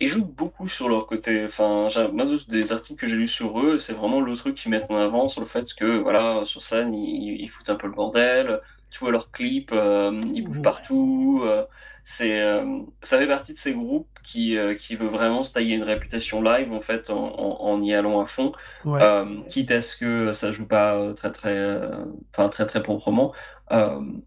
Ils 0.00 0.08
jouent 0.08 0.26
beaucoup 0.26 0.68
sur 0.68 0.88
leur 0.90 1.06
côté. 1.06 1.46
Enfin, 1.46 1.86
moi, 2.12 2.26
des 2.48 2.72
articles 2.72 3.00
que 3.00 3.06
j'ai 3.06 3.16
lus 3.16 3.26
sur 3.26 3.58
eux, 3.60 3.78
c'est 3.78 3.94
vraiment 3.94 4.20
le 4.20 4.34
truc 4.36 4.54
qu'ils 4.56 4.70
mettent 4.70 4.90
en 4.90 4.96
avant 4.96 5.28
sur 5.28 5.40
le 5.40 5.46
fait 5.46 5.72
que, 5.72 5.98
voilà, 5.98 6.44
sur 6.44 6.62
scène, 6.62 6.92
ils, 6.94 7.40
ils 7.40 7.48
foutent 7.48 7.70
un 7.70 7.76
peu 7.76 7.86
le 7.86 7.94
bordel. 7.94 8.60
Tu 8.90 8.98
vois 8.98 9.10
leurs 9.10 9.30
clips, 9.30 9.70
euh, 9.72 10.20
ils 10.34 10.42
bougent 10.44 10.58
Ouais. 10.58 10.62
partout. 10.62 11.40
euh, 11.44 11.64
c'est, 12.04 12.40
euh, 12.42 12.80
ça 13.02 13.18
fait 13.18 13.28
partie 13.28 13.52
de 13.52 13.58
ces 13.58 13.72
groupes 13.74 14.08
qui, 14.22 14.56
euh, 14.56 14.74
qui 14.74 14.96
veut 14.96 15.08
vraiment 15.08 15.42
se 15.42 15.52
tailler 15.52 15.76
une 15.76 15.82
réputation 15.84 16.42
live, 16.42 16.72
en 16.72 16.80
fait, 16.80 17.10
en, 17.10 17.16
en, 17.38 17.62
en 17.62 17.82
y 17.82 17.94
allant 17.94 18.20
à 18.20 18.26
fond. 18.26 18.52
Ouais. 18.84 19.00
Euh, 19.02 19.40
quitte 19.48 19.70
à 19.70 19.82
ce 19.82 19.96
que 19.96 20.32
ça 20.32 20.50
joue 20.50 20.66
pas 20.66 20.96
euh, 20.96 21.12
très 21.12 21.30
très 21.30 21.80
enfin 22.32 22.48
très 22.48 22.66
très 22.66 22.82
proprement 22.82 23.32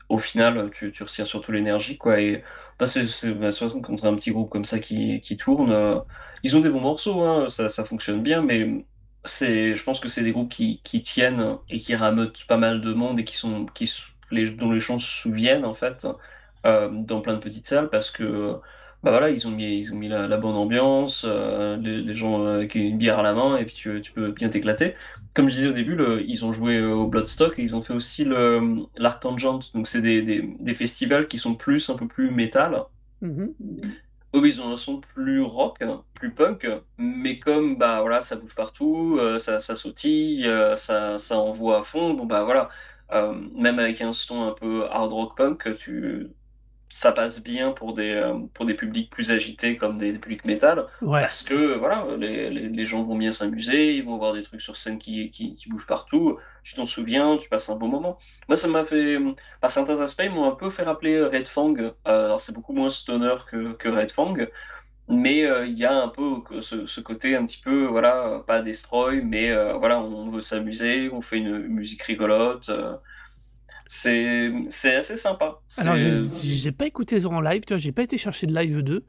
au 0.09 0.17
final 0.19 0.71
tu, 0.71 0.91
tu 0.91 1.03
retires 1.03 1.27
surtout 1.27 1.51
l'énergie 1.51 1.97
quoi 1.97 2.19
et 2.19 2.43
bah, 2.79 2.85
c'est 2.87 3.03
bah, 3.35 3.51
c'est 3.51 3.65
un 3.65 4.15
petit 4.15 4.31
groupe 4.31 4.49
comme 4.49 4.65
ça 4.65 4.79
qui, 4.79 5.19
qui 5.21 5.37
tourne 5.37 6.03
ils 6.43 6.57
ont 6.57 6.61
des 6.61 6.69
bons 6.69 6.81
morceaux 6.81 7.21
hein, 7.21 7.47
ça, 7.49 7.69
ça 7.69 7.85
fonctionne 7.85 8.23
bien 8.23 8.41
mais 8.41 8.85
c'est 9.23 9.75
je 9.75 9.83
pense 9.83 9.99
que 9.99 10.07
c'est 10.07 10.23
des 10.23 10.31
groupes 10.31 10.49
qui, 10.49 10.81
qui 10.83 11.01
tiennent 11.01 11.57
et 11.69 11.79
qui 11.79 11.95
rameutent 11.95 12.45
pas 12.47 12.57
mal 12.57 12.81
de 12.81 12.93
monde 12.93 13.19
et 13.19 13.23
qui 13.23 13.35
sont 13.37 13.65
qui, 13.67 13.91
les, 14.31 14.49
dont 14.51 14.71
les 14.71 14.79
gens 14.79 14.97
se 14.97 15.07
souviennent 15.21 15.65
en 15.65 15.73
fait 15.73 16.07
dans 16.65 17.21
plein 17.21 17.35
de 17.35 17.39
petites 17.39 17.67
salles 17.67 17.89
parce 17.89 18.11
que 18.11 18.59
bah 19.03 19.11
voilà, 19.11 19.29
ils 19.29 19.47
ont 19.47 19.51
mis, 19.51 19.77
ils 19.77 19.93
ont 19.93 19.97
mis 19.97 20.07
la, 20.07 20.27
la 20.27 20.37
bonne 20.37 20.55
ambiance, 20.55 21.25
euh, 21.29 21.77
les, 21.77 22.01
les 22.01 22.15
gens 22.15 22.43
avec 22.43 22.73
une 22.73 22.97
bière 22.97 23.19
à 23.19 23.21
la 23.21 23.33
main, 23.35 23.55
et 23.57 23.63
puis 23.63 23.75
tu, 23.75 24.01
tu 24.01 24.11
peux 24.11 24.31
bien 24.31 24.49
t'éclater. 24.49 24.95
Comme 25.35 25.47
je 25.47 25.53
disais 25.53 25.67
au 25.67 25.73
début, 25.73 25.93
le, 25.95 26.23
ils 26.27 26.43
ont 26.43 26.51
joué 26.51 26.77
euh, 26.77 26.91
au 26.91 27.05
Bloodstock 27.05 27.59
et 27.59 27.61
ils 27.61 27.75
ont 27.75 27.81
fait 27.83 27.93
aussi 27.93 28.23
le 28.23 28.77
l'Arctangent, 28.97 29.71
donc 29.75 29.85
c'est 29.87 30.01
des, 30.01 30.23
des, 30.23 30.41
des 30.59 30.73
festivals 30.73 31.27
qui 31.27 31.37
sont 31.37 31.53
plus 31.53 31.87
un 31.91 31.95
peu 31.95 32.07
plus 32.07 32.31
métal. 32.31 32.81
Mhm. 33.21 33.53
Eux, 34.33 34.47
ils 34.47 34.59
ont 34.59 34.71
un 34.71 34.77
son 34.77 34.99
plus 34.99 35.39
rock, 35.39 35.83
plus 36.15 36.33
punk, 36.33 36.67
mais 36.97 37.37
comme 37.37 37.77
bah 37.77 38.01
voilà, 38.01 38.21
ça 38.21 38.35
bouge 38.35 38.55
partout, 38.55 39.17
euh, 39.19 39.37
ça, 39.37 39.59
ça 39.59 39.75
sautille, 39.75 40.47
euh, 40.47 40.75
ça, 40.75 41.19
ça 41.19 41.37
envoie 41.37 41.81
à 41.81 41.83
fond, 41.83 42.15
bon 42.15 42.25
bah 42.25 42.43
voilà, 42.43 42.69
euh, 43.13 43.33
même 43.55 43.77
avec 43.77 44.01
un 44.01 44.13
son 44.13 44.41
un 44.41 44.51
peu 44.51 44.87
hard 44.89 45.13
rock 45.13 45.37
punk, 45.37 45.75
tu, 45.75 46.27
ça 46.89 47.11
passe 47.11 47.41
bien 47.43 47.71
pour 47.71 47.93
des, 47.93 48.11
euh, 48.11 48.39
pour 48.53 48.65
des 48.65 48.73
publics 48.75 49.09
plus 49.11 49.31
agités 49.31 49.75
comme 49.77 49.97
des, 49.97 50.13
des 50.13 50.19
publics 50.19 50.45
métal, 50.45 50.85
Ouais. 51.01 51.21
parce 51.21 51.43
que 51.43 51.77
voilà, 51.77 52.07
les, 52.17 52.49
les, 52.49 52.69
les 52.69 52.85
gens 52.85 53.03
vont 53.03 53.17
bien 53.17 53.31
s'amuser, 53.31 53.95
ils 53.95 54.03
vont 54.05 54.17
voir 54.17 54.33
des 54.33 54.43
trucs 54.43 54.61
sur 54.61 54.77
scène 54.77 54.97
qui, 54.97 55.29
qui, 55.29 55.55
qui 55.55 55.69
bougent 55.69 55.87
partout, 55.87 56.39
tu 56.63 56.75
t'en 56.75 56.85
souviens, 56.85 57.37
tu 57.37 57.49
passes 57.49 57.69
un 57.69 57.75
bon 57.75 57.87
moment. 57.89 58.17
Moi, 58.47 58.55
ça 58.57 58.67
m'a 58.67 58.85
fait, 58.85 59.17
par 59.61 59.71
certains 59.71 59.99
aspects, 60.01 60.23
ils 60.25 60.31
m'ont 60.31 60.49
un 60.49 60.55
peu 60.55 60.69
fait 60.69 60.83
rappeler 60.83 61.21
Red 61.23 61.47
Fang. 61.47 61.73
Euh, 61.77 61.91
alors, 62.05 62.39
c'est 62.39 62.53
beaucoup 62.53 62.73
moins 62.73 62.89
stoner 62.89 63.35
que, 63.47 63.73
que 63.73 63.89
Red 63.89 64.11
Fang, 64.11 64.33
mais 65.07 65.45
euh, 65.45 65.65
il 65.67 65.77
y 65.77 65.85
a 65.85 65.93
un 66.01 66.07
peu 66.09 66.41
ce, 66.61 66.85
ce 66.85 67.01
côté 67.01 67.35
un 67.35 67.45
petit 67.45 67.59
peu, 67.61 67.85
voilà, 67.85 68.27
euh, 68.27 68.39
pas 68.39 68.61
destroy, 68.61 69.21
mais 69.21 69.51
euh, 69.51 69.73
voilà, 69.73 69.99
on 70.01 70.27
veut 70.27 70.41
s'amuser, 70.41 71.09
on 71.11 71.21
fait 71.21 71.37
une 71.37 71.67
musique 71.67 72.01
rigolote. 72.03 72.69
C'est, 73.85 74.51
assez 74.95 75.15
sympa. 75.15 75.59
Alors, 75.77 75.95
j'ai 75.95 76.71
pas 76.71 76.85
écouté 76.87 77.23
en 77.25 77.39
live, 77.41 77.61
tu 77.65 77.73
vois, 77.73 77.77
j'ai 77.79 77.91
pas 77.91 78.03
été 78.03 78.17
chercher 78.17 78.47
de 78.47 78.55
live 78.55 78.81
2. 78.81 79.03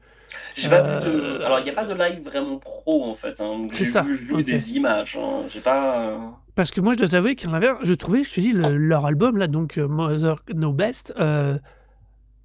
J'ai 0.55 0.69
pas 0.69 0.81
vu 0.81 1.05
de. 1.05 1.09
Euh, 1.09 1.45
Alors, 1.45 1.59
il 1.59 1.63
n'y 1.63 1.69
a 1.69 1.73
pas 1.73 1.85
de 1.85 1.93
live 1.93 2.21
vraiment 2.21 2.57
pro 2.57 3.05
en 3.05 3.13
fait. 3.13 3.39
Hein. 3.39 3.67
C'est 3.71 3.85
ça, 3.85 4.05
j'ai 4.07 4.13
vu 4.25 4.33
ok. 4.35 4.43
des 4.43 4.73
images. 4.75 5.17
hein. 5.19 5.43
J'ai 5.49 5.61
pas. 5.61 6.17
Parce 6.55 6.71
que 6.71 6.81
moi, 6.81 6.93
je 6.93 6.99
dois 6.99 7.07
t'avouer 7.07 7.35
qu'en 7.35 7.51
l'inverse, 7.51 7.79
je 7.83 7.93
trouvais, 7.93 8.23
je 8.23 8.33
te 8.33 8.41
dis, 8.41 8.51
le- 8.51 8.77
leur 8.77 9.05
album, 9.05 9.37
là, 9.37 9.47
donc 9.47 9.77
euh, 9.77 9.87
Mother 9.87 10.43
No 10.53 10.73
Best, 10.73 11.13
euh, 11.19 11.57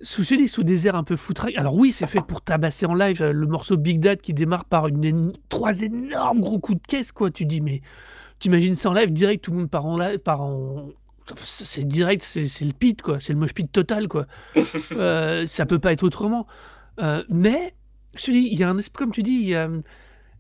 sous, 0.00 0.22
dis, 0.22 0.48
sous 0.48 0.62
des 0.64 0.86
airs 0.86 0.96
un 0.96 1.04
peu 1.04 1.16
foutraques. 1.16 1.56
Alors 1.56 1.74
oui, 1.76 1.92
c'est 1.92 2.06
fait 2.06 2.20
pour 2.20 2.40
tabasser 2.42 2.86
en 2.86 2.94
live. 2.94 3.22
Le 3.22 3.46
morceau 3.46 3.76
Big 3.76 4.00
Dad 4.00 4.20
qui 4.20 4.34
démarre 4.34 4.64
par 4.64 4.88
une, 4.88 5.32
trois 5.48 5.80
énormes 5.80 6.40
gros 6.40 6.58
coups 6.58 6.80
de 6.80 6.86
caisse, 6.86 7.10
quoi. 7.12 7.30
Tu 7.30 7.46
dis, 7.46 7.60
mais 7.60 7.80
t'imagines 8.38 8.74
ça 8.74 8.90
en 8.90 8.94
live, 8.94 9.12
direct, 9.12 9.44
tout 9.44 9.50
le 9.52 9.58
monde 9.58 9.70
part 9.70 9.86
en 9.86 9.96
live, 9.98 10.18
part 10.18 10.42
en... 10.42 10.88
C'est 11.36 11.84
direct, 11.86 12.22
c'est 12.22 12.64
le 12.64 12.72
pit, 12.72 13.00
quoi. 13.02 13.20
C'est 13.20 13.32
le 13.32 13.38
mosh 13.38 13.54
pit 13.54 13.70
total, 13.70 14.08
quoi. 14.08 14.26
Euh, 14.92 15.46
ça 15.46 15.66
peut 15.66 15.78
pas 15.78 15.92
être 15.92 16.02
autrement. 16.02 16.46
Euh, 17.00 17.22
mais, 17.28 17.74
je 18.14 18.24
te 18.26 18.30
dis, 18.30 18.48
il 18.50 18.58
y 18.58 18.62
a 18.64 18.68
un 18.68 18.78
esprit, 18.78 18.98
comme 19.04 19.12
tu 19.12 19.22
dis. 19.22 19.54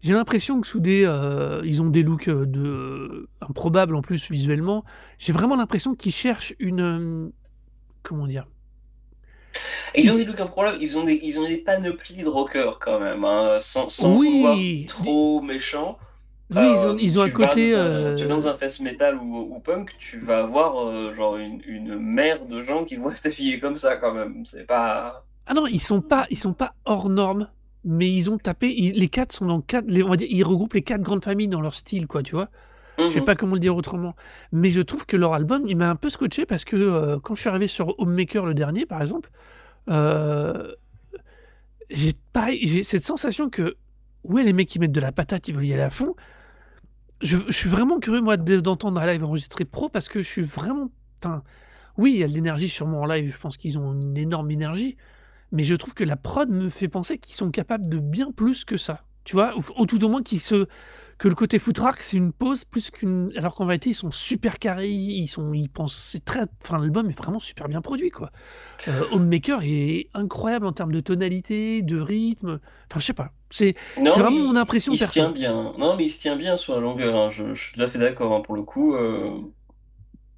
J'ai 0.02 0.14
l'impression 0.14 0.60
que 0.60 0.66
sous 0.66 0.80
des, 0.80 1.04
euh, 1.06 1.62
ils 1.64 1.80
ont 1.80 1.86
des 1.88 2.02
looks 2.02 2.26
euh, 2.28 2.44
de 2.44 3.28
improbables 3.40 3.94
en 3.94 4.02
plus 4.02 4.30
visuellement. 4.32 4.84
J'ai 5.18 5.32
vraiment 5.32 5.54
l'impression 5.54 5.94
qu'ils 5.94 6.12
cherchent 6.12 6.54
une, 6.58 7.30
comment 8.02 8.26
dire, 8.26 8.48
Ils 9.94 10.10
ont 10.10 10.16
des 10.16 10.24
looks 10.24 10.40
improbables, 10.40 10.78
ils 10.80 10.98
ont 10.98 11.04
des, 11.04 11.20
ils 11.22 11.38
ont 11.38 11.46
des 11.46 11.56
panoplies 11.56 12.16
de 12.24 12.26
rockers 12.26 12.80
quand 12.80 12.98
même, 12.98 13.24
hein, 13.24 13.58
sans, 13.60 13.88
sans 13.88 14.16
Oui. 14.16 14.38
vouloir 14.40 14.58
trop 14.88 15.40
méchant. 15.40 15.98
Oui, 16.54 16.72
ils 16.72 16.88
ont, 16.88 16.92
Euh, 16.94 16.98
ils 17.00 17.18
ont 17.18 17.22
un 17.22 17.30
côté, 17.30 17.72
dans 17.72 17.78
un- 17.78 17.80
euh, 17.80 18.14
Tu 18.16 18.24
vas 18.24 18.34
dans 18.34 18.48
un 18.48 18.54
fest 18.54 18.80
metal 18.80 19.16
ou, 19.16 19.36
ou 19.54 19.60
punk, 19.60 19.90
tu 19.98 20.18
vas 20.18 20.38
avoir 20.44 20.80
euh, 20.80 21.12
genre 21.12 21.36
une, 21.36 21.60
une 21.66 21.98
mer 21.98 22.46
de 22.46 22.60
gens 22.60 22.84
qui 22.84 22.96
vont 22.96 23.10
être 23.12 23.26
habillés 23.26 23.60
comme 23.60 23.76
ça 23.76 23.96
quand 23.96 24.14
même. 24.14 24.44
C'est 24.44 24.64
pas. 24.66 25.24
ah 25.46 25.54
non, 25.54 25.66
ils 25.66 25.80
sont 25.80 26.00
pas, 26.02 26.26
ils 26.30 26.38
sont 26.38 26.52
pas 26.54 26.74
hors 26.84 27.08
normes, 27.08 27.48
mais 27.84 28.10
ils 28.12 28.30
ont 28.30 28.38
tapé, 28.38 28.72
ils- 28.76 28.94
les 28.94 29.08
quatre 29.08 29.32
sont 29.32 29.46
dans 29.46 29.60
quatre, 29.60 29.86
les- 29.88 30.02
on 30.02 30.08
va 30.08 30.16
dire, 30.16 30.28
ils 30.30 30.44
regroupent 30.44 30.74
les 30.74 30.82
quatre 30.82 31.02
grandes 31.02 31.24
familles 31.24 31.48
dans 31.48 31.60
leur 31.60 31.74
style, 31.74 32.06
quoi, 32.06 32.22
tu 32.22 32.34
vois. 32.34 32.48
Je 33.08 33.14
sais 33.14 33.20
Mhm. 33.20 33.24
pas 33.26 33.34
comment 33.36 33.54
le 33.54 33.60
dire 33.60 33.76
autrement. 33.76 34.14
Mais 34.52 34.70
je 34.70 34.82
trouve 34.82 35.06
que 35.06 35.16
leur 35.16 35.34
album, 35.34 35.64
il 35.66 35.76
m'a 35.76 35.90
un 35.90 35.96
peu 35.96 36.08
scotché 36.10 36.46
parce 36.46 36.64
que 36.64 36.76
euh, 36.76 37.18
quand 37.20 37.34
je 37.34 37.40
suis 37.40 37.50
arrivé 37.50 37.66
sur 37.66 37.98
Homemaker 38.00 38.46
le 38.46 38.54
dernier, 38.54 38.86
par 38.86 39.00
exemple, 39.02 39.30
euh, 39.90 40.72
j'ai 41.90 42.12
pareil, 42.32 42.60
j'ai 42.66 42.82
cette 42.82 43.02
sensation 43.02 43.50
que 43.50 43.76
ouais, 44.24 44.42
les 44.44 44.52
mecs 44.52 44.68
qui 44.68 44.78
mettent 44.78 44.92
de 44.92 45.00
la 45.00 45.12
patate, 45.12 45.48
ils 45.48 45.54
veulent 45.54 45.66
y 45.66 45.72
aller 45.72 45.82
à 45.82 45.90
fond. 45.90 46.14
Je, 47.22 47.38
suis 47.50 47.68
vraiment 47.68 47.98
curieux 48.00 48.20
moi 48.20 48.36
de- 48.36 48.60
d'entendre 48.60 49.00
un 49.00 49.06
live 49.06 49.24
enregistré 49.24 49.64
pro 49.64 49.88
parce 49.88 50.08
que 50.08 50.20
je 50.20 50.28
suis 50.28 50.42
vraiment. 50.42 50.90
Enfin, 51.22 51.42
oui, 51.96 52.12
il 52.12 52.18
y 52.18 52.24
a 52.24 52.28
de 52.28 52.32
l'énergie 52.32 52.68
sûrement 52.68 53.02
en 53.02 53.06
live. 53.06 53.32
Je 53.32 53.38
pense 53.38 53.56
qu'ils 53.56 53.78
ont 53.78 53.92
une 53.92 54.16
énorme 54.16 54.50
énergie, 54.50 54.96
mais 55.52 55.62
je 55.62 55.74
trouve 55.74 55.94
que 55.94 56.04
la 56.04 56.16
prod 56.16 56.48
me 56.50 56.68
fait 56.68 56.88
penser 56.88 57.18
qu'ils 57.18 57.36
sont 57.36 57.50
capables 57.50 57.88
de 57.88 57.98
bien 57.98 58.32
plus 58.32 58.64
que 58.64 58.76
ça. 58.76 59.04
Tu 59.24 59.36
vois, 59.36 59.56
ou, 59.56 59.62
ou 59.80 59.86
tout 59.86 60.02
au 60.04 60.08
moins 60.08 60.22
qu'ils 60.22 60.40
se 60.40 60.66
que 61.22 61.28
le 61.28 61.36
côté 61.36 61.60
footrack 61.60 62.00
c'est 62.00 62.16
une 62.16 62.32
pause 62.32 62.64
plus 62.64 62.90
qu'une 62.90 63.30
alors 63.36 63.54
qu'en 63.54 63.64
réalité 63.66 63.90
ils 63.90 63.94
sont 63.94 64.10
super 64.10 64.58
carrés 64.58 64.90
ils 64.90 65.28
sont 65.28 65.52
ils 65.54 65.68
pensent 65.68 65.94
c'est 66.10 66.24
très 66.24 66.40
enfin 66.64 66.78
l'album 66.78 67.08
est 67.10 67.16
vraiment 67.16 67.38
super 67.38 67.68
bien 67.68 67.80
produit 67.80 68.10
quoi 68.10 68.30
euh, 68.88 69.04
Homemaker 69.12 69.60
est 69.62 70.08
incroyable 70.14 70.66
en 70.66 70.72
termes 70.72 70.90
de 70.90 70.98
tonalité 70.98 71.82
de 71.82 72.00
rythme 72.00 72.58
enfin 72.90 72.98
je 72.98 73.04
sais 73.06 73.12
pas 73.12 73.30
c'est 73.50 73.76
vraiment 73.96 74.30
il- 74.30 74.42
mon 74.48 74.56
impression 74.56 74.92
Il 74.92 74.98
se 74.98 75.10
tient 75.10 75.30
bien. 75.30 75.74
Non, 75.78 75.94
mais 75.96 76.06
il 76.06 76.10
se 76.10 76.18
tient 76.18 76.34
bien 76.36 76.56
sur 76.56 76.74
la 76.74 76.80
longueur. 76.80 77.14
hein. 77.14 77.28
Je, 77.28 77.54
je 77.54 77.62
suis 77.66 77.74
tout 77.74 77.82
à 77.82 77.86
fait 77.86 77.98
d'accord 77.98 78.34
hein, 78.34 78.40
pour 78.40 78.54
le 78.56 78.62
coup. 78.62 78.94
euh, 78.96 79.30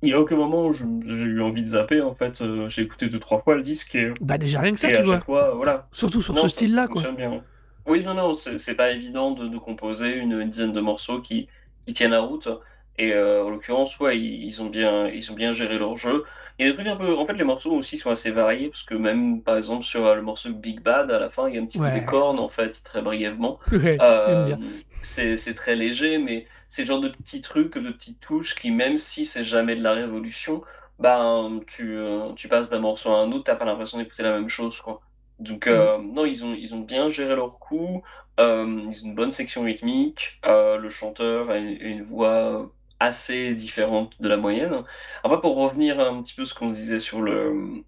Il 0.02 0.06
n'y 0.08 0.12
a 0.12 0.20
aucun 0.20 0.36
moment 0.36 0.66
où 0.66 0.72
j'ai 0.74 0.84
eu 0.84 1.40
envie 1.40 1.62
de 1.62 1.68
zapper. 1.68 2.02
En 2.02 2.14
fait, 2.14 2.42
Euh, 2.42 2.68
j'ai 2.68 2.82
écouté 2.82 3.08
deux 3.08 3.20
trois 3.20 3.40
fois 3.40 3.54
le 3.54 3.62
disque 3.62 3.94
et, 3.94 4.12
bah 4.20 4.36
déjà 4.36 4.60
rien 4.60 4.72
que 4.72 4.78
ça 4.80 4.88
tu 4.90 5.00
vois 5.02 5.14
chaque 5.14 5.24
fois, 5.24 5.54
voilà. 5.54 5.88
surtout 5.92 6.20
sur 6.20 6.34
Non, 6.34 6.42
ce 6.42 6.48
ça- 6.48 6.54
style 6.56 6.74
là 6.74 6.82
ça 6.86 6.88
quoi 6.92 7.12
bien. 7.12 7.42
Oui, 7.86 8.02
non, 8.02 8.14
non, 8.14 8.32
c'est 8.34 8.56
c'est 8.58 8.74
pas 8.74 8.90
évident 8.92 9.32
de, 9.32 9.46
de 9.48 9.58
composer 9.58 10.14
une, 10.16 10.32
une 10.40 10.48
dizaine 10.48 10.72
de 10.72 10.80
morceaux 10.80 11.20
qui, 11.20 11.48
qui 11.86 11.92
tiennent 11.92 12.12
la 12.12 12.20
route. 12.20 12.48
Et 12.96 13.12
euh, 13.12 13.44
en 13.44 13.50
l'occurrence, 13.50 13.98
ouais, 13.98 14.18
ils, 14.18 14.44
ils 14.44 14.62
ont 14.62 14.66
bien, 14.70 15.08
ils 15.08 15.30
ont 15.32 15.34
bien 15.34 15.52
géré 15.52 15.78
leur 15.78 15.96
jeu. 15.96 16.24
Il 16.58 16.64
y 16.64 16.68
a 16.68 16.70
des 16.70 16.76
trucs 16.76 16.86
un 16.88 16.96
peu. 16.96 17.14
En 17.16 17.26
fait, 17.26 17.34
les 17.34 17.44
morceaux 17.44 17.72
aussi 17.72 17.98
sont 17.98 18.10
assez 18.10 18.30
variés, 18.30 18.70
parce 18.70 18.84
que 18.84 18.94
même, 18.94 19.42
par 19.42 19.56
exemple, 19.56 19.84
sur 19.84 20.06
euh, 20.06 20.14
le 20.14 20.22
morceau 20.22 20.52
Big 20.52 20.80
Bad, 20.80 21.10
à 21.10 21.18
la 21.18 21.28
fin, 21.28 21.48
il 21.48 21.54
y 21.56 21.58
a 21.58 21.60
un 21.60 21.66
petit 21.66 21.78
Ouais. 21.78 21.80
peu 21.80 21.90
des 21.90 22.04
cornes, 22.04 22.38
en 22.38 22.48
fait, 22.48 22.70
très 22.84 23.02
brièvement. 23.02 23.58
Ouais, 23.72 24.04
j'aime 24.26 24.46
Euh, 24.46 24.56
c'est 25.02 25.54
très 25.54 25.76
léger, 25.76 26.16
mais 26.18 26.46
c'est 26.68 26.82
le 26.82 26.86
genre 26.86 27.00
de 27.00 27.08
petits 27.08 27.40
trucs, 27.42 27.76
de 27.76 27.90
petites 27.90 28.20
touches 28.20 28.54
qui, 28.54 28.70
même 28.70 28.96
si 28.96 29.26
c'est 29.26 29.44
jamais 29.44 29.76
de 29.76 29.82
la 29.82 29.92
révolution, 29.92 30.62
ben, 30.98 31.60
tu, 31.66 31.96
euh, 31.98 32.32
tu 32.34 32.48
passes 32.48 32.70
d'un 32.70 32.78
morceau 32.78 33.10
à 33.12 33.18
un 33.20 33.30
autre, 33.32 33.44
t'as 33.44 33.56
pas 33.56 33.64
l'impression 33.66 33.98
d'écouter 33.98 34.22
la 34.22 34.32
même 34.32 34.48
chose, 34.48 34.80
quoi. 34.80 35.02
Donc, 35.44 35.66
euh, 35.66 35.98
non, 35.98 36.24
ils 36.26 36.44
ont, 36.44 36.54
ils 36.54 36.74
ont 36.74 36.80
bien 36.80 37.10
géré 37.10 37.36
leur 37.36 37.58
coup, 37.58 38.02
euh, 38.40 38.82
ils 38.90 39.04
ont 39.04 39.08
une 39.08 39.14
bonne 39.14 39.30
section 39.30 39.62
rythmique, 39.62 40.40
euh, 40.46 40.78
le 40.78 40.88
chanteur 40.90 41.50
a 41.50 41.58
une, 41.58 42.02
voix 42.02 42.70
assez 43.00 43.54
différente 43.54 44.12
de 44.20 44.28
la 44.28 44.36
moyenne. 44.36 44.82
Après, 45.24 45.40
pour 45.40 45.56
revenir 45.56 46.00
un 46.00 46.22
petit 46.22 46.34
peu 46.34 46.42
à 46.42 46.46
ce 46.46 46.54
qu'on 46.54 46.68
disait 46.68 46.98
sur 47.00 47.20
le, 47.22 47.84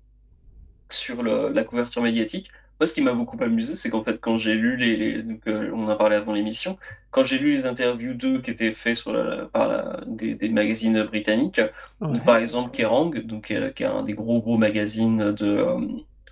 sur 0.90 1.22
le- 1.22 1.50
la 1.52 1.64
couverture 1.64 2.02
médiatique, 2.02 2.50
moi, 2.78 2.86
ce 2.86 2.92
qui 2.92 3.00
m'a 3.00 3.14
beaucoup 3.14 3.42
amusé, 3.42 3.74
c'est 3.74 3.88
qu'en 3.90 4.02
fait, 4.04 4.20
quand 4.20 4.36
j'ai 4.36 4.54
lu 4.54 4.76
les, 4.76 4.96
les- 4.96 5.22
donc, 5.22 5.40
on 5.46 5.88
a 5.88 5.96
parlé 5.96 6.16
avant 6.16 6.32
l'émission, 6.34 6.78
quand 7.11 7.22
j'ai 7.24 7.38
lu 7.38 7.52
les 7.52 7.66
interviews 7.66 8.12
d'eux 8.14 8.40
qui 8.42 8.50
étaient 8.50 8.72
faits 8.72 8.96
sur 8.96 9.12
la- 9.12 9.46
par 9.46 9.68
la- 9.68 10.00
des, 10.07 10.34
des 10.34 10.50
magazines 10.50 11.02
britanniques, 11.04 11.61
Ouais. 12.00 12.12
donc, 12.12 12.24
par 12.24 12.36
exemple 12.36 12.70
Kerrang, 12.70 13.11
donc, 13.24 13.50
euh, 13.50 13.70
qui 13.72 13.82
est 13.82 13.86
un 13.86 14.02
des 14.02 14.12
gros 14.14 14.40
gros 14.42 14.59
magazines 14.59 15.32
de 15.32 15.66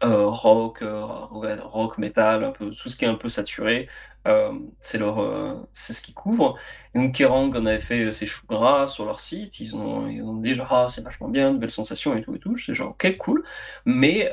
rock, 0.02 0.82
euh, 0.82 1.04
rock, 1.04 1.98
metal, 1.98 2.44
un 2.44 2.52
peu, 2.52 2.70
tout 2.70 2.88
ce 2.88 2.96
qui 2.96 3.04
est 3.04 3.08
un 3.08 3.14
peu 3.14 3.28
saturé, 3.28 3.88
euh, 4.26 4.52
c'est 4.80 4.98
leur, 4.98 5.20
euh, 5.20 5.54
c'est 5.72 5.92
ce 5.92 6.00
qu'ils 6.00 6.14
couvrent. 6.14 6.56
Et 6.94 6.98
donc 6.98 7.12
Kerrang 7.14 7.50
en 7.54 7.66
avait 7.66 7.80
fait 7.80 8.04
euh, 8.04 8.12
ses 8.12 8.26
choux 8.26 8.46
gras 8.46 8.88
sur 8.88 9.04
leur 9.04 9.20
site, 9.20 9.60
ils 9.60 9.76
ont, 9.76 10.06
ils 10.06 10.22
ont 10.22 10.34
dit 10.34 10.54
genre 10.54 10.72
ah 10.72 10.86
c'est 10.88 11.02
vachement 11.02 11.28
bien, 11.28 11.52
nouvelle 11.52 11.70
sensation 11.70 12.16
et 12.16 12.22
tout 12.22 12.34
et 12.34 12.38
tout. 12.38 12.54
J'étais 12.54 12.74
genre 12.74 12.90
ok 12.90 13.16
cool. 13.18 13.44
Mais 13.84 14.30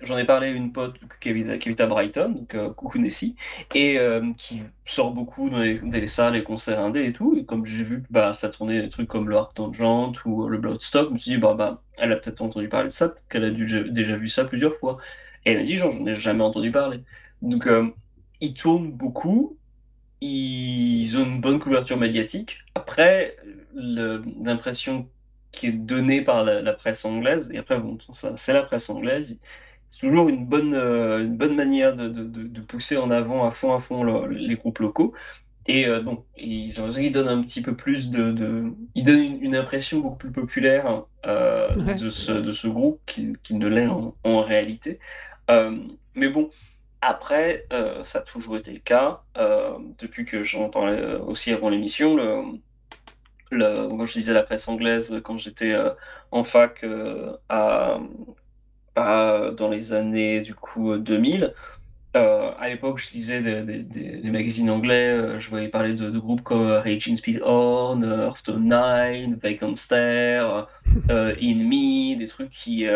j'en 0.00 0.18
ai 0.18 0.24
parlé 0.24 0.48
à 0.48 0.50
une 0.50 0.72
pote 0.72 0.96
qui 1.20 1.30
habite, 1.30 1.58
qui 1.58 1.68
habite 1.68 1.80
à 1.80 1.86
Brighton, 1.86 2.30
donc 2.30 2.74
coucou 2.74 2.98
Nessie, 2.98 3.36
et 3.74 3.98
qui 4.36 4.62
sort 4.84 5.12
beaucoup 5.12 5.50
dans 5.50 5.58
les, 5.58 6.06
salles, 6.06 6.34
les 6.34 6.42
concerts 6.42 6.80
indés 6.80 7.04
et 7.06 7.12
tout. 7.12 7.36
Et 7.38 7.44
comme 7.44 7.64
j'ai 7.66 7.84
vu 7.84 8.02
bah, 8.10 8.34
ça 8.34 8.48
tournait 8.48 8.82
des 8.82 8.88
trucs 8.88 9.08
comme 9.08 9.28
le 9.28 9.36
Arctangent 9.36 9.80
ou 10.24 10.44
euh, 10.44 10.48
le 10.48 10.58
Bloodstock, 10.58 11.08
je 11.08 11.12
me 11.12 11.18
suis 11.18 11.30
dit 11.32 11.36
bah, 11.38 11.54
bah 11.54 11.82
elle 11.98 12.12
a 12.12 12.16
peut-être 12.16 12.40
entendu 12.42 12.68
parler 12.68 12.88
de 12.88 12.92
ça, 12.92 13.12
qu'elle 13.28 13.44
a 13.44 13.50
déjà 13.50 14.16
vu 14.16 14.28
ça 14.28 14.44
plusieurs 14.44 14.74
fois. 14.74 14.98
Et 15.44 15.52
elle 15.52 15.58
m'a 15.58 15.64
dit 15.64 15.74
genre 15.74 15.90
j'en 15.90 16.06
ai 16.06 16.14
jamais 16.14 16.42
entendu 16.42 16.70
parler. 16.70 17.00
Donc 17.42 17.68
ils 18.40 18.54
tournent 18.54 18.92
beaucoup, 18.92 19.56
ils 20.20 21.16
ont 21.18 21.24
une 21.24 21.40
bonne 21.40 21.58
couverture 21.58 21.96
médiatique. 21.96 22.58
Après, 22.74 23.36
l'impression 23.74 25.08
qui 25.52 25.66
est 25.68 25.72
donnée 25.72 26.22
par 26.22 26.44
la, 26.44 26.62
la 26.62 26.72
presse 26.72 27.04
anglaise, 27.04 27.50
et 27.52 27.58
après, 27.58 27.78
bon, 27.78 27.98
ça, 28.12 28.36
c'est 28.36 28.52
la 28.52 28.62
presse 28.62 28.90
anglaise, 28.90 29.38
c'est 29.88 30.00
toujours 30.00 30.28
une 30.28 30.44
bonne, 30.44 30.74
euh, 30.74 31.24
une 31.24 31.36
bonne 31.36 31.54
manière 31.54 31.94
de, 31.94 32.08
de- 32.08 32.24
de- 32.24 32.42
de 32.44 32.60
pousser 32.60 32.96
en 32.98 33.10
avant 33.10 33.46
à 33.46 33.50
fond 33.50 33.72
à 33.72 33.80
fond 33.80 34.02
le- 34.04 34.28
les 34.28 34.54
groupes 34.56 34.80
locaux. 34.80 35.14
Et 35.66 35.86
euh, 35.86 36.00
bon, 36.00 36.24
il- 36.36 36.70
j'ai 36.72 36.76
l'impression 36.78 37.02
qu'il 37.02 37.12
donne 37.12 37.28
un 37.28 37.40
petit 37.42 37.62
peu 37.62 37.76
plus 37.76 38.10
de, 38.10 38.32
de- 38.32 38.72
il 38.94 39.04
donne 39.04 39.20
une, 39.20 39.42
une 39.42 39.56
impression 39.56 40.00
beaucoup 40.00 40.16
plus 40.18 40.32
populaire 40.32 41.04
euh, 41.26 41.68
Ouais. 41.76 41.94
de 41.94 42.08
ce, 42.10 42.32
de 42.32 42.52
ce 42.52 42.68
groupe 42.68 43.00
qu'il 43.06 43.38
qu'il 43.38 43.58
ne 43.58 43.68
l'est 43.68 43.86
en, 43.86 44.14
en 44.24 44.42
réalité. 44.42 44.98
Mais 46.14 46.28
bon, 46.30 46.50
après, 47.00 47.66
euh, 47.72 48.02
ça 48.04 48.18
a 48.20 48.22
toujours 48.22 48.56
été 48.56 48.72
le 48.72 48.80
cas. 48.80 49.22
euh, 49.36 49.78
depuis 50.00 50.24
que 50.24 50.42
j'en 50.42 50.68
parlais 50.68 51.00
euh, 51.00 51.20
aussi 51.20 51.52
avant 51.52 51.68
l'émission, 51.70 52.16
le, 52.16 52.42
le, 53.50 53.88
quand 53.88 54.04
je 54.04 54.14
lisais 54.14 54.34
la 54.34 54.42
presse 54.42 54.68
anglaise 54.68 55.20
quand 55.24 55.38
j'étais 55.38 55.74
en 56.32 56.44
fac 56.44 56.84
à, 57.48 57.98
dans 59.56 59.68
les 59.70 59.92
années 59.92 60.40
du 60.40 60.54
coup 60.54 60.92
euh, 60.92 60.98
2000. 60.98 61.54
Euh, 62.16 62.52
à 62.58 62.68
l'époque, 62.68 62.98
je 62.98 63.12
lisais 63.12 63.42
des, 63.62 64.30
magazines 64.30 64.70
anglais, 64.70 65.38
je 65.38 65.50
voyais 65.50 65.68
parler 65.68 65.94
de, 65.94 66.18
groupes 66.18 66.42
comme 66.42 66.66
Raging 66.66 67.14
Speedhorn, 67.14 68.02
Hearthstone 68.02 68.66
9, 68.66 69.38
Vacant 69.42 69.74
Stare, 69.74 70.68
In 71.10 71.54
Me, 71.54 72.16
des 72.16 72.26
trucs 72.26 72.50
qui, 72.50 72.86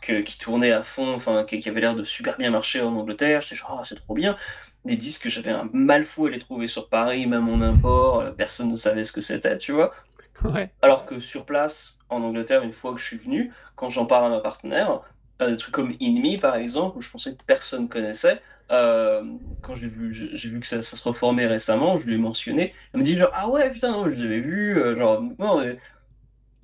que- 0.00 0.20
qui 0.22 0.38
tournaient 0.38 0.72
à 0.72 0.82
fond, 0.82 1.14
enfin, 1.14 1.44
qui, 1.44 1.60
qui 1.60 1.68
avaient 1.68 1.80
l'air 1.80 1.94
de 1.96 2.04
super 2.04 2.36
bien 2.38 2.50
marcher 2.50 2.80
en 2.80 2.94
Angleterre. 2.96 3.40
J'étais 3.40 3.54
genre, 3.56 3.78
Ah, 3.80 3.84
c'est 3.84 3.94
trop 3.96 4.14
bien. 4.14 4.36
Des 4.84 4.96
disques 4.96 5.22
que 5.24 5.28
j'avais 5.30 5.50
un 5.50 5.68
mal 5.72 6.04
fou 6.04 6.26
à 6.26 6.30
les 6.30 6.38
trouver 6.38 6.68
sur 6.68 6.88
Paris, 6.88 7.26
même 7.26 7.48
en 7.48 7.60
import, 7.60 8.20
euh, 8.20 8.30
personne 8.32 8.70
ne 8.70 8.76
savait 8.76 9.04
ce 9.04 9.12
que 9.12 9.20
c'était, 9.20 9.58
tu 9.58 9.72
vois. 9.72 9.92
Ouais. 10.44 10.70
Alors 10.82 11.06
que 11.06 11.18
sur 11.18 11.44
place, 11.44 11.98
en 12.08 12.22
Angleterre, 12.22 12.62
une 12.62 12.72
fois 12.72 12.92
que 12.94 13.00
je 13.00 13.04
suis 13.06 13.16
venu, 13.16 13.52
quand 13.74 13.90
j'en 13.90 14.06
parle 14.06 14.26
à 14.26 14.28
ma 14.28 14.40
partenaire, 14.40 15.00
euh, 15.42 15.50
des 15.50 15.56
trucs 15.56 15.74
comme 15.74 15.90
In 16.00 16.20
Me, 16.20 16.38
par 16.38 16.56
exemple, 16.56 16.98
où 16.98 17.00
je 17.02 17.10
pensais 17.10 17.34
que 17.34 17.42
personne 17.46 17.88
connaissait, 17.88 18.40
euh, 18.70 19.22
quand 19.62 19.74
j'ai 19.74 19.88
vu, 19.88 20.12
j'ai 20.14 20.48
vu 20.48 20.60
que 20.60 20.66
ça, 20.66 20.82
ça 20.82 20.96
se 20.96 21.02
reformait 21.02 21.46
récemment, 21.46 21.96
je 21.98 22.06
lui 22.06 22.14
ai 22.14 22.18
mentionné, 22.18 22.74
elle 22.92 23.00
me 23.00 23.04
dit 23.04 23.16
genre, 23.16 23.30
ah 23.34 23.48
ouais, 23.48 23.72
putain, 23.72 23.90
non, 23.92 24.04
je 24.08 24.14
l'avais 24.14 24.40
vu, 24.40 24.74
genre, 24.96 25.22
non, 25.38 25.60
mais 25.60 25.78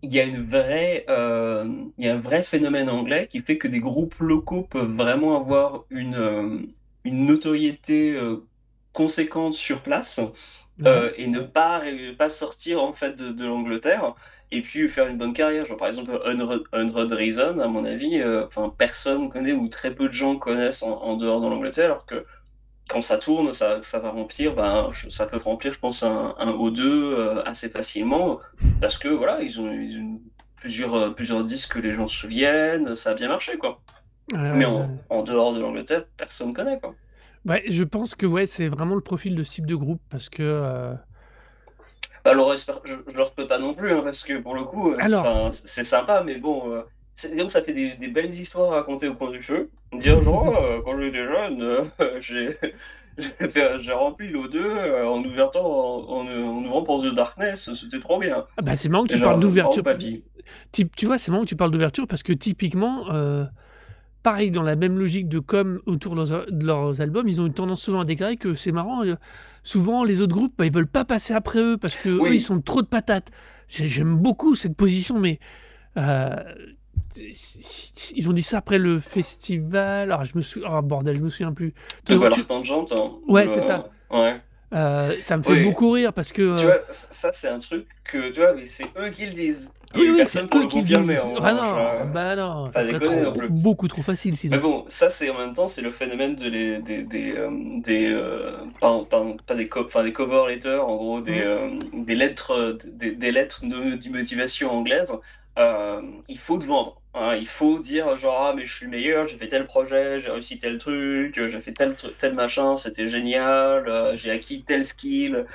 il 0.05 0.15
y 0.15 0.21
a 0.21 0.25
une 0.25 0.49
vraie, 0.51 1.05
euh, 1.09 1.65
il 1.99 2.05
y 2.07 2.09
a 2.09 2.15
un 2.15 2.21
vrai 2.21 2.43
phénomène 2.43 2.89
anglais 2.91 3.27
qui 3.29 3.41
fait 3.41 3.59
que 3.59 3.69
des 3.69 3.81
groupes 3.81 4.17
locaux 4.21 4.63
peuvent 4.65 4.95
vraiment 4.95 5.37
avoir 5.41 5.85
une, 5.91 6.15
euh, 6.17 6.59
une 7.05 7.27
notoriété 7.27 8.15
euh, 8.15 8.47
conséquente 8.93 9.55
sur 9.55 9.83
place 9.83 10.21
euh, 10.87 11.13
et 11.17 11.27
ne 11.29 11.41
pas, 11.41 11.83
pas 12.19 12.29
sortir 12.29 12.83
en 12.83 12.93
fait 12.93 13.17
de, 13.17 13.31
de 13.31 13.45
l'Angleterre 13.47 14.15
et 14.51 14.61
puis 14.61 14.89
faire 14.89 15.07
une 15.09 15.19
bonne 15.19 15.33
carrière. 15.33 15.65
Genre 15.67 15.77
par 15.77 15.89
exemple 15.89 16.21
Unroad 16.73 17.13
Reason, 17.13 17.59
à 17.61 17.69
mon 17.69 17.85
avis, 17.85 18.21
euh, 18.21 18.47
enfin 18.47 18.73
personne 18.77 19.29
connaît 19.31 19.53
ou 19.53 19.69
très 19.69 19.95
peu 19.95 20.09
de 20.09 20.13
gens 20.13 20.37
connaissent 20.37 20.83
en, 20.83 21.03
en 21.03 21.17
dehors 21.17 21.41
de 21.41 21.49
l'Angleterre, 21.49 21.87
alors 21.87 22.07
que 22.07 22.25
quand 22.89 23.01
ça 23.01 23.19
tourne, 23.19 23.53
ça, 23.53 23.83
ça 23.83 23.99
va 24.01 24.11
remplir, 24.11 24.55
ben, 24.55 24.91
je- 24.93 25.09
ça 25.09 25.27
peut 25.27 25.39
remplir, 25.39 25.73
je 25.73 25.79
pense, 25.79 26.03
un, 26.03 26.35
un 26.39 26.53
O2 26.53 26.83
euh, 27.15 27.43
assez 27.45 27.71
facilement, 27.71 28.41
parce 28.81 28.99
que 28.99 29.09
voilà, 29.09 29.43
ils 29.43 29.61
ont, 29.61 29.73
ils 29.73 29.99
ont 30.01 30.21
plusieurs, 30.57 30.95
euh, 30.95 31.11
plusieurs 31.11 31.45
disques 31.45 31.73
que 31.75 31.79
les 31.81 31.93
gens 31.93 32.07
se 32.07 32.17
souviennent, 32.17 32.95
ça 32.95 33.11
a 33.11 33.15
bien 33.15 33.29
marché, 33.29 33.59
quoi. 33.59 33.83
Ouais, 34.33 34.39
Mais 34.53 34.65
ouais, 34.65 34.67
en, 34.67 34.91
ouais. 34.91 34.99
en 35.11 35.23
dehors 35.25 35.55
de 35.55 35.61
l'Angleterre, 35.61 36.07
personne 36.17 36.55
connaît, 36.55 36.81
quoi. 36.81 36.97
Ouais, 37.45 37.63
je 37.69 37.83
pense 37.85 38.15
que 38.15 38.27
ouais, 38.27 38.47
c'est 38.47 38.69
vraiment 38.69 38.95
le 38.95 39.01
profil 39.03 39.35
de 39.35 39.43
ce 39.43 39.53
type 39.57 39.67
de 39.67 39.75
groupe 39.77 40.01
parce 40.09 40.29
que. 40.29 40.43
euh, 40.43 40.95
Bah, 42.25 42.33
leur 42.35 42.55
je, 42.57 42.95
je 43.07 43.17
leur 43.17 43.35
peux 43.35 43.47
pas 43.47 43.59
non 43.59 43.75
plus, 43.75 43.93
hein, 43.93 44.03
parce 44.03 44.25
que 44.25 44.39
pour 44.39 44.55
le 44.55 44.65
coup, 44.65 44.93
euh, 44.93 44.97
Alors. 44.99 45.51
c'est 45.51 45.85
sympa, 45.85 46.23
mais 46.25 46.37
bon, 46.39 46.73
c'est- 47.15 47.31
disons 47.31 47.47
que 47.47 47.53
ça 47.53 47.63
fait 47.63 47.73
des, 47.73 47.95
des 47.95 48.09
belles 48.09 48.31
histoires 48.31 48.73
à 48.73 48.77
raconter 48.77 49.09
au 49.09 49.15
coin 49.15 49.31
du 49.31 49.41
feu. 49.41 49.71
Dire 49.97 50.21
genre, 50.23 50.55
euh, 50.63 50.81
quand 50.85 51.01
j'étais 51.01 51.25
jeune, 51.25 51.63
euh, 51.63 51.85
j'ai 53.81 53.93
rempli 53.93 54.29
l'O2 54.31 54.57
euh, 54.57 55.07
en 55.07 55.23
ouvrant, 55.23 55.51
en, 55.55 56.25
en, 56.25 56.27
en 56.27 56.65
ouvrant 56.65 56.83
pour 56.83 57.03
The 57.03 57.15
Darkness, 57.15 57.73
c'était 57.75 58.01
trop 58.01 58.19
bien. 58.19 58.45
Ah 58.57 58.63
bah 58.63 58.75
c'est 58.77 58.89
marrant 58.89 59.05
que 59.05 59.13
tu 59.13 59.19
genre, 59.19 59.31
parles 59.31 59.41
d'ouverture. 59.41 59.85
Type- 60.73 60.95
tu 60.97 61.07
vois, 61.07 61.17
c'est 61.17 61.31
marrant 61.31 61.45
que 61.45 61.49
tu 61.49 61.57
parles 61.57 61.71
d'ouverture 61.71 62.07
parce 62.09 62.23
que 62.25 62.33
typiquement, 62.33 63.05
pareil, 64.25 64.51
dans 64.51 64.63
la 64.63 64.75
même 64.75 64.99
logique 64.99 65.29
de 65.29 65.39
com 65.39 65.81
autour 65.87 66.17
de 66.17 66.29
leurs, 66.29 66.47
de 66.51 66.67
leurs 66.67 67.01
albums, 67.01 67.29
ils 67.29 67.41
ont 67.41 67.47
une 67.47 67.55
tendance 67.55 67.83
souvent 67.83 68.01
à 68.01 68.05
déclarer 68.05 68.37
que 68.37 68.55
c'est 68.55 68.73
marrant. 68.73 69.03
souvent, 69.63 70.03
les 70.03 70.21
autres 70.21 70.35
groupes, 70.35 70.55
bah, 70.59 70.67
ils 70.67 70.73
veulent 70.73 70.87
pas 70.89 71.05
passer 71.05 71.35
après 71.35 71.61
eux 71.61 71.77
parce 71.77 71.95
que 71.97 72.09
Oui. 72.19 72.31
eux, 72.31 72.35
ils 72.35 72.41
sont 72.43 72.61
trop 72.61 72.83
de 72.83 72.87
patates. 72.89 73.29
J'ai- 73.69 73.87
J'aime 73.87 74.17
beaucoup 74.17 74.55
cette 74.57 74.77
position, 74.77 75.19
mais 75.21 75.39
ils 77.17 78.29
ont 78.29 78.33
dit 78.33 78.43
ça 78.43 78.59
après 78.59 78.79
le 78.79 79.01
festival. 79.01 80.11
Alors, 80.13 80.25
je 80.25 80.33
me 80.35 80.41
souviens, 80.41 80.69
oh, 80.73 80.83
bordel, 80.83 81.17
je 81.17 81.21
me 81.23 81.29
souviens 81.31 81.53
plus. 81.53 81.75
De 82.07 82.15
Tu- 82.15 82.19
quoi 82.19 82.31
tu- 82.31 82.45
tangente 82.45 82.93
hein, 82.93 83.13
Ouais, 83.29 83.49
c'est 83.49 83.61
ça. 83.61 83.89
Ouais. 84.11 84.41
euh, 84.75 85.15
ça 85.21 85.37
me 85.37 85.43
fait 85.43 85.51
Oui. 85.53 85.65
beaucoup 85.65 85.91
rire 85.91 86.13
parce 86.13 86.33
que. 86.33 86.43
Tu 86.59 86.65
euh, 86.65 86.69
vois, 86.69 86.81
ça, 86.91 87.31
c'est 87.33 87.49
un 87.49 87.59
truc 87.59 87.87
que, 88.05 88.31
tu 88.31 88.41
vois, 88.41 88.55
mais 88.55 88.67
c'est 88.67 88.87
eux 88.99 89.09
qui 89.11 89.27
le 89.27 89.33
disent. 89.33 89.73
Oui, 89.97 90.11
oui, 90.11 90.23
c'est 90.27 90.41
eux 90.41 90.43
le 90.43 90.67
qui 90.67 90.79
confirmer. 90.81 91.07
disent. 91.07 91.19
en 91.19 91.35
Ah 91.37 91.51
revanche, 91.53 91.71
non, 91.71 91.79
euh. 91.79 92.05
bah 92.07 92.35
non, 92.35 92.73
ça 92.73 92.83
déconner 92.83 93.23
trop- 93.23 93.49
beaucoup 93.49 93.87
trop 93.87 94.03
facile 94.03 94.37
sinon. 94.37 94.57
Mais 94.57 94.61
bon, 94.63 94.85
ça 94.89 95.09
c'est 95.09 95.31
en 95.31 95.39
même 95.39 95.53
temps 95.53 95.69
c'est 95.69 95.83
le 95.83 95.93
phénomène 95.93 96.35
de 96.35 96.49
les, 96.49 96.79
des 96.81 97.05
des 97.05 97.33
euh, 97.37 97.49
des 97.81 98.09
euh, 98.13 98.57
pas, 98.81 99.05
pas, 99.09 99.25
pas 99.47 99.55
des 99.55 99.69
co- 99.69 99.85
enfin 99.85 100.03
des 100.03 100.13
cover 100.13 100.47
letters 100.49 100.85
en 100.85 100.97
gros 100.97 101.21
des 101.21 101.41
euh, 101.43 101.71
des 101.93 102.17
lettres 102.17 102.51
euh, 102.51 102.79
des, 102.93 103.13
des 103.13 103.31
lettres 103.31 103.65
de, 103.67 103.95
de 103.95 104.09
motivation 104.11 104.73
anglaises. 104.73 105.13
Euh, 105.59 106.03
il 106.29 106.39
faut 106.39 106.59
te 106.59 106.67
vendre. 106.67 107.01
hein. 107.15 107.37
il 107.37 107.47
faut 107.47 107.79
dire 107.79 108.17
genre 108.17 108.43
ah 108.47 108.55
mais 108.57 108.65
je 108.65 108.75
suis 108.75 108.87
le 108.87 108.91
meilleur, 108.91 109.27
j'ai 109.29 109.37
fait 109.37 109.47
tel 109.49 109.65
projet, 109.65 110.19
j'ai 110.19 110.31
réussi 110.31 110.59
tel 110.59 110.79
truc, 110.79 111.35
j'ai 111.47 111.61
fait 111.61 111.73
tel 111.73 111.95
tel 112.19 112.35
machin, 112.35 112.77
c'était 112.77 113.07
génial, 113.07 113.89
euh, 113.89 114.17
j'ai 114.17 114.31
acquis 114.33 114.65
tel 114.65 114.85
skill. 114.85 115.47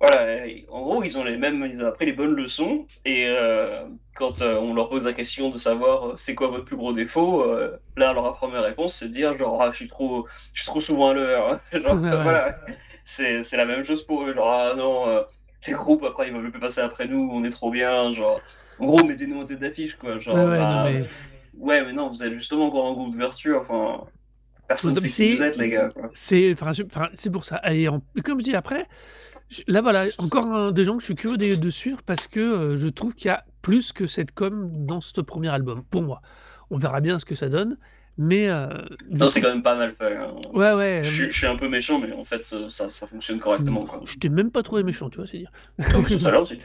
Voilà, 0.00 0.46
et 0.46 0.64
en 0.70 0.80
gros, 0.82 1.02
ils 1.02 1.18
ont 1.18 1.24
les 1.24 1.36
mêmes, 1.36 1.66
ils 1.72 1.82
ont 1.82 1.86
appris 1.88 2.06
les 2.06 2.12
bonnes 2.12 2.34
leçons, 2.36 2.86
et 3.04 3.26
euh, 3.28 3.84
quand 4.14 4.42
on 4.42 4.72
leur 4.72 4.88
pose 4.88 5.04
la 5.06 5.12
question 5.12 5.50
de 5.50 5.58
savoir 5.58 6.16
c'est 6.16 6.36
quoi 6.36 6.48
votre 6.48 6.64
plus 6.64 6.76
gros 6.76 6.92
défaut, 6.92 7.44
là, 7.96 8.12
leur 8.12 8.32
première 8.34 8.62
réponse, 8.62 8.94
c'est 8.94 9.06
de 9.06 9.10
dire 9.12 9.34
genre, 9.36 9.60
ah, 9.60 9.70
je 9.72 9.76
suis 9.76 9.88
trop, 9.88 10.28
je 10.52 10.60
suis 10.62 10.66
trop 10.70 10.80
souvent 10.80 11.10
à 11.10 11.14
l'heure. 11.14 11.48
hein. 11.52 11.60
Genre, 11.80 12.00
Ouais, 12.00 12.14
ouais. 12.14 12.22
voilà, 12.22 12.60
c'est, 13.02 13.42
c'est 13.42 13.56
la 13.56 13.64
même 13.66 13.82
chose 13.82 14.04
pour 14.04 14.22
eux, 14.24 14.32
genre, 14.32 14.48
ah 14.50 14.74
non, 14.76 15.24
les 15.66 15.72
groupes, 15.72 16.04
après, 16.04 16.28
ils 16.28 16.32
veulent 16.34 16.50
plus 16.52 16.60
passer 16.60 16.80
après 16.80 17.06
nous, 17.08 17.28
on 17.32 17.42
est 17.44 17.50
trop 17.50 17.70
bien, 17.72 18.12
genre, 18.12 18.40
en 18.80 18.86
gros, 18.86 19.04
mettez-nous 19.06 19.40
en 19.40 19.44
tête 19.44 19.58
d'affiche, 19.60 19.94
quoi, 19.96 20.18
genre, 20.18 20.34
Ouais, 20.36 20.44
ouais, 20.44 20.58
bah, 20.58 20.74
non, 20.74 20.84
mais- 20.98 21.06
ouais, 21.58 21.84
mais 21.84 21.92
non, 21.92 22.08
vous 22.10 22.22
êtes 22.22 22.32
justement 22.32 22.66
encore 22.66 22.86
un 22.86 22.92
groupe 22.92 23.10
d'ouverture, 23.12 23.60
enfin, 23.60 24.04
personne 24.66 24.94
Non, 24.94 25.00
sait 25.00 25.08
qui 25.08 25.34
vous 25.36 25.42
êtes, 25.42 25.56
les 25.56 25.68
gars. 25.70 25.90
C'est 26.12 26.54
pour 27.32 27.44
ça. 27.44 27.60
Et 27.72 27.88
en- 27.88 28.02
comme 28.24 28.38
je 28.40 28.44
dis 28.44 28.54
après, 28.54 28.86
je- 29.48 29.62
là 29.66 29.80
voilà, 29.80 30.04
encore 30.18 30.46
un 30.46 30.72
des 30.72 30.84
gens 30.84 30.94
que 30.94 31.00
je 31.00 31.06
suis 31.06 31.14
curieux 31.14 31.36
de, 31.38 31.54
de 31.54 31.70
suivre 31.70 32.02
parce 32.04 32.28
que 32.28 32.40
euh, 32.40 32.76
je 32.76 32.86
trouve 32.88 33.14
qu'il 33.14 33.28
y 33.28 33.30
a 33.32 33.44
plus 33.62 33.92
que 33.92 34.06
cette 34.06 34.32
com 34.32 34.70
dans 34.74 35.00
ce 35.00 35.20
premier 35.22 35.48
album, 35.48 35.82
pour 35.90 36.02
moi. 36.02 36.20
On 36.70 36.76
verra 36.76 37.00
bien 37.00 37.18
ce 37.18 37.24
que 37.24 37.34
ça 37.34 37.48
donne, 37.48 37.78
mais... 38.18 38.48
euh, 38.50 38.68
c'est 39.28 39.40
quand 39.40 39.48
même 39.48 39.62
pas 39.62 39.76
mal 39.76 39.92
fait. 39.92 40.16
hein. 40.16 40.34
Ouais, 40.52 40.72
ouais. 40.74 41.00
Je, 41.02 41.08
suis- 41.10 41.30
je 41.30 41.36
suis 41.38 41.46
un 41.46 41.56
peu 41.56 41.68
méchant, 41.68 41.98
mais 42.00 42.12
en 42.12 42.24
fait, 42.24 42.44
ça, 42.44 42.68
ça, 42.68 42.90
ça 42.90 43.06
fonctionne 43.06 43.38
correctement. 43.38 43.84
Quoi. 43.84 44.00
Je 44.04 44.18
t'ai 44.18 44.28
même 44.28 44.50
pas 44.50 44.62
trouvé 44.62 44.82
méchant, 44.82 45.08
tu 45.08 45.18
vois, 45.18 45.26
c'est 45.26 45.38
dire. 45.38 45.52
Comme 45.92 46.04
tout 46.04 46.18
à 46.26 46.30
l'heure 46.30 46.42
aussi. 46.42 46.58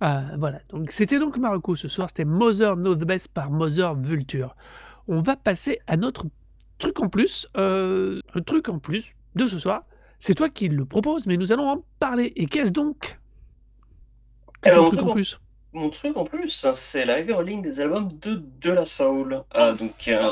Ah, 0.00 0.22
voilà, 0.38 0.60
donc 0.70 0.90
c'était 0.90 1.18
donc 1.20 1.36
Marocco 1.38 1.76
ce 1.76 1.86
soir, 1.88 2.08
c'était 2.08 2.24
Mother 2.24 2.74
Know 2.76 2.94
the 2.96 3.04
Best 3.04 3.28
par 3.28 3.50
Mother 3.50 3.94
Vulture. 3.94 4.56
On 5.06 5.20
va 5.20 5.36
passer 5.36 5.78
à 5.86 5.96
notre 5.96 6.24
truc 6.78 7.00
en 7.00 7.08
plus. 7.08 7.46
Euh, 7.56 8.20
le 8.34 8.40
truc 8.40 8.68
en 8.68 8.78
plus 8.78 9.12
de 9.36 9.46
ce 9.46 9.58
soir, 9.58 9.84
c'est 10.18 10.34
toi 10.34 10.48
qui 10.48 10.68
le 10.68 10.84
propose, 10.84 11.26
mais 11.26 11.36
nous 11.36 11.52
allons 11.52 11.68
en 11.68 11.84
parler. 12.00 12.32
Et 12.36 12.46
qu'est-ce 12.46 12.72
donc 12.72 13.18
que 14.62 14.70
Alors, 14.70 14.86
ton 14.86 14.92
mon 14.92 14.96
truc 14.96 15.08
en 15.10 15.12
plus? 15.12 15.40
Mon 15.74 15.90
truc 15.90 16.16
en 16.16 16.24
plus, 16.24 16.66
c'est 16.74 17.04
l'arrivée 17.04 17.34
en 17.34 17.40
ligne 17.40 17.60
des 17.60 17.80
albums 17.80 18.08
de 18.22 18.42
De 18.60 18.70
La 18.70 18.84
Soul. 18.84 19.42
Euh, 19.56 19.74
donc, 19.74 19.90
a 20.08 20.24
un- 20.24 20.30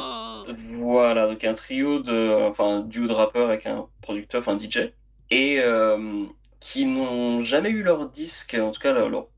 voilà, 0.78 1.26
donc 1.26 1.44
un 1.44 1.54
trio 1.54 2.00
de, 2.00 2.48
enfin, 2.48 2.80
duo 2.80 3.06
de 3.06 3.12
rappeurs 3.12 3.48
avec 3.48 3.66
un 3.66 3.88
producteur, 4.00 4.40
enfin 4.40 4.54
un 4.54 4.58
DJ, 4.58 4.92
et 5.30 5.60
euh, 5.60 6.24
qui 6.60 6.86
n'ont 6.86 7.40
jamais 7.40 7.70
eu 7.70 7.82
leur 7.82 8.08
disque, 8.08 8.54
en 8.54 8.70
tout 8.70 8.80
cas 8.80 8.92
leur, 8.92 9.28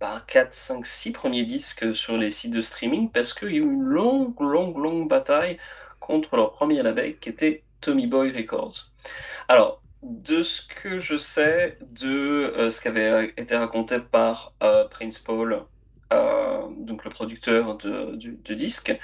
bah, 0.00 0.22
4, 0.26 0.52
5, 0.52 0.86
6 0.86 1.12
premiers 1.12 1.44
disques 1.44 1.94
sur 1.94 2.16
les 2.16 2.30
sites 2.30 2.54
de 2.54 2.62
streaming, 2.62 3.10
parce 3.10 3.34
qu'il 3.34 3.52
y 3.52 3.54
a 3.56 3.58
eu 3.58 3.62
une 3.62 3.82
longue, 3.82 4.38
longue, 4.40 4.78
longue 4.78 5.08
bataille 5.08 5.58
contre 5.98 6.36
leur 6.36 6.52
premier 6.52 6.82
label 6.82 7.18
qui 7.18 7.28
était 7.28 7.64
Tommy 7.80 8.06
Boy 8.06 8.32
Records. 8.32 8.90
Alors, 9.48 9.82
de 10.02 10.42
ce 10.42 10.62
que 10.62 10.98
je 10.98 11.16
sais 11.16 11.78
de 11.82 12.08
euh, 12.56 12.70
ce 12.70 12.80
qui 12.80 12.88
avait 12.88 13.34
été 13.36 13.56
raconté 13.56 13.98
par 14.00 14.54
euh, 14.62 14.88
Prince 14.88 15.18
Paul, 15.18 15.64
donc 16.80 17.04
le 17.04 17.10
producteur 17.10 17.76
de, 17.76 18.16
du, 18.16 18.32
du 18.44 18.54
disque, 18.56 18.98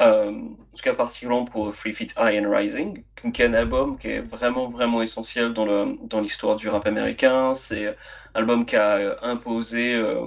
euh, 0.00 0.30
en 0.30 0.76
tout 0.76 0.82
cas 0.82 0.94
particulièrement 0.94 1.44
pour 1.44 1.74
Free 1.74 1.94
Feet 1.94 2.14
High 2.18 2.44
and 2.44 2.50
Rising, 2.50 3.04
qui 3.32 3.42
est 3.42 3.46
un 3.46 3.54
album 3.54 3.98
qui 3.98 4.08
est 4.08 4.20
vraiment 4.20 4.68
vraiment 4.70 5.02
essentiel 5.02 5.52
dans 5.52 5.64
le 5.64 5.96
dans 6.04 6.20
l'histoire 6.20 6.56
du 6.56 6.68
rap 6.68 6.86
américain. 6.86 7.54
C'est 7.54 7.88
un 7.88 7.94
album 8.34 8.66
qui 8.66 8.76
a 8.76 8.96
euh, 8.96 9.16
imposé 9.22 9.94
euh, 9.94 10.26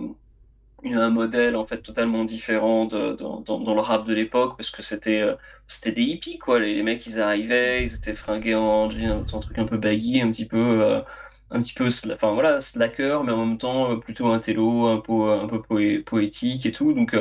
un 0.86 1.10
modèle 1.10 1.56
en 1.56 1.66
fait 1.68 1.82
totalement 1.82 2.24
différent 2.24 2.86
dans, 2.86 3.76
le 3.76 3.82
rap 3.82 4.06
de 4.08 4.14
l'époque 4.14 4.58
parce 4.58 4.72
que 4.72 4.82
c'était 4.82 5.24
c'était 5.68 5.92
des 5.92 6.04
hippies 6.04 6.40
quoi. 6.40 6.60
Les, 6.60 6.82
mecs 6.84 7.06
ils 7.06 7.20
arrivaient, 7.22 7.84
ils 7.84 7.96
étaient 7.96 8.16
fringués 8.16 8.56
en 8.56 8.90
jean, 8.90 9.24
un 9.34 9.40
truc 9.40 9.60
un 9.60 9.66
peu 9.66 9.78
baggy, 9.78 10.22
un 10.22 10.32
petit 10.32 10.48
peu 10.48 11.04
un 11.52 11.62
petit 11.62 11.74
peu, 11.74 11.90
slacker, 11.90 13.24
mais 13.24 13.32
en 13.32 13.46
même 13.46 13.58
temps 13.58 13.98
plutôt 14.00 14.28
un 14.28 14.40
télo, 14.40 14.88
un 14.88 15.00
peu, 15.00 15.32
un 15.32 15.48
peu 15.48 15.58
poé- 15.60 16.04
poétique 16.04 16.66
et 16.66 16.72
tout. 16.72 16.94
Donc, 16.94 17.16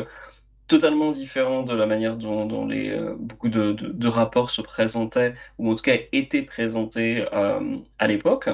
totalement 0.68 1.10
différent 1.10 1.62
de 1.62 1.74
la 1.74 1.86
manière 1.86 2.16
dont, 2.16 2.66
les, 2.66 2.90
euh, 2.90 3.16
beaucoup 3.18 3.48
de, 3.48 4.08
rapports 4.08 4.50
se 4.50 4.60
présentaient, 4.62 5.34
ou 5.58 5.72
en 5.72 5.74
tout 5.74 5.82
cas 5.82 5.96
étaient 6.12 6.42
présentés 6.42 7.26
euh, 7.32 7.78
à 7.98 8.06
l'époque. 8.06 8.48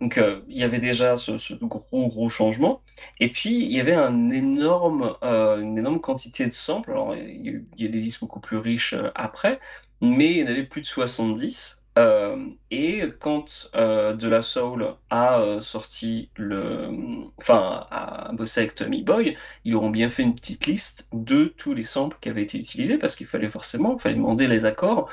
Donc, 0.00 0.18
euh, 0.18 0.42
il 0.48 0.58
y 0.58 0.62
avait 0.62 0.78
déjà 0.78 1.16
ce, 1.16 1.54
gros, 1.54 2.08
gros 2.08 2.28
changement. 2.28 2.82
Et 3.20 3.30
puis, 3.30 3.64
il 3.64 3.72
y 3.72 3.80
avait 3.80 3.94
un 3.94 4.30
énorme, 4.30 5.16
une 5.22 5.78
énorme 5.78 6.00
quantité 6.00 6.46
de 6.46 6.52
samples. 6.52 6.90
Alors, 6.92 7.16
il 7.16 7.46
y 7.46 7.48
a, 7.50 7.52
y 7.78 7.84
a 7.86 7.88
des 7.88 8.00
disques 8.00 8.20
beaucoup 8.20 8.40
plus 8.40 8.58
riches 8.58 8.94
après, 9.14 9.58
mais 10.00 10.32
il 10.32 10.38
y 10.40 10.44
en 10.44 10.48
avait 10.48 10.64
plus 10.64 10.82
de 10.82 10.86
70. 10.86 11.82
Euh, 11.98 12.36
et 12.70 13.02
quand 13.20 13.70
euh, 13.74 14.12
De 14.12 14.28
La 14.28 14.42
Soul 14.42 14.86
a 15.10 15.40
euh, 15.40 15.60
sorti 15.60 16.30
le... 16.36 16.90
Enfin, 17.38 17.86
a 17.90 18.32
bossé 18.32 18.60
avec 18.60 18.74
Tommy 18.74 19.02
Boy, 19.02 19.36
ils 19.64 19.74
auront 19.74 19.90
bien 19.90 20.08
fait 20.08 20.22
une 20.22 20.34
petite 20.34 20.66
liste 20.66 21.08
de 21.12 21.46
tous 21.46 21.72
les 21.72 21.84
samples 21.84 22.18
qui 22.20 22.28
avaient 22.28 22.42
été 22.42 22.58
utilisés, 22.58 22.98
parce 22.98 23.16
qu'il 23.16 23.26
fallait 23.26 23.48
forcément, 23.48 23.96
il 23.96 24.00
fallait 24.00 24.16
demander 24.16 24.46
les 24.46 24.66
accords, 24.66 25.08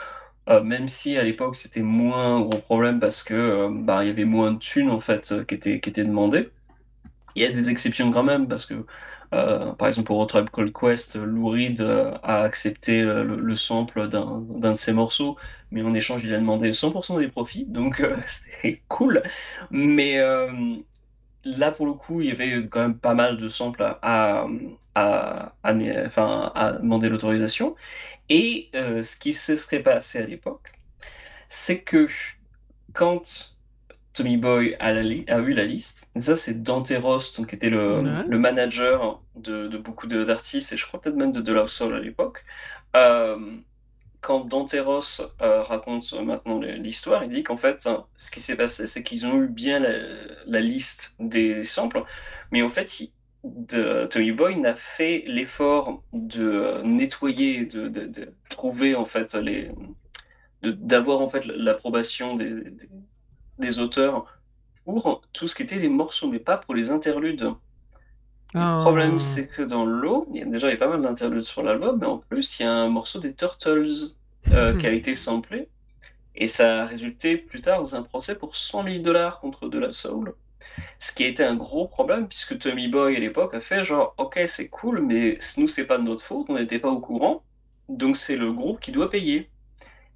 même 0.48 0.90
si 0.90 1.18
à 1.18 1.24
l'époque 1.24 1.56
c'était 1.56 1.82
moins 1.82 2.42
gros 2.42 2.58
problème 2.60 3.00
parce 3.00 3.24
que 3.24 3.70
bah, 3.72 4.04
y 4.04 4.10
avait 4.10 4.26
moins 4.26 4.52
de 4.52 4.58
thunes 4.58 4.90
en 4.90 5.00
fait 5.00 5.34
qui 5.48 5.56
étaient, 5.56 5.80
qui 5.80 5.90
étaient 5.90 6.04
demandées. 6.04 6.50
Il 7.36 7.42
y 7.42 7.46
a 7.46 7.52
des 7.52 7.70
exceptions 7.70 8.12
quand 8.12 8.24
même, 8.24 8.48
parce 8.48 8.66
que, 8.66 8.86
par 9.78 9.88
exemple, 9.88 10.08
pour 10.08 10.18
Road 10.18 10.50
Called 10.52 10.74
Quest, 10.74 11.16
Lou 11.16 11.50
Reed 11.50 11.82
euh, 11.82 12.14
a 12.24 12.42
accepté 12.42 13.02
euh, 13.02 13.24
le, 13.24 13.40
le 13.40 13.56
sample 13.56 14.08
d'un 14.08 14.42
de 14.42 14.74
ses 14.76 14.94
morceaux, 14.94 15.38
mais 15.72 15.82
en 15.82 15.94
échange, 15.94 16.24
il 16.24 16.34
a 16.34 16.38
demandé 16.40 16.74
100% 16.74 17.20
des 17.20 17.28
profits, 17.28 17.66
donc 17.66 18.00
euh, 18.02 18.18
c'était 18.26 18.84
cool. 18.88 19.24
Mais 19.72 20.20
euh, 20.20 20.50
là, 21.44 21.72
pour 21.72 21.86
le 21.86 21.94
coup, 21.94 22.22
il 22.22 22.28
y 22.30 22.32
avait 22.32 22.68
quand 22.68 22.82
même 22.82 22.98
pas 22.98 23.14
mal 23.14 23.38
de 23.38 23.48
samples 23.50 23.84
à, 24.02 24.46
à, 24.96 25.54
enfin, 26.06 26.52
à 26.56 26.74
demander 26.74 27.10
l'autorisation. 27.10 27.76
Et 28.30 28.70
euh, 28.76 29.04
ce 29.04 29.18
qui 29.18 29.34
se 29.34 29.56
serait 29.56 29.82
passé 29.82 30.20
à 30.20 30.26
l'époque, 30.26 30.72
c'est 31.48 31.82
que 31.82 32.08
quand 32.94 33.53
Tommy 34.14 34.38
Boy 34.38 34.76
a, 34.80 34.94
la 34.94 35.02
a 35.02 35.40
eu 35.40 35.54
la 35.54 35.66
liste. 35.66 36.08
Ça, 36.18 36.36
c'est 36.36 36.62
Dante 36.62 36.94
Ross, 37.02 37.36
donc, 37.36 37.48
qui 37.50 37.56
était 37.56 37.70
le, 37.70 38.00
Ouais. 38.02 38.24
le 38.28 38.40
manager 38.40 39.22
de, 39.36 39.68
de 39.68 39.78
beaucoup 39.78 40.08
d'artistes, 40.08 40.72
et 40.74 40.78
je 40.78 40.86
crois 40.86 41.02
peut-être 41.02 41.16
même 41.18 41.32
de 41.32 41.42
De 41.42 41.52
La 41.54 41.66
Soul 41.68 41.96
à 41.96 42.00
l'époque. 42.00 42.44
Euh, 42.96 43.38
quand 44.22 44.46
Dante 44.46 44.76
Ross 44.86 45.22
euh, 45.42 45.64
raconte 45.64 46.14
maintenant 46.14 46.60
l'histoire, 46.60 47.24
il 47.24 47.30
dit 47.30 47.44
qu'en 47.44 47.58
fait, 47.58 47.86
hein, 47.88 48.06
ce 48.16 48.32
qui 48.32 48.40
s'est 48.40 48.56
passé, 48.56 48.88
c'est 48.88 49.04
qu'ils 49.04 49.26
ont 49.26 49.42
eu 49.42 49.48
bien 49.50 49.80
la, 49.80 49.92
la 50.46 50.60
liste 50.62 51.16
des 51.20 51.64
samples, 51.64 52.04
mais 52.52 52.62
en 52.62 52.70
fait, 52.70 53.00
il- 53.02 53.12
de, 53.44 54.06
Tommy 54.06 54.32
Boy 54.32 54.56
n'a 54.58 54.74
fait 54.76 55.24
l'effort 55.28 56.02
de 56.14 56.82
nettoyer, 56.86 57.66
de, 57.66 57.90
de- 57.90 58.08
de 58.08 58.34
trouver 58.50 58.96
en 58.96 59.04
fait 59.04 59.34
les, 59.36 59.70
d'avoir 60.64 61.20
en 61.22 61.30
fait 61.30 61.46
l'approbation 61.46 62.36
des, 62.36 62.50
des- 62.72 62.90
des 63.60 63.80
auteurs 63.80 64.26
pour 64.86 65.22
tout 65.32 65.48
ce 65.48 65.56
qui 65.56 65.64
était 65.64 65.80
les 65.80 65.90
morceaux, 65.90 66.30
mais 66.30 66.40
pas 66.40 66.58
pour 66.58 66.76
les 66.76 66.92
interludes. 66.92 67.54
Ah. 68.56 68.76
Le 68.78 68.82
problème, 68.82 69.18
c'est 69.18 69.48
que 69.48 69.62
dans 69.62 69.86
l'eau, 69.86 70.28
il 70.32 70.40
y 70.40 70.42
a 70.42 70.46
déjà 70.46 70.68
il 70.68 70.72
y 70.72 70.76
a 70.76 70.78
pas 70.78 70.88
mal 70.88 71.02
d'interludes 71.02 71.44
sur 71.44 71.64
l'album, 71.64 71.98
mais 72.00 72.08
en 72.08 72.18
plus, 72.18 72.60
il 72.60 72.64
y 72.64 72.66
a 72.66 72.72
un 72.72 72.90
morceau 72.90 73.20
des 73.20 73.34
Turtles 73.34 74.12
euh, 74.52 74.76
qui 74.78 74.86
a 74.86 74.92
été 74.92 75.16
samplé, 75.16 75.70
et 76.36 76.48
ça 76.48 76.84
a 76.84 76.86
résulté 76.86 77.38
plus 77.38 77.62
tard 77.62 77.80
dans 77.80 77.96
un 77.96 78.04
procès 78.04 78.36
pour 78.36 78.56
100 78.56 78.84
000 78.84 78.98
dollars 79.00 79.40
contre 79.40 79.70
De 79.70 79.80
La 79.80 79.92
Soul. 79.92 80.34
Ce 81.00 81.12
qui 81.12 81.24
a 81.24 81.28
été 81.28 81.44
un 81.44 81.56
gros 81.56 81.88
problème, 81.88 82.28
puisque 82.28 82.58
Tommy 82.58 82.88
Boy 82.88 83.16
à 83.16 83.20
l'époque 83.20 83.54
a 83.54 83.62
fait 83.62 83.84
genre, 83.84 84.14
ok, 84.18 84.40
c'est 84.48 84.68
cool, 84.68 85.02
mais 85.02 85.38
nous, 85.58 85.68
c'est 85.68 85.86
pas 85.86 85.98
de 85.98 86.04
notre 86.04 86.24
faute, 86.24 86.46
on 86.50 86.56
n'était 86.56 86.80
pas 86.80 86.90
au 86.90 87.00
courant, 87.00 87.44
donc 87.90 88.18
c'est 88.18 88.38
le 88.38 88.54
groupe 88.54 88.80
qui 88.80 88.92
doit 88.92 89.10
payer. 89.10 89.50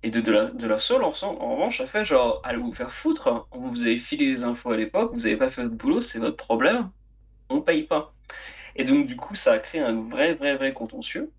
Et 0.04 0.10
de, 0.12 0.22
de, 0.22 0.68
la, 0.68 0.78
Soul, 0.78 1.04
en, 1.04 1.10
revanche, 1.12 1.82
a 1.82 1.88
fait 1.88 2.04
genre, 2.04 2.42
allez 2.44 2.60
vous 2.60 2.74
faire 2.74 2.92
foutre, 2.92 3.28
hein. 3.28 3.46
vous 3.52 3.82
avez 3.82 3.98
filé 3.98 4.26
les 4.28 4.44
infos 4.44 4.72
à 4.72 4.78
l'époque, 4.78 5.12
vous 5.14 5.26
avez 5.26 5.38
pas 5.38 5.50
fait 5.50 5.64
votre 5.64 5.76
boulot, 5.76 6.02
c'est 6.02 6.20
votre 6.20 6.38
problème, 6.38 6.92
on 7.50 7.62
paye 7.62 7.84
pas. 7.84 8.08
Et 8.76 8.84
donc, 8.86 9.08
du 9.08 9.16
coup, 9.18 9.36
ça 9.36 9.54
a 9.54 9.60
créé 9.60 9.82
un 9.82 10.02
vrai, 10.10 10.36
vrai, 10.36 10.58
vrai 10.58 10.74
contentieux. 10.74 11.32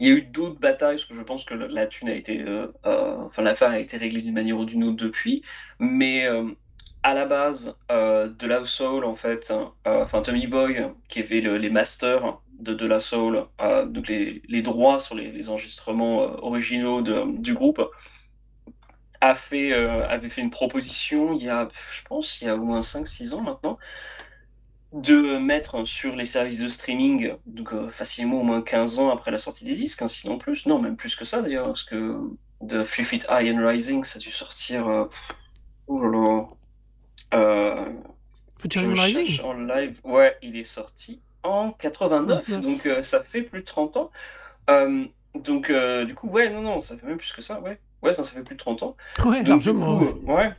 Il 0.00 0.08
y 0.08 0.10
a 0.10 0.14
eu 0.14 0.22
d'autres 0.22 0.58
batailles, 0.58 0.96
parce 0.96 1.06
que 1.06 1.14
je 1.14 1.22
pense 1.22 1.44
que 1.44 1.54
la, 1.54 1.86
thune 1.86 2.08
a 2.08 2.14
été. 2.14 2.42
euh, 2.42 2.68
euh, 2.86 3.16
enfin, 3.26 3.42
l'affaire 3.42 3.70
a 3.70 3.78
été 3.78 3.96
réglée 3.96 4.22
d'une 4.22 4.34
manière 4.34 4.58
ou 4.58 4.64
d'une 4.64 4.84
autre 4.84 4.96
depuis. 4.96 5.42
Mais 5.78 6.26
euh, 6.26 6.48
à 7.02 7.14
la 7.14 7.26
base, 7.26 7.76
euh, 7.90 8.28
de 8.28 8.46
la 8.46 8.64
Soul, 8.64 9.04
en 9.04 9.14
fait, 9.14 9.52
euh, 9.52 10.02
enfin, 10.04 10.22
Tommy 10.22 10.46
Boy, 10.46 10.88
qui 11.08 11.20
avait 11.20 11.40
le- 11.40 11.58
les 11.58 11.70
masters 11.70 12.40
de 12.60 12.74
De 12.74 12.86
La 12.86 13.00
Soul, 13.00 13.46
euh, 13.60 13.86
donc 13.86 14.08
les, 14.08 14.42
les 14.48 14.62
droits 14.62 15.00
sur 15.00 15.14
les, 15.14 15.32
les 15.32 15.48
enregistrements 15.48 16.22
euh, 16.22 16.36
originaux 16.42 17.02
de- 17.02 17.40
du 17.40 17.54
groupe, 17.54 17.80
a 19.20 19.34
fait, 19.34 19.72
euh, 19.72 20.06
avait 20.08 20.28
fait 20.28 20.42
une 20.42 20.50
proposition 20.50 21.32
il 21.34 21.42
y 21.44 21.48
a, 21.48 21.68
je 21.90 22.02
pense, 22.02 22.40
il 22.40 22.46
y 22.46 22.48
a 22.48 22.56
au 22.56 22.62
moins 22.62 22.80
5-6 22.82 23.34
ans 23.34 23.40
maintenant, 23.42 23.78
de 24.92 25.38
mettre 25.38 25.84
sur 25.84 26.14
les 26.14 26.26
services 26.26 26.60
de 26.60 26.68
streaming, 26.68 27.34
donc 27.46 27.74
facilement 27.90 28.40
au 28.40 28.44
moins 28.44 28.62
15 28.62 28.98
ans 28.98 29.10
après 29.10 29.30
la 29.32 29.38
sortie 29.38 29.64
des 29.64 29.74
disques, 29.74 30.02
hein, 30.02 30.08
sinon 30.08 30.38
plus, 30.38 30.66
non, 30.66 30.78
même 30.80 30.96
plus 30.96 31.16
que 31.16 31.24
ça 31.24 31.42
d'ailleurs, 31.42 31.66
parce 31.66 31.82
que 31.84 32.16
de 32.60 32.82
Three 32.84 33.04
Feet 33.04 33.26
High 33.30 33.52
and 33.56 33.66
Rising, 33.66 34.04
ça 34.04 34.18
a 34.18 34.20
dû 34.20 34.30
sortir. 34.30 34.86
oh 35.88 36.00
là 36.02 36.46
là. 37.32 37.86
Rising 38.94 39.40
en 39.42 39.52
live. 39.54 40.00
Ouais, 40.04 40.36
il 40.42 40.56
est 40.56 40.62
sorti 40.62 41.20
en 41.44 41.70
89, 41.72 42.38
89. 42.46 42.60
donc 42.62 42.86
euh, 42.86 43.02
ça 43.02 43.22
fait 43.22 43.42
plus 43.42 43.60
de 43.60 43.64
30 43.64 43.96
ans. 43.96 44.10
Euh, 44.70 45.04
donc, 45.34 45.70
euh, 45.70 46.04
du 46.04 46.14
coup, 46.14 46.28
ouais, 46.28 46.48
non, 46.50 46.62
non, 46.62 46.80
ça 46.80 46.96
fait 46.96 47.06
même 47.06 47.16
plus 47.18 47.32
que 47.32 47.42
ça, 47.42 47.60
ouais. 47.60 47.78
Ouais, 48.02 48.12
ça, 48.12 48.24
ça 48.24 48.32
fait 48.32 48.42
plus 48.42 48.54
de 48.56 48.60
30 48.60 48.82
ans. 48.82 48.96
Ouais, 49.24 49.38
Donc, 49.38 49.48
largement. 49.48 49.98
du 49.98 50.06
coup, 50.06 50.32
ouais. 50.32 50.52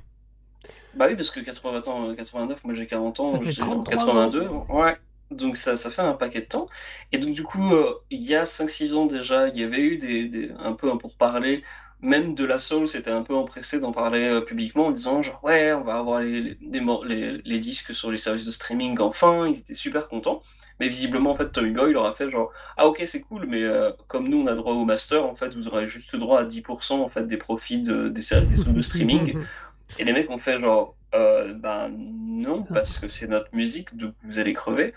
Bah 0.95 1.07
oui, 1.09 1.15
parce 1.15 1.29
que 1.31 1.39
80 1.41 1.81
ans, 1.87 2.09
euh, 2.09 2.15
89, 2.15 2.63
moi 2.63 2.73
j'ai 2.73 2.87
40 2.87 3.19
ans, 3.19 3.41
j'ai 3.41 3.61
en 3.63 3.83
33 3.83 3.93
82, 3.95 4.47
ouais. 4.69 4.97
Donc 5.31 5.57
ça, 5.57 5.75
ça 5.75 5.89
fait 5.89 6.01
un 6.03 6.13
paquet 6.13 6.41
de 6.41 6.45
temps. 6.45 6.67
Et 7.11 7.17
donc 7.17 7.31
du 7.33 7.43
coup, 7.43 7.73
il 8.11 8.21
y 8.21 8.35
a 8.35 8.45
5-6 8.45 8.93
ans 8.95 9.05
déjà, 9.05 9.49
il 9.49 9.57
y 9.57 9.63
avait 9.63 9.81
eu 9.81 9.97
des, 9.97 10.29
des- 10.29 10.51
un 10.59 10.71
peu 10.73 10.89
un 10.91 10.97
pourparler, 10.97 11.63
même 12.05 12.35
de 12.35 12.45
la 12.45 12.59
soul, 12.59 12.87
c'était 12.87 13.11
un 13.11 13.23
peu 13.23 13.35
empressé 13.35 13.79
d'en 13.79 13.91
parler 13.91 14.25
euh, 14.27 14.41
publiquement 14.41 14.87
en 14.87 14.91
disant 14.91 15.21
genre 15.21 15.39
ouais, 15.43 15.73
on 15.73 15.83
va 15.83 15.95
avoir 15.97 16.21
les, 16.21 16.41
les, 16.41 16.57
des 16.61 16.79
mor- 16.81 17.05
les- 17.05 17.41
les 17.43 17.59
disques 17.59 17.93
sur 17.93 18.11
les 18.11 18.17
services 18.17 18.45
de 18.45 18.51
streaming 18.51 18.99
enfin, 18.99 19.47
ils 19.47 19.57
étaient 19.59 19.73
super 19.73 20.07
contents. 20.07 20.41
Mais 20.79 20.89
visiblement, 20.89 21.31
en 21.31 21.35
fait, 21.35 21.51
Tommy 21.51 21.71
Boy 21.71 21.93
leur 21.93 22.05
a 22.05 22.11
fait 22.11 22.29
genre 22.29 22.51
ah 22.77 22.85
ok, 22.87 23.01
c'est 23.05 23.21
cool, 23.21 23.45
mais 23.47 23.63
euh, 23.63 23.91
comme 24.07 24.27
nous 24.29 24.41
on 24.41 24.47
a 24.47 24.55
droit 24.55 24.73
au 24.73 24.85
master, 24.85 25.25
en 25.25 25.35
fait, 25.35 25.55
vous 25.55 25.67
aurez 25.67 25.85
juste 25.85 26.15
droit 26.17 26.41
à 26.41 26.43
10% 26.45 27.01
en 27.01 27.07
fait, 27.09 27.25
des 27.27 27.37
profits 27.37 27.81
de- 27.81 28.09
des 28.09 28.21
services 28.21 28.65
de 28.65 28.81
streaming. 28.81 29.35
Et 29.97 30.03
les 30.03 30.13
mecs 30.13 30.29
ont 30.31 30.37
fait 30.37 30.59
genre, 30.59 30.95
euh, 31.15 31.53
ben 31.53 31.89
non, 31.97 32.63
parce 32.63 32.99
que 32.99 33.07
c'est 33.07 33.27
notre 33.27 33.53
musique, 33.55 33.95
donc 33.95 34.13
vous 34.23 34.39
allez 34.39 34.53
crever. 34.53 34.93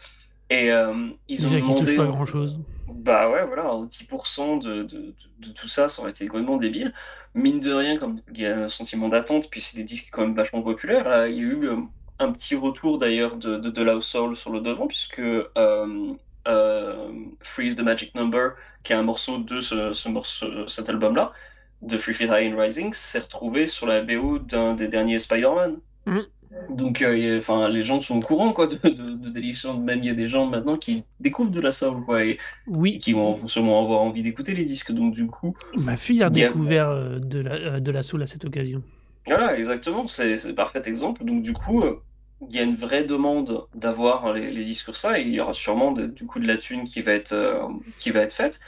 Et 0.50 0.72
euh, 0.72 1.08
ils 1.28 1.46
ont 1.46 1.50
Déjà 1.50 1.60
touche 1.60 1.68
demandé, 1.68 1.96
pas 1.96 2.06
grand 2.06 2.24
chose. 2.24 2.60
bah 2.86 3.30
ouais, 3.30 3.44
voilà, 3.46 3.66
un 3.70 3.86
10% 3.86 4.58
de, 4.58 4.82
de, 4.82 4.82
de, 4.82 5.14
de 5.40 5.50
tout 5.52 5.68
ça, 5.68 5.88
ça 5.88 6.00
aurait 6.02 6.10
été 6.10 6.26
complètement 6.26 6.56
débile. 6.56 6.94
Mine 7.34 7.60
de 7.60 7.72
rien, 7.72 7.98
comme 7.98 8.20
il 8.34 8.40
y 8.40 8.46
a 8.46 8.58
un 8.64 8.68
sentiment 8.68 9.08
d'attente, 9.08 9.50
puis 9.50 9.60
c'est 9.60 9.76
des 9.76 9.84
disques 9.84 10.08
quand 10.10 10.22
même 10.22 10.34
vachement 10.34 10.62
populaires, 10.62 11.08
là, 11.08 11.28
il 11.28 11.36
y 11.36 11.40
a 11.40 11.42
eu 11.42 11.68
euh, 11.68 11.76
un 12.18 12.32
petit 12.32 12.54
retour 12.56 12.98
d'ailleurs 12.98 13.36
de, 13.36 13.56
de, 13.58 13.68
de 13.70 13.82
la 13.82 14.00
Soul 14.00 14.34
sur 14.36 14.50
le 14.50 14.60
devant, 14.60 14.86
puisque 14.86 15.18
euh, 15.20 16.14
euh, 16.48 17.12
Freeze 17.40 17.76
the 17.76 17.82
Magic 17.82 18.14
Number, 18.14 18.52
qui 18.82 18.92
est 18.92 18.96
un 18.96 19.02
morceau 19.02 19.38
de 19.38 19.60
ce, 19.60 19.92
ce 19.92 20.08
morceau, 20.08 20.66
cet 20.66 20.88
album-là, 20.88 21.32
de 21.82 21.96
Free 21.98 22.14
High 22.24 22.52
and 22.52 22.58
Rising, 22.58 22.92
s'est 22.92 23.20
retrouvé 23.20 23.66
sur 23.66 23.86
la 23.86 24.00
BO 24.02 24.38
d'un 24.38 24.74
des 24.74 24.88
derniers 24.88 25.18
Spider-Man. 25.20 25.76
Mhm. 26.06 26.24
Donc, 26.68 27.02
euh, 27.02 27.38
enfin, 27.38 27.68
les 27.68 27.82
gens 27.82 28.00
sont 28.00 28.18
au 28.18 28.20
courant 28.20 28.52
quoi, 28.52 28.66
de, 28.66 28.76
de, 28.76 29.28
de. 29.28 29.78
Même 29.80 30.00
il 30.00 30.06
y 30.06 30.10
a 30.10 30.14
des 30.14 30.28
gens 30.28 30.46
maintenant 30.46 30.76
qui 30.76 31.04
découvrent 31.20 31.50
de 31.50 31.60
la 31.60 31.72
soul 31.72 32.04
quoi, 32.04 32.24
et, 32.24 32.38
qui 32.98 33.12
vont, 33.12 33.32
vont 33.34 33.48
sûrement 33.48 33.82
avoir 33.82 34.00
envie 34.02 34.22
d'écouter 34.22 34.54
les 34.54 34.64
disques. 34.64 34.92
Donc, 34.92 35.14
du 35.14 35.26
coup, 35.26 35.54
ma 35.76 35.96
fille 35.96 36.22
a 36.22 36.30
découvert 36.30 36.88
euh, 36.90 37.18
de 37.18 37.40
la, 37.40 37.52
euh, 37.54 37.80
de 37.80 37.90
la 37.90 38.02
soul 38.02 38.22
à 38.22 38.26
cette 38.26 38.44
occasion. 38.44 38.82
Voilà, 39.26 39.58
exactement, 39.58 40.06
c'est 40.06 40.54
parfait 40.54 40.82
exemple. 40.86 41.24
Donc 41.24 41.42
du 41.42 41.52
coup, 41.52 41.84
il 42.48 42.54
y 42.54 42.58
a 42.58 42.62
une 42.62 42.76
vraie 42.76 43.04
demande 43.04 43.66
d'avoir 43.74 44.32
les, 44.32 44.50
les 44.50 44.64
disques 44.64 44.84
sur 44.84 44.96
ça, 44.96 45.18
et 45.18 45.22
il 45.22 45.30
y 45.34 45.40
aura 45.40 45.52
sûrement 45.52 45.92
de- 45.92 46.06
du 46.06 46.24
coup 46.24 46.38
de 46.38 46.46
la 46.46 46.56
thune 46.56 46.84
qui 46.84 47.02
va 47.02 47.12
être, 47.12 47.32
euh, 47.32 47.62
qui 47.98 48.10
va 48.10 48.20
être 48.20 48.32
faite. 48.32 48.60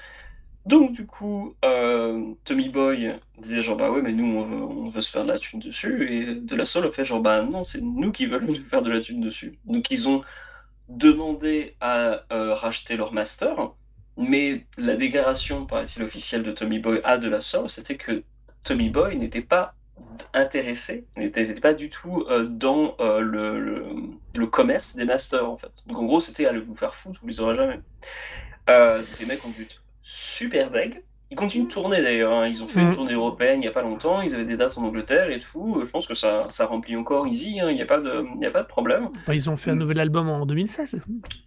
Donc 0.67 0.93
du 0.93 1.07
coup, 1.07 1.57
euh, 1.65 2.35
Tommy 2.45 2.69
Boy 2.69 3.15
disait 3.39 3.63
genre 3.63 3.77
bah 3.77 3.91
ouais 3.91 4.03
mais 4.03 4.13
nous 4.13 4.27
on 4.27 4.89
veut, 4.91 5.01
se 5.01 5.11
faire 5.11 5.23
de 5.23 5.29
la 5.29 5.39
thune 5.39 5.61
dessus, 5.61 6.13
et 6.13 6.35
de 6.35 6.55
la 6.55 6.67
Soul 6.67 6.87
a 6.87 6.93
fait 6.93 7.05
genre 7.05 7.21
bah 7.21 7.43
non 7.43 7.65
c'est 7.65 7.81
nous 7.81 8.13
qui 8.13 8.27
veulent 8.27 8.45
nous 8.47 8.55
faire 8.55 8.83
de 8.83 8.91
la 8.91 9.01
thune 9.01 9.21
dessus. 9.21 9.59
Donc 9.65 9.91
ils 9.91 10.09
ont 10.09 10.23
demandé 10.89 11.77
à 11.81 12.25
euh, 12.33 12.55
racheter 12.55 12.97
leur 12.97 13.13
master, 13.13 13.73
mais 14.19 14.67
la 14.77 14.97
déclaration, 14.97 15.65
paraît-il, 15.65 16.03
officielle 16.03 16.43
de 16.43 16.53
Tommy 16.53 16.79
Boy 16.79 17.01
à 17.05 17.17
de 17.17 17.29
la 17.29 17.41
Soul, 17.41 17.71
c'était 17.71 17.97
que 17.97 18.23
Tommy 18.65 18.91
Boy 18.91 19.17
n'était 19.17 19.41
pas 19.41 19.75
intéressés, 20.35 21.07
n'étaient 21.17 21.55
pas 21.61 21.73
du 21.73 21.89
tout 21.89 22.25
euh, 22.29 22.45
dans 22.45 22.97
le, 22.99 24.47
commerce 24.51 24.95
des 24.97 25.07
masters 25.07 25.49
en 25.49 25.57
fait. 25.57 25.73
Donc 25.87 25.99
en 25.99 26.05
gros, 26.05 26.21
c'était 26.21 26.45
allez 26.45 26.61
vous 26.61 26.75
faire 26.75 26.95
foutre, 26.95 27.21
vous 27.23 27.29
les 27.29 27.41
aurez 27.41 27.55
jamais. 27.55 27.81
Les 28.69 29.27
mecs 29.27 29.45
ont 29.45 29.51
dû 29.51 29.67
super 30.03 30.71
deg. 30.71 31.03
Ils 31.33 31.37
continuent 31.37 31.67
de 31.67 31.71
tourner 31.71 32.03
d'ailleurs. 32.03 32.33
hein. 32.33 32.49
Ils 32.49 32.61
ont 32.63 32.67
fait 32.67 32.81
une 32.81 32.89
Mhm. 32.89 32.95
tournée 32.95 33.13
européenne 33.13 33.57
il 33.59 33.61
n'y 33.61 33.69
a 33.69 33.71
pas 33.71 33.83
longtemps. 33.83 34.21
Ils 34.21 34.35
avaient 34.35 34.45
des 34.45 34.57
dates 34.57 34.77
en 34.79 34.83
Angleterre 34.83 35.31
et 35.31 35.39
tout. 35.39 35.81
Je 35.85 35.91
pense 35.91 36.07
que 36.09 36.15
ça, 36.15 36.47
ça 36.49 36.67
remplit 36.67 36.97
encore 36.97 37.29
easy. 37.29 37.61
hein. 37.61 37.71
Il 37.71 37.77
n'y 37.77 37.83
a, 37.83 37.87
pas 37.87 38.01
de- 38.01 38.25
y 38.41 38.47
a 38.47 38.51
pas 38.51 38.63
de 38.63 38.67
problème. 38.67 39.11
Bah, 39.29 39.35
ils 39.35 39.49
ont 39.49 39.57
fait 39.57 39.71
un 39.71 39.77
nouvel 39.77 40.01
album 40.01 40.29
en 40.29 40.45
2016. 40.45 41.01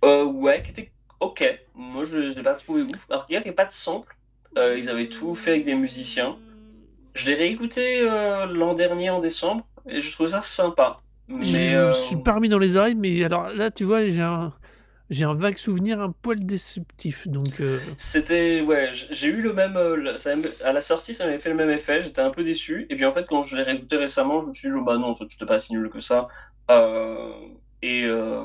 Euh, 0.05 0.23
ouais, 0.23 0.61
qui 0.61 0.69
était 0.71 0.91
ok. 1.19 1.59
Moi, 1.75 2.05
je 2.05 2.17
ne 2.17 2.33
l'ai 2.33 2.43
pas 2.43 2.53
trouvé 2.53 2.83
ouf. 2.83 3.07
Alors, 3.09 3.25
il 3.29 3.37
n'y 3.37 3.49
a 3.49 3.53
pas 3.53 3.65
de 3.65 3.73
sample. 3.73 4.15
Euh, 4.57 4.77
ils 4.77 4.89
avaient 4.89 5.09
tout 5.09 5.35
fait 5.35 5.51
avec 5.51 5.65
des 5.65 5.75
musiciens. 5.75 6.37
Je 7.13 7.25
l'ai 7.27 7.35
réécouté 7.35 8.01
euh, 8.09 8.45
l'an 8.45 8.73
dernier 8.73 9.09
en 9.09 9.19
décembre 9.19 9.67
et 9.89 9.99
je 9.99 10.11
trouve 10.13 10.29
ça 10.29 10.41
sympa. 10.41 11.01
Je 11.27 11.51
Mais 11.53 11.75
euh, 11.75 11.91
suis 11.91 12.15
pas 12.17 12.33
remis 12.33 12.49
dans 12.49 12.57
les 12.59 12.75
oreilles, 12.77 12.95
mais 12.95 13.23
alors 13.23 13.49
là, 13.49 13.69
tu 13.71 13.83
vois, 13.83 14.05
j'ai 14.07 14.21
un, 14.21 14.53
j'ai 15.09 15.25
un 15.25 15.33
vague 15.35 15.57
souvenir 15.57 16.01
un 16.01 16.11
poil 16.11 16.39
déceptif. 16.45 17.27
Donc, 17.27 17.59
euh, 17.61 17.79
c'était 17.97 18.61
ouais, 18.61 18.89
j'ai 19.11 19.27
eu 19.27 19.41
le 19.41 19.53
même 19.53 19.77
euh, 19.77 20.17
ça, 20.17 20.31
à 20.63 20.73
la 20.73 20.81
sortie, 20.81 21.13
ça 21.13 21.25
m'avait 21.25 21.39
fait 21.39 21.49
le 21.49 21.55
même 21.55 21.69
effet. 21.69 22.01
J'étais 22.01 22.21
un 22.21 22.31
peu 22.31 22.43
déçu. 22.43 22.87
Et 22.89 22.95
puis 22.95 23.05
en 23.05 23.11
fait, 23.11 23.25
quand 23.27 23.43
je 23.43 23.55
l'ai 23.57 23.63
réécouté 23.63 23.97
récemment, 23.97 24.41
je 24.41 24.47
me 24.47 24.53
suis 24.53 24.69
dit 24.69 24.75
oh, 24.77 24.83
bah 24.83 24.97
non, 24.97 25.13
fait, 25.13 25.25
c'était 25.29 25.45
pas 25.45 25.59
si 25.59 25.73
nul 25.73 25.89
que 25.89 25.99
ça. 25.99 26.27
Euh, 26.71 27.31
et 27.81 28.05
euh, 28.05 28.39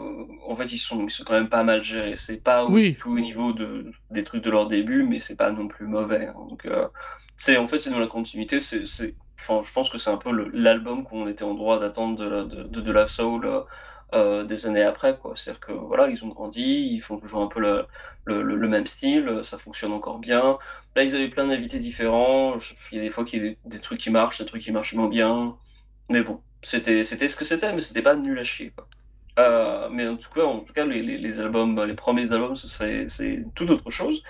en 0.47 0.57
fait, 0.57 0.73
ils 0.73 0.79
sont, 0.79 1.05
ils 1.07 1.11
sont 1.11 1.23
quand 1.25 1.35
même 1.35 1.49
pas 1.49 1.63
mal 1.63 1.83
gérés. 1.83 2.17
C'est 2.17 2.43
pas 2.43 2.67
Oui. 2.67 2.93
du 2.93 2.95
tout 2.97 3.13
au 3.17 3.21
niveau 3.21 3.53
de, 3.53 3.91
des 4.11 4.25
trucs 4.25 4.43
de 4.43 4.51
leur 4.51 4.67
début, 4.67 5.05
mais 5.05 5.21
c'est 5.21 5.37
pas 5.37 5.53
non 5.53 5.69
plus 5.69 5.87
mauvais. 5.87 6.27
hein. 6.27 6.35
Donc, 6.49 6.67
c'est 7.37 7.57
en 7.57 7.69
fait, 7.69 7.79
c'est 7.81 7.91
dans 7.91 8.01
la 8.01 8.09
continuité. 8.09 8.61
C'est, 8.61 8.83
enfin, 9.39 9.61
je 9.65 9.73
pense 9.73 9.91
que 9.91 9.99
c'est 9.99 10.11
un 10.11 10.17
peu 10.17 10.33
l'album 10.53 11.05
qu'on 11.05 11.29
était 11.29 11.45
en 11.45 11.55
droit 11.55 11.79
d'attendre 11.79 12.17
de, 12.19 12.43
de, 12.45 12.63
de, 12.65 12.81
de 12.81 12.93
la 12.93 13.07
soul 13.07 13.49
euh, 14.15 14.45
des 14.45 14.67
années 14.67 14.83
après. 14.83 15.19
C'est-à-dire 15.35 15.61
que 15.61 15.73
voilà, 15.73 16.09
ils 16.09 16.25
ont 16.25 16.29
grandi, 16.29 16.91
ils 16.93 17.01
font 17.01 17.19
toujours 17.19 17.43
un 17.43 17.47
peu 17.47 17.61
le, 17.61 17.87
le, 18.25 18.69
même 18.69 18.87
style, 18.87 19.41
ça 19.43 19.59
fonctionne 19.59 19.93
encore 19.93 20.19
bien. 20.19 20.59
Là, 20.97 21.05
ils 21.05 21.15
avaient 21.15 21.29
plein 21.29 21.47
d'invités 21.47 21.79
différents. 21.79 22.57
Il 22.93 22.99
y 22.99 23.01
a 23.01 23.05
des 23.05 23.11
fois 23.11 23.25
qu'il 23.25 23.45
y 23.45 23.49
a 23.49 23.55
des, 23.65 23.79
trucs 23.81 24.01
qui 24.01 24.11
marchent, 24.11 24.39
des 24.39 24.47
trucs 24.47 24.63
qui 24.63 24.73
marchent 24.73 24.95
moins 24.95 25.09
bien. 25.09 25.57
Mais 26.11 26.23
bon, 26.23 26.41
c'était, 26.63 27.05
ce 27.05 27.37
que 27.37 27.45
c'était, 27.45 27.73
mais 27.73 27.81
c'était 27.81 28.03
pas 28.03 28.17
nul 28.17 28.39
à 28.39 28.43
chier, 28.43 28.73
quoi. 28.75 28.89
Euh, 29.39 29.89
mais 29.93 30.09
en 30.09 30.17
tout 30.17 30.31
cas, 30.31 30.43
en 30.43 30.61
tout 30.61 30.73
cas 30.73 30.85
les, 30.85 31.03
les, 31.03 31.41
albums, 31.41 31.85
les 31.85 31.95
premiers 31.95 32.33
albums, 32.33 32.57
c'est 32.57 33.45
tout 33.55 33.71
autre 33.71 33.91
chose. 33.91 34.23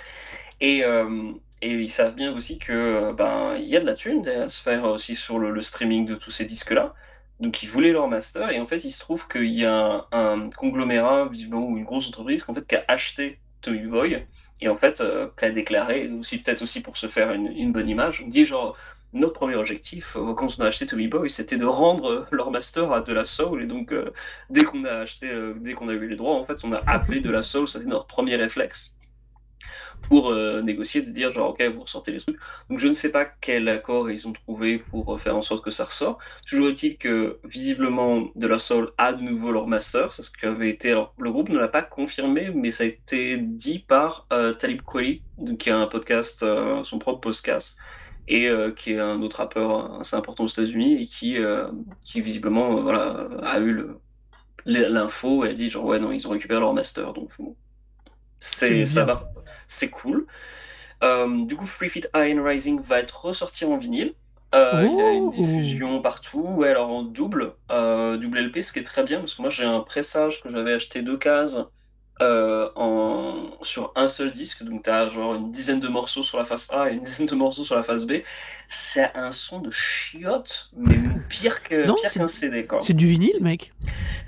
Et, 0.60 0.84
euh, 0.84 1.32
et 1.62 1.70
ils 1.70 1.88
savent 1.90 2.14
bien 2.14 2.34
aussi 2.34 2.58
que 2.58 3.12
ben 3.12 3.56
il 3.56 3.68
y 3.68 3.76
a 3.76 3.80
de 3.80 3.86
la 3.86 3.94
thune 3.94 4.26
à 4.28 4.48
se 4.48 4.62
faire 4.62 4.84
aussi 4.84 5.14
sur 5.14 5.38
le, 5.38 5.50
le 5.50 5.60
streaming 5.60 6.06
de 6.06 6.14
tous 6.14 6.30
ces 6.30 6.44
disques-là. 6.44 6.94
Donc 7.40 7.62
ils 7.62 7.68
voulaient 7.68 7.92
leur 7.92 8.08
master 8.08 8.50
et 8.50 8.60
en 8.60 8.66
fait 8.66 8.84
il 8.84 8.90
se 8.90 8.98
trouve 8.98 9.28
qu'il 9.28 9.52
y 9.52 9.64
a 9.64 10.06
un, 10.10 10.50
conglomérat 10.50 11.26
ou 11.26 11.76
une 11.76 11.84
grosse 11.84 12.08
entreprise 12.08 12.42
qu'en 12.42 12.54
fait 12.54 12.66
qui 12.66 12.74
a 12.74 12.84
acheté 12.88 13.38
Tommy 13.60 13.86
Boy 13.86 14.26
et 14.60 14.68
en 14.68 14.76
fait 14.76 15.00
euh, 15.00 15.28
qui 15.38 15.44
a 15.44 15.50
déclaré 15.50 16.08
aussi 16.08 16.38
peut-être 16.38 16.62
aussi 16.62 16.80
pour 16.80 16.96
se 16.96 17.06
faire 17.06 17.32
une, 17.32 17.72
bonne 17.72 17.88
image, 17.88 18.24
dit 18.26 18.44
genre 18.44 18.76
notre 19.12 19.34
premier 19.34 19.54
objectif 19.54 20.16
euh, 20.16 20.34
quand 20.34 20.48
on 20.58 20.62
a 20.62 20.66
acheté 20.66 20.86
Tommy 20.86 21.06
Boy 21.06 21.30
c'était 21.30 21.56
de 21.56 21.64
rendre 21.64 22.10
euh, 22.10 22.26
leur 22.32 22.50
master 22.50 22.92
à 22.92 23.00
de 23.02 23.12
la 23.12 23.24
soul 23.24 23.62
et 23.62 23.66
donc 23.66 23.94
dès 24.50 24.64
qu'on 24.64 24.84
a 24.84 24.94
acheté 24.94 25.30
dès 25.60 25.74
qu'on 25.74 25.88
a 25.88 25.92
eu 25.92 26.08
les 26.08 26.16
droits 26.16 26.34
en 26.34 26.44
fait 26.44 26.64
on 26.64 26.72
a 26.72 26.82
appelé 26.88 27.20
de 27.20 27.30
la 27.30 27.42
soul 27.42 27.68
c'était 27.68 27.86
notre 27.86 28.06
premier 28.06 28.34
réflexe 28.34 28.97
pour 30.02 30.30
euh, 30.30 30.62
négocier, 30.62 31.02
de 31.02 31.10
dire 31.10 31.30
genre 31.30 31.50
ok 31.50 31.62
vous 31.72 31.82
ressortez 31.82 32.12
les 32.12 32.18
trucs. 32.18 32.38
Donc 32.70 32.78
je 32.78 32.88
ne 32.88 32.92
sais 32.92 33.10
pas 33.10 33.24
quel 33.24 33.68
accord 33.68 34.10
ils 34.10 34.26
ont 34.26 34.32
trouvé 34.32 34.78
pour 34.78 35.14
euh, 35.14 35.18
faire 35.18 35.36
en 35.36 35.42
sorte 35.42 35.64
que 35.64 35.70
ça 35.70 35.84
ressort. 35.84 36.18
Toujours 36.46 36.68
est-il 36.68 36.96
que 36.96 37.38
visiblement 37.44 38.28
De 38.36 38.46
La 38.46 38.58
Soul 38.58 38.90
a 38.98 39.12
de 39.12 39.22
nouveau 39.22 39.52
leur 39.52 39.66
master, 39.66 40.12
c'est 40.12 40.22
ce 40.22 40.30
qui 40.30 40.46
avait 40.46 40.70
été. 40.70 40.92
Alors 40.92 41.14
le 41.18 41.30
groupe 41.30 41.48
ne 41.48 41.58
l'a 41.58 41.68
pas 41.68 41.82
confirmé, 41.82 42.50
mais 42.54 42.70
ça 42.70 42.84
a 42.84 42.86
été 42.86 43.36
dit 43.38 43.80
par 43.80 44.26
euh, 44.32 44.52
Talib 44.54 44.82
Kweli, 44.82 45.22
qui 45.58 45.70
a 45.70 45.78
un 45.78 45.86
podcast, 45.86 46.42
euh, 46.42 46.82
son 46.84 46.98
propre 46.98 47.20
podcast, 47.20 47.78
et 48.30 48.50
qui 48.76 48.92
est 48.92 49.00
un 49.00 49.22
autre 49.22 49.38
rappeur 49.38 50.00
assez 50.00 50.14
important 50.14 50.44
aux 50.44 50.48
États-Unis 50.48 51.02
et 51.02 51.06
qui, 51.06 51.38
qui 52.04 52.20
visiblement 52.20 52.82
voilà 52.82 53.26
a 53.42 53.58
eu 53.58 53.86
l'info 54.66 55.46
et 55.46 55.48
a 55.48 55.52
dit 55.54 55.70
genre 55.70 55.86
ouais 55.86 55.98
non 55.98 56.12
ils 56.12 56.28
ont 56.28 56.32
récupéré 56.32 56.60
leur 56.60 56.74
master 56.74 57.14
donc 57.14 57.30
bon. 57.38 57.56
c'est 58.38 58.84
ça 58.84 59.06
va 59.06 59.32
c'est 59.68 59.90
cool. 59.90 60.26
Euh, 61.04 61.44
du 61.44 61.54
coup, 61.54 61.66
Free 61.66 61.88
Fit 61.88 62.04
Iron 62.14 62.42
Rising 62.42 62.80
va 62.82 62.98
être 62.98 63.24
ressorti 63.26 63.64
en 63.64 63.76
vinyle. 63.76 64.14
Euh, 64.54 64.88
il 64.90 65.00
a 65.00 65.12
une 65.12 65.30
diffusion 65.30 66.00
partout. 66.00 66.40
Ouais, 66.40 66.70
alors 66.70 66.90
en 66.90 67.02
double, 67.02 67.54
euh, 67.70 68.16
double 68.16 68.38
LP, 68.38 68.62
ce 68.62 68.72
qui 68.72 68.78
est 68.78 68.82
très 68.82 69.04
bien 69.04 69.18
parce 69.18 69.34
que 69.34 69.42
moi 69.42 69.50
j'ai 69.50 69.64
un 69.64 69.80
pressage 69.80 70.42
que 70.42 70.48
j'avais 70.48 70.72
acheté 70.72 71.02
deux 71.02 71.18
cases 71.18 71.58
euh, 72.22 72.68
en, 72.76 73.50
sur 73.62 73.92
un 73.96 74.08
seul 74.08 74.30
disque. 74.30 74.62
Donc 74.64 74.82
tu 74.84 74.90
as 74.90 75.08
genre 75.08 75.34
une 75.34 75.50
dizaine 75.50 75.80
de 75.80 75.88
morceaux 75.88 76.22
sur 76.22 76.38
la 76.38 76.44
face 76.44 76.68
A 76.72 76.90
et 76.90 76.94
une 76.94 77.00
dizaine 77.02 77.26
de 77.26 77.34
morceaux 77.34 77.64
sur 77.64 77.76
la 77.76 77.82
face 77.82 78.06
B. 78.06 78.14
C'est 78.66 79.10
un 79.14 79.30
son 79.32 79.60
de 79.60 79.70
chiotte, 79.70 80.70
mais 80.76 80.96
pire 81.28 81.62
que 81.62 81.86
Non, 81.86 81.94
pire 81.94 82.10
c'est- 82.10 82.18
qu'un 82.18 82.28
CD 82.28 82.66
quoi. 82.66 82.80
c'est 82.82 82.92
du 82.94 83.06
vinyle, 83.08 83.38
mec. 83.40 83.72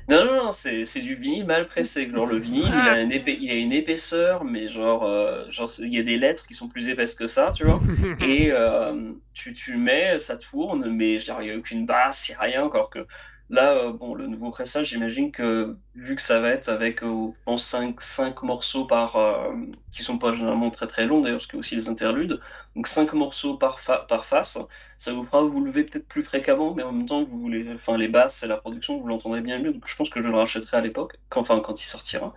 Non, 0.09 0.24
non, 0.24 0.45
non, 0.45 0.53
c'est 0.53 0.84
c'est 0.84 1.01
du 1.01 1.14
vinyle 1.14 1.47
mal 1.47 1.66
pressé. 1.66 2.11
Genre, 2.11 2.26
le 2.26 2.36
vinyle, 2.36 2.64
il 2.66 2.88
a, 2.88 3.01
une 3.01 3.11
épais- 3.12 3.36
il 3.41 3.49
a 3.51 3.55
une 3.55 3.72
épaisseur, 3.72 4.43
mais 4.45 4.66
genre, 4.66 5.05
euh, 5.05 5.45
genre, 5.51 5.68
il 5.80 5.95
y 5.95 5.99
a 5.99 6.03
des 6.03 6.16
lettres 6.16 6.47
qui 6.47 6.55
sont 6.55 6.68
plus 6.68 6.88
épaisses 6.88 7.14
que 7.14 7.26
ça, 7.28 7.51
tu 7.55 7.64
vois. 7.64 7.80
Et 8.20 8.51
euh, 8.51 9.12
tu, 9.34 9.53
tu 9.53 9.76
mets, 9.76 10.18
ça 10.18 10.36
tourne, 10.36 10.91
mais 10.91 11.14
il 11.22 11.34
n'y 11.43 11.51
a 11.53 11.57
aucune 11.57 11.86
basse, 11.86 12.28
il 12.28 12.32
n'y 12.32 12.36
a 12.36 12.41
rien. 12.41 12.61
Alors 12.68 12.91
que 12.91 13.07
là, 13.51 13.72
euh, 13.72 13.92
bon, 13.92 14.14
le 14.14 14.26
nouveau 14.28 14.51
pressage, 14.51 14.88
j'imagine 14.90 15.32
que 15.32 15.76
vu 15.94 16.16
que 16.16 16.22
ça 16.22 16.40
va 16.40 16.51
être 16.51 16.68
avec, 16.70 17.03
euh, 17.03 17.32
je 17.34 17.42
pense, 17.44 17.64
5, 17.66 18.01
5 18.01 18.42
morceaux 18.42 18.86
par. 18.86 19.16
euh, 19.16 19.53
qui 19.92 20.03
sont 20.03 20.18
pas 20.18 20.32
généralement 20.32 20.70
très 20.70 20.86
très 20.86 21.07
longs 21.07 21.20
d'ailleurs, 21.20 21.38
parce 21.38 21.46
qu'il 21.48 21.57
y 21.57 21.59
a 21.59 21.61
aussi 21.61 21.74
les 21.76 21.88
interludes. 21.88 22.40
Donc 22.76 22.86
5 22.86 23.12
morceaux 23.14 23.57
par, 23.59 23.80
fa- 23.80 24.07
par 24.09 24.24
face, 24.24 24.59
ça 24.98 25.12
vous 25.12 25.24
fera 25.24 25.42
vous 25.42 25.61
lever 25.64 25.84
peut-être 25.84 26.07
plus 26.09 26.22
fréquemment, 26.22 26.74
mais 26.74 26.82
en 26.84 26.92
même 26.92 27.07
temps, 27.07 27.24
vous 27.24 27.48
les, 27.48 27.72
enfin, 27.74 27.98
les 27.98 28.09
basses 28.09 28.42
et 28.42 28.46
la 28.46 28.57
production, 28.59 28.98
vous 28.98 29.07
l'entendrez 29.09 29.40
bien 29.42 29.59
mieux. 29.59 29.72
Donc 29.72 29.86
je 29.88 29.96
pense 29.96 30.11
que 30.11 30.20
je 30.20 30.28
le 30.28 30.36
rachèterai 30.36 30.76
à 30.78 30.80
l'époque, 30.80 31.18
quand, 31.28 31.40
enfin 31.40 31.61
quand 31.61 31.82
il 31.82 31.86
sortira. 31.86 32.34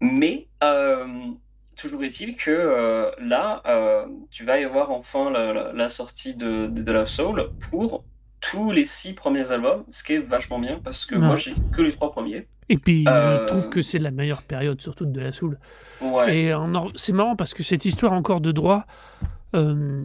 Mais 0.00 0.48
euh, 0.64 1.06
toujours 1.76 2.04
est-il 2.04 2.36
que 2.36 2.50
euh, 2.50 3.10
là, 3.18 3.62
tu 4.30 4.44
vas 4.44 4.60
y 4.60 4.64
avoir 4.64 4.90
enfin 4.90 5.30
la 5.30 5.88
sortie 5.88 6.34
de, 6.34 6.66
de, 6.66 6.82
de 6.82 6.92
la 6.92 7.06
Soul 7.06 7.50
pour 7.70 8.04
tous 8.40 8.70
les 8.72 8.84
six 8.84 9.12
premiers 9.14 9.50
albums, 9.52 9.84
ce 9.88 10.02
qui 10.02 10.14
est 10.14 10.18
vachement 10.18 10.58
bien 10.58 10.78
parce 10.82 11.04
que 11.06 11.14
moi 11.16 11.36
j'ai 11.36 11.54
que 11.72 11.82
les 11.82 11.92
trois 11.92 12.10
premiers. 12.10 12.46
Et 12.68 12.76
puis, 12.78 13.04
Euh, 13.06 13.40
je 13.42 13.46
trouve 13.46 13.68
que 13.68 13.80
c'est 13.80 13.98
la 14.00 14.10
meilleure 14.10 14.42
période, 14.42 14.80
surtout 14.82 15.06
de 15.06 15.20
la 15.20 15.30
soul. 15.30 15.58
Ouais. 16.00 16.36
Et 16.36 16.52
or- 16.52 16.90
c'est 16.96 17.12
marrant 17.12 17.36
parce 17.36 17.54
que 17.54 17.62
cette 17.62 17.84
histoire 17.84 18.12
encore 18.12 18.40
de 18.40 18.50
droit, 18.50 18.86
euh, 19.54 20.04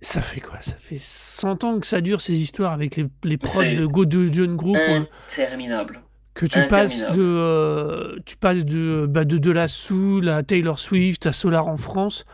ça 0.00 0.20
fait 0.20 0.40
quoi? 0.40 0.60
Ça 0.62 0.76
fait 0.76 0.98
100 1.00 1.64
ans 1.64 1.80
que 1.80 1.86
ça 1.86 2.00
dure 2.00 2.20
ces 2.20 2.40
histoires 2.40 2.72
avec 2.72 2.96
les, 2.96 3.06
les 3.24 3.38
prods 3.38 3.62
de 3.62 3.84
Go 3.84 4.04
de 4.04 4.30
John 4.32 4.56
Group. 4.56 4.76
euh, 4.76 5.00
Interminable. 5.28 6.02
que 6.34 6.46
tu 6.46 6.60
passes 6.68 7.08
de, 7.10 7.20
euh, 7.22 8.16
tu 8.24 8.36
passes 8.36 8.64
de, 8.64 9.06
bah, 9.08 9.24
de, 9.24 9.38
de 9.38 9.50
la 9.50 9.66
Soul 9.68 10.28
à 10.28 10.42
Taylor 10.44 10.78
Swift 10.78 11.26
à 11.26 11.32
Solar 11.32 11.66
en 11.68 11.76
France. 11.76 12.24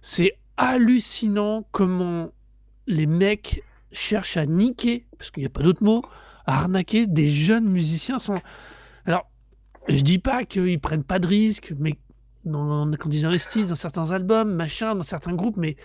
C'est 0.00 0.38
hallucinant 0.58 1.66
comment 1.72 2.30
les 2.86 3.06
mecs 3.06 3.62
cherchent 3.92 4.36
à 4.36 4.46
niquer, 4.46 5.06
parce 5.18 5.30
qu'il 5.30 5.42
n'y 5.42 5.46
a 5.46 5.50
pas 5.50 5.62
d'autre 5.62 5.82
mot, 5.82 6.02
à 6.46 6.58
arnaquer 6.58 7.06
des 7.06 7.26
jeunes 7.28 7.68
musiciens 7.68 8.18
sans. 8.18 8.40
Alors, 9.06 9.30
je 9.88 10.00
dis 10.00 10.18
pas 10.18 10.44
qu'ils 10.44 10.80
prennent 10.80 11.04
pas 11.04 11.18
de 11.18 11.26
risques, 11.26 11.72
mais 11.78 11.94
quand 12.44 13.10
ils 13.10 13.26
investissent 13.26 13.66
dans 13.68 13.74
certains 13.74 14.10
albums, 14.10 14.52
machin, 14.52 14.94
dans 14.94 15.02
certains 15.02 15.34
groupes, 15.34 15.56
mais. 15.56 15.76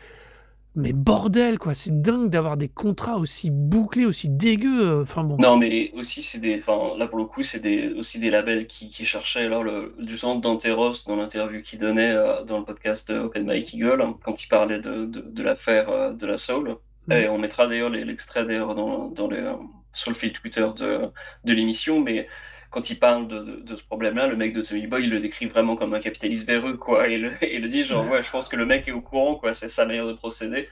Mais 0.75 0.91
bordel, 0.91 1.59
quoi, 1.59 1.75
c'est 1.75 2.01
dingue 2.01 2.31
d'avoir 2.31 2.57
des 2.57 2.67
contrats 2.67 3.17
aussi 3.17 3.51
bouclés, 3.51 4.07
aussi 4.07 4.27
dégueux. 4.27 4.81
euh, 4.89 5.01
Enfin 5.03 5.23
bon. 5.23 5.37
Non, 5.37 5.55
mais 5.55 5.91
aussi, 5.93 6.23
c'est 6.23 6.39
des. 6.39 6.55
Enfin, 6.55 6.97
là, 6.97 7.05
pour 7.07 7.19
le 7.19 7.25
coup, 7.25 7.43
c'est 7.43 7.59
des, 7.59 7.89
aussi 7.93 8.17
des 8.17 8.31
labels 8.31 8.65
qui, 8.65 8.87
qui 8.89 9.05
cherchaient. 9.05 9.45
Alors, 9.45 9.63
le, 9.63 9.93
justement, 9.99 10.33
Danteros, 10.35 10.93
dans 11.05 11.15
l'interview 11.15 11.61
qu'il 11.61 11.77
donnait 11.77 12.09
euh, 12.09 12.43
dans 12.43 12.57
le 12.57 12.65
podcast 12.65 13.11
euh, 13.11 13.25
Open 13.25 13.45
Mike 13.45 13.71
Eagle, 13.75 14.01
hein, 14.01 14.15
quand 14.23 14.43
il 14.43 14.47
parlait 14.47 14.79
de, 14.79 15.05
de, 15.05 15.43
l'affaire 15.43 16.15
de 16.15 16.25
la 16.25 16.37
Soul. 16.39 16.77
Et 17.11 17.27
on 17.29 17.37
mettra 17.37 17.67
d'ailleurs 17.67 17.89
l'extrait 17.89 18.45
d'ailleurs 18.45 18.73
dans, 18.75 19.07
dans 19.09 19.27
les, 19.27 19.37
euh, 19.37 19.53
sur 19.91 20.11
le 20.11 20.15
fil 20.15 20.31
Twitter 20.33 20.65
de, 20.75 21.11
de 21.43 21.53
l'émission, 21.53 21.99
mais 21.99 22.27
quand 22.69 22.89
il 22.89 22.97
parle 22.99 23.27
de, 23.27 23.39
de, 23.39 23.55
de 23.61 23.75
ce 23.75 23.83
problème-là, 23.83 24.27
le 24.27 24.35
mec 24.35 24.53
de 24.53 24.61
Tommy 24.61 24.87
Boy, 24.87 25.03
il 25.03 25.09
le 25.11 25.19
décrit 25.19 25.45
vraiment 25.45 25.75
comme 25.75 25.93
un 25.93 25.99
capitaliste 25.99 26.47
véreux, 26.47 26.77
quoi. 26.77 27.07
Il, 27.07 27.31
il 27.43 27.61
le 27.61 27.67
dit, 27.67 27.83
genre, 27.83 28.05
Ouais. 28.05 28.13
ouais, 28.13 28.23
je 28.23 28.31
pense 28.31 28.49
que 28.49 28.55
le 28.55 28.65
mec 28.65 28.87
est 28.87 28.91
au 28.91 29.01
courant, 29.01 29.35
quoi, 29.35 29.53
c'est 29.53 29.67
sa 29.67 29.85
manière 29.85 30.07
de 30.07 30.13
procéder. 30.13 30.67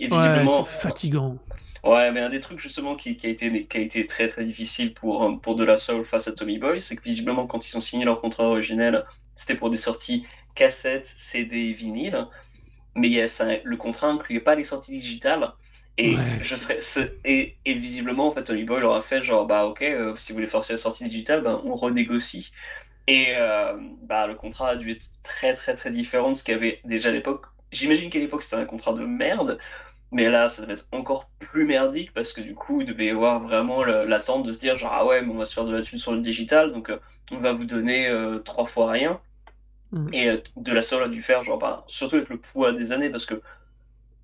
Et 0.00 0.08
visiblement. 0.08 0.64
c'est 0.64 0.72
fatigant. 0.88 1.38
Ouais, 1.84 2.10
mais 2.12 2.20
un 2.20 2.30
des 2.30 2.40
trucs 2.40 2.58
justement 2.60 2.96
qui, 2.96 3.16
qui 3.16 3.26
a 3.26 3.30
été, 3.30 3.66
qui 3.66 3.76
a 3.76 3.80
été 3.80 4.06
très 4.06 4.26
très 4.28 4.44
difficile 4.44 4.94
pour, 4.94 5.22
euh, 5.24 5.36
pour 5.36 5.54
De 5.54 5.64
La 5.64 5.76
Soul 5.78 6.02
face 6.04 6.26
à 6.28 6.32
Tommy 6.32 6.58
Boy, 6.58 6.80
c'est 6.80 6.96
que 6.96 7.02
visiblement 7.02 7.46
quand 7.46 7.68
ils 7.68 7.76
ont 7.76 7.80
signé 7.82 8.06
leur 8.06 8.20
contrat 8.22 8.44
originel, 8.44 9.04
c'était 9.34 9.54
pour 9.54 9.68
des 9.70 9.76
sorties 9.76 10.24
cassettes, 10.54 11.06
CD 11.14 11.56
et 11.68 11.72
vinyle, 11.72 12.26
mais 12.96 13.26
ça- 13.26 13.58
le 13.62 13.76
contrat 13.76 14.08
incluait 14.08 14.40
pas 14.40 14.54
les 14.54 14.64
sorties 14.64 14.92
digitales. 14.92 15.52
Et, 15.96 16.16
Ouais. 16.16 16.40
je 16.40 16.54
serais, 16.56 16.78
et, 17.24 17.56
et 17.64 17.74
visiblement, 17.74 18.26
en 18.28 18.32
fait, 18.32 18.42
Tommy 18.44 18.64
Boy 18.64 18.80
leur 18.80 18.94
a 18.94 19.02
fait 19.02 19.22
genre, 19.22 19.46
bah 19.46 19.64
ok, 19.66 19.82
euh, 19.82 20.14
si 20.16 20.32
vous 20.32 20.36
voulez 20.38 20.48
forcer 20.48 20.72
la 20.72 20.76
sortie 20.76 21.04
digitale, 21.04 21.42
ben, 21.42 21.60
on 21.64 21.76
renégocie. 21.76 22.50
Et 23.06 23.34
euh, 23.36 23.76
bah, 24.02 24.26
le 24.26 24.34
contrat 24.34 24.70
a 24.70 24.76
dû 24.76 24.90
être 24.92 25.06
très 25.22 25.54
très 25.54 25.74
très 25.74 25.90
différent 25.90 26.30
de 26.30 26.34
ce 26.36 26.44
qu'il 26.44 26.54
y 26.54 26.56
avait 26.56 26.80
déjà 26.84 27.10
à 27.10 27.12
l'époque. 27.12 27.46
J'imagine 27.72 28.10
qu'à 28.10 28.18
l'époque 28.18 28.42
c'était 28.42 28.56
un 28.56 28.64
contrat 28.66 28.94
de 28.94 29.04
merde, 29.04 29.58
mais 30.12 30.30
là 30.30 30.48
ça 30.48 30.62
devait 30.62 30.74
être 30.74 30.88
encore 30.92 31.30
plus 31.40 31.66
merdique 31.66 32.12
parce 32.14 32.32
que 32.32 32.40
du 32.42 32.54
coup 32.54 32.80
il 32.82 32.86
devait 32.86 33.06
y 33.06 33.10
avoir 33.10 33.40
vraiment 33.42 33.84
l'attente 33.84 34.44
de 34.46 34.52
se 34.52 34.60
dire 34.60 34.76
genre 34.76 34.92
ah 34.94 35.06
ouais 35.06 35.22
mais 35.22 35.32
on 35.32 35.38
va 35.38 35.44
se 35.46 35.54
faire 35.54 35.64
de 35.66 35.72
la 35.74 35.82
thune 35.82 35.98
sur 35.98 36.12
le 36.12 36.20
digital 36.20 36.72
donc 36.72 36.90
euh, 36.90 36.98
on 37.32 37.36
va 37.38 37.52
vous 37.52 37.64
donner 37.66 38.08
trois 38.44 38.66
fois 38.66 38.90
rien. 38.90 39.20
Mhm. 39.92 40.10
Et 40.12 40.42
de 40.56 40.72
la 40.72 40.82
Soul 40.82 41.02
a 41.02 41.08
dû 41.08 41.22
faire 41.22 41.42
genre 41.42 41.58
bah, 41.58 41.84
surtout 41.88 42.16
avec 42.16 42.28
le 42.28 42.38
poids 42.40 42.72
des 42.72 42.92
années 42.92 43.10
parce 43.10 43.26
que 43.26 43.42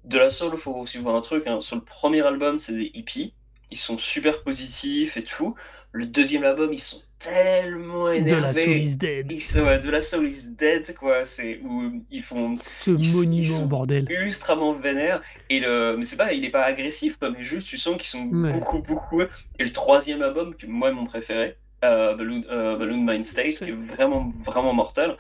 de 0.05 0.19
la 0.19 0.31
Soul 0.31 0.57
faut 0.57 0.75
aussi 0.75 0.99
voir 0.99 1.15
un 1.17 1.21
truc 1.21 1.47
hein, 1.47 1.61
sur 1.61 1.77
le 1.77 1.83
premier 1.83 2.23
album 2.23 2.59
c'est 2.59 2.73
des 2.75 2.91
hippies 2.95 3.35
ils 3.73 3.77
sont 3.77 3.99
super 3.99 4.43
positifs 4.43 5.17
et 5.17 5.23
tout. 5.23 5.55
Le 5.93 6.05
deuxième 6.07 6.43
album 6.45 6.73
ils 6.73 6.79
sont 6.81 7.01
tellement 7.21 8.05
De 8.07 8.11
la 8.11 8.17
énervés. 8.17 8.65
Soul 8.65 8.77
is 8.79 8.97
Dead. 8.97 9.31
Ils 9.31 9.41
sont, 9.43 9.61
ouais, 9.61 9.79
de 9.79 9.91
la 9.91 10.01
Soul 10.01 10.29
is 10.29 10.49
Dead, 10.49 10.95
quoi. 10.97 11.25
C'est 11.25 11.61
où 11.63 12.03
ils 12.11 12.23
font 12.23 12.55
Ce 12.61 12.91
ils- 12.91 12.99
ils 13.01 13.17
monument, 13.17 13.45
sont- 13.45 13.67
bordel. 13.67 14.07
ultrament 14.11 14.73
vénère. 14.81 15.21
Et 15.51 15.61
le, 15.61 15.95
mais 15.97 16.03
c'est 16.03 16.17
pas, 16.17 16.33
il 16.33 16.45
est 16.45 16.51
pas 16.51 16.65
agressif, 16.65 17.17
quoi, 17.19 17.31
mais 17.31 17.43
juste 17.43 17.67
tu 17.67 17.77
sens 17.79 17.97
qu'ils 17.97 18.07
sont 18.07 18.27
Ouais. 18.29 18.53
beaucoup, 18.53 18.81
beaucoup. 18.81 19.21
Et 19.23 19.65
le 19.65 19.71
troisième 19.73 20.23
album, 20.23 20.55
qui 20.55 20.67
moi 20.67 20.89
est 20.89 20.93
mon 20.93 21.05
préféré, 21.07 21.57
euh, 21.85 22.15
Balloon, 22.17 22.43
euh, 22.51 22.77
Balloon 22.77 23.05
Mind 23.05 23.25
State, 23.25 23.59
qui 23.63 23.71
est 23.71 23.73
vraiment, 23.95 24.31
vraiment 24.45 24.73
mortel, 24.73 25.17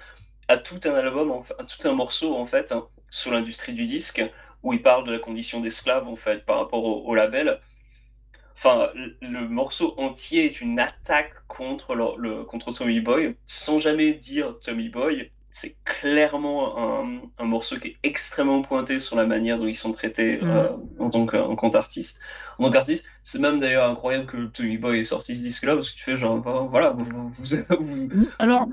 a 0.49 0.57
tout 0.57 0.81
un 0.87 0.95
album, 0.95 1.33
tout 1.79 1.89
un 1.89 1.93
morceau 1.93 2.35
en 2.35 2.45
fait 2.47 2.73
hein, 2.73 2.87
sur 3.11 3.31
l'industrie 3.31 3.73
du 3.75 3.85
disque 3.87 4.23
où 4.63 4.73
il 4.73 4.83
parle 4.83 5.07
de 5.07 5.13
la 5.13 5.19
condition 5.19 5.61
d'esclave 5.61 6.07
en 6.09 6.17
fait 6.17 6.45
par 6.45 6.59
rapport 6.59 6.85
au, 6.85 7.03
au 7.09 7.15
label. 7.15 7.59
Enfin, 8.57 8.91
le, 9.23 9.49
morceau 9.49 9.95
entier 9.97 10.45
est 10.45 10.61
une 10.61 10.79
attaque 10.79 11.33
contre 11.49 11.95
le, 11.95 12.05
le- 12.19 12.45
contre 12.45 12.73
Tommy 12.73 13.01
Boy, 13.01 13.35
sans 13.47 13.79
jamais 13.79 14.13
dire 14.13 14.59
Tommy 14.61 14.91
Boy. 14.91 15.31
C'est 15.53 15.77
clairement 15.85 16.79
un, 16.79 17.23
un 17.39 17.45
morceau 17.45 17.79
qui 17.79 17.89
est 17.89 17.97
extrêmement 18.05 18.61
pointé 18.63 18.99
sur 19.01 19.17
la 19.17 19.25
manière 19.27 19.59
dont 19.59 19.67
ils 19.67 19.75
sont 19.75 19.91
traités 19.91 20.39
Mhm. 20.43 20.51
euh, 20.51 20.69
en 20.99 21.09
tant 21.11 21.27
qu'artiste. 21.27 22.21
En 22.59 22.65
tant 22.67 22.71
qu'artiste, 22.73 23.07
c'est 23.23 23.41
même 23.41 23.59
d'ailleurs 23.59 23.89
incroyable 23.91 24.27
que 24.27 24.45
Tommy 24.47 24.77
Boy 24.77 25.01
ait 25.01 25.05
sorti 25.05 25.35
ce 25.35 25.43
disque-là 25.43 25.75
parce 25.75 25.91
que 25.91 25.97
tu 25.97 26.05
fais 26.05 26.17
genre, 26.19 26.37
bah, 26.39 26.67
voilà, 26.71 26.91
vous, 26.91 27.05
vous, 27.31 27.55
vous- 27.81 28.29
Alors, 28.39 28.69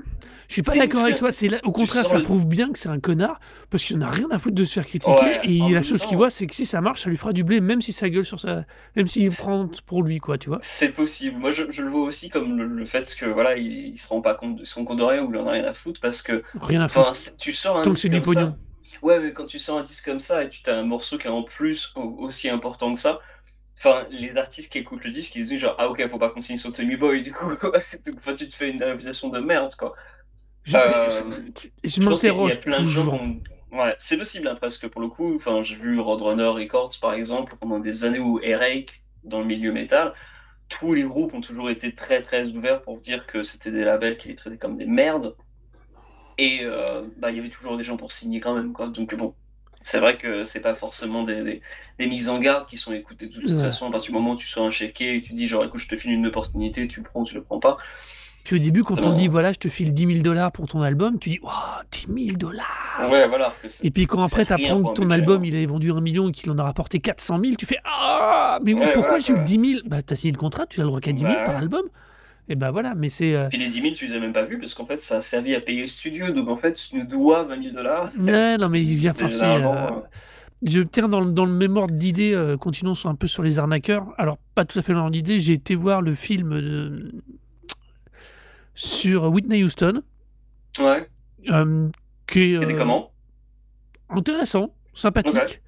je 0.48 0.54
suis 0.54 0.62
pas 0.62 0.74
d'accord 0.76 1.02
avec 1.02 1.16
toi. 1.16 1.30
C'est 1.32 1.48
là, 1.48 1.58
au 1.64 1.72
contraire, 1.72 2.06
ça 2.06 2.18
le- 2.18 2.22
prouve 2.24 2.46
bien 2.46 2.72
que 2.72 2.78
c'est 2.78 2.88
un 2.88 3.00
connard 3.00 3.38
parce 3.70 3.84
qu'il 3.84 3.96
en 3.98 4.02
a 4.02 4.08
rien 4.10 4.28
à 4.30 4.38
foutre 4.38 4.54
de 4.56 4.64
se 4.64 4.72
faire 4.74 4.86
critiquer. 4.86 5.24
Ouais, 5.24 5.40
et 5.44 5.62
en 5.62 5.68
la 5.70 5.82
chose 5.82 6.02
qu'il 6.04 6.16
voit, 6.16 6.30
c'est 6.30 6.46
que 6.46 6.54
si 6.54 6.66
ça 6.66 6.80
marche, 6.80 7.02
ça 7.02 7.10
lui 7.10 7.16
fera 7.16 7.32
du 7.32 7.44
blé, 7.44 7.60
même 7.60 7.82
si 7.82 7.92
ça 7.92 8.08
gueule 8.10 8.24
sur 8.24 8.40
sa, 8.40 8.64
même 8.96 9.06
s'il 9.06 9.30
prend 9.34 9.68
pour 9.86 10.02
lui, 10.02 10.18
quoi, 10.18 10.38
tu 10.38 10.48
vois. 10.48 10.58
C'est 10.60 10.92
possible. 10.92 11.38
Moi, 11.38 11.52
je, 11.52 11.70
je 11.70 11.82
le 11.82 11.90
vois 11.90 12.02
aussi 12.02 12.30
comme 12.30 12.56
le, 12.56 12.64
le 12.66 12.84
fait 12.84 13.14
que 13.14 13.26
voilà, 13.26 13.56
il, 13.56 13.70
il 13.88 13.98
se 13.98 14.08
rend 14.08 14.20
pas 14.20 14.34
compte, 14.34 14.64
se 14.64 14.74
rend 14.74 14.84
compte 14.84 14.98
de 14.98 15.04
rien 15.04 15.22
ou 15.22 15.32
il 15.32 15.38
en 15.38 15.46
a 15.46 15.52
rien 15.52 15.64
à 15.64 15.72
foutre 15.72 16.00
parce 16.00 16.20
que, 16.22 16.42
Rien 16.60 16.80
à 16.80 16.88
foutre. 16.88 17.12
tu 17.38 17.52
sors 17.52 17.76
un 17.78 17.82
Tant 17.82 17.92
que 17.92 17.98
c'est 17.98 18.08
du 18.08 18.24
ça. 18.24 18.56
Ouais, 19.02 19.20
mais 19.20 19.32
quand 19.32 19.46
tu 19.46 19.58
sors 19.58 19.78
un 19.78 19.82
disque 19.82 20.04
comme 20.06 20.18
ça 20.18 20.44
et 20.44 20.48
tu 20.48 20.68
as 20.68 20.76
un 20.76 20.82
morceau 20.82 21.18
qui 21.18 21.26
est 21.26 21.30
en 21.30 21.42
plus 21.42 21.92
au- 21.94 22.16
aussi 22.24 22.48
important 22.48 22.92
que 22.94 22.98
ça, 22.98 23.20
enfin, 23.78 24.06
les 24.10 24.36
artistes 24.36 24.72
qui 24.72 24.78
écoutent 24.78 25.04
le 25.04 25.10
disque, 25.10 25.36
ils 25.36 25.44
se 25.44 25.50
disent 25.50 25.60
genre, 25.60 25.76
ah 25.78 25.88
ok, 25.88 26.06
faut 26.08 26.18
pas 26.18 26.30
qu'on 26.30 26.40
signe 26.40 26.56
sur 26.56 26.72
Tommy 26.72 26.96
Boy, 26.96 27.22
du 27.22 27.32
coup, 27.32 27.46
enfin, 28.18 28.34
tu 28.34 28.48
te 28.48 28.54
fais 28.54 28.70
une 28.70 28.82
réputation 28.82 29.28
de 29.28 29.40
merde, 29.40 29.74
quoi. 29.76 29.94
Je, 30.64 30.76
Euh, 30.76 31.08
je- 31.30 31.68
je 31.84 32.00
Je 32.00 32.08
m'interroge 32.08 32.60
toujours. 32.60 33.18
Ouais, 33.72 33.94
c'est 33.98 34.16
possible 34.16 34.48
hein, 34.48 34.54
presque 34.54 34.88
pour 34.88 35.00
le 35.00 35.08
coup. 35.08 35.34
Enfin, 35.36 35.62
j'ai 35.62 35.74
vu 35.74 35.98
Roadrunner 36.00 36.48
Records 36.48 36.98
par 37.00 37.12
exemple 37.12 37.56
pendant 37.60 37.78
des 37.78 38.04
années 38.04 38.18
où 38.18 38.40
Eric 38.42 39.02
dans 39.24 39.40
le 39.40 39.46
milieu 39.46 39.72
métal, 39.72 40.14
tous 40.68 40.94
les 40.94 41.02
groupes 41.04 41.34
ont 41.34 41.40
toujours 41.42 41.70
été 41.70 41.94
très 41.94 42.22
très 42.22 42.46
ouverts 42.48 42.82
pour 42.82 42.98
dire 43.00 43.26
que 43.26 43.42
c'était 43.42 43.72
des 43.72 43.84
labels 43.84 44.16
qui 44.16 44.28
les 44.28 44.36
traitaient 44.36 44.58
comme 44.58 44.76
des 44.76 44.86
merdes. 44.86 45.36
Et 46.38 46.60
euh, 46.62 47.02
bah, 47.16 47.30
il 47.30 47.36
y 47.36 47.40
avait 47.40 47.48
toujours 47.48 47.76
des 47.76 47.84
gens 47.84 47.96
pour 47.96 48.12
signer 48.12 48.40
quand 48.40 48.54
même 48.54 48.72
quoi. 48.72 48.88
Donc 48.88 49.14
bon, 49.14 49.34
c'est 49.80 49.98
vrai 49.98 50.16
que 50.16 50.44
c'est 50.44 50.60
pas 50.60 50.74
forcément 50.74 51.22
des, 51.24 51.42
des, 51.42 51.62
des 51.98 52.06
mises 52.06 52.28
en 52.28 52.38
garde 52.38 52.66
qui 52.66 52.76
sont 52.76 52.92
écoutées 52.92 53.26
de 53.26 53.40
toute 53.40 53.48
Ouais. 53.48 53.56
façon. 53.56 53.88
À 53.88 53.90
partir 53.90 54.12
du 54.12 54.18
moment 54.18 54.32
où 54.32 54.36
tu 54.36 54.46
sors 54.46 54.64
un 54.66 54.70
chéquier 54.70 55.16
et 55.16 55.22
tu 55.22 55.32
dis 55.32 55.46
genre 55.46 55.64
écoute 55.64 55.80
je 55.80 55.88
te 55.88 55.96
file 55.96 56.12
une 56.12 56.26
opportunité, 56.26 56.86
tu 56.88 57.00
le 57.00 57.04
prends 57.06 57.24
tu 57.24 57.34
le 57.34 57.42
prends 57.42 57.58
pas. 57.58 57.76
Puis 58.48 58.56
au 58.56 58.60
début, 58.60 58.82
quand 58.82 58.98
on 59.04 59.12
te 59.12 59.16
dit 59.18 59.28
voilà, 59.28 59.52
je 59.52 59.58
te 59.58 59.68
file 59.68 59.92
10 59.92 60.06
000 60.06 60.18
dollars 60.22 60.52
pour 60.52 60.66
ton 60.66 60.80
album, 60.80 61.18
tu 61.18 61.28
dis 61.28 61.38
waouh, 61.42 61.52
10 61.92 62.28
000 62.28 62.36
dollars. 62.38 63.06
Ouais 63.10 63.28
voilà. 63.28 63.52
Et 63.84 63.90
puis 63.90 64.06
quand 64.06 64.22
après 64.24 64.46
t'apprends 64.46 64.82
que 64.84 64.94
ton 64.94 65.02
budget, 65.02 65.14
album 65.16 65.42
hein. 65.42 65.46
il 65.48 65.54
avait 65.54 65.66
vendu 65.66 65.90
un 65.92 66.00
million 66.00 66.30
et 66.30 66.32
qu'il 66.32 66.50
en 66.50 66.58
a 66.58 66.62
rapporté 66.62 66.98
400 66.98 67.40
000, 67.42 67.54
tu 67.58 67.66
fais 67.66 67.76
ah 67.84 68.58
mais 68.64 68.72
Ouais, 68.72 68.86
pourquoi 68.94 69.18
voilà, 69.18 69.18
j'ai 69.18 69.32
eu 69.34 69.36
quoi. 69.36 69.44
10 69.44 69.70
000 69.72 69.80
Bah 69.84 70.00
t'as 70.00 70.16
signé 70.16 70.32
le 70.32 70.38
contrat, 70.38 70.64
tu 70.64 70.80
as 70.80 70.84
le 70.84 70.88
droit 70.88 71.00
qu'à 71.00 71.12
10 71.12 71.20
000 71.20 71.30
Bah 71.34 71.44
par 71.44 71.56
album. 71.58 71.82
Et 72.48 72.54
bah 72.54 72.70
voilà, 72.70 72.94
mais 72.94 73.10
c'est 73.10 73.34
euh, 73.34 73.48
Puis 73.50 73.58
les 73.58 73.66
10 73.68 73.82
000, 73.82 73.92
tu 73.94 74.06
les 74.06 74.14
as 74.14 74.18
même 74.18 74.32
pas 74.32 74.44
vus 74.44 74.58
parce 74.58 74.72
qu'en 74.74 74.86
fait, 74.86 74.96
ça 74.96 75.16
a 75.16 75.20
servi 75.20 75.54
à 75.54 75.60
payer 75.60 75.82
le 75.82 75.86
studio. 75.86 76.30
Donc 76.30 76.48
en 76.48 76.56
fait, 76.56 76.72
tu 76.72 76.96
nous 76.96 77.04
dois 77.04 77.42
20 77.44 77.62
000 77.62 77.74
dollars. 77.76 78.10
ouais, 78.18 78.56
non 78.56 78.70
mais 78.70 78.82
il 78.82 78.94
vient 78.96 79.12
forcer. 79.12 79.40
généralement, 79.40 79.74
euh, 79.98 80.00
Je 80.62 80.80
tiens 80.80 81.08
dans, 81.08 81.20
le- 81.20 81.32
dans 81.32 81.44
le 81.44 81.52
même 81.52 81.76
ordre 81.76 81.92
d'idée, 81.94 82.32
euh, 82.32 82.56
continuons 82.56 82.94
un 83.04 83.14
peu 83.14 83.26
sur 83.26 83.42
les 83.42 83.58
arnaqueurs. 83.58 84.06
Alors, 84.16 84.38
pas 84.54 84.64
tout 84.64 84.78
à 84.78 84.82
fait 84.82 84.92
dans 84.94 85.00
l'ordre 85.00 85.12
d'idée, 85.12 85.38
j'ai 85.38 85.52
été 85.52 85.74
voir 85.74 86.00
le 86.00 86.14
film 86.14 86.58
de... 86.58 87.12
sur 88.78 89.24
Whitney 89.24 89.64
Houston, 89.64 90.02
Ouais. 90.78 91.10
euh, 91.50 91.88
qui 92.28 92.54
est 92.54 92.60
C'était 92.60 92.74
euh, 92.74 92.78
comment? 92.78 93.12
Intéressant, 94.08 94.72
sympathique, 94.92 95.60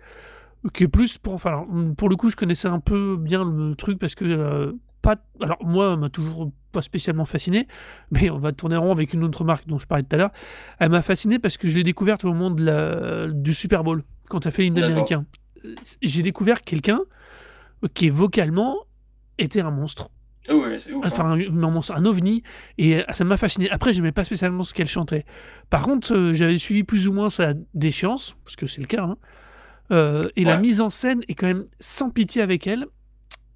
qui 0.73 0.85
est 0.85 0.89
plus 0.89 1.19
pour... 1.19 1.35
Enfin, 1.35 1.51
alors, 1.51 1.67
pour 1.97 2.09
le 2.09 2.15
coup, 2.15 2.31
je 2.31 2.37
connaissais 2.37 2.69
un 2.69 2.79
peu 2.79 3.17
bien 3.19 3.45
le 3.45 3.75
truc 3.75 3.99
parce 3.99 4.15
que... 4.15 4.25
euh, 4.25 4.73
pas, 5.03 5.17
alors 5.41 5.59
moi, 5.65 5.93
elle 5.95 5.99
m'a 5.99 6.09
toujours 6.11 6.53
pas 6.71 6.83
spécialement 6.83 7.25
fasciné, 7.25 7.67
mais 8.13 8.31
on 8.31 8.39
va 8.39 8.53
tourner 8.53 8.77
rond 8.77 8.93
avec 8.93 9.13
une 9.13 9.25
autre 9.25 9.43
marque 9.45 9.67
dont 9.67 9.79
je 9.79 9.87
parlais 9.87 10.05
tout 10.05 10.15
à 10.15 10.19
l'heure. 10.19 10.31
Elle 10.79 10.91
m'a 10.91 11.03
fasciné 11.03 11.39
parce 11.41 11.57
que 11.57 11.69
je 11.69 11.79
l'ai 11.79 11.83
découverte 11.85 12.25
au 12.25 12.29
moment 12.33 12.51
de 12.51 12.63
la, 12.63 13.27
du 13.29 13.55
Super 13.55 13.83
Bowl, 13.83 14.05
quand 14.29 14.47
elle 14.47 14.53
fait 14.53 14.63
l'hymne 14.63 14.85
américain. 14.85 15.25
J'ai 16.01 16.23
découvert 16.23 16.61
quelqu'un 16.63 17.01
qui 17.95 18.09
vocalement 18.11 18.77
était 19.39 19.63
un 19.63 19.71
monstre, 19.71 20.11
Ah 20.51 20.57
ouais, 20.57 20.77
ouf. 20.77 20.89
hein. 20.89 21.01
enfin 21.05 21.95
un, 21.95 22.05
ovni, 22.05 22.43
et 22.77 22.97
euh, 22.97 23.03
ça 23.13 23.25
m'a 23.25 23.37
fasciné. 23.37 23.71
Après, 23.71 23.93
j'aimais 23.95 24.13
pas 24.13 24.25
spécialement 24.25 24.63
ce 24.63 24.75
qu'elle 24.75 24.89
chantait. 24.89 25.25
Par 25.71 25.83
contre, 25.83 26.15
euh, 26.15 26.35
j'avais 26.35 26.59
suivi 26.59 26.85
plus 26.85 27.09
ou 27.09 27.13
moins 27.13 27.31
sa 27.31 27.55
déchéance, 27.75 28.37
parce 28.45 28.57
que 28.57 28.67
c'est 28.67 28.81
le 28.81 28.87
cas, 28.87 29.05
hein. 29.05 29.17
Euh, 29.93 30.29
et 30.37 30.45
la 30.45 30.57
mise 30.57 30.81
en 30.81 30.89
scène 30.89 31.21
est 31.27 31.35
quand 31.35 31.49
même 31.49 31.65
sans 31.81 32.11
pitié 32.11 32.43
avec 32.43 32.67
elle. 32.69 32.87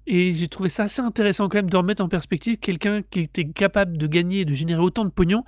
Et 0.05 0.33
j'ai 0.33 0.49
trouvé 0.49 0.67
ça 0.69 0.83
assez 0.83 1.01
intéressant 1.01 1.47
quand 1.47 1.57
même 1.57 1.69
de 1.69 1.77
remettre 1.77 2.03
en 2.03 2.09
perspective 2.09 2.57
quelqu'un 2.57 3.01
qui 3.01 3.21
était 3.21 3.45
capable 3.45 3.97
de 3.97 4.05
gagner 4.05 4.41
et 4.41 4.45
de 4.45 4.53
générer 4.53 4.81
autant 4.81 5.05
de 5.05 5.09
pognon 5.09 5.43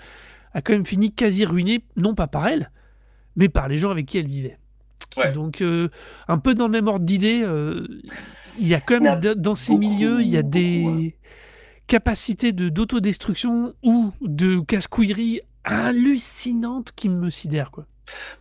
a 0.54 0.62
quand 0.62 0.74
même 0.74 0.86
fini 0.86 1.14
quasi 1.14 1.46
ruiné, 1.46 1.84
non 1.98 2.16
pas 2.16 2.28
par 2.28 2.48
elle, 2.48 2.72
mais 3.36 3.50
par 3.50 3.68
les 3.68 3.78
gens 3.78 3.92
avec 3.92 4.06
qui 4.06 4.18
elle 4.18 4.28
vivait. 4.28 4.58
Ouais. 5.18 5.32
Donc 5.32 5.62
euh, 5.62 5.90
un 6.28 6.38
peu 6.38 6.56
dans 6.56 6.66
le 6.66 6.72
même 6.72 6.88
ordre 6.88 7.06
d'idée, 7.06 7.42
euh, 7.44 7.86
il 8.60 8.68
y 8.68 8.74
a 8.74 8.82
quand 8.82 9.00
même 9.00 9.20
dans 9.20 9.56
ces 9.56 9.76
milieux, 9.76 10.22
il 10.22 10.28
y 10.30 10.38
a 10.38 10.44
des 10.44 10.84
ouais. 10.84 11.16
capacités 11.88 12.52
de 12.52 12.70
d'autodestruction 12.70 13.74
ou 13.84 14.12
de 14.22 14.60
casse-couillerie 14.60 15.42
hallucinantes 15.64 16.92
qui 16.96 17.10
me 17.10 17.30
sidèrent 17.30 17.72
quoi. 17.72 17.86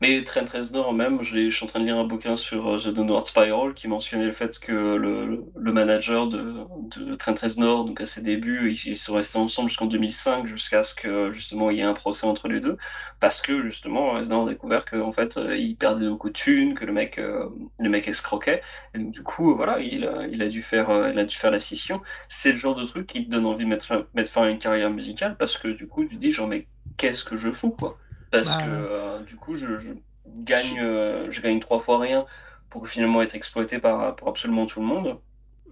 Mais 0.00 0.22
Trent 0.24 0.44
Reznor, 0.52 0.92
même, 0.92 1.22
je, 1.22 1.50
suis 1.50 1.64
en 1.64 1.68
train 1.68 1.80
de 1.80 1.84
lire 1.84 1.96
un 1.96 2.04
bouquin 2.04 2.36
sur 2.36 2.74
euh, 2.74 2.78
The 2.78 2.88
Downward 2.88 3.26
Spiral 3.26 3.74
qui 3.74 3.88
mentionnait 3.88 4.26
le 4.26 4.32
fait 4.32 4.58
que 4.58 4.72
le, 4.72 5.44
le 5.54 5.72
manager 5.72 6.26
de, 6.26 6.54
de 6.96 7.14
Trent 7.14 7.34
Reznor, 7.40 7.84
donc 7.84 8.00
à 8.00 8.06
ses 8.06 8.22
débuts, 8.22 8.72
ils, 8.72 8.96
sont 8.96 9.14
restés 9.14 9.38
ensemble 9.38 9.68
jusqu'en 9.68 9.86
2005, 9.86 10.46
jusqu'à 10.46 10.82
ce 10.82 10.94
que 10.94 11.30
justement 11.30 11.70
il 11.70 11.78
y 11.78 11.80
ait 11.80 11.84
un 11.84 11.94
procès 11.94 12.26
entre 12.26 12.48
les 12.48 12.60
deux, 12.60 12.76
parce 13.20 13.40
que 13.40 13.62
justement 13.62 14.12
Reznor 14.12 14.46
a 14.46 14.50
découvert 14.50 14.84
qu'en 14.84 15.12
fait 15.12 15.36
euh, 15.36 15.56
il 15.56 15.76
perdait 15.76 16.08
beaucoup 16.08 16.28
de 16.28 16.34
thunes, 16.34 16.74
que 16.74 16.84
le 16.84 16.92
mec, 16.92 17.18
euh, 17.18 17.48
le 17.78 17.90
mec 17.90 18.08
escroquait, 18.08 18.62
et 18.94 18.98
donc 18.98 19.10
du 19.12 19.22
coup 19.22 19.54
voilà, 19.56 19.80
il 19.80 20.04
a, 20.06 20.26
il 20.26 20.42
a 20.42 20.48
dû 20.48 20.62
faire, 20.62 20.90
il 21.12 21.18
a 21.18 21.24
dû 21.24 21.36
faire 21.36 21.50
la 21.50 21.58
scission. 21.58 22.00
C'est 22.28 22.52
le 22.52 22.58
genre 22.58 22.74
de 22.74 22.84
truc 22.84 23.06
qui 23.06 23.24
te 23.24 23.30
donne 23.30 23.46
envie 23.46 23.64
de 23.64 23.70
mettre, 23.70 24.08
mettre 24.14 24.30
fin 24.30 24.44
à 24.44 24.50
une 24.50 24.58
carrière 24.58 24.90
musicale, 24.90 25.36
parce 25.38 25.56
que 25.56 25.68
du 25.68 25.86
coup 25.86 26.04
tu 26.04 26.16
te 26.16 26.20
dis 26.20 26.32
genre 26.32 26.48
mais 26.48 26.66
qu'est-ce 26.96 27.24
que 27.24 27.36
je 27.36 27.50
fous 27.50 27.70
quoi? 27.70 27.98
Parce 28.30 28.56
Bah, 28.56 28.58
que 28.58 28.68
euh, 28.68 29.22
du 29.24 29.36
coup 29.36 29.54
je, 29.54 29.78
je 29.78 29.92
gagne 30.26 30.78
euh, 30.80 31.30
je 31.30 31.40
gagne 31.40 31.60
trois 31.60 31.80
fois 31.80 31.98
rien 32.00 32.26
pour 32.70 32.88
finalement 32.88 33.22
être 33.22 33.34
exploité 33.34 33.78
par, 33.80 34.16
par 34.16 34.28
absolument 34.28 34.66
tout 34.66 34.80
le 34.80 34.86
monde 34.86 35.18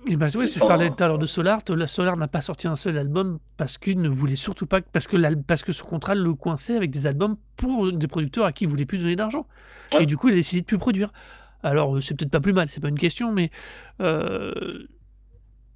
Et 0.07 0.17
ben 0.17 0.29
ouais, 0.37 0.47
je 0.47 0.61
parlais 0.63 0.91
tout 0.91 1.03
à 1.03 1.09
l'heure 1.09 1.19
de 1.19 1.25
Solar, 1.25 1.61
la 1.69 1.87
Solar 1.87 2.19
n'a 2.19 2.29
pas 2.29 2.43
sorti 2.43 2.67
un 2.69 2.77
seul 2.77 2.99
album 2.99 3.39
parce 3.57 3.79
qu'il 3.79 4.03
ne 4.03 4.09
voulait 4.11 4.37
surtout 4.37 4.67
pas 4.67 4.83
parce 4.83 5.07
que 5.07 5.17
parce 5.45 5.63
que 5.65 5.73
son 5.73 5.87
contrat 5.87 6.15
le 6.15 6.35
coinçait 6.35 6.77
avec 6.77 6.91
des 6.91 7.07
albums 7.07 7.37
pour 7.57 7.91
des 7.91 8.07
producteurs 8.07 8.45
à 8.45 8.53
qui 8.53 8.65
il 8.65 8.67
voulait 8.69 8.85
plus 8.85 8.99
donner 8.99 9.17
d'argent. 9.17 9.47
Ouais. 9.93 10.03
Et 10.03 10.07
du 10.07 10.19
coup, 10.19 10.29
il 10.29 10.33
a 10.33 10.37
décidé 10.37 10.61
de 10.61 10.67
plus 10.67 10.77
produire. 10.79 11.11
Alors, 11.63 11.97
euh, 11.97 12.01
c'est 12.01 12.15
peut-être 12.19 12.31
pas 12.31 12.41
plus 12.41 12.53
mal, 12.53 12.69
c'est 12.69 12.81
pas 12.83 12.89
une 12.89 12.99
question, 12.99 13.33
mais 13.33 13.51
euh, 14.01 14.87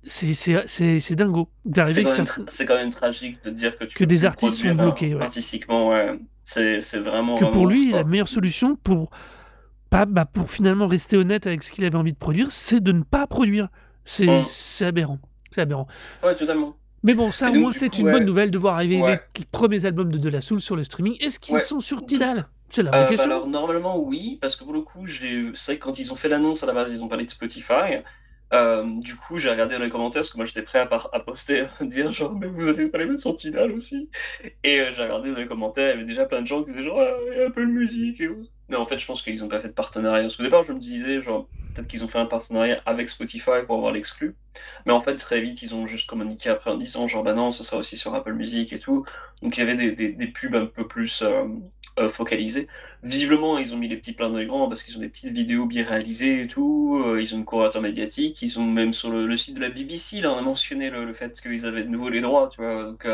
c'est 0.05 1.15
dingo 1.15 1.49
d'arriver 1.65 2.05
c'est 2.07 2.23
quand, 2.25 2.45
c'est 2.49 2.67
quand 2.67 2.75
même 2.77 2.91
tragique 2.91 3.43
de 3.45 3.51
dire 3.51 3.77
que 3.79 3.85
tu 3.85 3.97
Que 3.99 4.05
des 4.05 4.25
artistes 4.25 4.59
sont 4.63 4.75
bloqués, 4.75 5.13
euh, 5.13 5.17
ouais. 5.19 5.23
artistiquement 5.25 5.89
ouais 5.91 6.19
c'est 6.43 6.79
vraiment 6.99 7.37
que 7.37 7.45
pour 7.45 7.67
lui, 7.67 7.91
fort. 7.91 7.99
la 8.01 8.05
meilleure 8.05 8.29
solution 8.29 8.77
pour 8.77 9.11
pas, 9.91 10.05
bah, 10.07 10.25
pour 10.25 10.51
finalement 10.51 10.87
rester 10.87 11.17
honnête 11.17 11.47
avec 11.47 11.63
ce 11.63 11.73
qu'il 11.73 11.85
avait 11.85 11.97
envie 11.97 12.13
de 12.13 12.19
produire, 12.19 12.53
c'est 12.53 12.81
de 12.81 12.93
ne 12.93 13.03
pas 13.03 13.27
produire. 13.27 13.69
C'est 14.05 14.27
Mm. 14.27 14.85
aberrant. 14.85 15.19
C'est 15.51 15.61
aberrant. 15.63 15.87
Ouais, 16.23 16.35
totalement. 16.35 16.77
Mais 17.03 17.15
bon, 17.15 17.33
ça 17.33 17.51
au 17.51 17.55
moins 17.55 17.73
c'est 17.73 17.99
une 17.99 18.07
ouais. 18.07 18.13
bonne 18.13 18.25
nouvelle 18.25 18.51
de 18.51 18.59
voir 18.59 18.75
arriver 18.75 19.01
Ouais. 19.01 19.21
les 19.39 19.45
premiers 19.51 19.85
albums 19.87 20.11
de 20.11 20.19
De 20.19 20.29
La 20.31 20.41
Soul 20.41 20.61
sur 20.61 20.75
le 20.77 20.85
streaming. 20.85 21.17
Est-ce 21.21 21.39
qu'ils 21.39 21.55
Ouais. 21.55 21.61
sont 21.61 21.81
sur 21.81 22.05
Tidal? 22.07 22.47
C'est 22.71 22.83
la 22.83 22.91
vraie 22.91 22.99
Euh, 23.01 23.03
bah 23.05 23.09
question. 23.11 23.31
alors 23.31 23.47
normalement 23.47 23.99
oui, 23.99 24.39
parce 24.43 24.57
que 24.57 24.65
pour 24.65 24.73
le 24.75 24.81
coup, 24.83 25.07
c'est 25.07 25.27
vrai 25.67 25.79
que 25.79 25.85
quand 25.85 25.99
ils 25.99 26.11
ont 26.13 26.17
fait 26.17 26.29
l'annonce 26.29 26.63
à 26.63 26.67
la 26.67 26.73
base, 26.75 26.95
ils 26.95 27.03
ont 27.03 27.09
parlé 27.09 27.25
de 27.25 27.31
Spotify. 27.31 28.03
Euh, 28.55 28.85
du 28.97 29.15
coup, 29.17 29.39
j'ai 29.39 29.51
regardé 29.51 29.77
dans 29.77 29.83
les 29.83 29.91
commentaires 29.91 30.21
parce 30.23 30.31
que 30.31 30.37
moi 30.37 30.47
j'étais 30.47 30.63
prêt 30.63 30.79
à, 30.79 31.21
poster, 31.21 31.67
à 31.81 31.85
dire 31.85 32.11
genre 32.11 32.35
mais 32.35 32.47
vous 32.47 32.69
allez 32.69 32.89
pas 32.89 32.99
les 32.99 33.07
mettre 33.07 33.21
sur 33.21 33.35
Tidal 33.35 33.73
aussi. 33.73 34.09
Et 34.65 34.81
euh, 34.81 34.91
j'ai 34.93 35.03
regardé 35.03 35.33
dans 35.33 35.39
les 35.39 35.47
commentaires, 35.47 35.89
il 35.89 35.91
y 35.91 36.03
avait 36.03 36.05
déjà 36.05 36.25
plein 36.27 36.43
de 36.43 36.47
gens 36.47 36.63
qui 36.63 36.73
disaient 36.73 36.85
genre 36.85 37.01
Ah, 37.01 37.17
il 37.33 37.39
y 37.39 37.43
a 37.43 37.47
un 37.47 37.51
peu 37.51 37.67
de 37.67 37.71
musique 37.71 38.21
et 38.21 38.29
autres. 38.29 38.51
Mais 38.69 38.77
en 38.77 38.85
fait, 38.85 38.99
je 38.99 39.07
pense 39.07 39.23
qu'ils 39.23 39.43
ont 39.45 39.49
pas 39.49 39.61
fait 39.61 39.69
de 39.69 39.73
partenariat. 39.73 40.23
Parce 40.23 40.37
qu'au 40.37 40.43
départ, 40.43 40.63
je 40.63 40.73
me 40.73 40.79
disais 40.79 41.21
genre 41.21 41.49
peut-être 41.75 41.89
qu'ils 41.89 42.05
ont 42.05 42.09
fait 42.09 42.19
un 42.19 42.27
partenariat 42.27 42.81
avec 42.87 43.09
Spotify 43.09 43.63
pour 43.67 43.77
avoir 43.77 43.93
l'exclu. 43.93 44.37
Mais 44.87 44.93
en 44.93 45.01
fait, 45.01 45.15
très 45.15 45.41
vite, 45.41 45.63
ils 45.63 45.75
ont 45.75 45.87
juste 45.87 46.09
communiqué 46.09 46.51
après 46.51 46.71
en 46.71 46.77
disant 46.77 47.07
genre 47.07 47.23
bah 47.23 47.35
non, 47.35 47.51
ce 47.51 47.65
sera 47.65 47.79
aussi 47.79 47.97
sur 47.97 48.15
Apple 48.15 48.35
Music 48.35 48.73
et 48.73 48.79
tout. 48.79 49.05
Donc 49.43 49.57
il 49.57 49.61
y 49.61 49.63
avait 49.63 49.75
des, 49.93 50.13
des, 50.13 50.27
pubs 50.27 50.55
un 50.55 50.67
peu 50.67 50.87
plus 50.87 51.23
euh, 51.23 51.45
euh, 51.99 52.09
focalisées. 52.09 52.69
Visiblement, 53.03 53.59
ils 53.59 53.75
ont 53.75 53.79
mis 53.79 53.89
les 53.89 53.97
petits 53.97 54.13
pleins 54.13 54.29
dans 54.31 54.37
les 54.39 54.47
grands 54.47 54.69
parce 54.69 54.83
qu'ils 54.83 54.97
ont 54.97 55.01
des 55.01 55.09
petites 55.09 55.33
vidéos 55.33 55.67
bien 55.67 55.85
réalisées 55.85 56.43
et 56.43 56.47
tout. 56.47 57.01
euh, 57.05 57.21
ils 57.23 57.35
ont 57.35 57.39
une 57.39 57.47
curateur 57.47 57.81
médiatique. 57.81 58.43
Ils 58.43 58.59
ont 58.59 58.67
même 58.67 58.93
sur 58.93 59.11
le, 59.11 59.37
site 59.37 59.55
de 59.57 59.61
la 59.61 59.71
BBC, 59.71 60.21
là, 60.21 60.33
on 60.33 60.39
a 60.39 60.43
mentionné 60.43 60.91
le, 60.91 61.13
fait 61.13 61.41
qu'ils 61.41 61.65
avaient 61.67 61.85
de 61.85 61.89
nouveau 61.89 62.09
les 62.11 62.21
droits, 62.21 62.49
tu 62.49 62.61
vois. 62.61 62.85
Donc, 62.85 63.07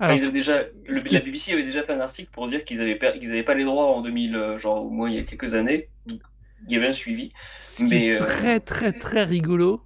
enfin, 0.00 0.12
Alors, 0.12 0.16
ils 0.16 0.22
avaient 0.24 0.32
déjà, 0.32 0.62
le- 0.86 1.00
qui- 1.00 1.14
la 1.14 1.20
BBC 1.20 1.52
avait 1.52 1.62
déjà 1.64 1.82
fait 1.82 1.92
un 1.92 2.00
article 2.00 2.30
pour 2.30 2.48
dire 2.48 2.64
qu'ils 2.64 2.80
avaient, 2.80 2.96
per- 2.96 3.18
qu'ils 3.18 3.30
avaient 3.30 3.42
pas 3.42 3.54
les 3.54 3.64
droits 3.64 3.86
en 3.86 4.02
2000, 4.02 4.36
euh, 4.36 4.58
genre 4.58 4.84
au 4.84 4.90
moins 4.90 5.08
il 5.10 5.16
y 5.16 5.18
a 5.18 5.22
quelques 5.24 5.54
années. 5.54 5.88
Il 6.06 6.72
y 6.72 6.76
avait 6.76 6.88
un 6.88 6.92
suivi. 6.92 7.32
Ce 7.60 7.84
qui 7.84 7.84
Mais, 7.84 8.06
est 8.06 8.20
euh, 8.20 8.24
très 8.24 8.60
très 8.60 8.92
très 8.92 9.24
rigolo, 9.24 9.82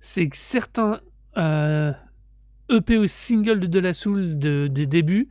c'est 0.00 0.28
que 0.28 0.36
certains 0.36 1.00
euh, 1.36 1.92
EP 2.70 3.08
singles 3.08 3.60
de 3.60 3.66
De 3.66 3.78
La 3.80 3.94
Soul 3.94 4.38
de, 4.38 4.68
des 4.68 4.86
débuts 4.86 5.28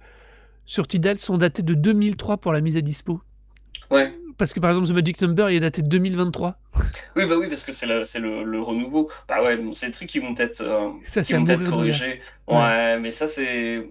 sur 0.66 0.88
Tidal 0.88 1.18
sont 1.18 1.38
datés 1.38 1.64
de 1.64 1.74
2003 1.76 2.38
pour 2.38 2.54
la 2.54 2.62
mise 2.62 2.78
à 2.78 2.82
dispo. 2.82 3.22
Ouais. 3.90 4.14
Parce 4.38 4.54
que 4.54 4.60
par 4.60 4.70
exemple, 4.72 4.88
The 4.88 4.92
Magic 4.92 5.22
Number, 5.22 5.50
il 5.50 5.58
est 5.58 5.60
daté 5.60 5.82
de 5.82 5.88
2023. 5.88 6.58
Oui, 7.16 7.26
bah 7.26 7.36
oui, 7.40 7.48
parce 7.50 7.64
que 7.64 7.72
c'est 7.72 7.88
le, 7.88 8.04
c'est 8.04 8.20
le, 8.20 8.44
le 8.44 8.62
renouveau. 8.62 9.10
Bah 9.28 9.42
ouais, 9.44 9.58
bon, 9.58 9.72
c'est 9.72 9.88
des 9.88 9.92
trucs 9.94 10.10
qui 10.10 10.20
vont 10.20 10.36
être, 10.38 10.62
euh, 10.62 10.90
Ça, 11.04 11.22
qui 11.22 11.28
c'est 11.28 11.36
un 11.36 11.40
vont 11.40 11.46
être 11.46 11.60
mauvais 11.62 11.72
corrigés. 11.72 12.22
Ouais. 12.48 12.56
Ouais, 12.56 13.00
mais 13.00 13.10
ça, 13.10 13.28
c'est. 13.28 13.90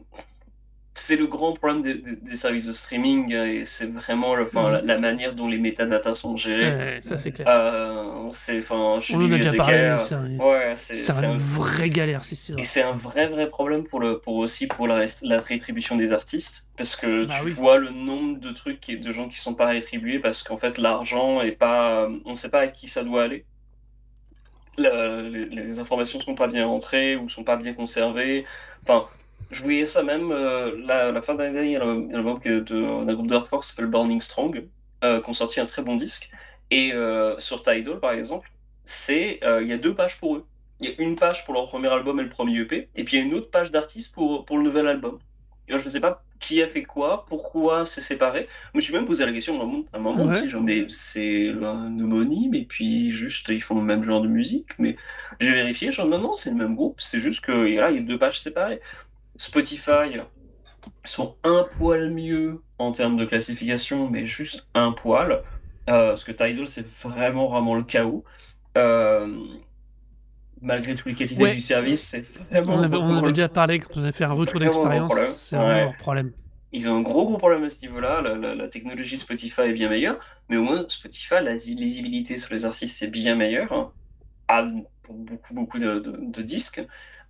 C'est 1.07 1.15
le 1.17 1.27
grand 1.29 1.53
problème 1.53 1.83
des, 1.83 1.95
des- 1.95 2.17
des 2.17 2.37
services 2.37 2.67
de 2.67 2.73
streaming 2.73 3.33
et 3.33 3.65
c'est 3.65 3.87
vraiment 3.87 4.33
enfin, 4.33 4.65
Mhm. 4.67 4.73
la, 4.73 4.81
la 4.83 4.99
manière 4.99 5.35
dont 5.35 5.47
les 5.47 5.59
métadatas 5.59 6.15
sont 6.15 6.37
gérés. 6.37 6.69
Ouais, 6.77 6.99
ça 7.01 7.17
c'est 7.17 7.31
clair. 7.31 7.47
Euh, 7.49 8.29
c'est, 8.33 8.59
enfin, 8.59 8.97
je 8.99 9.05
suis 9.07 9.15
On 9.15 9.21
en 9.21 9.31
a 9.31 9.37
déjà 9.37 9.53
parlé. 9.55 9.75
bibliothécaire. 9.75 10.01
C'est 10.01 10.15
un- 10.17 10.37
Ouais, 10.39 10.73
c'est, 10.75 11.25
un 11.25 11.37
vraie 11.37 11.91
galère, 11.91 12.25
c'est 12.25 12.35
sûr. 12.35 12.59
et 12.59 12.65
c'est 12.65 12.83
un 12.83 12.91
vrai, 13.07 13.29
vrai 13.29 13.49
problème 13.49 13.85
pour, 13.85 14.01
le, 14.01 14.19
pour 14.19 14.35
aussi 14.35 14.67
pour 14.67 14.89
la, 14.89 15.07
la 15.23 15.41
rétribution 15.41 15.95
des 15.95 16.13
artistes. 16.13 16.67
Parce 16.77 16.97
que 16.97 17.27
Bah 17.27 17.35
tu 17.39 17.45
oui. 17.47 17.53
vois 17.53 17.79
le 17.79 17.91
nombre 17.91 18.41
de 18.41 18.51
trucs 18.51 18.89
et 18.89 18.97
de 18.97 19.13
gens 19.13 19.29
qui 19.29 19.39
sont 19.39 19.55
pas 19.55 19.67
rétribués 19.67 20.19
parce 20.19 20.43
qu'en 20.43 20.57
fait, 20.57 20.77
l'argent 20.77 21.41
est 21.41 21.53
pas. 21.53 22.09
On 22.25 22.35
sait 22.35 22.51
pas 22.51 22.61
à 22.63 22.67
qui 22.67 22.89
ça 22.89 23.05
doit 23.05 23.23
aller. 23.23 23.45
La- 24.79 25.23
les, 25.23 25.47
les 25.47 25.79
informations 25.79 26.21
sont 26.21 26.35
pas 26.35 26.49
bien 26.49 26.67
rentrées 26.67 27.17
ou 27.17 27.29
sont 27.31 27.45
pas 27.45 27.57
bien 27.57 27.73
conservées. 27.73 28.45
Enfin, 28.83 29.07
je 29.51 29.63
voyais 29.63 29.87
ça 29.87 30.03
même 30.03 30.31
euh, 30.33 30.77
la, 30.85 31.13
la 31.13 31.23
fin 31.23 31.35
d'année, 31.35 31.65
il 31.65 31.71
y 31.73 31.77
a 31.77 31.83
un 31.85 32.11
album 32.11 32.39
d'un 32.41 33.15
groupe 33.15 33.29
de 33.29 33.35
hardcore 33.35 33.61
qui 33.61 33.69
s'appelle 33.69 33.87
Burning 33.87 34.21
Strong, 34.21 34.67
euh, 35.05 35.21
qui 35.21 35.31
ont 35.31 35.33
sorti 35.33 35.61
un 35.61 35.67
très 35.67 35.83
bon 35.83 35.97
disque. 35.97 36.31
Et 36.71 36.93
euh, 36.93 37.39
sur 37.39 37.63
Tidal, 37.63 38.01
par 38.01 38.13
exemple, 38.13 38.51
c'est 38.85 39.41
euh, 39.45 39.63
il 39.63 39.69
y 39.69 39.73
a 39.73 39.79
deux 39.79 39.95
pages 39.95 40.19
pour 40.19 40.37
eux. 40.37 40.45
Il 40.81 40.89
y 40.89 40.93
a 40.93 40.95
une 41.03 41.17
page 41.17 41.45
pour 41.45 41.55
leur 41.55 41.67
premier 41.67 41.89
album 41.89 42.21
et 42.21 42.23
le 42.23 42.29
premier 42.29 42.59
EP, 42.61 42.89
et 42.97 43.05
puis 43.05 43.17
il 43.17 43.21
y 43.21 43.23
a 43.23 43.27
une 43.27 43.35
autre 43.35 43.51
page 43.51 43.71
d'artistes 43.71 44.13
pour, 44.15 44.45
pour 44.45 44.59
le 44.59 44.65
nouvel 44.65 44.87
album. 44.89 45.19
Alors, 45.69 45.81
je 45.81 45.87
ne 45.87 45.91
sais 45.91 46.01
pas 46.01 46.23
qui 46.39 46.63
a 46.63 46.69
fait 46.69 46.83
quoi, 46.83 47.25
pourquoi 47.27 47.85
c'est 47.87 48.01
séparé. 48.03 48.47
Je 48.73 48.77
me 48.79 48.83
suis 48.83 48.93
même 48.93 49.07
posé 49.07 49.25
la 49.27 49.33
question 49.33 49.59
à 49.59 49.65
un 49.97 49.99
moment, 49.99 50.25
Ouais. 50.27 50.35
tu 50.37 50.43
sais, 50.43 50.49
genre, 50.51 50.63
mais 50.63 50.85
c'est 50.89 51.49
un 51.51 51.99
homonyme, 51.99 52.55
et 52.55 52.65
puis 52.65 53.11
juste 53.11 53.49
ils 53.49 53.63
font 53.63 53.77
le 53.77 53.85
même 53.85 54.03
genre 54.03 54.21
de 54.21 54.29
musique. 54.29 54.69
Mais 54.79 54.97
j'ai 55.41 55.51
vérifié, 55.53 55.91
genre 55.91 56.07
non, 56.07 56.19
non, 56.19 56.35
c'est 56.35 56.51
le 56.51 56.57
même 56.57 56.77
groupe, 56.77 57.01
c'est 57.01 57.21
juste 57.21 57.41
que 57.41 57.53
là, 57.53 57.91
il 57.91 57.97
y 57.97 57.99
a 57.99 58.03
deux 58.03 58.19
pages 58.19 58.39
séparées. 58.41 58.81
Spotify 59.37 60.19
sont 61.05 61.37
un 61.45 61.65
poil 61.79 62.11
mieux 62.11 62.63
en 62.79 62.93
termes 62.93 63.17
de 63.17 63.25
classification, 63.25 64.09
mais 64.11 64.27
juste 64.27 64.67
un 64.75 64.93
poil. 64.93 65.43
Euh, 65.89 66.09
parce 66.11 66.25
que 66.25 66.33
Tidal, 66.33 66.67
c'est 66.69 66.87
vraiment, 66.87 67.49
vraiment 67.49 67.75
le 67.75 67.85
chaos. 67.85 68.25
Euh, 68.77 69.29
malgré 70.61 70.95
toutes 70.95 71.07
les 71.07 71.15
qualités 71.15 71.43
Ouais. 71.43 71.55
du 71.55 71.61
service, 71.61 72.03
c'est 72.09 72.21
vraiment. 72.21 72.75
On, 72.75 72.83
avait, 72.83 72.97
on 72.97 73.19
avait 73.19 73.33
déjà 73.33 73.49
parlé 73.49 73.79
quand 73.79 73.97
on 73.97 74.05
a 74.05 74.13
fait 74.13 74.25
un 74.25 74.33
retour 74.33 74.61
d'expérience. 74.61 75.13
C'est 75.15 75.57
vraiment 75.57 75.85
leur 75.85 75.97
problème. 75.97 76.33
Ils 76.73 76.91
ont 76.91 76.97
un 76.97 77.03
gros, 77.03 77.25
gros 77.27 77.39
problème 77.39 77.63
à 77.65 77.71
ce 77.71 77.81
niveau-là. 77.87 78.21
La, 78.21 78.35
la- 78.37 78.55
la 78.55 78.69
technologie 78.69 79.17
Spotify 79.17 79.63
est 79.63 79.73
bien 79.73 79.89
meilleure, 79.89 80.19
mais 80.49 80.57
au 80.57 80.63
moins 80.65 80.85
Spotify, 80.89 81.37
la 81.43 81.55
lisibilité 81.55 82.37
sur 82.39 82.53
les 82.53 82.65
artistes, 82.65 82.99
c'est 82.99 83.07
bien 83.09 83.35
meilleur. 83.35 83.73
hein, 83.73 83.93
pour 85.03 85.15
beaucoup, 85.15 85.55
beaucoup 85.55 85.79
de, 85.79 86.01
de- 86.01 86.19
de 86.21 86.43
disques. 86.43 86.85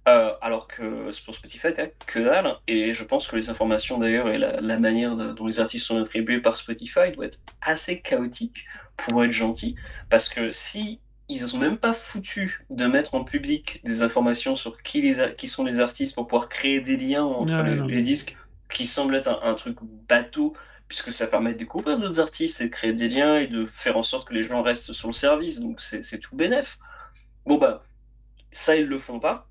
Euh, 0.09 0.32
alors 0.40 0.68
que 0.68 1.11
pour 1.24 1.34
Spotify, 1.34 1.72
t'as 1.74 1.88
que 1.88 2.20
dalle. 2.20 2.54
Et 2.68 2.92
je 2.92 3.02
pense 3.02 3.26
que 3.26 3.34
les 3.34 3.50
informations 3.50 3.98
d'ailleurs 3.98 4.28
et 4.28 4.38
la, 4.38 4.61
la 4.61 4.78
manière 4.78 5.16
de- 5.16 5.32
dont 5.32 5.46
les 5.46 5.59
artistes 5.59 5.84
sont 5.86 5.98
attribués 6.00 6.40
par 6.40 6.57
Spotify 6.57 7.11
doit 7.12 7.26
être 7.26 7.40
assez 7.61 8.00
chaotique 8.00 8.66
pour 8.96 9.24
être 9.24 9.32
gentil. 9.32 9.74
Parce 10.09 10.28
que 10.28 10.50
si 10.52 11.00
ils 11.28 11.42
ne 11.42 11.46
sont 11.48 11.59
même 11.59 11.76
pas 11.76 11.92
foutus 11.92 12.61
de 12.70 12.86
mettre 12.86 13.16
en 13.16 13.24
public 13.24 13.80
des 13.84 14.02
informations 14.02 14.54
sur 14.54 14.80
qui, 14.82 15.02
les 15.02 15.18
a- 15.18 15.30
qui 15.32 15.48
sont 15.48 15.64
les 15.64 15.80
artistes 15.80 16.14
pour 16.14 16.28
pouvoir 16.28 16.48
créer 16.48 16.80
des 16.80 16.96
liens 16.96 17.24
entre 17.24 17.54
les, 17.64 17.74
non. 17.74 17.86
les 17.88 18.00
disques, 18.02 18.36
qui 18.70 18.86
semble 18.86 19.16
être 19.16 19.26
un, 19.28 19.40
un 19.42 19.54
truc 19.54 19.76
bateau, 20.09 20.52
puisque 20.86 21.11
ça 21.11 21.26
permet 21.26 21.52
de 21.54 21.59
découvrir 21.59 21.98
d'autres 21.98 22.20
artistes 22.20 22.61
et 22.61 22.66
de 22.66 22.70
créer 22.70 22.92
des 22.92 23.09
liens 23.09 23.38
et 23.38 23.48
de 23.48 23.66
faire 23.66 23.96
en 23.96 24.04
sorte 24.04 24.28
que 24.28 24.34
les 24.34 24.44
gens 24.44 24.62
restent 24.62 24.92
sur 24.92 25.09
le 25.09 25.12
service. 25.14 25.59
Donc 25.59 25.80
c'est 25.80 26.04
c'est 26.04 26.18
tout 26.20 26.36
bénef. 26.36 26.78
Bon 27.44 27.59
bah, 27.59 27.82
ça 28.52 28.76
ils 28.76 28.86
le 28.86 28.98
font 28.98 29.18
pas. 29.18 29.48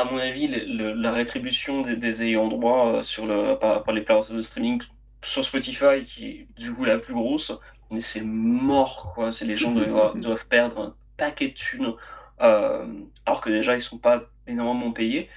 À 0.00 0.04
mon 0.04 0.18
avis, 0.18 0.46
le- 0.48 0.64
le- 0.64 0.92
la 0.94 1.12
rétribution 1.12 1.80
des, 1.82 1.96
des 1.96 2.22
ayants 2.22 2.48
droit 2.48 2.86
euh, 2.98 3.02
sur 3.02 3.26
le, 3.26 3.58
par, 3.58 3.82
par 3.84 3.94
les 3.94 4.02
plateformes 4.02 4.36
de 4.38 4.42
streaming 4.42 4.80
sur 5.24 5.44
Spotify, 5.44 6.04
qui 6.06 6.26
est 6.26 6.48
du 6.58 6.72
coup 6.72 6.84
la 6.84 6.98
plus 6.98 7.14
grosse, 7.14 7.52
mais 7.90 8.00
c'est 8.00 8.22
mort 8.22 9.12
quoi. 9.14 9.32
C'est 9.32 9.44
les 9.44 9.56
gens 9.56 9.72
doivent, 9.72 10.14
doivent 10.20 10.46
perdre 10.48 10.78
un 10.80 10.96
paquet 11.16 11.48
de 11.48 11.54
thunes, 11.54 11.94
euh, 12.42 12.86
alors 13.26 13.40
que 13.40 13.50
déjà 13.50 13.74
ils 13.76 13.82
sont 13.82 13.98
pas 13.98 14.22
énormément 14.46 14.92
payés. 14.92 15.28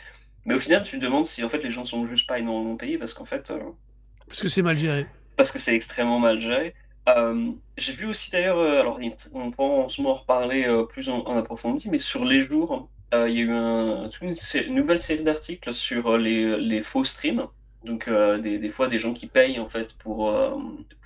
Mais 0.46 0.56
au 0.56 0.60
final, 0.60 0.84
tu 0.84 1.00
te 1.00 1.04
demandes 1.06 1.26
si 1.26 1.44
en 1.44 1.50
fait 1.50 1.64
les 1.64 1.72
gens 1.72 1.86
sont 1.86 2.06
juste 2.06 2.28
pas 2.28 2.40
énormément 2.40 2.76
payés 2.78 2.98
parce 3.00 3.14
qu'en 3.16 3.26
fait, 3.26 3.52
euh, 3.52 3.60
Parce 4.28 4.42
que 4.42 4.48
c'est 4.50 4.62
mal 4.62 4.78
géré. 4.78 5.08
parce 5.38 5.52
que 5.52 5.60
c'est 5.60 5.76
extrêmement 5.76 6.20
mal 6.20 6.40
géré. 6.40 6.74
Euh, 7.10 7.52
j'ai 7.78 7.94
vu 7.94 8.06
aussi 8.06 8.30
d'ailleurs, 8.32 8.60
alors 8.60 9.00
on 9.34 9.52
pourra 9.52 9.68
en 9.86 9.90
ce 9.90 10.02
moment 10.02 10.14
en 10.16 10.20
reparler 10.20 10.68
plus 10.90 11.10
en, 11.10 11.20
en 11.26 11.38
approfondi, 11.38 11.90
mais 11.90 12.00
sur 12.00 12.26
les 12.26 12.42
jours, 12.42 12.90
euh, 13.14 13.30
il 13.30 13.36
y 13.36 13.40
a 13.40 13.42
eu 13.44 13.52
un- 13.52 14.10
toute 14.10 14.22
une, 14.22 14.34
sé- 14.34 14.70
nouvelle 14.70 15.00
série 15.00 15.24
d'articles 15.24 15.74
sur 15.74 16.12
euh, 16.14 16.18
les, 16.18 16.58
les 16.60 16.82
faux 16.82 17.04
streams. 17.04 17.46
Donc 17.86 18.08
euh, 18.08 18.38
des, 18.40 18.60
des 18.60 18.70
fois 18.70 18.88
des 18.88 19.00
gens 19.00 19.14
qui 19.14 19.28
payent 19.28 19.60
en 19.60 19.70
fait 19.70 19.94
pour, 19.96 20.30
euh, 20.30 20.52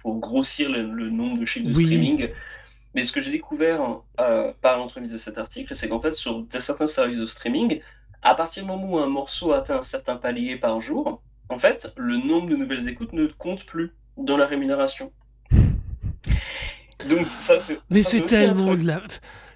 pour 0.02 0.20
grossir 0.20 0.70
le, 0.72 0.84
le 0.84 1.10
nombre 1.10 1.40
de 1.40 1.46
chiffres 1.46 1.68
de 1.70 1.74
Oui. 1.76 1.84
streaming. 1.86 2.30
Mais 2.94 3.04
ce 3.04 3.12
que 3.12 3.20
j'ai 3.22 3.32
découvert 3.32 3.82
par 4.62 4.78
l'entremise 4.78 5.12
de 5.12 5.18
cet 5.18 5.38
article, 5.38 5.76
c'est 5.76 5.90
qu'en 5.90 6.00
fait 6.00 6.12
sur 6.12 6.46
certains 6.50 6.88
services 6.88 7.18
de 7.18 7.26
streaming, 7.26 7.82
à 8.22 8.36
partir 8.36 8.64
du 8.64 8.70
moment 8.70 8.90
où 8.94 9.00
un 9.00 9.08
morceau 9.08 9.52
atteint 9.52 9.78
un 9.80 9.82
certain 9.82 10.16
palier 10.16 10.56
par 10.56 10.80
jour, 10.80 11.22
en 11.50 11.58
fait, 11.58 11.94
le 11.98 12.18
nombre 12.18 12.48
de 12.50 12.56
nouvelles 12.56 12.88
écoutes 12.88 13.12
ne 13.14 13.28
compte 13.28 13.66
plus 13.66 13.92
dans 14.18 14.38
la 14.38 14.46
rémunération. 14.46 15.12
Donc 17.10 17.28
ça, 17.28 17.60
c'est 17.60 17.80
Mais 17.90 18.02
ça, 18.04 18.10
c'est 18.12 18.24
un 18.24 18.26
tellement 18.28 18.76
de 18.76 18.86
la. 18.88 19.02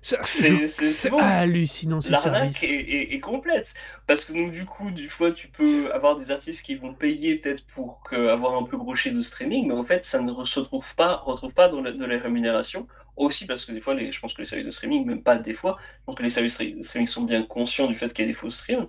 C'est- 0.02 1.10
bon. 1.10 1.20
hallucinant 1.20 2.00
ce 2.02 2.12
L'arnaque 2.12 2.64
est, 2.64 2.68
est- 2.68 3.14
est 3.16 3.20
complète. 3.20 3.74
Parce 4.08 4.26
que 4.26 4.34
donc 4.34 4.52
du 4.52 4.66
coup, 4.66 4.92
du 4.92 5.10
fois, 5.10 5.32
tu 5.32 5.48
peux 5.48 5.92
avoir 5.94 6.16
des 6.16 6.32
artistes 6.32 6.64
qui 6.66 6.76
vont 6.76 6.94
payer 6.94 7.36
peut-être 7.36 7.66
pour 7.66 8.02
que- 8.04 8.28
avoir 8.30 8.56
un 8.56 8.64
plus 8.64 8.78
gros 8.78 8.96
chiffre 8.96 9.18
de 9.18 9.22
streaming, 9.22 9.68
mais 9.68 9.74
en 9.74 9.84
fait, 9.84 10.04
ça 10.06 10.20
ne 10.22 10.32
se 10.46 10.60
retrouve 10.60 10.96
pas, 10.96 11.18
retrouve 11.26 11.54
pas 11.54 11.68
dans, 11.68 11.82
la- 11.82 11.92
dans 11.92 12.08
les 12.08 12.18
rémunérations. 12.18 12.88
Aussi 13.18 13.46
parce 13.46 13.66
que 13.66 13.74
des 13.74 13.82
fois, 13.82 13.94
les, 13.96 14.12
je 14.14 14.20
pense 14.22 14.34
que 14.34 14.42
les 14.42 14.46
services 14.46 14.66
de 14.68 14.72
streaming, 14.72 15.06
même 15.06 15.22
pas 15.22 15.38
des 15.38 15.54
fois, 15.54 15.78
je 15.82 16.06
pense 16.06 16.16
que 16.16 16.24
les 16.24 16.30
services 16.30 16.58
de 16.58 16.82
streaming 16.82 17.08
sont 17.08 17.24
bien 17.24 17.44
conscients 17.44 17.88
du 17.88 17.94
fait 17.94 18.14
qu'il 18.14 18.24
y 18.24 18.28
a 18.28 18.32
des 18.32 18.34
faux 18.34 18.50
streams. 18.50 18.88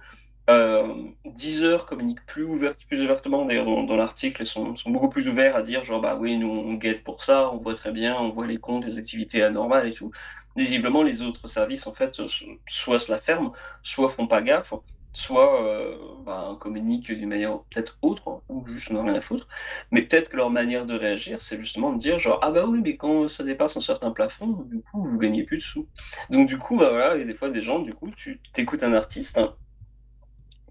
Euh, 0.49 0.95
Deezer 1.26 1.86
communique 1.86 2.24
plus, 2.26 2.45
ouvert, 2.45 2.74
plus 2.88 3.03
ouvertement, 3.03 3.45
d'ailleurs 3.45 3.66
dans, 3.66 3.84
dans 3.84 3.97
l'article, 3.97 4.45
sont, 4.47 4.74
sont 4.74 4.91
beaucoup 4.91 5.09
plus 5.09 5.28
ouverts 5.28 5.55
à 5.55 5.62
dire 5.62 5.84
genre 5.84 6.01
bah 6.01 6.16
oui, 6.18 6.36
nous 6.38 6.49
on 6.49 6.74
guette 6.74 7.05
pour 7.05 7.22
ça, 7.22 7.51
on 7.53 7.59
voit 7.59 7.74
très 7.74 7.93
bien, 7.93 8.16
on 8.18 8.30
voit 8.30 8.47
les 8.49 8.59
comptes, 8.59 8.84
les 8.84 8.99
activités 8.99 9.43
anormales 9.45 9.86
et 9.88 9.93
tout. 9.93 10.11
Visiblement, 10.57 11.03
les 11.05 11.22
autres 11.22 11.47
services, 11.47 11.86
en 11.86 11.93
fait, 11.95 12.26
so- 12.26 12.47
soit 12.66 12.99
se 12.99 13.12
la 13.12 13.18
ferment, 13.18 13.53
soit 13.82 14.09
font 14.09 14.26
pas 14.26 14.43
gaffe. 14.43 14.72
soit 15.12 15.64
euh, 15.66 15.97
ben, 16.24 16.57
communiquent 16.61 17.11
d'une 17.12 17.28
manière 17.28 17.59
peut-être 17.70 17.99
autre, 18.03 18.43
ou 18.49 18.64
juste 18.68 18.91
n'ont 18.91 19.03
rien 19.05 19.14
à 19.14 19.20
foutre, 19.20 19.49
mais 19.91 20.03
peut-être 20.03 20.30
que 20.30 20.36
leur 20.36 20.51
manière 20.51 20.86
de 20.86 20.95
réagir, 20.95 21.41
c'est 21.43 21.59
justement 21.59 21.93
de 21.93 21.99
dire 21.99 22.18
genre 22.20 22.38
ah 22.43 22.51
bah 22.53 22.64
oui 22.66 22.80
mais 22.82 22.97
quand 22.97 23.26
ça 23.28 23.43
dépasse 23.43 23.76
un 23.76 23.80
certain 23.80 24.12
plafond, 24.12 24.47
du 24.68 24.80
coup 24.82 25.05
vous 25.05 25.18
gagnez 25.18 25.43
plus 25.45 25.57
de 25.57 25.62
sous. 25.62 25.88
Donc 26.30 26.49
du 26.49 26.59
coup 26.59 26.76
bah 26.76 26.91
voilà, 26.91 27.12
a 27.20 27.24
des 27.24 27.34
fois 27.34 27.51
des 27.51 27.61
gens 27.62 27.80
du 27.80 27.93
coup 27.93 28.11
tu 28.11 28.41
t'écoutes 28.53 28.82
un 28.84 28.93
artiste, 28.95 29.36
hein, 29.38 29.57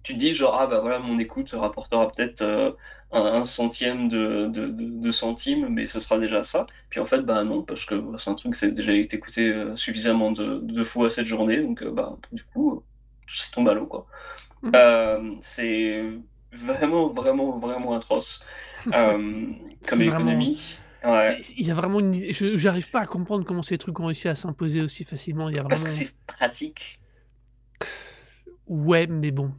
tu 0.04 0.14
te 0.14 0.18
dis 0.20 0.34
genre 0.34 0.58
ah 0.60 0.68
bah 0.68 0.80
voilà 0.82 1.00
mon 1.00 1.18
écoute 1.20 1.52
rapportera 1.52 2.08
peut-être 2.12 2.42
euh, 2.42 2.72
un, 3.12 3.22
un 3.22 3.46
centième 3.46 4.08
de, 4.08 4.48
de, 4.48 4.68
de, 4.68 4.84
de 5.02 5.12
centime, 5.12 5.68
mais 5.70 5.88
ce 5.88 6.00
sera 6.00 6.20
déjà 6.20 6.44
ça. 6.44 6.68
Puis 6.90 7.00
en 7.00 7.06
fait 7.06 7.22
bah 7.22 7.44
non 7.44 7.64
parce 7.64 7.86
que 7.86 7.96
bah, 7.96 8.18
c'est 8.18 8.30
un 8.30 8.36
truc 8.36 8.54
qui 8.56 8.66
a 8.66 8.72
déjà 8.72 8.94
été 8.94 9.18
écouté 9.18 9.50
euh, 9.50 9.76
suffisamment 9.76 10.32
de, 10.32 10.60
de 10.64 10.84
fois 10.84 11.10
cette 11.10 11.26
journée, 11.26 11.62
donc 11.62 11.82
euh, 11.84 11.92
bah 11.92 12.18
du 12.32 12.44
coup 12.44 12.84
c'est 13.28 13.52
tombé 13.52 13.72
à 13.72 13.74
l'eau 13.74 13.86
quoi. 13.88 14.06
Euh, 14.76 15.32
c'est 15.40 16.04
vraiment, 16.52 17.08
vraiment, 17.14 17.58
vraiment 17.60 17.94
atroce 17.96 18.42
comme 18.84 19.60
vraiment- 19.88 20.02
économie. 20.16 20.80
Ouais. 21.02 21.40
Il 21.58 21.66
y 21.66 21.72
a 21.72 21.74
vraiment 21.76 22.02
une... 22.02 22.34
je- 22.34 22.58
J'arrive 22.58 22.90
pas 22.90 23.00
à 23.00 23.06
comprendre 23.06 23.46
comment 23.46 23.64
ces 23.64 23.78
trucs 23.78 23.98
ont 24.02 24.08
réussi 24.08 24.28
à 24.28 24.36
s'imposer 24.36 24.82
aussi 24.82 25.06
facilement. 25.06 25.48
Il 25.48 25.56
y 25.56 25.60
a 25.60 25.64
Parce 25.64 25.82
vraiment... 25.84 25.96
que 25.98 26.04
c'est 26.06 26.14
pratique. 26.28 27.00
Ouais, 28.68 29.08
mais 29.08 29.32
bon. 29.32 29.52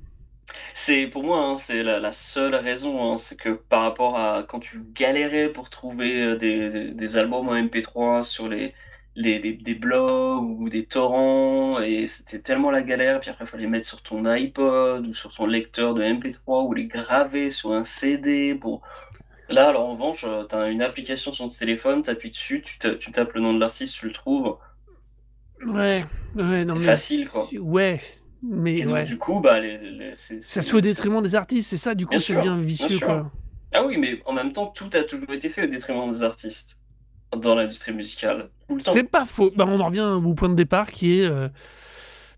C'est 0.83 1.07
pour 1.09 1.25
moi, 1.25 1.39
hein, 1.51 1.57
c'est 1.57 1.83
la, 1.83 2.01
la 2.01 2.13
seule 2.13 2.55
raison. 2.55 3.13
hein, 3.13 3.19
c'est 3.19 3.37
que 3.37 3.51
par 3.51 3.83
rapport 3.83 4.19
à 4.19 4.45
quand 4.45 4.61
tu 4.61 4.81
galérais 4.95 5.51
pour 5.53 5.69
trouver 5.71 6.23
euh, 6.23 6.37
des, 6.37 6.71
des, 6.71 6.95
des 6.95 7.17
albums 7.19 7.49
en 7.49 7.55
MP3 7.55 8.23
sur 8.23 8.49
les, 8.49 8.75
les, 9.15 9.39
les- 9.41 9.53
des 9.53 9.75
blogs 9.75 10.45
ou 10.61 10.69
des 10.69 10.87
torrents, 10.87 11.81
et 11.81 12.07
c'était 12.07 12.41
tellement 12.41 12.71
la 12.71 12.83
galère. 12.83 13.21
Puis 13.21 13.31
après, 13.31 13.45
il 13.45 13.49
fallait 13.49 13.67
mettre 13.67 13.87
sur 13.87 14.03
ton 14.03 14.25
iPod 14.25 15.07
ou 15.07 15.13
sur 15.15 15.35
ton 15.35 15.47
lecteur 15.47 15.95
de 15.95 16.03
MP3 16.03 16.63
ou 16.65 16.73
les 16.73 16.87
graver 16.87 17.51
sur 17.51 17.73
un 17.73 17.85
CD 17.85 18.55
pour. 18.55 18.81
Là, 19.51 19.69
alors 19.71 19.89
en 19.89 19.93
revanche, 19.95 20.27
tu 20.51 20.55
as 20.57 20.69
une 20.69 20.83
application 20.83 21.33
sur 21.33 21.47
ton 21.47 21.51
téléphone, 21.55 22.03
tu 22.03 22.11
appuies 22.11 22.31
dessus, 22.31 22.63
tu, 22.63 22.79
tu 22.99 23.13
tapes 23.13 23.35
le 23.35 23.41
nom 23.43 23.55
de 23.55 23.61
l'artiste, 23.61 23.97
tu 23.97 24.07
le 24.07 24.13
trouves. 24.13 24.59
Ouais, 25.67 26.05
ouais, 26.35 26.65
non 26.65 26.75
C'est 26.75 26.81
mais... 26.81 26.87
facile, 26.87 27.29
quoi. 27.29 27.55
Ouais, 27.59 28.01
mais 28.43 28.79
Et 28.79 28.85
donc, 28.85 28.95
ouais. 28.95 29.05
du 29.05 29.19
coup, 29.19 29.41
bah, 29.41 29.61
les, 29.61 29.79
les- 29.79 30.15
c'est- 30.15 30.43
Ça 30.43 30.63
se 30.63 30.71
fait 30.71 30.77
au 30.77 30.81
détriment 30.81 31.23
des 31.23 31.35
artistes, 31.35 31.69
c'est 31.71 31.77
ça, 31.77 31.95
du 31.95 32.07
coup, 32.07 32.11
Bien 32.11 32.19
c'est 32.19 32.25
sûr, 32.33 32.41
bien 32.41 32.57
bien 32.57 32.65
vicieux, 32.67 32.89
sûr. 32.89 33.07
quoi. 33.07 33.31
Ah 33.73 33.85
oui, 33.85 33.97
mais 33.99 34.21
en 34.27 34.33
même 34.33 34.53
temps, 34.53 34.67
tout 34.67 34.91
a 34.95 35.03
toujours 35.03 35.31
été 35.33 35.49
fait 35.49 35.65
au 35.65 35.67
détriment 35.69 36.11
des 36.11 36.23
artistes 36.23 36.81
dans 37.37 37.55
l'industrie 37.55 37.93
musicale. 37.93 38.49
Tout 38.69 38.77
le 38.77 38.83
temps. 38.83 38.93
C'est 38.93 39.05
pas 39.05 39.25
faux. 39.27 39.53
Bah, 39.55 39.65
on 39.69 39.79
en 39.81 39.87
revient 39.87 40.01
au 40.25 40.35
point 40.35 40.49
de 40.49 40.55
départ 40.55 40.91
qui 40.91 41.21
est. 41.21 41.27
euh, 41.27 41.49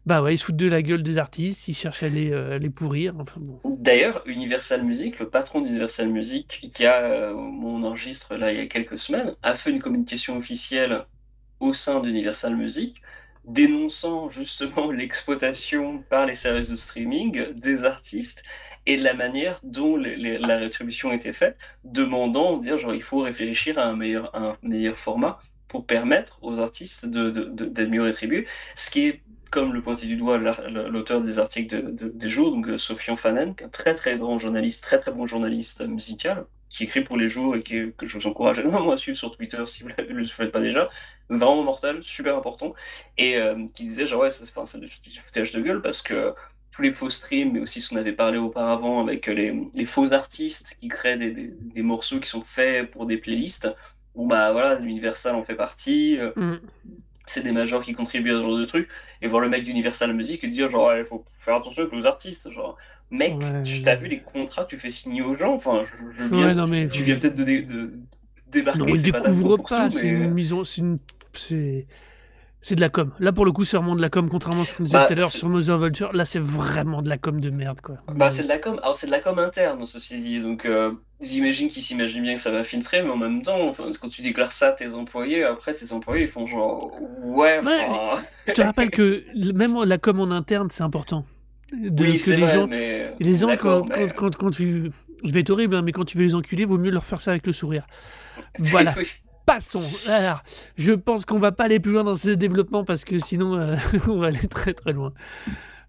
Bah 0.04 0.20
ouais, 0.20 0.34
ils 0.34 0.38
se 0.38 0.44
foutent 0.44 0.56
de 0.56 0.66
la 0.66 0.82
gueule 0.82 1.04
des 1.04 1.16
artistes, 1.16 1.68
ils 1.68 1.74
cherchent 1.76 2.02
à 2.02 2.08
les, 2.08 2.32
euh, 2.32 2.58
les 2.58 2.70
pourrir. 2.70 3.14
Enfin 3.20 3.40
bon. 3.40 3.60
D'ailleurs, 3.78 4.20
Universal 4.26 4.82
Music, 4.84 5.20
le 5.20 5.30
patron 5.30 5.60
d'Universal 5.60 6.08
Music, 6.08 6.60
qui 6.74 6.84
a 6.84 6.96
euh, 7.04 7.34
mon 7.36 7.84
enregistre 7.84 8.34
là 8.36 8.52
il 8.52 8.58
y 8.58 8.60
a 8.62 8.66
quelques 8.66 8.98
semaines, 8.98 9.34
a 9.44 9.54
fait 9.54 9.70
une 9.70 9.78
communication 9.78 10.36
officielle 10.36 11.04
au 11.60 11.72
sein 11.72 12.00
d'Universal 12.00 12.56
Music 12.56 13.00
dénonçant 13.44 14.30
justement 14.30 14.90
l'exploitation 14.92 16.02
par 16.08 16.26
les 16.26 16.34
services 16.34 16.70
de 16.70 16.76
streaming 16.76 17.52
des 17.54 17.84
artistes 17.84 18.42
et 18.86 18.96
de 18.96 19.02
la 19.04 19.14
manière 19.14 19.58
dont 19.62 19.96
la 19.96 20.56
rétribution 20.58 21.12
était 21.12 21.32
faite, 21.32 21.56
demandant, 21.84 22.58
dire 22.58 22.76
genre 22.78 22.94
il 22.94 23.02
faut 23.02 23.18
réfléchir 23.20 23.78
à 23.78 23.84
un 23.84 23.96
meilleur, 23.96 24.34
un 24.34 24.56
meilleur 24.62 24.96
format 24.96 25.38
pour 25.68 25.86
permettre 25.86 26.38
aux 26.42 26.58
artistes 26.60 27.06
de, 27.06 27.30
de- 27.30 27.44
de- 27.44 27.66
d'être 27.66 27.88
mieux 27.90 28.02
rétribués, 28.02 28.46
ce 28.74 28.90
qui 28.90 29.06
est 29.06 29.22
comme 29.50 29.72
le 29.74 29.82
pointait 29.82 30.06
du 30.06 30.16
doigt 30.16 30.38
l'auteur 30.38 31.20
des 31.20 31.38
articles 31.38 31.76
de- 31.84 31.90
de- 31.90 32.08
des 32.08 32.28
jours, 32.28 32.50
donc 32.52 32.68
euh, 32.68 32.78
Sofian 32.78 33.16
Fanen, 33.16 33.50
un 33.62 33.68
très 33.68 33.94
très 33.94 34.16
grand 34.18 34.38
journaliste, 34.38 34.82
très 34.82 34.98
très 34.98 35.12
bon 35.12 35.26
journaliste 35.26 35.82
musical, 35.86 36.46
qui 36.76 36.84
écrit 36.84 37.02
pour 37.02 37.16
les 37.16 37.28
jours 37.28 37.56
et 37.56 37.62
qui, 37.62 37.92
que 37.96 38.06
je 38.06 38.18
vous 38.18 38.26
encourage 38.26 38.58
énormément 38.58 38.92
à 38.92 38.96
suivre 38.96 39.16
sur 39.16 39.30
Twitter 39.36 39.64
si 39.66 39.82
vous 39.82 39.90
ne 39.90 40.14
le 40.14 40.24
faites 40.24 40.52
pas 40.52 40.60
déjà. 40.60 40.88
Vraiment 41.28 41.62
mortel, 41.64 42.02
super 42.02 42.36
important. 42.36 42.74
Et 43.18 43.36
euh, 43.36 43.66
qui 43.74 43.84
disait, 43.84 44.06
genre, 44.06 44.22
ouais, 44.22 44.30
c'est 44.30 44.78
du 44.80 44.88
foutage 45.20 45.50
de 45.50 45.60
gueule 45.60 45.82
parce 45.82 46.02
que 46.02 46.34
tous 46.70 46.82
les 46.82 46.90
faux 46.92 47.10
streams, 47.10 47.52
mais 47.52 47.60
aussi 47.60 47.80
ce 47.80 47.90
qu'on 47.90 47.96
avait 47.96 48.12
parlé 48.14 48.38
auparavant 48.38 49.00
avec 49.00 49.28
euh, 49.28 49.34
les, 49.34 49.70
les 49.74 49.84
faux 49.84 50.12
artistes 50.12 50.76
qui 50.80 50.88
créent 50.88 51.18
des, 51.18 51.30
des, 51.32 51.48
des 51.60 51.82
morceaux 51.82 52.18
qui 52.20 52.28
sont 52.28 52.42
faits 52.44 52.90
pour 52.90 53.06
des 53.06 53.18
playlists. 53.18 53.68
Bon, 54.14 54.26
bah 54.26 54.52
voilà, 54.52 54.78
l'Universal 54.78 55.34
en 55.34 55.42
fait 55.42 55.54
partie. 55.54 56.18
euh, 56.18 56.32
Mm. 56.36 56.56
c'est 57.26 57.42
des 57.42 57.52
majors 57.52 57.82
qui 57.82 57.92
contribuent 57.94 58.32
à 58.32 58.38
ce 58.38 58.42
genre 58.42 58.56
de 58.58 58.64
truc. 58.64 58.88
Et 59.20 59.28
voir 59.28 59.40
le 59.40 59.48
mec 59.48 59.62
d'Universal 59.62 60.12
Music 60.14 60.42
et 60.44 60.48
dire, 60.48 60.70
genre, 60.70 60.94
il 60.96 61.04
faut 61.04 61.24
faire 61.38 61.56
attention 61.56 61.82
avec 61.82 61.94
les 61.94 62.06
artistes. 62.06 62.50
Genre, 62.50 62.76
mec, 63.12 63.34
Ouais, 63.38 63.62
tu 63.62 63.74
ouais. 63.76 63.82
t'as 63.82 63.94
vu 63.94 64.08
les 64.08 64.20
contrats 64.20 64.64
que 64.64 64.70
tu 64.70 64.78
fais 64.78 64.90
signer 64.90 65.22
aux 65.22 65.34
gens? 65.36 65.54
Enfin, 65.54 65.84
je, 66.18 66.24
Ouais, 66.34 66.54
non, 66.54 66.66
mais. 66.66 66.88
tu 66.88 67.02
viens 67.02 67.16
peut-être 67.16 67.36
de, 67.36 67.44
dé- 67.44 67.62
de 67.62 67.92
débarquer. 68.50 68.80
Non, 68.80 68.96
c'est 68.96 69.12
pas 69.12 69.20
pour 69.20 69.68
pas, 69.68 69.88
c'est 69.90 70.02
mais- 70.12 70.24
une 70.24 70.34
mise 70.34 70.52
c'est 70.64 70.78
une- 70.80 70.98
c'est 72.64 72.76
de 72.76 72.80
la 72.80 72.90
com. 72.90 73.10
Là, 73.18 73.32
pour 73.32 73.44
le 73.44 73.50
coup, 73.50 73.64
c'est 73.64 73.76
vraiment 73.76 73.96
de 73.96 74.00
la 74.02 74.08
com, 74.08 74.28
contrairement 74.30 74.62
à 74.62 74.64
ce 74.64 74.74
qu'on 74.76 74.84
disait 74.84 74.96
Bah, 74.96 75.06
tout 75.06 75.14
à 75.14 75.16
l'heure 75.16 75.30
sur 75.30 75.48
Mother 75.48 75.78
Vulture. 75.80 76.12
Là, 76.12 76.24
c'est 76.24 76.38
vraiment 76.38 77.02
de 77.02 77.08
la 77.08 77.18
com 77.18 77.40
de 77.40 77.50
merde, 77.50 77.80
quoi. 77.80 77.96
Bah, 78.14 78.30
c'est 78.30 78.44
de 78.44 78.48
la 78.48 78.58
com. 78.58 78.78
Alors, 78.82 78.94
c'est 78.94 79.08
de 79.08 79.10
la 79.12 79.18
com 79.18 79.36
interne, 79.40 79.84
ceci 79.84 80.20
dit. 80.20 80.40
Donc, 80.40 80.64
euh, 80.64 80.92
j'imagine 81.20 81.66
qu'ils 81.68 81.82
s'imaginent 81.82 82.22
bien 82.22 82.34
que 82.36 82.40
ça 82.40 82.52
va 82.52 82.62
filtrer, 82.62 83.02
mais 83.02 83.10
en 83.10 83.16
même 83.16 83.42
temps, 83.42 83.66
enfin, 83.68 83.84
quand 84.00 84.08
tu 84.08 84.22
déclares 84.22 84.52
ça 84.52 84.68
à 84.68 84.72
tes 84.72 84.94
employés, 84.94 85.42
après, 85.42 85.74
tes 85.74 85.92
employés, 85.92 86.22
ils 86.24 86.28
font 86.30 86.46
genre, 86.46 86.92
ouais, 87.24 87.58
enfin. 87.58 88.22
Je 88.46 88.52
te 88.52 88.62
rappelle 88.62 88.90
que 88.90 89.24
même 89.52 89.82
la 89.84 89.98
com 89.98 90.20
en 90.20 90.30
interne, 90.30 90.68
c'est 90.70 90.84
important. 90.84 91.24
De, 91.72 92.04
oui, 92.04 92.18
que 92.18 92.30
les 92.30 92.36
vrai, 92.36 92.54
gens, 92.54 92.66
mais. 92.66 93.14
les 93.18 93.36
gens 93.36 93.56
quand, 93.58 93.88
mais- 93.88 94.08
quand, 94.08 94.14
quand, 94.14 94.36
quand 94.36 94.50
tu. 94.50 94.90
Je 95.24 95.30
vais 95.32 95.40
être 95.40 95.50
horrible, 95.50 95.76
hein, 95.76 95.82
mais 95.82 95.92
quand 95.92 96.04
tu 96.04 96.18
veux 96.18 96.24
les 96.24 96.34
enculer, 96.34 96.64
vaut 96.64 96.78
mieux 96.78 96.90
leur 96.90 97.04
faire 97.04 97.20
ça 97.20 97.30
avec 97.30 97.46
le 97.46 97.52
sourire. 97.52 97.86
Voilà. 98.58 98.94
Passons. 99.46 99.82
Alors, 100.06 100.42
je 100.76 100.92
pense 100.92 101.24
qu'on 101.24 101.38
va 101.38 101.50
pas 101.52 101.64
aller 101.64 101.80
plus 101.80 101.92
loin 101.92 102.04
dans 102.04 102.14
ce 102.14 102.30
développement 102.30 102.84
parce 102.84 103.04
que 103.04 103.18
sinon, 103.18 103.56
euh, 103.58 103.76
on 104.08 104.18
va 104.18 104.28
aller 104.28 104.46
très 104.48 104.72
très 104.72 104.92
loin. 104.92 105.12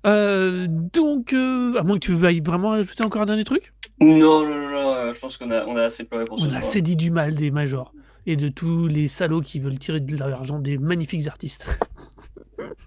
Euh, 0.06 0.68
donc, 0.70 1.34
euh, 1.34 1.76
à 1.78 1.84
moins 1.84 1.96
que 1.96 2.06
tu 2.06 2.14
veuilles 2.14 2.42
vraiment 2.42 2.74
ajouter 2.74 3.04
encore 3.04 3.22
un 3.22 3.26
dernier 3.26 3.44
truc? 3.46 3.74
Non, 4.02 4.44
non, 4.44 4.70
non, 4.72 4.94
euh, 4.96 5.14
je 5.14 5.20
pense 5.20 5.38
qu'on 5.38 5.52
a, 5.52 5.66
on 5.66 5.78
a 5.78 5.84
assez 5.84 6.04
pleuré 6.04 6.26
pour 6.26 6.40
ce 6.40 6.48
On 6.48 6.52
a 6.52 6.58
assez 6.58 6.82
dit 6.82 6.96
du 6.96 7.12
mal 7.12 7.36
des 7.36 7.52
majors 7.52 7.94
et 8.26 8.36
de 8.36 8.48
tous 8.48 8.88
les 8.88 9.08
salauds 9.08 9.42
qui 9.42 9.60
veulent 9.60 9.80
tirer 9.80 10.00
de 10.00 10.18
l'argent 10.18 10.60
des 10.60 10.78
magnifiques 10.78 11.28
artistes. 11.28 11.80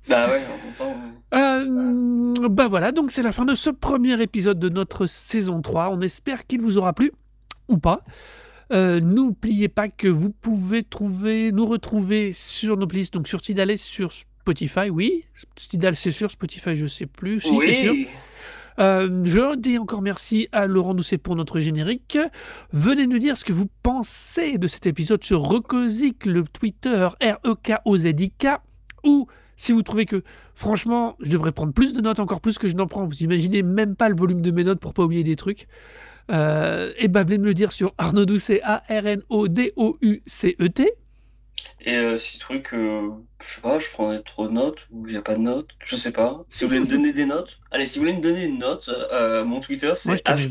Bah 0.08 0.28
ouais, 0.30 0.42
en 0.44 0.64
même 0.64 0.74
temps. 0.76 0.96
euh, 1.34 2.32
Euh, 2.44 2.48
bah 2.48 2.68
voilà, 2.68 2.92
donc 2.92 3.10
c'est 3.10 3.22
la 3.22 3.32
fin 3.32 3.44
de 3.44 3.54
ce 3.54 3.70
premier 3.70 4.20
épisode 4.22 4.58
de 4.58 4.68
notre 4.68 5.06
saison 5.06 5.60
3. 5.62 5.90
On 5.90 6.00
espère 6.00 6.46
qu'il 6.46 6.60
vous 6.60 6.78
aura 6.78 6.92
plu 6.92 7.12
ou 7.68 7.78
pas. 7.78 8.02
Euh, 8.72 9.00
N'oubliez 9.00 9.68
pas 9.68 9.88
que 9.88 10.08
vous 10.08 10.30
pouvez 10.30 10.82
trouver, 10.82 11.52
nous 11.52 11.66
retrouver 11.66 12.32
sur 12.32 12.76
nos 12.76 12.86
playlists, 12.86 13.14
donc 13.14 13.28
sur 13.28 13.40
Tidal 13.42 13.70
et 13.70 13.76
sur 13.76 14.12
Spotify, 14.12 14.90
oui. 14.90 15.24
Tidal 15.56 15.96
c'est 15.96 16.10
sur 16.12 16.30
Spotify, 16.30 16.74
je 16.76 16.86
sais 16.86 17.06
plus. 17.06 17.40
Si, 17.40 17.58
c'est 17.60 17.74
sûr. 17.74 17.92
oui. 17.92 18.08
Euh, 18.78 19.22
je 19.24 19.56
dis 19.56 19.78
encore 19.78 20.02
merci 20.02 20.48
à 20.52 20.66
Laurent 20.66 20.92
Doucet 20.94 21.16
pour 21.16 21.34
notre 21.34 21.58
générique. 21.60 22.18
Venez 22.72 23.06
nous 23.06 23.18
dire 23.18 23.36
ce 23.38 23.44
que 23.44 23.54
vous 23.54 23.66
pensez 23.82 24.58
de 24.58 24.66
cet 24.68 24.86
épisode 24.86 25.24
sur 25.24 25.40
Recosic, 25.42 26.26
le 26.26 26.44
Twitter 26.44 27.08
R-E-K-O-Z-I-K, 27.22 28.46
ou 29.04 29.26
si 29.56 29.72
vous 29.72 29.82
trouvez 29.82 30.06
que, 30.06 30.22
franchement, 30.54 31.16
je 31.20 31.30
devrais 31.30 31.52
prendre 31.52 31.72
plus 31.72 31.92
de 31.92 32.00
notes, 32.00 32.20
encore 32.20 32.40
plus 32.40 32.58
que 32.58 32.68
je 32.68 32.76
n'en 32.76 32.86
prends, 32.86 33.04
vous 33.04 33.22
imaginez 33.22 33.62
même 33.62 33.96
pas 33.96 34.08
le 34.08 34.16
volume 34.16 34.42
de 34.42 34.50
mes 34.50 34.64
notes 34.64 34.80
pour 34.80 34.94
pas 34.94 35.02
oublier 35.02 35.24
des 35.24 35.36
trucs. 35.36 35.66
Euh, 36.30 36.90
et 36.98 37.08
ben 37.08 37.24
venez 37.24 37.38
me 37.38 37.44
le 37.44 37.54
dire 37.54 37.72
sur 37.72 37.94
Arnaud 37.98 38.26
Doucet, 38.26 38.60
A-R-N-O-D-O-U-C-E-T. 38.62 39.26
Et 41.82 41.96
euh, 41.96 42.16
si 42.16 42.38
truc, 42.38 42.72
euh, 42.72 43.10
je 43.42 43.54
sais 43.54 43.60
pas, 43.60 43.78
je 43.78 43.90
prendrais 43.90 44.20
trop 44.22 44.48
de 44.48 44.52
notes, 44.52 44.86
ou 44.90 45.06
il 45.06 45.12
n'y 45.12 45.18
a 45.18 45.22
pas 45.22 45.36
de 45.36 45.40
notes, 45.40 45.68
je 45.78 45.96
sais 45.96 46.10
pas. 46.10 46.44
Si 46.48 46.64
vous 46.64 46.68
voulez 46.70 46.80
me 46.80 46.86
donner 46.86 47.12
des 47.12 47.26
notes, 47.26 47.58
allez, 47.70 47.86
si 47.86 47.98
vous 47.98 48.04
voulez 48.04 48.16
me 48.16 48.22
donner 48.22 48.44
une 48.44 48.58
note, 48.58 48.90
euh, 49.12 49.44
mon 49.44 49.60
Twitter 49.60 49.92
c'est 49.94 50.16
je 50.36 50.48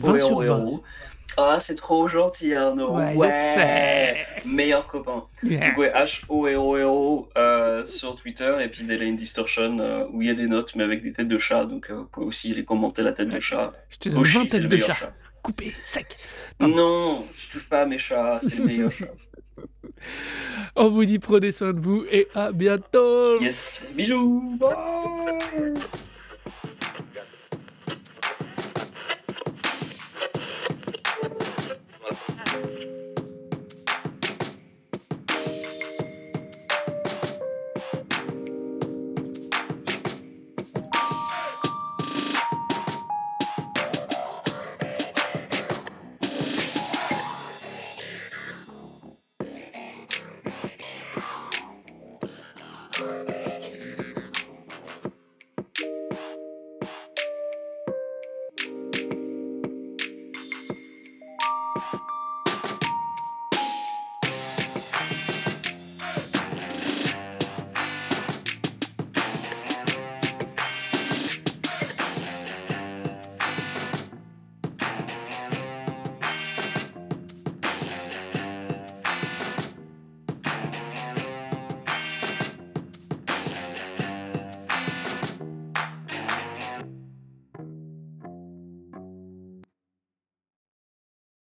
te 1.25 1.41
mets 1.41 1.47
20 1.47 1.47
sur 1.47 1.47
20. 1.47 1.47
HORO. 1.47 1.53
Ah, 1.55 1.59
c'est 1.59 1.75
trop 1.75 2.07
gentil, 2.07 2.53
Arnaud. 2.53 2.95
Ouais, 2.97 3.13
Ouais, 3.15 4.25
meilleur 4.45 4.87
copain. 4.87 5.25
Donc, 5.43 5.77
ouais, 5.77 5.91
H-O-R-O-R-O 5.93 7.29
euh, 7.37 7.85
sur 7.85 8.15
Twitter, 8.15 8.55
et 8.61 8.67
puis 8.69 8.83
Delaying 8.83 9.15
Distortion, 9.15 9.79
euh, 9.79 10.05
où 10.11 10.21
il 10.21 10.27
y 10.27 10.31
a 10.31 10.35
des 10.35 10.47
notes, 10.47 10.75
mais 10.75 10.83
avec 10.83 11.03
des 11.03 11.11
têtes 11.11 11.27
de 11.27 11.37
chat, 11.37 11.65
donc 11.65 11.89
euh, 11.89 11.95
vous 11.95 12.05
pouvez 12.05 12.25
aussi 12.25 12.53
les 12.53 12.63
commenter 12.63 13.01
la 13.03 13.13
tête 13.13 13.29
de 13.29 13.39
chat. 13.39 13.73
Je 13.89 13.97
te 13.97 14.09
donne 14.09 14.19
Oshi, 14.19 14.37
20 14.37 14.43
c'est 14.43 14.49
têtes 14.49 14.61
le 14.61 14.67
de 14.69 14.75
meilleur 14.75 14.87
chat, 14.89 14.93
chat. 15.07 15.13
coupé, 15.41 15.75
sec. 15.83 16.15
Pardon. 16.57 16.75
Non, 16.75 17.27
je 17.37 17.49
touche 17.49 17.67
pas 17.67 17.81
à 17.81 17.85
mes 17.85 17.97
chats, 17.97 18.39
c'est 18.41 18.57
le 18.57 18.65
meilleur 18.65 18.91
chat. 18.91 19.07
On 20.75 20.89
vous 20.89 21.05
dit 21.05 21.19
prenez 21.19 21.51
soin 21.51 21.73
de 21.73 21.79
vous 21.79 22.05
et 22.11 22.27
à 22.35 22.51
bientôt. 22.51 23.39
Yes, 23.41 23.87
bisous. 23.95 24.57
Bye. 24.59 25.73